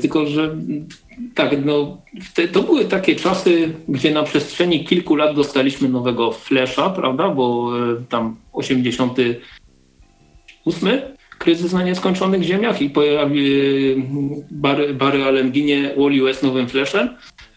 Tylko, 0.00 0.26
że 0.26 0.56
tak, 1.34 1.64
no, 1.64 2.02
to 2.52 2.62
były 2.62 2.84
takie 2.84 3.16
czasy, 3.16 3.74
gdzie 3.88 4.10
na 4.10 4.22
przestrzeni 4.22 4.84
kilku 4.84 5.16
lat 5.16 5.36
dostaliśmy 5.36 5.88
nowego 5.88 6.32
Flasha, 6.32 6.90
prawda? 6.90 7.28
Bo 7.28 7.72
tam 8.08 8.36
88 8.52 9.16
kryzys 11.38 11.72
na 11.72 11.82
nieskończonych 11.82 12.42
ziemiach 12.42 12.82
i 12.82 12.90
pojawi 12.90 13.46
Barry, 14.50 14.94
Barry 14.94 15.24
Allen 15.24 15.52
ginie, 15.52 15.90
Wally 15.96 16.22
West 16.22 16.42
nowym 16.42 16.68
Flashem 16.68 17.08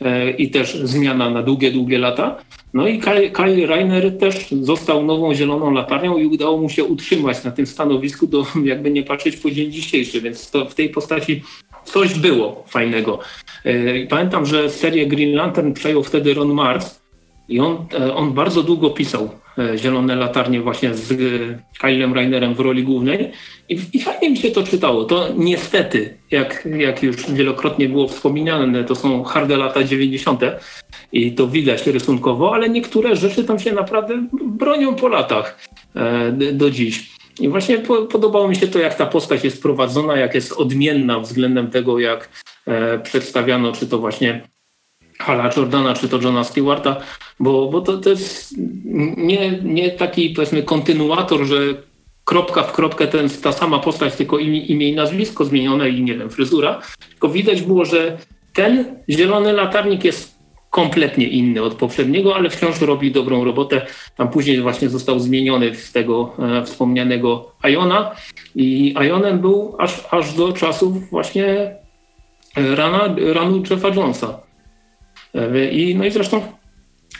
e, 0.01 0.31
i 0.31 0.51
też 0.51 0.75
zmiana 0.75 1.29
na 1.29 1.43
długie, 1.43 1.71
długie 1.71 1.97
lata. 1.97 2.37
No 2.73 2.87
i 2.87 2.99
Kyle, 2.99 3.29
Kyle 3.29 3.65
Reiner 3.65 4.17
też 4.17 4.47
został 4.61 5.05
nową 5.05 5.33
zieloną 5.33 5.71
latarnią 5.71 6.17
i 6.17 6.25
udało 6.25 6.57
mu 6.57 6.69
się 6.69 6.83
utrzymać 6.83 7.43
na 7.43 7.51
tym 7.51 7.67
stanowisku, 7.67 8.27
do, 8.27 8.45
jakby 8.63 8.91
nie 8.91 9.03
patrzeć 9.03 9.37
po 9.37 9.51
dzień 9.51 9.71
dzisiejszy, 9.71 10.21
więc 10.21 10.51
to 10.51 10.65
w 10.65 10.75
tej 10.75 10.89
postaci 10.89 11.43
coś 11.83 12.19
było 12.19 12.63
fajnego. 12.67 13.19
E, 13.63 14.07
pamiętam, 14.07 14.45
że 14.45 14.69
serię 14.69 15.07
Green 15.07 15.35
Lantern 15.35 15.73
przejął 15.73 16.03
wtedy 16.03 16.33
Ron 16.33 16.53
Mars 16.53 16.99
i 17.49 17.59
on, 17.59 17.85
e, 17.99 18.15
on 18.15 18.33
bardzo 18.33 18.63
długo 18.63 18.89
pisał 18.89 19.23
e, 19.23 19.29
Zielone 19.77 20.15
Latarnie 20.15 20.61
właśnie 20.61 20.93
z 20.93 21.13
Kylem 21.79 22.13
Rainerem 22.13 22.55
w 22.55 22.59
roli 22.59 22.83
głównej 22.83 23.31
I, 23.69 23.79
i 23.93 24.01
fajnie 24.01 24.29
mi 24.29 24.37
się 24.37 24.51
to 24.51 24.63
czytało. 24.63 25.05
To 25.05 25.27
niestety, 25.37 26.17
jak, 26.31 26.67
jak 26.77 27.03
już 27.03 27.31
wielokrotnie 27.31 27.89
było 27.89 28.07
wspominane, 28.07 28.83
to 28.83 28.95
są 28.95 29.23
harde 29.23 29.57
lata 29.57 29.83
90. 29.83 30.41
i 31.11 31.31
to 31.31 31.47
widać 31.47 31.87
rysunkowo, 31.87 32.53
ale 32.53 32.69
niektóre 32.69 33.15
rzeczy 33.15 33.43
tam 33.43 33.59
się 33.59 33.73
naprawdę 33.73 34.27
bronią 34.45 34.95
po 34.95 35.07
latach 35.07 35.69
do 36.53 36.71
dziś. 36.71 37.19
I 37.39 37.49
właśnie 37.49 37.77
po, 37.77 38.01
podobało 38.01 38.47
mi 38.47 38.55
się 38.55 38.67
to, 38.67 38.79
jak 38.79 38.95
ta 38.95 39.05
postać 39.05 39.43
jest 39.43 39.61
prowadzona, 39.61 40.17
jak 40.17 40.35
jest 40.35 40.53
odmienna 40.53 41.19
względem 41.19 41.71
tego, 41.71 41.99
jak 41.99 42.29
e, 42.67 42.99
przedstawiano, 42.99 43.71
czy 43.71 43.87
to 43.87 43.99
właśnie 43.99 44.41
Hala 45.21 45.49
Jordana, 45.57 45.93
czy 45.93 46.09
to 46.09 46.21
Johna 46.21 46.43
Stewarta, 46.43 46.95
bo, 47.39 47.69
bo 47.69 47.81
to, 47.81 47.97
to 47.97 48.09
jest 48.09 48.55
nie, 49.17 49.59
nie 49.63 49.91
taki 49.91 50.29
powiedzmy 50.29 50.63
kontynuator, 50.63 51.45
że 51.45 51.57
kropka 52.25 52.63
w 52.63 52.73
kropkę 52.73 53.07
ten, 53.07 53.29
ta 53.29 53.51
sama 53.51 53.79
postać, 53.79 54.15
tylko 54.15 54.37
imię, 54.37 54.59
imię 54.59 54.89
i 54.89 54.95
nazwisko 54.95 55.45
zmienione 55.45 55.89
i 55.89 56.03
nie 56.03 56.17
wiem, 56.17 56.29
fryzura, 56.29 56.81
tylko 57.09 57.29
widać 57.29 57.61
było, 57.61 57.85
że 57.85 58.17
ten 58.53 58.95
zielony 59.09 59.53
latarnik 59.53 60.03
jest 60.03 60.39
kompletnie 60.69 61.27
inny 61.27 61.61
od 61.61 61.73
poprzedniego, 61.73 62.35
ale 62.35 62.49
wciąż 62.49 62.81
robi 62.81 63.11
dobrą 63.11 63.43
robotę. 63.43 63.81
Tam 64.17 64.29
później 64.29 64.61
właśnie 64.61 64.89
został 64.89 65.19
zmieniony 65.19 65.73
w 65.73 65.91
tego 65.91 66.33
e, 66.39 66.65
wspomnianego 66.65 67.51
Iona 67.63 68.11
i 68.55 68.95
Ionem 68.97 69.39
był 69.39 69.75
aż, 69.79 70.03
aż 70.11 70.33
do 70.33 70.53
czasów 70.53 71.09
właśnie 71.09 71.45
e, 72.57 72.75
rana, 72.75 73.15
ranu 73.33 73.63
Jeffa 73.69 73.89
Jonesa. 73.89 74.48
E, 75.35 75.69
I, 75.69 75.95
no 75.95 76.05
i 76.05 76.11
zresztą 76.11 76.41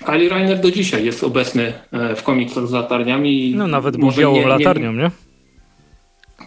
Ali 0.05 0.29
Rainer 0.29 0.59
do 0.59 0.71
dzisiaj 0.71 1.05
jest 1.05 1.23
obecny 1.23 1.73
e, 1.91 2.15
w 2.15 2.23
komiksach 2.23 2.67
z 2.67 2.71
latarniami. 2.71 3.53
No 3.55 3.67
nawet 3.67 3.97
był 3.97 4.11
białą 4.11 4.35
nie, 4.35 4.47
latarnią, 4.47 4.93
nie? 4.93 5.11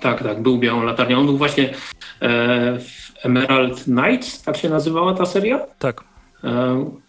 Tak, 0.00 0.22
tak, 0.22 0.42
był 0.42 0.58
białą 0.58 0.82
latarnią. 0.82 1.18
On 1.18 1.26
był 1.26 1.38
właśnie 1.38 1.64
e, 2.20 2.78
w 2.78 3.24
Emerald 3.24 3.84
Knights, 3.84 4.42
tak 4.42 4.56
się 4.56 4.68
nazywała 4.68 5.14
ta 5.14 5.26
seria? 5.26 5.60
Tak. 5.78 6.04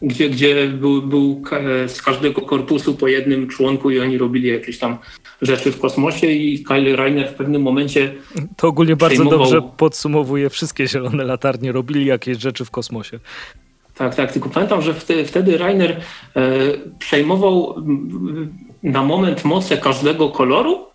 Gdzie, 0.02 0.30
gdzie 0.30 0.68
był, 0.68 1.02
był 1.02 1.44
z 1.88 2.02
każdego 2.02 2.42
korpusu 2.42 2.94
po 2.96 3.08
jednym 3.08 3.48
członku 3.48 3.92
i 3.92 4.00
oni 4.00 4.18
robili 4.18 4.48
jakieś 4.48 4.80
tam 4.80 4.98
rzeczy 5.42 5.72
w 5.72 5.80
kosmosie 5.80 6.28
i 6.28 6.64
Kyle 6.64 6.96
Reiner 6.96 7.30
w 7.30 7.34
pewnym 7.34 7.62
momencie 7.62 8.14
To 8.58 8.68
ogólnie 8.68 8.96
bardzo 8.96 9.26
dobrze 9.26 9.62
podsumowuje 9.78 10.50
wszystkie 10.50 10.88
zielone 10.88 11.24
latarnie, 11.24 11.72
robili 11.72 12.06
jakieś 12.06 12.38
rzeczy 12.38 12.66
w 12.66 12.72
kosmosie. 12.72 13.20
Tak, 13.95 14.15
tak, 14.15 14.32
tylko 14.32 14.49
pamiętam, 14.49 14.82
że 14.82 14.94
wtedy, 14.94 15.26
wtedy 15.26 15.57
Rainer 15.57 15.91
e, 15.91 16.41
przejmował 16.99 17.76
na 18.84 19.03
moment 19.03 19.45
moce 19.45 19.78
każdego 19.78 20.30
koloru. 20.30 20.86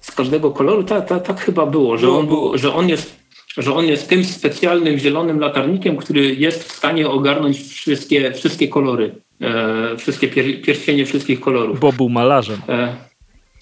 Z 0.00 0.10
każdego 0.10 0.50
koloru, 0.50 0.84
tak, 0.84 1.08
tak, 1.08 1.26
tak 1.26 1.40
chyba 1.40 1.66
było, 1.66 1.98
że 1.98 2.10
on, 2.10 2.26
był, 2.26 2.58
że 2.58 2.74
on 2.74 2.88
jest 2.88 3.20
że 3.56 3.74
on 3.74 3.84
jest 3.84 4.08
tym 4.08 4.24
specjalnym 4.24 4.98
zielonym 4.98 5.40
latarnikiem, 5.40 5.96
który 5.96 6.34
jest 6.34 6.64
w 6.64 6.72
stanie 6.72 7.08
ogarnąć 7.08 7.58
wszystkie, 7.58 8.32
wszystkie 8.32 8.68
kolory, 8.68 9.14
e, 9.40 9.96
wszystkie 9.96 10.28
pier, 10.28 10.62
pierścienie 10.62 11.06
wszystkich 11.06 11.40
kolorów. 11.40 11.80
Bo 11.80 11.92
był 11.92 12.08
malarzem. 12.08 12.60
E, 12.68 12.96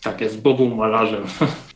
tak 0.03 0.21
jest, 0.21 0.43
bo 0.43 0.55
był 0.55 0.77
malarzem. 0.77 1.23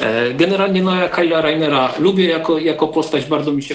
E, 0.00 0.34
generalnie 0.34 0.82
no 0.82 0.94
ja 0.94 1.08
Kyla 1.08 1.40
Rainera 1.40 1.94
lubię 1.98 2.28
jako, 2.28 2.58
jako 2.58 2.88
postać, 2.88 3.26
bardzo 3.26 3.52
mi 3.52 3.62
się 3.62 3.74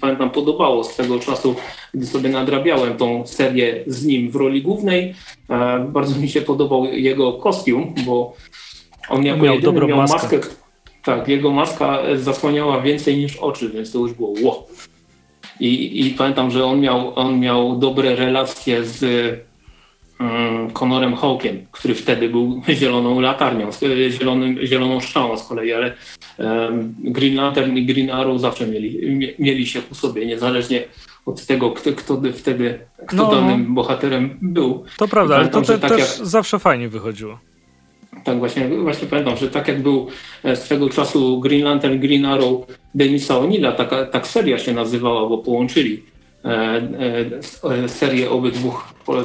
pamiętam 0.00 0.30
podobało 0.30 0.84
z 0.84 0.96
tego 0.96 1.18
czasu, 1.18 1.54
gdy 1.94 2.06
sobie 2.06 2.28
nadrabiałem 2.28 2.96
tą 2.96 3.26
serię 3.26 3.84
z 3.86 4.06
nim 4.06 4.30
w 4.30 4.36
roli 4.36 4.62
głównej. 4.62 5.14
E, 5.50 5.86
bardzo 5.88 6.20
mi 6.20 6.28
się 6.28 6.42
podobał 6.42 6.84
jego 6.84 7.32
kostium, 7.32 7.94
bo 8.06 8.34
on 9.08 9.24
jako 9.24 9.42
miał 9.42 9.54
jedyny 9.54 9.86
miał 9.86 9.98
maskę. 9.98 10.36
maskę. 10.36 10.54
Tak, 11.04 11.28
jego 11.28 11.50
maska 11.50 11.98
zasłaniała 12.16 12.80
więcej 12.80 13.18
niż 13.18 13.36
oczy, 13.36 13.68
więc 13.68 13.92
to 13.92 13.98
już 13.98 14.12
było 14.12 14.34
ło. 14.42 14.66
I, 15.60 16.06
I 16.06 16.10
pamiętam, 16.10 16.50
że 16.50 16.64
on 16.64 16.80
miał, 16.80 17.12
on 17.14 17.40
miał 17.40 17.76
dobre 17.76 18.16
relacje 18.16 18.84
z 18.84 19.04
Conorem 20.72 21.16
Hawkiem, 21.16 21.66
który 21.72 21.94
wtedy 21.94 22.28
był 22.28 22.62
zieloną 22.68 23.20
latarnią, 23.20 23.70
zielonym, 24.10 24.58
zieloną 24.66 25.00
strzałą 25.00 25.36
z 25.36 25.48
kolei, 25.48 25.72
ale 25.72 25.94
Green 26.98 27.34
Lantern 27.34 27.76
i 27.76 27.86
Green 27.86 28.10
Arrow 28.10 28.40
zawsze 28.40 28.66
mieli, 28.66 29.18
mieli 29.38 29.66
się 29.66 29.80
u 29.92 29.94
sobie, 29.94 30.26
niezależnie 30.26 30.84
od 31.26 31.46
tego, 31.46 31.70
kto, 31.70 31.92
kto 31.92 32.22
wtedy, 32.34 32.78
kto 33.06 33.16
no, 33.16 33.30
danym 33.30 33.74
bohaterem 33.74 34.38
był. 34.42 34.84
To 34.96 35.08
prawda, 35.08 35.36
ale 35.36 35.48
to 35.48 35.62
te, 35.62 35.78
tak 35.78 35.90
też 35.90 36.18
jak, 36.18 36.26
zawsze 36.26 36.58
fajnie 36.58 36.88
wychodziło. 36.88 37.38
Tak, 38.24 38.38
właśnie, 38.38 38.68
właśnie 38.68 39.08
pamiętam, 39.08 39.36
że 39.36 39.50
tak 39.50 39.68
jak 39.68 39.82
był 39.82 40.06
e, 40.44 40.56
swego 40.56 40.90
czasu 40.90 41.40
Green 41.40 41.64
Lantern, 41.64 41.98
Green 41.98 42.24
Arrow 42.24 42.66
Denisa 42.94 43.34
O'Neilla, 43.34 43.72
tak, 43.72 44.10
tak 44.10 44.26
seria 44.26 44.58
się 44.58 44.72
nazywała, 44.72 45.28
bo 45.28 45.38
połączyli 45.38 46.02
serię 47.86 48.30
obydwu 48.30 48.72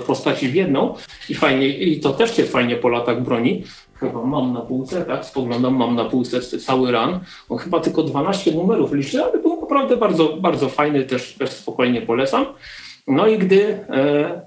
postaci 0.08 0.48
w 0.48 0.56
jedną 0.56 0.96
i 1.30 1.34
fajnie, 1.34 1.68
i 1.68 2.00
to 2.00 2.14
też 2.14 2.36
się 2.36 2.44
fajnie 2.44 2.76
po 2.76 2.90
latach 2.90 3.24
broni. 3.24 3.64
Chyba 3.94 4.22
mam 4.26 4.54
na 4.54 4.62
półce, 4.62 5.06
tak, 5.06 5.26
spoglądam, 5.26 5.76
mam 5.76 5.96
na 5.96 6.06
półce 6.06 6.42
cały 6.42 6.92
ran. 6.92 7.20
On 7.50 7.58
chyba 7.58 7.80
tylko 7.80 8.04
12 8.04 8.52
numerów 8.52 8.94
liczy, 8.94 9.24
ale 9.24 9.38
był 9.38 9.62
naprawdę 9.62 9.98
bardzo, 9.98 10.38
bardzo 10.38 10.70
fajny, 10.70 11.04
też, 11.04 11.34
też 11.34 11.50
spokojnie 11.50 12.02
polecam. 12.02 12.46
No 13.08 13.28
i 13.28 13.38
gdy 13.38 13.64
e, 13.90 14.42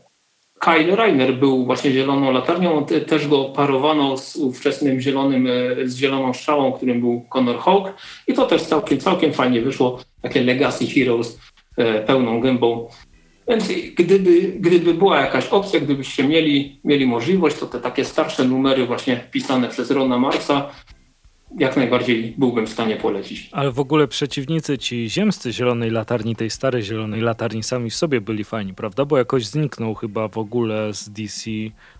Kyle 0.61 0.97
Reiner 0.97 1.35
był 1.35 1.65
właśnie 1.65 1.91
zieloną 1.91 2.33
latarnią, 2.33 2.85
te, 2.85 3.01
też 3.01 3.29
go 3.29 3.45
parowano 3.45 4.17
z 4.17 4.37
ówczesnym 4.37 5.01
zielonym, 5.01 5.47
e, 5.47 5.51
z 5.89 5.97
zieloną 5.97 6.33
strzałą, 6.33 6.73
którym 6.73 7.01
był 7.01 7.25
Connor 7.31 7.59
Hawk 7.59 7.95
i 8.27 8.35
to 8.35 8.47
też 8.47 8.63
całkiem, 8.63 8.99
całkiem 8.99 9.33
fajnie 9.33 9.63
wyszło, 9.63 9.99
takie 10.23 10.43
Legacy 10.43 10.87
Heroes 10.87 11.39
E, 11.39 11.54
pełną 12.07 12.41
gębą 12.41 12.89
Więc 13.49 13.69
gdyby, 13.97 14.41
gdyby 14.41 14.95
była 14.95 15.21
jakaś 15.21 15.49
opcja, 15.49 15.81
gdybyście 15.81 16.29
mieli, 16.29 16.81
mieli 16.85 17.07
możliwość, 17.07 17.59
to 17.59 17.67
te 17.67 17.81
takie 17.81 18.05
starsze 18.05 18.45
numery 18.45 18.87
właśnie 18.87 19.21
pisane 19.31 19.69
przez 19.69 19.91
Rona 19.91 20.19
Marksa 20.19 20.71
jak 21.59 21.77
najbardziej 21.77 22.35
byłbym 22.39 22.67
w 22.67 22.71
stanie 22.71 22.97
polecić. 22.97 23.49
Ale 23.53 23.73
w 23.73 23.81
ogóle 23.81 24.09
przeciwnicy 24.09 24.79
ci 24.79 25.11
ziemscy 25.11 25.53
Zielonej 25.53 25.91
Latarni, 25.91 26.37
tej 26.37 26.51
starej 26.51 26.83
Zielonej 26.83 27.21
Latarni 27.21 27.63
sami 27.63 27.91
w 27.91 27.95
sobie 27.95 28.21
byli 28.21 28.45
fajni, 28.45 28.75
prawda? 28.75 29.05
Bo 29.05 29.19
jakoś 29.19 29.47
zniknął 29.47 29.95
chyba 29.95 30.29
w 30.29 30.39
ogóle 30.39 30.95
z 30.95 31.11
DC, 31.11 31.51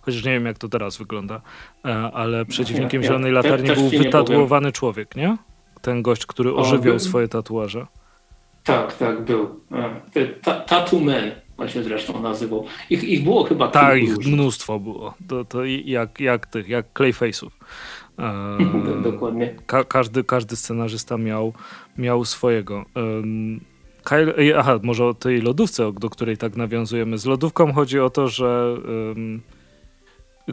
chociaż 0.01 0.25
nie 0.25 0.33
wiem 0.33 0.47
jak 0.47 0.59
to 0.59 0.69
teraz 0.69 0.97
wygląda, 0.97 1.41
e, 1.85 1.95
ale 1.95 2.45
przeciwnikiem 2.47 3.03
ja, 3.03 3.09
Zielonej 3.09 3.33
Latarni 3.33 3.71
był 3.75 3.89
wytatuowany 3.89 4.73
człowiek, 4.73 5.17
nie? 5.17 5.37
Ten 5.83 6.03
gość, 6.03 6.27
który 6.27 6.55
ożywiał 6.55 6.99
swoje 6.99 7.29
tatuaże. 7.29 7.87
Tak, 8.65 8.97
tak, 8.97 9.25
był. 9.25 9.61
E, 10.17 10.27
Tattoo 10.67 11.01
Man 11.01 11.31
on 11.57 11.69
się 11.69 11.83
zresztą 11.83 12.23
nazywał. 12.23 12.65
Ich, 12.91 13.05
ich 13.05 13.25
było 13.25 13.45
chyba 13.45 13.69
Tak, 13.69 13.99
ich 13.99 14.19
mnóstwo 14.19 14.81
było. 14.81 15.15
To, 15.29 15.45
to 15.45 15.65
jak, 15.65 16.21
jak 16.21 16.47
tych, 16.47 16.69
jak 16.69 16.87
Clayface'ów. 16.95 17.51
E, 18.19 19.03
Dokładnie. 19.11 19.55
Ka 19.67 19.85
każdy, 19.85 20.25
każdy 20.25 20.57
scenarzysta 20.57 21.19
miał, 21.19 21.53
miał 21.99 22.25
swojego. 22.25 22.85
Kyle, 24.05 24.59
aha, 24.59 24.79
może 24.83 25.07
o 25.07 25.15
tej 25.15 25.41
lodówce, 25.41 25.93
do 25.93 26.11
której 26.11 26.37
tak 26.37 26.57
nawiązujemy. 26.57 27.19
Z 27.19 27.27
lodówką 27.27 27.73
chodzi 27.73 28.01
o 28.01 28.11
to, 28.11 28.29
że 28.29 28.77
um, 29.09 29.41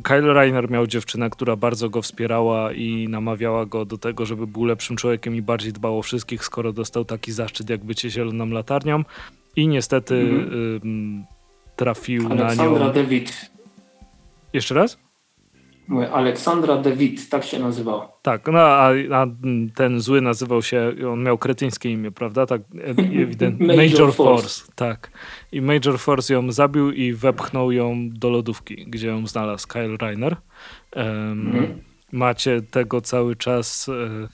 Kyle 0.03 0.33
Reiner 0.33 0.69
miał 0.71 0.87
dziewczynę, 0.87 1.29
która 1.29 1.55
bardzo 1.55 1.89
go 1.89 2.01
wspierała 2.01 2.73
i 2.73 3.07
namawiała 3.09 3.65
go 3.65 3.85
do 3.85 3.97
tego, 3.97 4.25
żeby 4.25 4.47
był 4.47 4.65
lepszym 4.65 4.95
człowiekiem 4.95 5.35
i 5.35 5.41
bardziej 5.41 5.73
dbał 5.73 5.99
o 5.99 6.01
wszystkich, 6.01 6.43
skoro 6.43 6.73
dostał 6.73 7.05
taki 7.05 7.31
zaszczyt 7.31 7.69
jak 7.69 7.83
bycie 7.83 8.09
zieloną 8.09 8.45
latarnią. 8.47 9.03
I 9.55 9.67
niestety 9.67 10.15
mm 10.15 10.49
-hmm. 10.49 11.23
trafił 11.75 12.31
Aleksandra 12.31 12.79
na 12.79 12.85
nią... 12.87 12.93
David. 12.93 13.51
Jeszcze 14.53 14.75
raz? 14.75 14.97
Aleksandra 16.13 16.77
David, 16.77 17.29
tak 17.29 17.43
się 17.43 17.59
nazywał. 17.59 18.01
Tak, 18.21 18.47
no 18.51 18.59
a, 18.59 18.89
a, 19.11 19.27
ten 19.75 19.99
zły 19.99 20.21
nazywał 20.21 20.61
się, 20.61 20.93
on 21.11 21.23
miał 21.23 21.37
kretyńskie 21.37 21.91
imię, 21.91 22.11
prawda? 22.11 22.45
Tak, 22.45 22.61
ewidentnie. 23.23 23.67
Major, 23.67 23.91
Major 23.91 24.13
Force. 24.13 24.41
Force. 24.41 24.71
Tak. 24.75 25.11
I 25.51 25.61
Major 25.61 25.99
Force 25.99 26.33
ją 26.33 26.51
zabił 26.51 26.91
i 26.91 27.13
wepchnął 27.13 27.71
ją 27.71 28.09
do 28.09 28.29
lodówki, 28.29 28.85
gdzie 28.87 29.07
ją 29.07 29.27
znalazł 29.27 29.67
Kyle 29.67 29.97
Reiner. 29.97 30.35
Um, 30.95 31.05
mhm. 31.47 31.81
Macie 32.11 32.61
tego 32.61 33.01
cały 33.01 33.35
czas 33.35 33.89
e, 33.89 34.27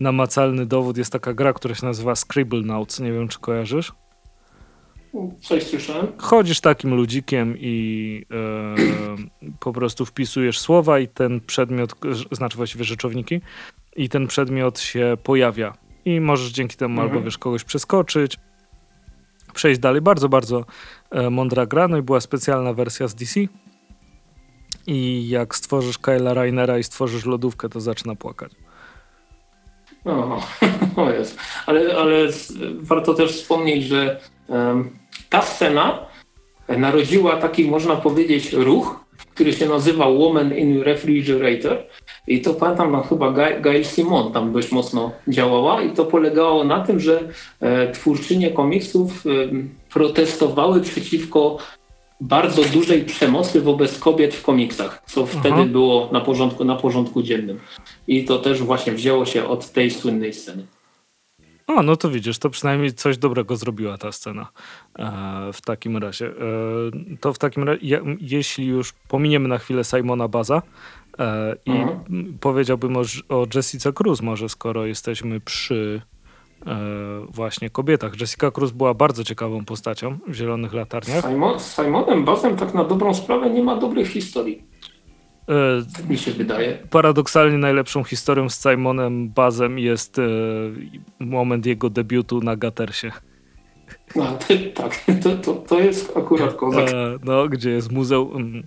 namacalny 0.00 0.66
dowód. 0.66 0.96
Jest 0.96 1.12
taka 1.12 1.34
gra, 1.34 1.52
która 1.52 1.74
się 1.74 1.86
nazywa 1.86 2.14
Scribble 2.14 2.60
Notes. 2.62 3.00
Nie 3.00 3.12
wiem, 3.12 3.28
czy 3.28 3.38
kojarzysz? 3.40 3.92
Coś 5.40 5.62
słyszałem. 5.62 6.06
Chodzisz 6.18 6.60
takim 6.60 6.94
ludzikiem 6.94 7.54
i 7.58 8.26
e, 8.30 9.50
po 9.60 9.72
prostu 9.72 10.06
wpisujesz 10.06 10.60
słowa 10.60 10.98
i 10.98 11.08
ten 11.08 11.40
przedmiot, 11.40 11.94
znaczy 12.32 12.56
właściwie 12.56 12.84
rzeczowniki, 12.84 13.40
i 13.96 14.08
ten 14.08 14.26
przedmiot 14.26 14.80
się 14.80 15.16
pojawia. 15.22 15.72
I 16.04 16.20
możesz 16.20 16.50
dzięki 16.50 16.76
temu 16.76 16.92
mhm. 16.92 17.08
albo 17.08 17.24
wiesz 17.24 17.38
kogoś 17.38 17.64
przeskoczyć, 17.64 18.36
przejść 19.54 19.80
dalej. 19.80 20.00
Bardzo, 20.00 20.28
bardzo 20.28 20.64
e, 21.10 21.30
mądra 21.30 21.66
gra. 21.66 21.88
No 21.88 21.96
i 21.96 22.02
była 22.02 22.20
specjalna 22.20 22.72
wersja 22.72 23.08
z 23.08 23.14
DC. 23.14 23.40
I 24.86 25.28
jak 25.28 25.56
stworzysz 25.56 25.98
Kyla 25.98 26.34
Rainera 26.34 26.78
i 26.78 26.82
stworzysz 26.82 27.26
lodówkę, 27.26 27.68
to 27.68 27.80
zaczyna 27.80 28.14
płakać. 28.14 28.52
O, 30.04 30.42
o 31.02 31.10
jest. 31.10 31.38
Ale, 31.66 31.96
ale 31.96 32.28
warto 32.80 33.14
też 33.14 33.32
wspomnieć, 33.32 33.84
że 33.84 34.20
um, 34.48 35.01
ta 35.32 35.42
scena 35.42 36.06
narodziła 36.68 37.36
taki, 37.36 37.64
można 37.64 37.96
powiedzieć, 37.96 38.52
ruch, 38.52 39.04
który 39.34 39.52
się 39.52 39.68
nazywał 39.68 40.18
Woman 40.18 40.58
in 40.58 40.82
Refrigerator. 40.82 41.78
I 42.26 42.40
to 42.40 42.54
pamiętam, 42.54 42.92
no, 42.92 43.02
chyba 43.02 43.32
Gail 43.60 43.84
Simon 43.84 44.32
tam 44.32 44.52
dość 44.52 44.72
mocno 44.72 45.12
działała 45.28 45.82
i 45.82 45.90
to 45.90 46.04
polegało 46.04 46.64
na 46.64 46.80
tym, 46.80 47.00
że 47.00 47.20
e, 47.60 47.92
twórczynie 47.92 48.50
komiksów 48.50 49.26
e, 49.26 49.30
protestowały 49.92 50.80
przeciwko 50.80 51.58
bardzo 52.20 52.62
dużej 52.62 53.04
przemocy 53.04 53.60
wobec 53.60 53.98
kobiet 53.98 54.34
w 54.34 54.42
komiksach, 54.42 55.02
co 55.06 55.26
Aha. 55.30 55.38
wtedy 55.40 55.64
było 55.64 56.08
na 56.12 56.20
porządku, 56.20 56.64
na 56.64 56.76
porządku 56.76 57.22
dziennym. 57.22 57.60
I 58.06 58.24
to 58.24 58.38
też 58.38 58.62
właśnie 58.62 58.92
wzięło 58.92 59.26
się 59.26 59.48
od 59.48 59.72
tej 59.72 59.90
słynnej 59.90 60.32
sceny. 60.32 60.66
A, 61.76 61.82
no 61.82 61.96
to 61.96 62.10
widzisz, 62.10 62.38
to 62.38 62.50
przynajmniej 62.50 62.92
coś 62.92 63.18
dobrego 63.18 63.56
zrobiła 63.56 63.98
ta 63.98 64.12
scena 64.12 64.48
e, 64.98 65.52
w 65.52 65.60
takim 65.60 65.96
razie. 65.96 66.26
E, 66.26 66.32
to 67.20 67.32
w 67.32 67.38
takim 67.38 67.64
razie, 67.64 68.00
jeśli 68.20 68.66
już 68.66 68.92
pominiemy 69.08 69.48
na 69.48 69.58
chwilę 69.58 69.84
Simona 69.84 70.28
Baza 70.28 70.62
e, 71.18 71.56
i 71.66 71.70
mhm. 71.70 72.38
powiedziałbym 72.40 72.96
o, 72.96 73.02
o 73.28 73.46
Jessica 73.54 73.92
Cruz 73.92 74.22
może, 74.22 74.48
skoro 74.48 74.86
jesteśmy 74.86 75.40
przy 75.40 76.02
e, 76.66 76.76
właśnie 77.28 77.70
kobietach. 77.70 78.20
Jessica 78.20 78.50
Cruz 78.50 78.70
była 78.70 78.94
bardzo 78.94 79.24
ciekawą 79.24 79.64
postacią 79.64 80.18
w 80.28 80.34
Zielonych 80.34 80.72
Latarniach. 80.72 81.24
Simon, 81.24 81.60
z 81.60 81.76
Simonem 81.76 82.24
Bazem 82.24 82.56
tak 82.56 82.74
na 82.74 82.84
dobrą 82.84 83.14
sprawę 83.14 83.50
nie 83.50 83.62
ma 83.62 83.76
dobrych 83.76 84.08
historii. 84.08 84.71
Tak 85.96 86.08
mi 86.08 86.18
się 86.18 86.30
wydaje. 86.30 86.78
Paradoksalnie 86.90 87.58
najlepszą 87.58 88.04
historią 88.04 88.48
z 88.48 88.62
Simonem 88.62 89.28
Bazem 89.28 89.78
jest 89.78 90.18
e, 90.18 90.22
moment 91.20 91.66
jego 91.66 91.90
debiutu 91.90 92.40
na 92.40 92.56
Gatersie. 92.56 93.12
No, 94.16 94.38
tak, 94.74 95.04
to, 95.22 95.36
to, 95.36 95.54
to 95.54 95.80
jest 95.80 96.16
akurat 96.16 96.54
kozak. 96.54 96.88
E, 96.88 97.18
no, 97.24 97.48
gdzie 97.48 97.70
jest 97.70 97.92
muzeum 97.92 98.62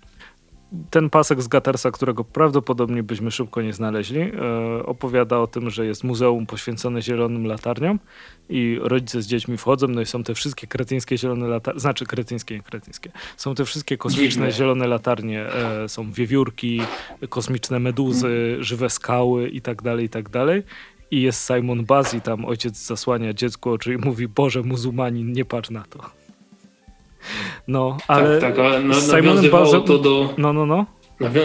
ten 0.89 1.09
pasek 1.09 1.41
z 1.41 1.47
Gatersa, 1.47 1.91
którego 1.91 2.23
prawdopodobnie 2.23 3.03
byśmy 3.03 3.31
szybko 3.31 3.61
nie 3.61 3.73
znaleźli, 3.73 4.19
e, 4.19 4.85
opowiada 4.85 5.39
o 5.39 5.47
tym, 5.47 5.69
że 5.69 5.85
jest 5.85 6.03
muzeum 6.03 6.45
poświęcone 6.45 7.01
zielonym 7.01 7.47
latarniom 7.47 7.99
i 8.49 8.79
rodzice 8.81 9.21
z 9.21 9.27
dziećmi 9.27 9.57
wchodzą, 9.57 9.87
no 9.87 10.01
i 10.01 10.05
są 10.05 10.23
te 10.23 10.33
wszystkie 10.33 10.67
kretyńskie 10.67 11.17
zielone 11.17 11.47
latarnie, 11.47 11.79
znaczy 11.79 12.05
kretyńskie, 12.05 12.55
nie 12.55 12.61
kretyńskie, 12.61 13.11
są 13.37 13.55
te 13.55 13.65
wszystkie 13.65 13.97
kosmiczne 13.97 14.51
zielone 14.51 14.87
latarnie, 14.87 15.45
e, 15.45 15.89
są 15.89 16.11
wiewiórki, 16.11 16.81
kosmiczne 17.29 17.79
meduzy, 17.79 18.57
żywe 18.59 18.89
skały 18.89 19.49
i 19.49 19.61
tak 19.61 19.81
dalej, 19.81 20.05
i 20.05 20.09
tak 20.09 20.29
dalej. 20.29 20.63
I 21.11 21.21
jest 21.21 21.47
Simon 21.47 21.85
Bazi, 21.85 22.21
tam 22.21 22.45
ojciec 22.45 22.85
zasłania 22.85 23.33
dziecku 23.33 23.71
oczy 23.71 23.93
i 23.93 23.97
mówi, 23.97 24.27
Boże, 24.27 24.61
muzułmanin, 24.61 25.31
nie 25.31 25.45
patrz 25.45 25.69
na 25.69 25.83
to. 25.83 26.24
No, 27.67 27.97
ale, 28.07 28.41
tak, 28.41 28.55
tak, 28.55 28.65
ale 28.65 28.83
na, 28.83 28.95
nawiązywało 29.07 29.65
Bazem... 29.65 29.83
to 29.83 29.97
do... 29.97 30.33
No, 30.37 30.53
no, 30.53 30.65
no. 30.65 30.85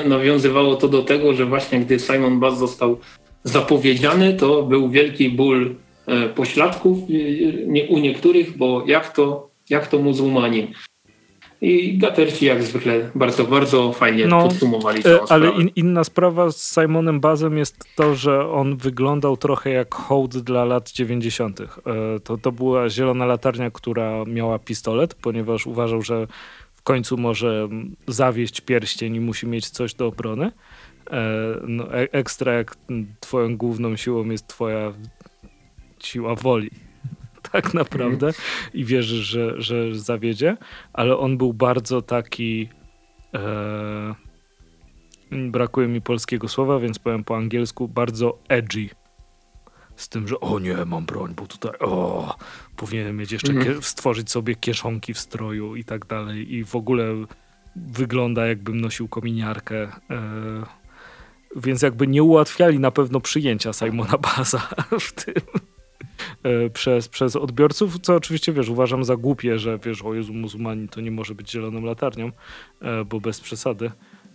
Nawiązywało 0.04 0.76
to 0.76 0.88
do 0.88 1.02
tego, 1.02 1.34
że 1.34 1.46
właśnie 1.46 1.80
gdy 1.80 1.98
Simon 1.98 2.40
Baz 2.40 2.58
został 2.58 2.98
zapowiedziany, 3.44 4.34
to 4.34 4.62
był 4.62 4.88
wielki 4.88 5.30
ból 5.30 5.74
e, 6.06 6.28
pośladków 6.28 6.98
e, 6.98 7.88
u 7.88 7.98
niektórych, 7.98 8.56
bo 8.56 8.82
jak 8.86 9.12
to, 9.12 9.50
jak 9.70 9.86
to 9.86 9.98
muzułmanin. 9.98 10.66
I 11.60 11.98
Gaterci 11.98 12.46
jak 12.46 12.62
zwykle 12.62 13.10
bardzo, 13.14 13.44
bardzo 13.44 13.92
fajnie 13.92 14.26
no, 14.26 14.42
podsumowali 14.42 15.02
tę 15.02 15.20
Ale 15.28 15.50
in, 15.50 15.70
inna 15.76 16.04
sprawa 16.04 16.52
z 16.52 16.74
Simonem 16.74 17.20
Bazem 17.20 17.58
jest 17.58 17.84
to, 17.96 18.14
że 18.14 18.50
on 18.50 18.76
wyglądał 18.76 19.36
trochę 19.36 19.70
jak 19.70 19.94
hołd 19.94 20.38
dla 20.38 20.64
lat 20.64 20.92
90. 20.92 21.60
E, 21.60 21.66
to, 22.24 22.38
to 22.38 22.52
była 22.52 22.88
zielona 22.88 23.26
latarnia, 23.26 23.70
która 23.70 24.24
miała 24.24 24.58
pistolet, 24.58 25.14
ponieważ 25.14 25.66
uważał, 25.66 26.02
że 26.02 26.26
w 26.74 26.82
końcu 26.82 27.16
może 27.16 27.68
zawieść 28.06 28.60
pierścień 28.60 29.16
i 29.16 29.20
musi 29.20 29.46
mieć 29.46 29.70
coś 29.70 29.94
do 29.94 30.06
obrony. 30.06 30.52
E, 31.10 31.22
no, 31.66 31.94
e, 31.94 32.12
ekstra 32.12 32.52
jak 32.52 32.76
twoją 33.20 33.56
główną 33.56 33.96
siłą 33.96 34.30
jest 34.30 34.46
twoja 34.46 34.92
siła 35.98 36.34
woli 36.34 36.70
tak 37.52 37.74
naprawdę 37.74 38.30
i 38.74 38.84
wierzysz, 38.84 39.26
że, 39.26 39.62
że 39.62 39.94
zawiedzie, 39.94 40.56
ale 40.92 41.18
on 41.18 41.38
był 41.38 41.52
bardzo 41.52 42.02
taki 42.02 42.68
e, 43.34 44.14
brakuje 45.30 45.88
mi 45.88 46.00
polskiego 46.00 46.48
słowa, 46.48 46.78
więc 46.78 46.98
powiem 46.98 47.24
po 47.24 47.36
angielsku 47.36 47.88
bardzo 47.88 48.38
edgy. 48.48 48.88
Z 49.96 50.08
tym, 50.08 50.28
że 50.28 50.40
o 50.40 50.58
nie, 50.58 50.76
mam 50.86 51.06
broń, 51.06 51.34
bo 51.36 51.46
tutaj 51.46 51.72
o, 51.80 52.34
powinienem 52.76 53.16
mieć 53.16 53.32
jeszcze 53.32 53.52
mm. 53.52 53.82
stworzyć 53.82 54.30
sobie 54.30 54.54
kieszonki 54.54 55.14
w 55.14 55.18
stroju 55.18 55.76
i 55.76 55.84
tak 55.84 56.06
dalej 56.06 56.54
i 56.54 56.64
w 56.64 56.76
ogóle 56.76 57.04
wygląda 57.76 58.46
jakbym 58.46 58.80
nosił 58.80 59.08
kominiarkę. 59.08 59.82
E, 59.82 59.90
więc 61.56 61.82
jakby 61.82 62.06
nie 62.06 62.22
ułatwiali 62.22 62.78
na 62.78 62.90
pewno 62.90 63.20
przyjęcia 63.20 63.72
Simona 63.72 64.18
Baza 64.18 64.68
w 65.00 65.12
tym. 65.12 65.34
E, 66.42 66.70
przez, 66.70 67.08
przez 67.08 67.36
odbiorców, 67.36 67.98
co 67.98 68.14
oczywiście, 68.14 68.52
wiesz, 68.52 68.68
uważam 68.68 69.04
za 69.04 69.16
głupie, 69.16 69.58
że 69.58 69.78
wiesz, 69.78 70.02
o 70.02 70.14
Jezu, 70.14 70.32
muzułmanin 70.32 70.88
to 70.88 71.00
nie 71.00 71.10
może 71.10 71.34
być 71.34 71.50
zieloną 71.50 71.80
latarnią, 71.80 72.30
e, 72.80 73.04
bo 73.04 73.20
bez 73.20 73.40
przesady. 73.40 73.90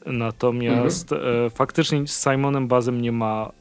Natomiast 0.06 1.12
mhm. 1.12 1.46
E, 1.46 1.50
faktycznie 1.50 2.08
z 2.08 2.24
Simonem 2.24 2.68
Bazem 2.68 3.02
nie 3.02 3.12
ma, 3.12 3.52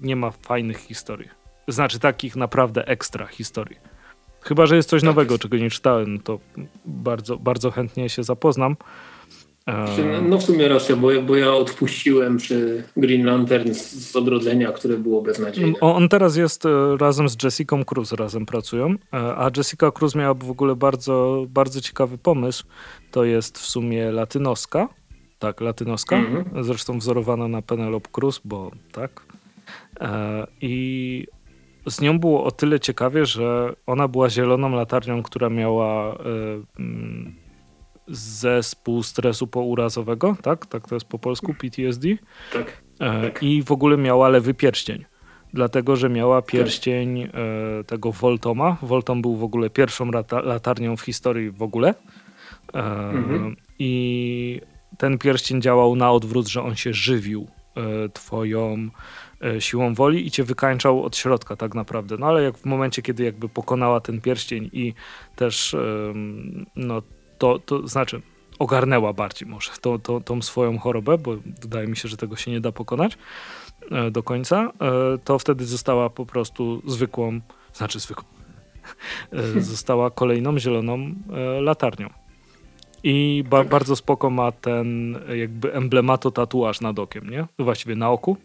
nie 0.00 0.16
ma 0.16 0.30
fajnych 0.30 0.78
historii. 0.78 1.28
Znaczy 1.68 1.98
takich 1.98 2.36
naprawdę 2.36 2.86
ekstra 2.86 3.26
historii. 3.26 3.76
Chyba, 4.40 4.66
że 4.66 4.76
jest 4.76 4.88
coś 4.88 5.02
nowego, 5.02 5.38
czego 5.38 5.56
nie 5.56 5.70
czytałem, 5.70 6.20
to 6.20 6.38
bardzo, 6.84 7.36
bardzo 7.36 7.70
chętnie 7.70 8.08
się 8.08 8.22
zapoznam. 8.22 8.76
E, 9.66 10.22
no 10.22 10.38
w 10.38 10.42
sumie 10.42 10.68
racja, 10.68 10.96
bo, 10.96 11.08
bo 11.22 11.36
ja 11.36 11.54
odpuściłem 11.54 12.36
przy 12.36 12.84
Green 12.96 13.26
Lantern 13.26 13.74
z, 13.74 14.10
z 14.10 14.16
odrodzenia, 14.16 14.72
które 14.72 14.96
było 14.96 15.22
beznadziejne. 15.22 15.80
On 15.80 16.08
teraz 16.08 16.36
jest 16.36 16.66
e, 16.66 16.96
razem 16.96 17.28
z 17.28 17.42
Jessica 17.42 17.76
Cruz, 17.84 18.12
razem 18.12 18.46
pracują, 18.46 18.90
e, 18.90 18.96
a 19.12 19.50
Jessica 19.56 19.90
Cruz 19.90 20.14
miała 20.14 20.34
w 20.34 20.50
ogóle 20.50 20.76
bardzo, 20.76 21.46
bardzo 21.48 21.80
ciekawy 21.80 22.18
pomysł. 22.18 22.64
To 23.10 23.24
jest 23.24 23.58
w 23.58 23.66
sumie 23.66 24.12
latynoska, 24.12 24.88
tak, 25.38 25.60
latynoska, 25.60 26.16
mhm. 26.16 26.64
zresztą 26.64 26.98
wzorowana 26.98 27.48
na 27.48 27.62
Penelope 27.62 28.08
Cruz, 28.12 28.40
bo 28.44 28.70
tak. 28.92 29.26
I 30.60 31.26
z 31.86 32.00
nią 32.00 32.18
było 32.18 32.44
o 32.44 32.50
tyle 32.50 32.80
ciekawie, 32.80 33.26
że 33.26 33.74
ona 33.86 34.08
była 34.08 34.30
zieloną 34.30 34.70
latarnią, 34.70 35.22
która 35.22 35.50
miała 35.50 36.18
zespół 38.08 39.02
stresu 39.02 39.46
pourazowego, 39.46 40.36
tak? 40.42 40.66
Tak 40.66 40.88
to 40.88 40.94
jest 40.94 41.06
po 41.06 41.18
polsku, 41.18 41.54
PTSD. 41.54 42.08
Tak. 42.52 42.82
E, 43.00 43.22
tak. 43.22 43.42
I 43.42 43.62
w 43.62 43.72
ogóle 43.72 43.96
miała 43.96 44.28
lewy 44.28 44.54
pierścień. 44.54 45.04
Dlatego, 45.54 45.96
że 45.96 46.08
miała 46.08 46.42
pierścień 46.42 47.20
e, 47.20 47.30
tego 47.86 48.12
Voltoma. 48.12 48.76
Voltom 48.82 49.22
był 49.22 49.36
w 49.36 49.44
ogóle 49.44 49.70
pierwszą 49.70 50.10
lata 50.10 50.40
latarnią 50.40 50.96
w 50.96 51.00
historii 51.00 51.50
w 51.50 51.62
ogóle. 51.62 51.94
E, 52.74 52.78
mhm. 53.10 53.56
I 53.78 54.60
ten 54.98 55.18
pierścień 55.18 55.62
działał 55.62 55.96
na 55.96 56.12
odwrót, 56.12 56.48
że 56.48 56.62
on 56.62 56.76
się 56.76 56.94
żywił 56.94 57.46
twoją 58.12 58.88
siłą 59.58 59.94
woli 59.94 60.26
i 60.26 60.30
cię 60.30 60.44
wykańczał 60.44 61.04
od 61.04 61.16
środka 61.16 61.56
tak 61.56 61.74
naprawdę. 61.74 62.16
No 62.18 62.26
ale 62.26 62.42
jak 62.42 62.58
w 62.58 62.64
momencie, 62.64 63.02
kiedy 63.02 63.24
jakby 63.24 63.48
pokonała 63.48 64.00
ten 64.00 64.20
pierścień 64.20 64.70
i 64.72 64.94
też 65.36 65.76
no, 66.76 67.02
to, 67.38 67.58
to 67.58 67.88
znaczy 67.88 68.22
ogarnęła 68.58 69.12
bardziej 69.12 69.48
może 69.48 69.70
to, 69.80 69.98
to, 69.98 70.20
tą 70.20 70.42
swoją 70.42 70.78
chorobę, 70.78 71.18
bo 71.18 71.36
wydaje 71.60 71.88
mi 71.88 71.96
się, 71.96 72.08
że 72.08 72.16
tego 72.16 72.36
się 72.36 72.50
nie 72.50 72.60
da 72.60 72.72
pokonać 72.72 73.18
e, 73.90 74.10
do 74.10 74.22
końca, 74.22 74.72
e, 74.80 75.18
to 75.24 75.38
wtedy 75.38 75.66
została 75.66 76.10
po 76.10 76.26
prostu 76.26 76.82
zwykłą, 76.86 77.40
znaczy 77.72 78.00
zwykłą, 78.00 78.24
e, 79.32 79.60
została 79.74 80.10
kolejną 80.10 80.58
zieloną 80.58 81.14
latarnią. 81.60 82.10
I 83.02 83.44
ba 83.50 83.58
tak. 83.58 83.68
bardzo 83.68 83.96
spoko 83.96 84.30
ma 84.30 84.52
ten 84.52 85.18
jakby 85.34 85.74
emblemato 85.74 86.30
tatuaż 86.30 86.80
nad 86.80 86.98
okiem, 86.98 87.30
nie? 87.30 87.46
Właściwie 87.58 87.96
na 87.96 88.10
oku? 88.10 88.36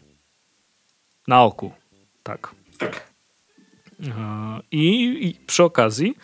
Na 1.28 1.44
oku, 1.44 1.72
tak. 2.24 2.56
Tak. 2.78 3.12
I, 4.72 5.04
I 5.28 5.46
przy 5.48 5.64
okazji 5.64 6.16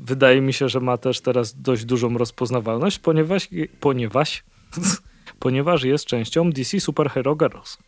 Wydaje 0.00 0.40
mi 0.40 0.52
się, 0.52 0.68
że 0.68 0.80
ma 0.80 0.96
też 0.96 1.20
teraz 1.20 1.60
dość 1.60 1.84
dużą 1.84 2.18
rozpoznawalność, 2.18 2.98
ponieważ, 2.98 3.48
ponieważ, 3.80 4.44
ponieważ 5.40 5.84
jest 5.84 6.04
częścią 6.04 6.50
DC 6.50 6.80
Superhero 6.80 7.36
Girls. 7.36 7.78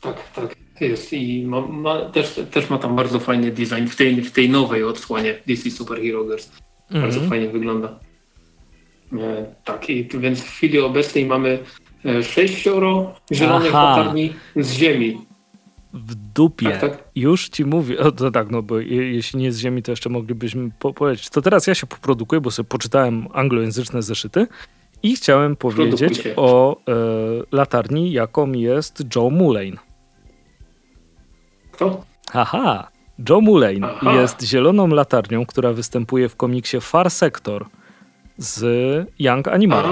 Tak, 0.00 0.32
tak, 0.32 0.56
jest 0.80 1.12
i 1.12 1.46
ma, 1.46 1.60
ma, 1.60 2.00
też, 2.00 2.40
też 2.50 2.70
ma 2.70 2.78
tam 2.78 2.96
bardzo 2.96 3.20
fajny 3.20 3.50
design 3.50 3.86
w 3.86 3.96
tej, 3.96 4.22
w 4.22 4.32
tej 4.32 4.50
nowej 4.50 4.84
odsłonie 4.84 5.34
DC 5.46 5.70
Superhero 5.70 6.24
Girls. 6.24 6.50
Bardzo 6.90 7.18
mm 7.18 7.26
-hmm. 7.26 7.28
fajnie 7.28 7.48
wygląda. 7.48 8.00
E, 9.12 9.54
tak, 9.64 9.90
i 9.90 10.08
więc 10.18 10.40
w 10.40 10.50
chwili 10.50 10.80
obecnej 10.80 11.26
mamy 11.26 11.58
e, 12.04 12.22
sześcioro 12.22 13.14
zielonych 13.32 13.72
latarni 13.72 14.32
z 14.56 14.72
ziemi 14.72 15.18
w 15.94 16.14
dupie. 16.14 16.70
Tak, 16.70 16.80
tak. 16.80 17.04
Już 17.14 17.48
ci 17.48 17.64
mówię. 17.64 17.98
O, 17.98 18.12
to 18.12 18.30
tak, 18.30 18.50
no 18.50 18.62
bo 18.62 18.78
je, 18.78 19.12
jeśli 19.12 19.40
nie 19.40 19.52
z 19.52 19.58
ziemi, 19.58 19.82
to 19.82 19.92
jeszcze 19.92 20.10
moglibyśmy 20.10 20.70
po 20.78 20.92
powiedzieć. 20.92 21.30
To 21.30 21.42
teraz 21.42 21.66
ja 21.66 21.74
się 21.74 21.86
poprodukuję, 21.86 22.40
bo 22.40 22.50
sobie 22.50 22.68
poczytałem 22.68 23.28
anglojęzyczne 23.32 24.02
zeszyty 24.02 24.46
i 25.02 25.16
chciałem 25.16 25.56
powiedzieć 25.56 26.22
o 26.36 26.76
e, 26.76 26.92
latarni, 27.52 28.12
jaką 28.12 28.52
jest 28.52 29.02
Joe 29.16 29.30
Mulane. 29.30 29.76
Kto? 31.72 32.04
Aha, 32.32 32.88
Joe 33.28 33.40
Mulane 33.40 33.88
Aha. 33.94 34.12
jest 34.12 34.42
zieloną 34.42 34.88
latarnią, 34.88 35.46
która 35.46 35.72
występuje 35.72 36.28
w 36.28 36.36
komiksie 36.36 36.80
Far 36.80 37.10
Sector 37.10 37.66
z 38.38 38.64
Young 39.18 39.48
Animal. 39.48 39.84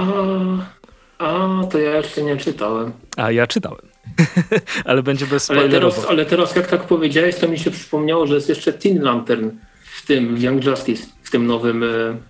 A, 1.18 1.24
a, 1.24 1.66
to 1.66 1.78
ja 1.78 1.96
jeszcze 1.96 2.22
nie 2.22 2.36
czytałem. 2.36 2.92
A 3.16 3.30
ja 3.30 3.46
czytałem. 3.46 3.91
ale 4.84 5.02
będzie 5.02 5.26
bez 5.26 5.50
ale 5.50 5.68
teraz, 5.68 6.06
ale 6.08 6.26
teraz 6.26 6.56
jak 6.56 6.66
tak 6.66 6.82
powiedziałeś, 6.82 7.36
to 7.36 7.48
mi 7.48 7.58
się 7.58 7.70
przypomniało, 7.70 8.26
że 8.26 8.34
jest 8.34 8.48
jeszcze 8.48 8.72
Teen 8.72 9.02
Lantern 9.02 9.50
w 9.82 10.06
tym, 10.06 10.36
w 10.36 10.42
Young 10.42 10.64
Justice, 10.64 11.06
w 11.22 11.30
tym 11.30 11.46
nowym, 11.46 11.82
e, 11.82 11.86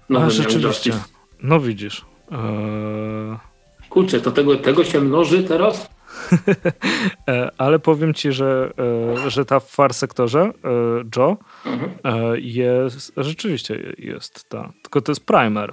nowym 0.09 0.29
A, 0.29 0.31
rzeczywiście. 0.31 0.61
Young 0.61 0.75
Justice. 0.75 0.99
No 1.43 1.61
widzisz. 1.61 2.05
Eee... 2.33 2.39
Kurczę, 3.91 4.21
to 4.21 4.33
tego, 4.33 4.57
tego 4.57 4.85
się 4.85 5.01
mnoży 5.01 5.43
teraz? 5.43 5.89
E, 7.29 7.51
ale 7.59 7.79
powiem 7.79 8.15
ci, 8.15 8.33
że, 8.33 8.73
e, 9.25 9.31
że 9.31 9.45
ta 9.45 9.61
w 9.61 9.71
Far 9.71 9.95
Sektorze 9.95 10.53
Joe 11.17 11.37
mhm. 11.67 11.91
jest, 12.39 13.13
rzeczywiście 13.17 13.95
jest 13.99 14.49
ta, 14.49 14.73
tylko 14.83 15.01
to 15.01 15.13
jest 15.13 15.27
Primer, 15.27 15.71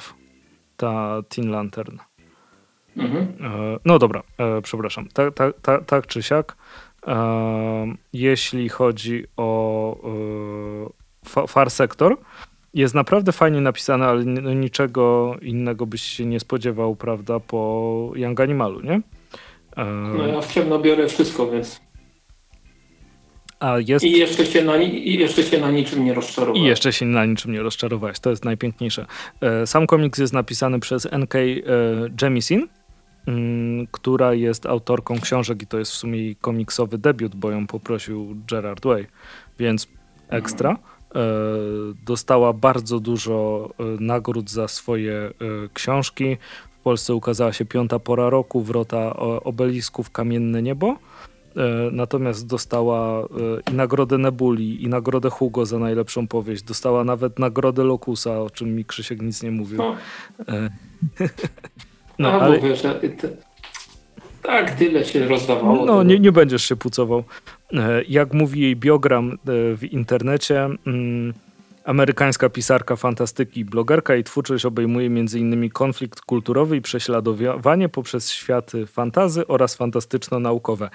ta 0.78 1.22
Teen 1.30 1.52
Lantern. 1.52 1.98
Mhm. 3.00 3.28
E, 3.42 3.80
no 3.86 4.00
dobra, 4.00 4.24
e, 4.38 4.62
przepraszam. 4.62 5.08
Tak, 5.14 5.34
tak, 5.34 5.54
tak, 5.62 5.86
tak 5.86 6.08
czy 6.08 6.24
siak, 6.24 6.56
e, 7.08 7.96
jeśli 8.14 8.70
chodzi 8.70 9.26
o 9.38 9.96
Far 11.48 11.70
Sector, 11.70 12.18
jest 12.74 12.96
naprawdę 12.96 13.32
fajnie 13.32 13.62
napisane, 13.62 14.06
ale 14.06 14.26
niczego 14.56 15.36
innego 15.42 15.86
byś 15.86 16.02
się 16.02 16.26
nie 16.26 16.40
spodziewał, 16.40 16.96
prawda, 16.96 17.40
po 17.40 18.12
Young 18.16 18.40
Animalu, 18.40 18.82
nie? 18.82 19.02
No 20.18 20.28
ja 20.28 20.42
w 20.42 20.54
ciemno 20.54 20.80
biorę 20.80 21.08
wszystko, 21.08 21.52
więc... 21.52 21.82
Jest... 23.88 24.06
I, 24.06 24.12
jeszcze 24.12 24.46
się 24.46 24.64
na, 24.64 24.78
I 24.78 25.20
jeszcze 25.20 25.44
się 25.44 25.58
na 25.62 25.72
niczym 25.72 26.06
nie 26.06 26.14
rozczarowałeś. 26.14 26.62
I 26.62 26.66
jeszcze 26.66 26.94
się 26.94 27.06
na 27.06 27.26
niczym 27.26 27.52
nie 27.52 27.62
rozczarowałeś. 27.62 28.20
To 28.20 28.30
jest 28.30 28.46
najpiękniejsze. 28.46 29.06
Sam 29.66 29.88
komiks 29.88 30.20
jest 30.20 30.34
napisany 30.34 30.80
przez 30.80 31.08
N.K. 31.12 31.40
Jemisin, 32.22 32.68
która 33.92 34.34
jest 34.34 34.66
autorką 34.66 35.20
książek 35.20 35.62
i 35.62 35.68
to 35.68 35.80
jest 35.80 35.92
w 35.92 35.96
sumie 35.96 36.20
jej 36.20 36.36
komiksowy 36.36 36.98
debiut, 36.98 37.36
bo 37.36 37.52
ją 37.52 37.68
poprosił 37.68 38.36
Gerard 38.48 38.86
Way, 38.86 39.08
więc 39.60 39.88
ekstra. 40.30 40.78
E, 41.16 41.22
dostała 42.06 42.54
bardzo 42.54 43.00
dużo 43.00 43.70
e, 43.80 43.84
nagród 44.00 44.50
za 44.50 44.68
swoje 44.68 45.14
e, 45.14 45.32
książki. 45.74 46.38
W 46.80 46.82
Polsce 46.84 47.16
ukazała 47.16 47.54
się 47.54 47.66
Piąta 47.66 48.00
Pora 48.00 48.30
Roku, 48.30 48.62
Wrota 48.62 49.16
Obelisków, 49.44 50.12
Kamienne 50.12 50.62
Niebo. 50.62 50.96
Natomiast 51.92 52.48
dostała 52.48 53.28
i 53.72 53.74
nagrodę 53.74 54.18
Nebuli, 54.18 54.84
i 54.84 54.88
nagrodę 54.88 55.30
Hugo 55.30 55.66
za 55.66 55.80
najlepszą 55.80 56.28
powieść. 56.28 56.64
Dostała 56.64 57.04
nawet 57.04 57.40
nagrodę 57.40 57.84
Lokusa, 57.84 58.42
o 58.42 58.50
czym 58.50 58.76
mi 58.76 58.86
Krzysiek 58.86 59.22
nic 59.22 59.44
nie 59.44 59.52
mówił. 59.52 59.78
No. 59.78 59.96
No, 62.20 62.32
A, 62.32 62.40
ale... 62.40 62.60
wiesz, 62.60 62.84
tak, 64.44 64.72
tyle 64.72 65.06
się 65.06 65.28
rozdawało. 65.28 65.86
No, 65.86 66.04
nie, 66.04 66.20
nie 66.20 66.32
będziesz 66.32 66.64
się 66.64 66.76
pucował. 66.76 67.24
E, 67.74 68.04
jak 68.04 68.34
mówi 68.34 68.62
jej 68.62 68.76
biogram 68.76 69.32
e, 69.32 69.36
w 69.76 69.84
internecie, 69.84 70.70
mm, 70.88 71.34
amerykańska 71.84 72.50
pisarka 72.50 72.96
fantastyki, 72.96 73.66
blogerka 73.66 74.16
i 74.16 74.24
twórczość 74.24 74.66
obejmuje 74.66 75.08
m.in. 75.08 75.70
konflikt 75.70 76.22
kulturowy 76.22 76.78
i 76.78 76.82
prześladowanie 76.82 77.90
poprzez 77.90 78.32
światy 78.32 78.88
fantazy 78.88 79.48
oraz 79.48 79.76
fantastyczno-naukowe. 79.76 80.90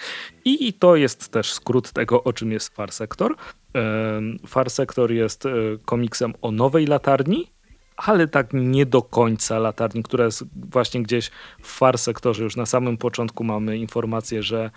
I 0.45 0.73
to 0.73 0.97
jest 0.97 1.29
też 1.29 1.53
skrót 1.53 1.93
tego, 1.93 2.25
o 2.25 2.33
czym 2.33 2.53
jest 2.53 2.75
Far 2.75 2.93
Sector. 2.93 3.35
E, 3.77 4.21
Far 4.47 4.71
Sector 4.71 5.13
jest 5.13 5.45
komiksem 5.85 6.35
o 6.43 6.51
nowej 6.51 6.87
latarni, 6.87 7.55
ale 7.97 8.29
tak 8.29 8.49
nie 8.53 8.87
do 8.87 9.03
końca 9.03 9.59
latarni, 9.59 10.03
która 10.03 10.25
jest 10.25 10.45
właśnie 10.71 11.03
gdzieś 11.03 11.31
w 11.63 11.69
far 11.69 11.99
sektorze. 11.99 12.45
Już 12.45 12.57
na 12.57 12.67
samym 12.67 12.97
początku 12.97 13.45
mamy 13.45 13.79
informację, 13.79 14.43
że, 14.43 14.71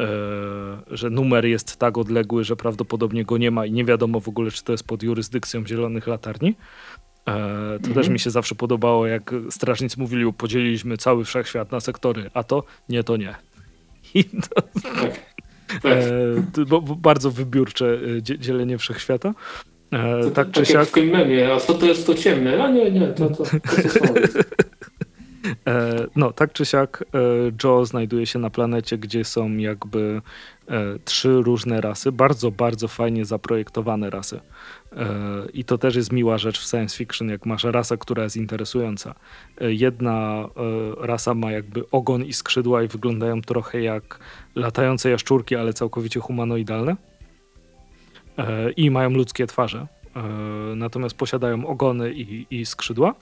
e, 0.00 0.06
że 0.90 1.10
numer 1.10 1.46
jest 1.46 1.76
tak 1.76 1.98
odległy, 1.98 2.44
że 2.44 2.56
prawdopodobnie 2.56 3.24
go 3.24 3.38
nie 3.38 3.50
ma 3.50 3.66
i 3.66 3.72
nie 3.72 3.84
wiadomo 3.84 4.20
w 4.20 4.28
ogóle, 4.28 4.50
czy 4.50 4.64
to 4.64 4.72
jest 4.72 4.86
pod 4.86 5.02
jurysdykcją 5.02 5.66
zielonych 5.66 6.06
latarni. 6.06 6.48
E, 6.48 7.32
to 7.82 7.88
mhm. 7.88 7.94
też 7.94 8.08
mi 8.08 8.18
się 8.18 8.30
zawsze 8.30 8.54
podobało, 8.54 9.06
jak 9.06 9.34
strażnicy 9.50 10.00
mówili, 10.00 10.32
podzieliliśmy 10.32 10.96
cały 10.96 11.24
wszechświat 11.24 11.72
na 11.72 11.80
sektory, 11.80 12.30
a 12.34 12.42
to 12.42 12.64
nie, 12.88 13.04
to 13.04 13.16
nie. 13.16 13.34
I 14.14 14.24
to, 14.24 14.62
e, 15.84 16.64
bo, 16.66 16.80
bo 16.82 16.94
bardzo 16.94 17.30
wybiórcze 17.30 17.98
e, 18.18 18.22
dzielenie 18.22 18.78
wszechświata. 18.78 19.34
E, 19.94 20.30
tak, 20.30 20.34
tak 20.34 20.50
czy 20.50 20.66
siak. 20.66 20.88
w 20.88 20.92
tym 20.92 21.08
memie, 21.08 21.52
a 21.52 21.60
co 21.60 21.74
to 21.74 21.86
jest 21.86 22.06
to 22.06 22.14
ciemne? 22.14 22.64
A 22.64 22.70
nie, 22.70 22.90
nie, 22.90 23.06
to, 23.08 23.30
to, 23.30 23.44
to, 23.44 23.50
E, 25.66 26.06
no, 26.16 26.32
tak 26.32 26.52
czy 26.52 26.64
siak, 26.64 27.04
e, 27.14 27.18
Joe 27.64 27.84
znajduje 27.84 28.26
się 28.26 28.38
na 28.38 28.50
planecie, 28.50 28.98
gdzie 28.98 29.24
są 29.24 29.56
jakby 29.56 30.22
e, 30.68 30.98
trzy 31.04 31.42
różne 31.42 31.80
rasy, 31.80 32.12
bardzo, 32.12 32.50
bardzo 32.50 32.88
fajnie 32.88 33.24
zaprojektowane 33.24 34.10
rasy. 34.10 34.40
I 35.52 35.64
to 35.64 35.78
też 35.78 35.96
jest 35.96 36.12
miła 36.12 36.38
rzecz 36.38 36.60
w 36.60 36.70
science 36.70 36.96
fiction, 36.96 37.28
jak 37.28 37.46
masz 37.46 37.64
rasę, 37.64 37.98
która 37.98 38.22
jest 38.24 38.36
interesująca. 38.36 39.14
Jedna 39.60 40.48
rasa 41.00 41.34
ma 41.34 41.52
jakby 41.52 41.90
ogon 41.90 42.24
i 42.24 42.32
skrzydła 42.32 42.82
i 42.82 42.88
wyglądają 42.88 43.42
trochę 43.42 43.82
jak 43.82 44.18
latające 44.54 45.10
jaszczurki, 45.10 45.56
ale 45.56 45.72
całkowicie 45.72 46.20
humanoidalne. 46.20 46.96
I 48.76 48.90
mają 48.90 49.10
ludzkie 49.10 49.46
twarze. 49.46 49.86
Natomiast 50.76 51.16
posiadają 51.16 51.66
ogony 51.66 52.12
i, 52.12 52.46
i 52.50 52.66
skrzydła 52.66 53.14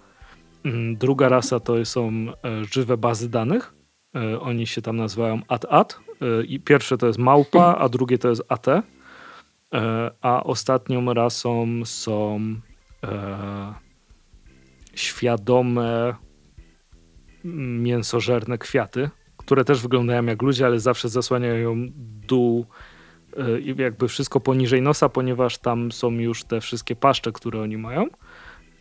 Mm, 0.65 0.97
druga 0.97 1.29
rasa 1.29 1.61
to 1.61 1.85
są 1.85 2.11
e, 2.11 2.65
żywe 2.65 2.97
bazy 2.97 3.29
danych. 3.29 3.75
E, 4.15 4.41
oni 4.41 4.67
się 4.67 4.83
tam 4.83 4.97
nazywają 4.97 5.41
AT-AT. 5.49 5.99
E, 6.23 6.45
I 6.45 6.61
pierwsze 6.61 6.99
to 6.99 7.07
jest 7.07 7.19
małpa, 7.19 7.77
a 7.79 7.89
drugie 7.89 8.19
to 8.19 8.29
jest 8.29 8.43
AT. 8.49 8.67
A 10.21 10.43
ostatnią 10.43 11.15
rasą 11.15 11.67
są 11.85 12.41
świadome 14.95 16.15
mięsożerne 17.79 18.59
kwiaty, 18.59 19.11
które 19.37 19.65
też 19.65 19.83
wyglądają 19.83 20.25
jak 20.27 20.43
ludzie, 20.43 20.67
ale 20.67 20.81
zawsze 20.81 21.09
zasłaniają 21.09 21.87
dół 22.29 22.67
jakby 23.77 24.09
wszystko 24.09 24.41
poniżej 24.41 24.83
nosa, 24.83 25.09
ponieważ 25.09 25.59
tam 25.59 25.93
są 25.93 26.11
już 26.11 26.45
te 26.45 26.61
wszystkie 26.61 26.97
paszcze, 26.97 27.33
które 27.33 27.61
oni 27.61 27.77
mają. 27.77 28.07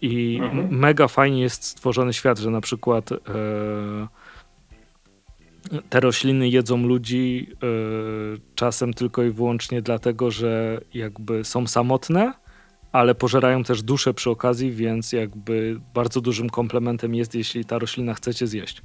I 0.01 0.39
mhm. 0.43 0.79
mega 0.79 1.07
fajnie 1.07 1.41
jest 1.41 1.63
stworzony 1.63 2.13
świat, 2.13 2.39
że 2.39 2.49
na 2.49 2.61
przykład 2.61 3.11
e, 3.11 3.17
te 5.89 5.99
rośliny 5.99 6.49
jedzą 6.49 6.77
ludzi 6.77 7.47
e, 7.51 7.55
czasem 8.55 8.93
tylko 8.93 9.23
i 9.23 9.31
wyłącznie 9.31 9.81
dlatego, 9.81 10.31
że 10.31 10.81
jakby 10.93 11.43
są 11.43 11.67
samotne, 11.67 12.33
ale 12.91 13.15
pożerają 13.15 13.63
też 13.63 13.83
duszę 13.83 14.13
przy 14.13 14.29
okazji, 14.29 14.71
więc 14.71 15.13
jakby 15.13 15.79
bardzo 15.93 16.21
dużym 16.21 16.49
komplementem 16.49 17.15
jest, 17.15 17.35
jeśli 17.35 17.65
ta 17.65 17.79
roślina 17.79 18.13
chcecie 18.13 18.47
zjeść. 18.47 18.81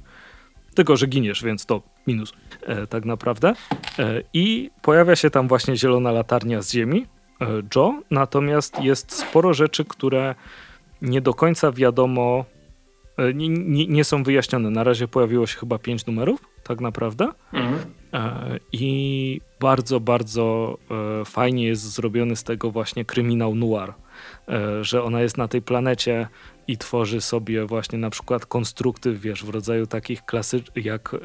Tylko, 0.77 0.97
że 0.97 1.07
giniesz, 1.07 1.43
więc 1.43 1.65
to 1.65 1.81
minus 2.07 2.33
e, 2.61 2.87
tak 2.87 3.05
naprawdę. 3.05 3.53
E, 3.99 4.23
I 4.33 4.69
pojawia 4.81 5.15
się 5.15 5.29
tam 5.29 5.47
właśnie 5.47 5.77
zielona 5.77 6.11
latarnia 6.11 6.61
z 6.61 6.71
ziemi, 6.71 7.05
e, 7.41 7.47
Joe, 7.75 8.01
natomiast 8.11 8.81
jest 8.81 9.11
sporo 9.11 9.53
rzeczy, 9.53 9.85
które 9.85 10.35
nie 11.01 11.21
do 11.21 11.33
końca 11.33 11.71
wiadomo, 11.71 12.45
e, 13.17 13.33
nie, 13.33 13.49
nie, 13.49 13.87
nie, 13.87 14.03
są 14.03 14.23
wyjaśnione. 14.23 14.69
Na 14.69 14.83
razie 14.83 15.07
pojawiło 15.07 15.47
się 15.47 15.59
chyba 15.59 15.79
pięć 15.79 16.05
numerów, 16.05 16.39
tak 16.63 16.81
naprawdę. 16.81 17.31
Mhm. 17.53 17.79
E, 18.13 18.59
I 18.71 19.41
bardzo, 19.59 19.99
bardzo 19.99 20.77
e, 21.21 21.25
fajnie 21.25 21.67
jest 21.67 21.81
zrobiony 21.81 22.35
z 22.35 22.43
tego 22.43 22.71
właśnie 22.71 23.05
kryminał 23.05 23.55
noir, 23.55 23.93
że 24.81 25.03
ona 25.03 25.21
jest 25.21 25.37
na 25.37 25.47
tej 25.47 25.61
planecie 25.61 26.27
i 26.67 26.77
tworzy 26.77 27.21
sobie 27.21 27.65
właśnie 27.65 27.97
na 27.97 28.09
przykład 28.09 28.45
konstrukty, 28.45 29.13
wiesz, 29.13 29.45
w 29.45 29.49
rodzaju 29.49 29.87
takich 29.87 30.25
klasycznych, 30.25 30.85
jak 30.85 31.15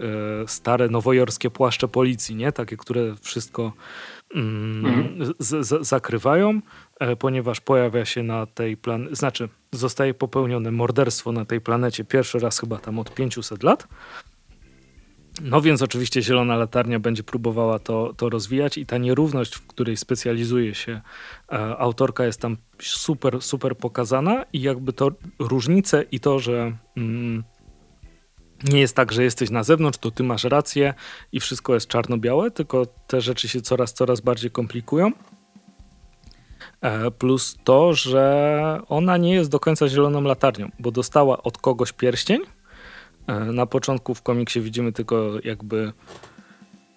stare 0.46 0.88
nowojorskie 0.88 1.50
płaszcze 1.50 1.88
policji, 1.88 2.34
nie? 2.34 2.52
Takie, 2.52 2.76
które 2.76 3.14
wszystko 3.20 3.72
mm, 4.34 4.86
mhm. 4.86 5.34
z, 5.38 5.66
z, 5.66 5.86
zakrywają, 5.86 6.60
ponieważ 7.18 7.60
pojawia 7.60 8.04
się 8.04 8.22
na 8.22 8.46
tej 8.46 8.76
planecie, 8.76 9.16
znaczy 9.16 9.48
zostaje 9.72 10.14
popełnione 10.14 10.70
morderstwo 10.70 11.32
na 11.32 11.44
tej 11.44 11.60
planecie 11.60 12.04
pierwszy 12.04 12.38
raz 12.38 12.58
chyba 12.58 12.78
tam 12.78 12.98
od 12.98 13.14
500 13.14 13.62
lat. 13.62 13.88
No 15.44 15.60
więc 15.60 15.82
oczywiście 15.82 16.22
Zielona 16.22 16.56
Latarnia 16.56 17.00
będzie 17.00 17.22
próbowała 17.22 17.78
to, 17.78 18.14
to 18.16 18.28
rozwijać 18.28 18.78
i 18.78 18.86
ta 18.86 18.98
nierówność, 18.98 19.54
w 19.54 19.66
której 19.66 19.96
specjalizuje 19.96 20.74
się 20.74 21.00
e, 21.52 21.78
autorka 21.78 22.24
jest 22.24 22.40
tam 22.40 22.56
super, 22.78 23.42
super 23.42 23.76
pokazana 23.76 24.44
i 24.52 24.60
jakby 24.60 24.92
to 24.92 25.10
różnice 25.38 26.04
i 26.12 26.20
to, 26.20 26.38
że 26.38 26.76
mm, 26.96 27.44
nie 28.64 28.80
jest 28.80 28.96
tak, 28.96 29.12
że 29.12 29.24
jesteś 29.24 29.50
na 29.50 29.62
zewnątrz, 29.62 29.98
to 29.98 30.10
ty 30.10 30.22
masz 30.22 30.44
rację 30.44 30.94
i 31.32 31.40
wszystko 31.40 31.74
jest 31.74 31.88
czarno-białe, 31.88 32.50
tylko 32.50 32.86
te 32.86 33.20
rzeczy 33.20 33.48
się 33.48 33.60
coraz, 33.60 33.92
coraz 33.92 34.20
bardziej 34.20 34.50
komplikują. 34.50 35.12
E, 36.80 37.10
plus 37.10 37.56
to, 37.64 37.94
że 37.94 38.80
ona 38.88 39.16
nie 39.16 39.34
jest 39.34 39.50
do 39.50 39.60
końca 39.60 39.88
zieloną 39.88 40.22
latarnią, 40.22 40.70
bo 40.78 40.90
dostała 40.90 41.42
od 41.42 41.58
kogoś 41.58 41.92
pierścień. 41.92 42.40
E, 43.26 43.40
na 43.40 43.66
początku 43.66 44.14
w 44.14 44.22
komiksie 44.22 44.60
widzimy 44.60 44.92
tylko 44.92 45.30
jakby 45.44 45.92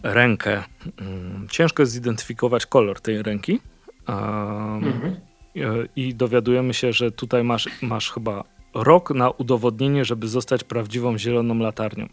rękę. 0.04 0.64
Mm, 0.98 1.48
ciężko 1.52 1.84
jest 1.84 1.92
zidentyfikować 1.92 2.66
kolor 2.66 3.02
tej 3.02 3.24
ręki. 3.24 3.60
Mhm. 4.08 5.16
E, 5.56 5.60
I 5.96 6.16
dowiadujemy 6.16 6.74
się, 6.74 6.94
że 6.94 7.12
tutaj 7.12 7.44
masz, 7.44 7.70
masz 7.82 8.12
chyba 8.12 8.44
rok 8.74 9.12
na 9.12 9.30
udowodnienie, 9.30 10.06
żeby 10.06 10.28
zostać 10.28 10.64
prawdziwą 10.64 11.18
zieloną 11.18 11.58
latarnią. 11.60 12.08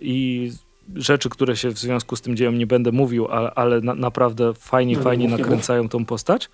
I 0.00 0.50
rzeczy, 0.94 1.28
które 1.28 1.56
się 1.56 1.70
w 1.70 1.78
związku 1.78 2.16
z 2.16 2.20
tym 2.20 2.36
dzieją, 2.36 2.52
nie 2.52 2.66
będę 2.66 2.92
mówił, 2.92 3.28
ale, 3.28 3.50
ale 3.50 3.80
na, 3.80 3.94
naprawdę 3.94 4.54
fajnie, 4.54 4.96
no, 4.96 5.02
fajnie 5.02 5.28
nakręcają 5.28 5.88
tą 5.88 6.04
postać. 6.04 6.50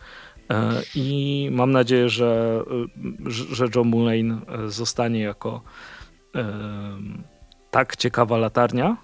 E, 0.51 0.83
I 0.95 1.49
mam 1.53 1.71
nadzieję, 1.71 2.09
że, 2.09 2.63
że 3.29 3.67
John 3.75 3.89
Mullane 3.89 4.41
e, 4.49 4.69
zostanie 4.69 5.21
jako 5.21 5.61
e, 5.61 5.92
tak 7.71 7.97
ciekawa 7.97 8.37
latarnia 8.39 8.97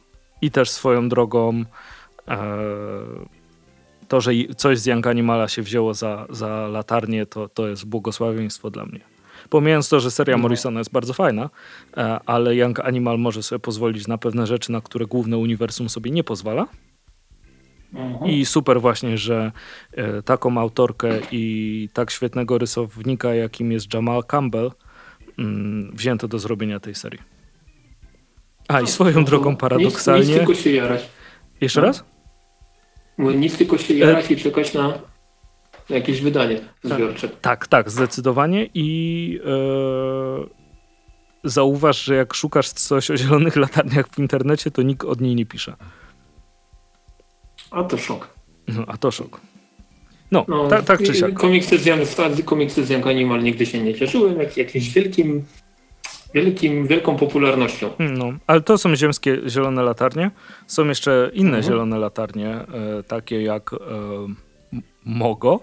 i 0.42 0.50
też 0.50 0.70
swoją 0.70 1.08
drogą 1.08 1.64
to, 4.08 4.20
że 4.20 4.30
coś 4.56 4.78
z 4.78 4.86
Young 4.86 5.06
Animala 5.06 5.48
się 5.48 5.62
wzięło 5.62 5.94
za, 5.94 6.26
za 6.30 6.68
latarnię, 6.68 7.26
to, 7.26 7.48
to 7.48 7.68
jest 7.68 7.86
błogosławieństwo 7.86 8.70
dla 8.70 8.86
mnie. 8.86 9.00
Pomijając 9.50 9.88
to, 9.88 10.00
że 10.00 10.10
seria 10.10 10.36
no. 10.36 10.42
Morrisona 10.42 10.80
jest 10.80 10.92
bardzo 10.92 11.12
fajna, 11.12 11.50
e, 11.96 12.20
ale 12.26 12.56
Young 12.56 12.80
Animal 12.80 13.18
może 13.18 13.42
sobie 13.42 13.58
pozwolić 13.58 14.06
na 14.06 14.18
pewne 14.18 14.46
rzeczy, 14.46 14.72
na 14.72 14.80
które 14.80 15.06
główne 15.06 15.38
uniwersum 15.38 15.88
sobie 15.88 16.10
nie 16.10 16.24
pozwala. 16.24 16.66
Mhm. 17.94 18.30
I 18.30 18.46
super 18.46 18.80
właśnie, 18.80 19.18
że 19.18 19.52
e, 19.92 20.22
taką 20.22 20.58
autorkę 20.58 21.08
i 21.32 21.88
tak 21.92 22.10
świetnego 22.10 22.58
rysownika, 22.58 23.34
jakim 23.34 23.72
jest 23.72 23.94
Jamal 23.94 24.24
Campbell, 24.24 24.70
wzięto 25.92 26.28
do 26.28 26.38
zrobienia 26.38 26.80
tej 26.80 26.94
serii. 26.94 27.20
A 28.68 28.80
i 28.80 28.86
swoją 28.86 29.14
no, 29.14 29.24
drogą 29.24 29.56
paradoksalnie. 29.56 30.20
Nic, 30.20 30.28
nic 30.28 30.38
tylko 30.38 30.54
się 30.54 30.70
jarać. 30.70 31.08
Jeszcze 31.60 31.80
no. 31.80 31.86
raz? 31.86 32.04
Mówię, 33.18 33.36
nic 33.36 33.58
tylko 33.58 33.78
się 33.78 33.94
jarać 33.94 34.30
e... 34.30 34.34
i 34.34 34.36
czekać 34.36 34.74
na 34.74 34.98
jakieś 35.88 36.20
wydanie 36.20 36.60
zbiorcze. 36.82 37.28
Tak, 37.28 37.40
tak, 37.40 37.66
tak 37.66 37.90
zdecydowanie 37.90 38.68
i 38.74 39.40
e, 39.44 40.46
zauważ, 41.44 42.04
że 42.04 42.14
jak 42.14 42.34
szukasz 42.34 42.70
coś 42.70 43.10
o 43.10 43.16
zielonych 43.16 43.56
latarniach 43.66 44.08
w 44.08 44.18
internecie, 44.18 44.70
to 44.70 44.82
nikt 44.82 45.04
od 45.04 45.20
niej 45.20 45.34
nie 45.34 45.46
pisze. 45.46 45.76
A 47.70 47.84
to 47.84 47.98
szok. 47.98 48.28
No, 48.68 48.84
a 48.86 48.96
to 48.96 49.10
szok. 49.10 49.40
No, 50.32 50.44
no 50.48 50.68
tak, 50.68 50.84
tak 50.84 51.02
czy 51.02 51.14
siak. 51.14 51.34
Komiksy 51.34 51.78
z, 51.78 51.86
Young, 51.86 52.02
komiksy 52.44 52.84
z 52.84 52.90
Young 52.90 53.06
Animal 53.06 53.42
nigdy 53.42 53.66
się 53.66 53.82
nie 53.82 53.94
cieszyły 53.94 54.34
jak, 54.34 54.56
jakimś 54.56 54.88
wielkim, 54.88 55.44
wielkim, 56.34 56.86
wielką 56.86 57.16
popularnością. 57.16 57.90
No, 57.98 58.32
ale 58.46 58.60
to 58.60 58.78
są 58.78 58.96
ziemskie 58.96 59.38
zielone 59.48 59.82
latarnie. 59.82 60.30
Są 60.66 60.88
jeszcze 60.88 61.30
inne 61.34 61.56
mhm. 61.56 61.62
zielone 61.62 61.98
latarnie, 61.98 62.48
e, 62.48 62.66
takie 63.02 63.42
jak 63.42 63.72
e, 63.72 63.76
Mogo, 65.04 65.60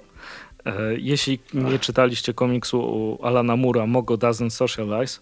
E, 0.65 0.95
jeśli 0.97 1.39
nie 1.53 1.79
czytaliście 1.79 2.33
komiksu 2.33 3.17
Alana 3.23 3.55
Mura 3.55 3.85
Mogo 3.85 4.15
Doesn't 4.15 4.49
Socialize, 4.49 5.19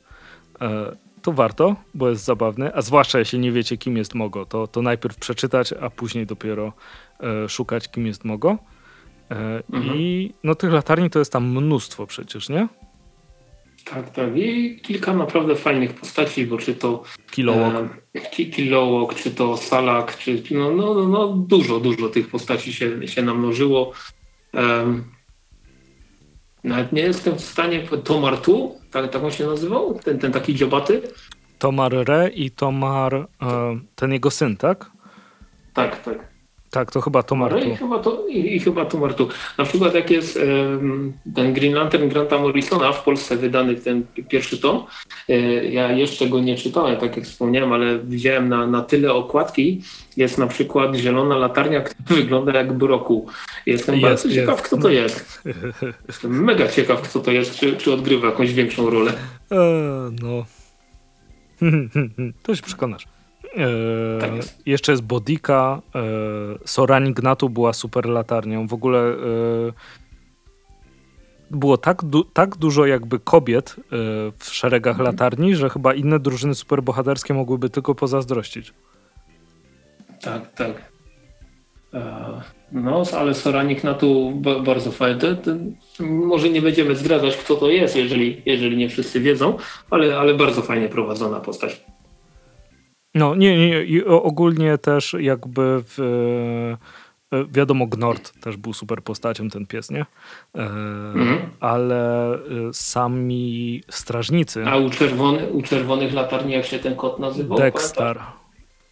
e, 0.61 0.95
to 1.21 1.31
warto, 1.31 1.75
bo 1.93 2.09
jest 2.09 2.25
zabawny, 2.25 2.75
a 2.75 2.81
zwłaszcza 2.81 3.19
jeśli 3.19 3.39
nie 3.39 3.51
wiecie 3.51 3.77
kim 3.77 3.97
jest 3.97 4.15
Mogo, 4.15 4.45
to, 4.45 4.67
to 4.67 4.81
najpierw 4.81 5.17
przeczytać, 5.17 5.73
a 5.73 5.89
później 5.89 6.25
dopiero 6.25 6.73
e, 7.19 7.49
szukać 7.49 7.87
kim 7.91 8.07
jest 8.07 8.25
Mogo. 8.25 8.57
Mhm. 9.29 9.97
I 9.97 10.33
no 10.43 10.55
tych 10.55 10.71
latarni 10.71 11.09
to 11.09 11.19
jest 11.19 11.31
tam 11.31 11.51
mnóstwo 11.51 12.07
przecież, 12.07 12.49
nie? 12.49 12.67
Tak, 13.85 14.09
tak. 14.09 14.37
I 14.37 14.79
kilka 14.81 15.13
naprawdę 15.13 15.55
fajnych 15.55 15.93
postaci, 15.93 16.45
bo 16.45 16.57
czy 16.57 16.75
to 16.75 17.03
Kilowog, 17.31 17.73
e, 18.13 18.45
Kilowog 18.45 19.15
czy 19.15 19.31
to 19.31 19.57
Salak, 19.57 20.17
czy 20.17 20.43
no, 20.51 20.71
no, 20.71 20.93
no, 20.93 21.07
no 21.07 21.27
dużo, 21.27 21.79
dużo 21.79 22.09
tych 22.09 22.27
postaci 22.27 22.73
się, 22.73 23.07
się 23.07 23.21
namnożyło. 23.21 23.91
Nawet 26.63 26.91
nie 26.91 27.01
jestem 27.01 27.35
w 27.35 27.41
stanie. 27.41 27.87
Tomar 28.03 28.37
tu? 28.37 28.75
Tak, 28.91 29.11
tak 29.11 29.23
on 29.23 29.31
się 29.31 29.47
nazywał? 29.47 29.99
Ten, 29.99 30.19
ten 30.19 30.31
taki 30.31 30.55
dziobaty? 30.55 31.01
Tomar 31.59 31.93
Re 31.93 32.29
i 32.29 32.51
Tomar, 32.51 33.15
e, 33.15 33.27
ten 33.95 34.13
jego 34.13 34.31
syn, 34.31 34.57
tak? 34.57 34.91
Tak, 35.73 36.03
tak. 36.03 36.32
Tak, 36.73 36.91
to 36.91 37.01
chyba 37.01 37.23
Tomartu. 37.23 37.59
No 37.59 37.65
i 37.65 37.75
chyba, 37.75 37.99
to, 37.99 38.27
i, 38.27 38.55
i 38.55 38.59
chyba 38.59 38.85
Tomartu. 38.85 39.27
Na 39.57 39.65
przykład 39.65 39.93
jak 39.95 40.11
jest 40.11 40.39
ten 41.35 41.53
Green 41.53 41.73
Lantern 41.73 42.09
Granta 42.09 42.37
Morrisona 42.39 42.91
w 42.91 43.03
Polsce 43.03 43.37
wydany 43.37 43.75
ten 43.75 44.05
pierwszy 44.29 44.57
tom, 44.57 44.85
e, 45.29 45.65
ja 45.65 45.91
jeszcze 45.91 46.29
go 46.29 46.39
nie 46.39 46.55
czytałem, 46.55 46.97
tak 46.97 47.17
jak 47.17 47.25
wspomniałem, 47.25 47.73
ale 47.73 47.99
widziałem 47.99 48.49
na, 48.49 48.67
na 48.67 48.81
tyle 48.81 49.13
okładki, 49.13 49.81
jest 50.17 50.37
na 50.37 50.47
przykład 50.47 50.95
zielona 50.95 51.37
latarnia, 51.37 51.81
która 51.81 52.19
wygląda 52.21 52.53
jak 52.53 52.73
broku. 52.73 53.27
Jestem 53.65 53.95
jest, 53.95 54.03
bardzo 54.03 54.27
jest. 54.27 54.39
ciekaw, 54.39 54.61
kto 54.61 54.77
to 54.77 54.89
jest. 54.89 55.43
Jestem 56.07 56.43
mega 56.43 56.67
ciekaw, 56.67 57.01
kto 57.01 57.19
to 57.19 57.31
jest, 57.31 57.55
czy, 57.55 57.77
czy 57.77 57.93
odgrywa 57.93 58.27
jakąś 58.27 58.53
większą 58.53 58.89
rolę. 58.89 59.13
E, 59.51 59.57
no. 60.21 60.45
to 62.43 62.55
się 62.55 62.61
przekonasz. 62.61 63.07
E, 63.57 64.19
tak 64.21 64.35
jest. 64.35 64.61
Jeszcze 64.65 64.91
jest 64.91 65.03
Bodika. 65.03 65.81
E, 65.95 66.01
Sorani 66.65 67.13
Gnatu 67.13 67.49
była 67.49 67.73
super 67.73 68.05
latarnią. 68.05 68.67
W 68.67 68.73
ogóle 68.73 68.99
e, 68.99 69.13
było 71.51 71.77
tak, 71.77 72.03
du 72.03 72.23
tak 72.23 72.57
dużo 72.57 72.85
jakby 72.85 73.19
kobiet 73.19 73.75
w 74.37 74.45
szeregach 74.45 74.99
mhm. 74.99 75.07
latarni, 75.07 75.55
że 75.55 75.69
chyba 75.69 75.93
inne 75.93 76.19
drużyny 76.19 76.55
superbohaterskie 76.55 77.33
mogłyby 77.33 77.69
tylko 77.69 77.95
pozazdrościć. 77.95 78.73
Tak, 80.21 80.53
tak. 80.53 80.93
No, 82.71 83.03
ale 83.17 83.33
Soranik 83.33 83.83
Natu 83.83 84.31
bardzo 84.65 84.91
fajny. 84.91 85.37
Może 85.99 86.49
nie 86.49 86.61
będziemy 86.61 86.95
zdradzać, 86.95 87.37
kto 87.37 87.55
to 87.55 87.69
jest, 87.69 87.95
jeżeli, 87.95 88.41
jeżeli 88.45 88.77
nie 88.77 88.89
wszyscy 88.89 89.19
wiedzą, 89.19 89.57
ale, 89.89 90.17
ale 90.17 90.33
bardzo 90.33 90.61
fajnie 90.61 90.89
prowadzona 90.89 91.39
postać. 91.39 91.83
No, 93.15 93.35
nie, 93.35 93.57
nie, 93.57 93.83
i 93.83 94.05
ogólnie 94.05 94.77
też 94.77 95.15
jakby 95.19 95.83
w, 95.87 95.99
e, 97.31 97.45
wiadomo, 97.51 97.87
Gnord 97.87 98.39
też 98.39 98.57
był 98.57 98.73
super 98.73 99.03
postacią, 99.03 99.49
ten 99.49 99.65
pies, 99.65 99.91
nie? 99.91 100.01
E, 100.01 100.61
mhm. 101.15 101.39
Ale 101.59 102.33
e, 102.33 102.39
sami 102.73 103.81
strażnicy... 103.89 104.65
A 104.65 104.77
u, 104.77 104.89
czerwony, 104.89 105.49
u 105.49 105.61
czerwonych 105.61 106.13
latarni, 106.13 106.53
jak 106.53 106.65
się 106.65 106.79
ten 106.79 106.95
kot 106.95 107.19
nazywał? 107.19 107.57
Dexter. 107.57 108.19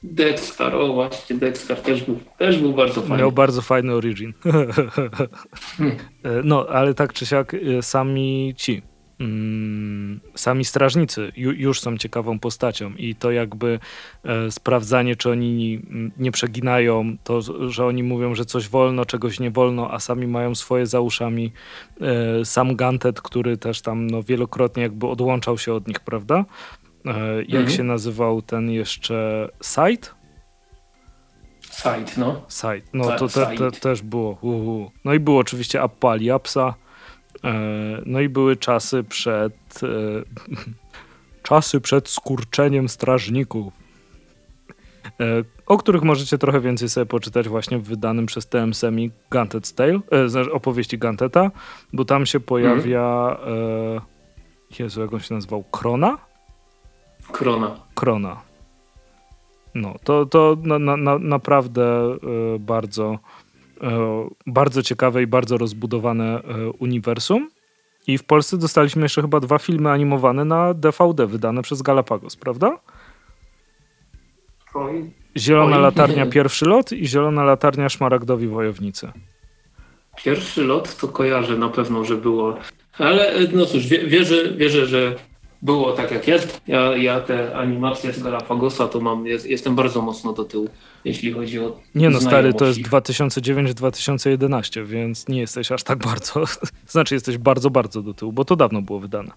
Dexter, 0.03 0.75
o 0.75 0.93
właśnie, 0.93 1.35
Dexter 1.35 1.81
też 1.81 2.03
był, 2.03 2.19
też 2.37 2.57
był 2.57 2.73
bardzo 2.73 3.01
fajny. 3.01 3.17
Miał 3.17 3.31
bardzo 3.31 3.61
fajny 3.61 3.93
origin. 3.93 4.33
Hmm. 4.43 5.95
no, 6.43 6.67
ale 6.67 6.93
tak 6.93 7.13
czy 7.13 7.25
siak 7.25 7.55
sami 7.81 8.53
ci 8.57 8.81
sami 10.35 10.65
strażnicy 10.65 11.31
ju, 11.35 11.51
już 11.51 11.79
są 11.79 11.97
ciekawą 11.97 12.39
postacią 12.39 12.93
i 12.97 13.15
to 13.15 13.31
jakby 13.31 13.79
e, 14.23 14.51
sprawdzanie, 14.51 15.15
czy 15.15 15.29
oni 15.29 15.81
nie 16.17 16.31
przeginają, 16.31 17.17
to, 17.23 17.41
że 17.69 17.85
oni 17.85 18.03
mówią, 18.03 18.35
że 18.35 18.45
coś 18.45 18.69
wolno, 18.69 19.05
czegoś 19.05 19.39
nie 19.39 19.51
wolno, 19.51 19.93
a 19.93 19.99
sami 19.99 20.27
mają 20.27 20.55
swoje 20.55 20.85
za 20.85 20.99
uszami. 20.99 21.51
E, 22.01 22.45
sam 22.45 22.75
Gantet, 22.75 23.21
który 23.21 23.57
też 23.57 23.81
tam 23.81 24.07
no, 24.07 24.23
wielokrotnie 24.23 24.83
jakby 24.83 25.07
odłączał 25.07 25.57
się 25.57 25.73
od 25.73 25.87
nich, 25.87 25.99
prawda? 25.99 26.45
E, 27.05 27.35
jak 27.37 27.61
mhm. 27.61 27.69
się 27.69 27.83
nazywał 27.83 28.41
ten 28.41 28.71
jeszcze 28.71 29.49
Site? 29.61 30.07
Site, 31.61 32.11
no. 32.17 32.41
Site, 32.47 32.87
no 32.93 33.17
to 33.17 33.27
te, 33.27 33.57
te, 33.57 33.71
też 33.71 34.01
było. 34.01 34.37
Uhu. 34.41 34.91
No 35.05 35.13
i 35.13 35.19
było 35.19 35.39
oczywiście 35.39 35.81
Appali, 35.81 36.31
Apsa. 36.31 36.73
E, 37.43 37.53
no 38.05 38.19
i 38.19 38.29
były 38.29 38.55
czasy 38.55 39.03
przed 39.03 39.53
e, 39.83 39.87
czasy 41.43 41.81
przed 41.81 42.09
skurczeniem 42.09 42.89
strażników, 42.89 43.73
e, 45.19 45.43
o 45.65 45.77
których 45.77 46.03
możecie 46.03 46.37
trochę 46.37 46.59
więcej 46.59 46.89
sobie 46.89 47.05
poczytać 47.05 47.49
właśnie 47.49 47.77
w 47.79 47.83
wydanym 47.83 48.25
przez 48.25 48.47
TMSMI 48.47 49.11
Gantet's 49.31 49.75
Tale, 49.75 50.29
znaczy 50.29 50.53
opowieści 50.53 50.97
Ganteta, 50.97 51.51
bo 51.93 52.05
tam 52.05 52.25
się 52.25 52.39
pojawia 52.39 53.37
mm. 53.45 54.01
Jezu, 54.79 55.01
jak 55.01 55.13
on 55.13 55.19
się 55.19 55.35
nazywał? 55.35 55.63
Krona? 55.63 56.17
Krona. 57.31 57.75
Krona. 57.95 58.41
No, 59.75 59.95
to, 60.03 60.25
to 60.25 60.57
na, 60.63 60.97
na, 60.97 61.19
naprawdę 61.19 62.17
bardzo 62.59 63.19
bardzo 64.47 64.83
ciekawe 64.83 65.23
i 65.23 65.27
bardzo 65.27 65.57
rozbudowane 65.57 66.43
e, 66.43 66.69
uniwersum. 66.69 67.49
I 68.07 68.17
w 68.17 68.23
Polsce 68.23 68.57
dostaliśmy 68.57 69.01
jeszcze 69.01 69.21
chyba 69.21 69.39
dwa 69.39 69.57
filmy 69.57 69.91
animowane 69.91 70.45
na 70.45 70.73
DVD 70.73 71.27
wydane 71.27 71.61
przez 71.61 71.81
Galapagos, 71.81 72.35
prawda? 72.35 72.79
Oj. 74.73 75.11
Zielona 75.37 75.75
Oj. 75.75 75.81
latarnia 75.81 76.25
pierwszy 76.35 76.65
lot 76.65 76.91
i 76.91 77.07
zielona 77.07 77.43
latarnia 77.43 77.89
szmaragdowi 77.89 78.47
wojownicy. 78.47 79.11
Pierwszy 80.23 80.63
lot 80.63 80.97
to 80.97 81.07
kojarzę 81.07 81.57
na 81.57 81.69
pewno, 81.69 82.05
że 82.05 82.17
było. 82.17 82.57
Ale 82.97 83.33
no 83.53 83.65
cóż, 83.65 83.87
wierzę, 83.87 84.53
wierzę 84.53 84.85
że 84.85 85.15
było 85.61 85.91
tak 85.91 86.11
jak 86.11 86.27
jest. 86.27 86.61
Ja, 86.67 86.97
ja 86.97 87.19
te 87.19 87.55
animacje 87.55 88.13
z 88.13 88.23
Galapagosa 88.23 88.87
to 88.87 88.99
mam, 88.99 89.27
jest, 89.27 89.49
jestem 89.49 89.75
bardzo 89.75 90.01
mocno 90.01 90.33
do 90.33 90.43
tyłu, 90.43 90.69
jeśli 91.05 91.31
chodzi 91.31 91.59
o. 91.59 91.79
Nie 91.95 92.09
no, 92.09 92.21
stary, 92.21 92.53
to 92.53 92.65
jest 92.65 92.79
2009-2011, 92.79 94.85
więc 94.85 95.27
nie 95.27 95.39
jesteś 95.39 95.71
aż 95.71 95.83
tak 95.83 95.99
bardzo. 95.99 96.43
znaczy, 96.87 97.15
jesteś 97.15 97.37
bardzo, 97.37 97.69
bardzo 97.69 98.01
do 98.01 98.13
tyłu, 98.13 98.31
bo 98.31 98.45
to 98.45 98.55
dawno 98.55 98.81
było 98.81 98.99
wydane. 98.99 99.31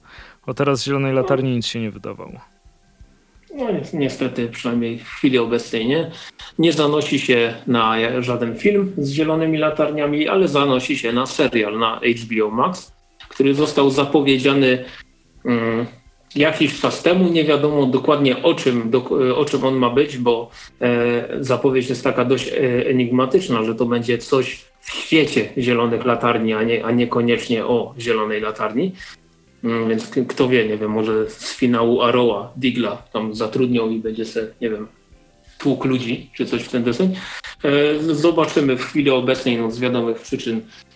Bo 0.46 0.54
teraz 0.54 0.80
z 0.80 0.84
Zielonej 0.84 1.14
Latarni 1.14 1.50
no. 1.50 1.56
nic 1.56 1.66
się 1.66 1.80
nie 1.80 1.90
wydawało. 1.90 2.40
No 3.56 3.66
niestety, 3.92 4.48
przynajmniej 4.48 4.98
w 4.98 5.08
chwili 5.08 5.38
obecnej 5.38 5.86
nie. 5.86 6.10
Nie 6.58 6.72
zanosi 6.72 7.18
się 7.18 7.54
na 7.66 7.96
żaden 8.22 8.56
film 8.56 8.92
z 8.98 9.10
zielonymi 9.10 9.58
latarniami, 9.58 10.28
ale 10.28 10.48
zanosi 10.48 10.98
się 10.98 11.12
na 11.12 11.26
serial 11.26 11.78
na 11.78 12.00
HBO 12.24 12.50
Max, 12.50 12.92
który 13.28 13.54
został 13.54 13.90
zapowiedziany. 13.90 14.84
Mm, 15.44 15.86
jakiś 16.36 16.80
czas 16.80 17.02
temu. 17.02 17.28
Nie 17.28 17.44
wiadomo 17.44 17.86
dokładnie 17.86 18.42
o 18.42 18.54
czym, 18.54 18.90
do, 18.90 19.04
o 19.36 19.44
czym 19.44 19.64
on 19.64 19.74
ma 19.74 19.90
być, 19.90 20.18
bo 20.18 20.50
e, 20.80 21.28
zapowiedź 21.40 21.88
jest 21.88 22.04
taka 22.04 22.24
dość 22.24 22.48
e, 22.48 22.86
enigmatyczna, 22.86 23.64
że 23.64 23.74
to 23.74 23.86
będzie 23.86 24.18
coś 24.18 24.64
w 24.80 24.90
świecie 24.90 25.48
zielonych 25.58 26.04
latarni, 26.04 26.52
a, 26.52 26.62
nie, 26.62 26.84
a 26.84 26.90
niekoniecznie 26.90 27.64
o 27.64 27.94
zielonej 27.98 28.40
latarni. 28.40 28.92
Mm, 29.64 29.88
więc 29.88 30.10
kto 30.28 30.48
wie, 30.48 30.68
nie 30.68 30.76
wiem, 30.76 30.90
może 30.90 31.30
z 31.30 31.56
finału 31.56 32.02
Aroa, 32.02 32.52
Digla 32.56 33.02
tam 33.12 33.34
zatrudnią 33.34 33.90
i 33.90 33.98
będzie 33.98 34.24
se, 34.24 34.46
nie 34.60 34.70
wiem, 34.70 34.86
tłuk 35.58 35.84
ludzi, 35.84 36.30
czy 36.36 36.46
coś 36.46 36.62
w 36.62 36.68
ten 36.68 36.84
deseń. 36.84 37.16
E, 37.64 38.14
zobaczymy 38.14 38.76
w 38.76 38.84
chwili 38.84 39.10
obecnej, 39.10 39.58
no 39.58 39.70
z 39.70 39.80
wiadomych 39.80 40.20
przyczyn 40.20 40.60
E, 40.60 40.93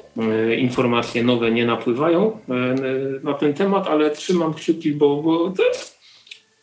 informacje 0.59 1.25
nowe 1.25 1.51
nie 1.51 1.67
napływają 1.67 2.41
e, 2.49 2.55
na 3.23 3.35
ten 3.35 3.55
temat, 3.55 3.87
ale 3.87 4.11
trzymam 4.11 4.55
kciuki, 4.55 4.93
bo, 4.93 5.23
bo 5.23 5.51
to 5.51 5.65
jest... 5.69 5.99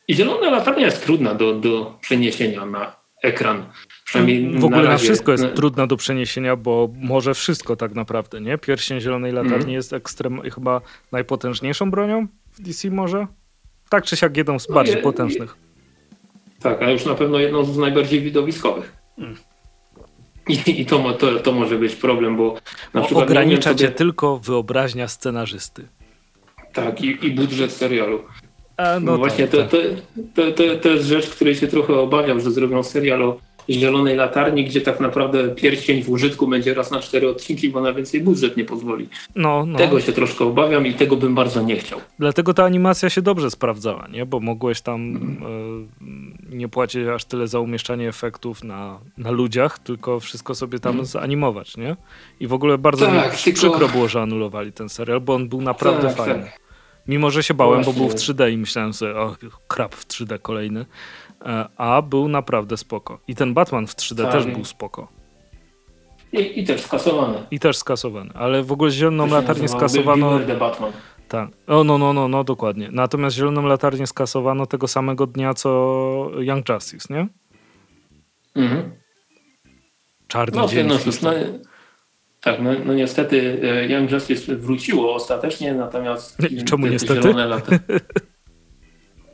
Zielona 0.09 0.49
latarnia 0.49 0.85
jest 0.85 1.05
trudna 1.05 1.33
do, 1.33 1.53
do 1.53 1.97
przeniesienia 2.01 2.65
na 2.65 2.95
ekran. 3.23 3.65
Przynajmniej 4.05 4.59
w 4.59 4.65
ogóle 4.65 4.83
na, 4.83 4.89
razie, 4.89 5.03
wszystko 5.03 5.31
jest 5.31 5.43
na... 5.43 5.49
trudna 5.49 5.87
do 5.87 5.97
przeniesienia, 5.97 6.55
bo 6.55 6.89
może 6.95 7.33
wszystko 7.33 7.75
tak 7.75 7.95
naprawdę, 7.95 8.41
nie? 8.41 8.57
Pierścień 8.57 9.01
zielonej 9.01 9.31
latarni 9.31 9.63
mm. 9.63 9.73
jest 9.73 9.93
ekstrem, 9.93 10.41
chyba 10.41 10.81
najpotężniejszą 11.11 11.91
bronią 11.91 12.27
w 12.53 12.61
DC 12.61 12.89
może? 12.89 13.27
Tak 13.89 14.03
czy 14.03 14.15
siak 14.15 14.37
jedną 14.37 14.59
z 14.59 14.69
no 14.69 14.75
bardziej 14.75 14.95
je, 14.95 15.01
potężnych. 15.01 15.57
tak, 16.59 16.81
a 16.81 16.91
już 16.91 17.05
na 17.05 17.15
pewno 17.15 17.39
jedną 17.39 17.63
z 17.63 17.77
najbardziej 17.77 18.21
widowiskowych. 18.21 18.95
Mm. 19.17 19.35
I, 20.49 20.81
i 20.81 20.85
to, 20.85 21.13
to, 21.13 21.39
to, 21.39 21.51
może 21.51 21.77
być 21.77 21.95
problem, 21.95 22.37
bo 22.37 22.55
na 22.93 23.01
przykład... 23.01 23.25
Ogranicza 23.25 23.75
cię 23.75 23.85
sobie... 23.85 23.97
tylko 23.97 24.37
wyobraźnia 24.37 25.07
scenarzysty. 25.07 25.87
Tak, 26.73 27.01
i, 27.01 27.25
i 27.27 27.31
budżet 27.31 27.71
serialu. 27.71 28.23
A, 28.77 28.99
no, 28.99 29.11
no 29.11 29.17
właśnie, 29.17 29.47
tak, 29.47 29.69
to, 29.69 29.77
tak. 29.77 29.81
To, 30.35 30.51
to, 30.51 30.75
to, 30.75 30.89
jest 30.89 31.05
rzecz, 31.05 31.29
której 31.29 31.55
się 31.55 31.67
trochę 31.67 31.93
obawiam, 31.93 32.41
że 32.41 32.51
zrobią 32.51 32.83
serial 32.83 33.23
o 33.23 33.39
zielonej 33.69 34.15
latarni, 34.15 34.65
gdzie 34.65 34.81
tak 34.81 34.99
naprawdę 34.99 35.49
pierścień 35.49 36.03
w 36.03 36.09
użytku 36.09 36.47
będzie 36.47 36.73
raz 36.73 36.91
na 36.91 36.99
cztery 36.99 37.29
odcinki, 37.29 37.69
bo 37.69 37.81
na 37.81 37.93
więcej 37.93 38.21
budżet 38.21 38.57
nie 38.57 38.65
pozwoli. 38.65 39.09
No, 39.35 39.65
no. 39.65 39.77
Tego 39.77 40.01
się 40.01 40.13
troszkę 40.13 40.45
obawiam 40.45 40.87
i 40.87 40.93
tego 40.93 41.15
bym 41.15 41.35
bardzo 41.35 41.61
nie 41.61 41.75
chciał. 41.75 41.99
Dlatego 42.19 42.53
ta 42.53 42.63
animacja 42.63 43.09
się 43.09 43.21
dobrze 43.21 43.51
sprawdzała, 43.51 44.07
nie? 44.11 44.25
Bo 44.25 44.39
mogłeś 44.39 44.81
tam 44.81 45.01
mm. 45.01 45.43
y, 46.51 46.55
nie 46.55 46.69
płacić 46.69 47.07
aż 47.07 47.25
tyle 47.25 47.47
za 47.47 47.59
umieszczanie 47.59 48.09
efektów 48.09 48.63
na, 48.63 48.99
na 49.17 49.31
ludziach, 49.31 49.79
tylko 49.79 50.19
wszystko 50.19 50.55
sobie 50.55 50.79
tam 50.79 50.93
mm. 50.93 51.05
zanimować, 51.05 51.77
nie? 51.77 51.95
I 52.39 52.47
w 52.47 52.53
ogóle 52.53 52.77
bardzo 52.77 53.05
tak, 53.05 53.15
mi 53.15 53.43
tylko... 53.43 53.59
przykro 53.59 53.87
było, 53.87 54.07
że 54.07 54.21
anulowali 54.21 54.71
ten 54.71 54.89
serial, 54.89 55.21
bo 55.21 55.35
on 55.35 55.49
był 55.49 55.61
naprawdę 55.61 56.07
tak, 56.07 56.17
fajny. 56.17 56.43
Tak. 56.43 56.65
Mimo, 57.07 57.31
że 57.31 57.43
się 57.43 57.53
bałem, 57.53 57.83
Właśnie. 57.83 58.01
bo 58.01 58.07
był 58.07 58.17
w 58.17 58.21
3D 58.21 58.51
i 58.51 58.57
myślałem 58.57 58.93
sobie, 58.93 59.15
o 59.15 59.35
krap 59.67 59.95
w 59.95 60.07
3D 60.07 60.41
kolejny. 60.41 60.85
E, 61.45 61.65
a 61.77 62.01
był 62.01 62.27
naprawdę 62.27 62.77
spoko. 62.77 63.19
I 63.27 63.35
ten 63.35 63.53
Batman 63.53 63.87
w 63.87 63.95
3D 63.95 64.31
też 64.31 64.45
był 64.45 64.65
spoko. 64.65 65.07
I, 66.33 66.59
I, 66.59 66.63
też 66.63 66.81
skasowany. 66.81 67.37
I 67.51 67.59
też 67.59 67.77
skasowany, 67.77 68.29
ale 68.33 68.63
w 68.63 68.71
ogóle 68.71 68.91
zieloną 68.91 69.27
latarnię 69.27 69.67
skasowano. 69.67 70.39
Batman. 70.59 70.91
Tak. 71.27 71.49
O, 71.67 71.83
no, 71.83 71.97
no, 71.97 72.13
no, 72.13 72.27
no, 72.27 72.43
dokładnie. 72.43 72.89
Natomiast 72.91 73.35
zieloną 73.35 73.61
latarnię 73.65 74.07
skasowano 74.07 74.65
tego 74.65 74.87
samego 74.87 75.27
dnia 75.27 75.53
co 75.53 75.69
Young 76.39 76.69
Justice, 76.69 77.13
nie? 77.13 77.27
Mhm. 78.55 78.91
czarny 80.27 80.57
No, 80.57 80.67
dzień. 80.67 80.87
no 80.87 80.97
cóż, 80.97 81.21
no, 81.21 81.31
tak, 82.41 82.61
no, 82.61 82.69
no 82.85 82.93
niestety 82.93 83.61
e, 83.63 83.87
Young 83.87 84.11
Justice 84.11 84.55
wróciło 84.55 85.15
ostatecznie, 85.15 85.73
natomiast 85.73 86.37
Czemu 86.65 86.85
te 86.85 86.91
niestety? 86.91 87.21
zielone. 87.21 87.51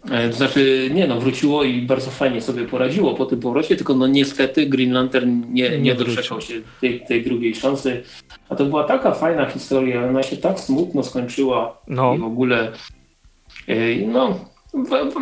E, 0.10 0.30
to 0.30 0.36
Znaczy, 0.36 0.90
nie 0.94 1.08
no, 1.08 1.20
wróciło 1.20 1.64
i 1.64 1.82
bardzo 1.82 2.12
fajnie 2.12 2.42
sobie 2.42 2.66
poradziło 2.66 3.14
po 3.14 3.26
tym 3.26 3.40
powrocie, 3.40 3.76
tylko 3.76 3.94
no 3.96 4.08
niestety 4.08 4.66
Green 4.66 4.92
Lantern 4.94 5.44
nie, 5.50 5.80
Nie 5.80 5.96
doczekał 5.96 6.42
się 6.42 6.54
tej, 6.82 7.02
tej 7.06 7.24
drugiej 7.24 7.56
szansy. 7.56 8.04
A 8.50 8.56
to 8.56 8.66
była 8.66 8.84
taka 8.84 9.12
fajna 9.12 9.46
historia, 9.46 10.08
ona 10.10 10.24
się 10.24 10.38
tak 10.38 10.60
smutno 10.60 11.04
skończyła 11.04 11.82
No. 11.88 12.16
i 12.16 12.18
w 12.18 12.24
ogóle 12.24 12.72
e, 13.68 13.96
no, 14.08 14.40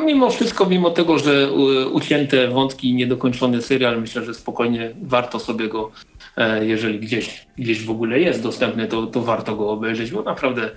mimo 0.06 0.30
wszystko, 0.30 0.66
mimo 0.66 0.90
tego, 0.90 1.20
że 1.20 1.52
ucięte 1.92 2.48
wątki, 2.48 2.94
niedokończony 2.94 3.62
serial, 3.62 4.02
myślę, 4.02 4.26
że 4.26 4.34
spokojnie 4.34 4.92
warto 5.02 5.40
sobie 5.40 5.68
go, 5.68 5.92
e, 6.38 6.66
jeżeli 6.66 7.00
gdzieś, 7.00 7.46
gdzieś 7.58 7.86
w 7.86 7.92
ogóle 7.92 8.20
jest 8.20 8.44
dostępny, 8.44 8.88
to, 8.88 9.08
to 9.08 9.22
warto 9.22 9.56
go 9.56 9.70
obejrzeć, 9.70 10.12
bo 10.12 10.24
naprawdę 10.24 10.70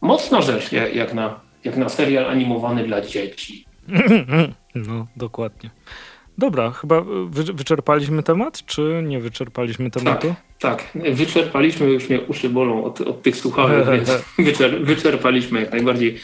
mocna 0.00 0.42
rzecz, 0.42 0.72
jak, 0.72 1.14
na, 1.14 1.40
jak 1.66 1.76
na 1.76 1.88
serial 1.88 2.24
animowany 2.24 2.84
dla 2.84 3.00
dzieci. 3.00 3.64
No, 4.88 5.06
dokładnie. 5.16 5.70
Dobra, 6.38 6.70
chyba 6.70 7.00
wy, 7.26 7.44
wyczerpaliśmy 7.44 8.22
temat, 8.22 8.66
czy 8.66 9.02
nie 9.06 9.20
wyczerpaliśmy 9.20 9.90
tematu? 9.90 10.34
Tak, 10.58 10.84
wyczerpaliśmy, 10.94 11.86
już 11.86 12.08
mnie 12.08 12.20
uszy 12.20 12.48
bolą 12.48 12.84
od, 12.84 13.00
od 13.00 13.22
tych 13.22 13.36
słuchawek, 13.36 13.86
więc 13.96 14.10
wyczer, 14.38 14.84
wyczerpaliśmy 14.84 15.60
jak 15.60 15.72
najbardziej. 15.72 16.18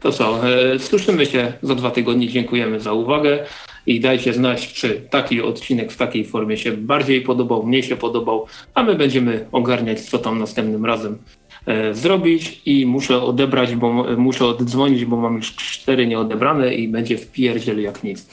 To 0.00 0.12
co, 0.12 0.48
e, 0.48 0.78
słyszymy 0.78 1.26
się 1.26 1.52
za 1.62 1.74
dwa 1.74 1.90
tygodnie, 1.90 2.28
dziękujemy 2.28 2.80
za 2.80 2.92
uwagę 2.92 3.46
i 3.86 4.00
dajcie 4.00 4.32
znać, 4.32 4.72
czy 4.72 5.00
taki 5.10 5.42
odcinek 5.42 5.92
w 5.92 5.96
takiej 5.96 6.24
formie 6.24 6.56
się 6.56 6.72
bardziej 6.72 7.20
podobał, 7.20 7.66
mniej 7.66 7.82
się 7.82 7.96
podobał, 7.96 8.46
a 8.74 8.82
my 8.82 8.94
będziemy 8.94 9.46
ogarniać, 9.52 10.00
co 10.00 10.18
tam 10.18 10.38
następnym 10.38 10.84
razem 10.84 11.18
zrobić 11.92 12.62
i 12.66 12.86
muszę 12.86 13.22
odebrać, 13.22 13.74
bo 13.74 13.92
muszę 14.16 14.46
oddzwonić, 14.46 15.04
bo 15.04 15.16
mam 15.16 15.36
już 15.36 15.54
cztery 15.54 16.06
nieodebrane 16.06 16.74
i 16.74 16.88
będzie 16.88 17.18
w 17.18 17.32
pierdziel 17.32 17.82
jak 17.82 18.04
nic. 18.04 18.26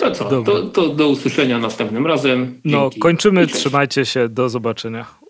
To 0.00 0.10
co, 0.10 0.24
to, 0.42 0.62
to 0.62 0.88
do 0.88 1.08
usłyszenia 1.08 1.58
następnym 1.58 2.06
razem. 2.06 2.60
No, 2.64 2.80
Dzięki. 2.80 3.00
kończymy, 3.00 3.42
I 3.42 3.46
cześć. 3.46 3.58
trzymajcie 3.60 4.04
się, 4.04 4.28
do 4.28 4.48
zobaczenia. 4.48 5.21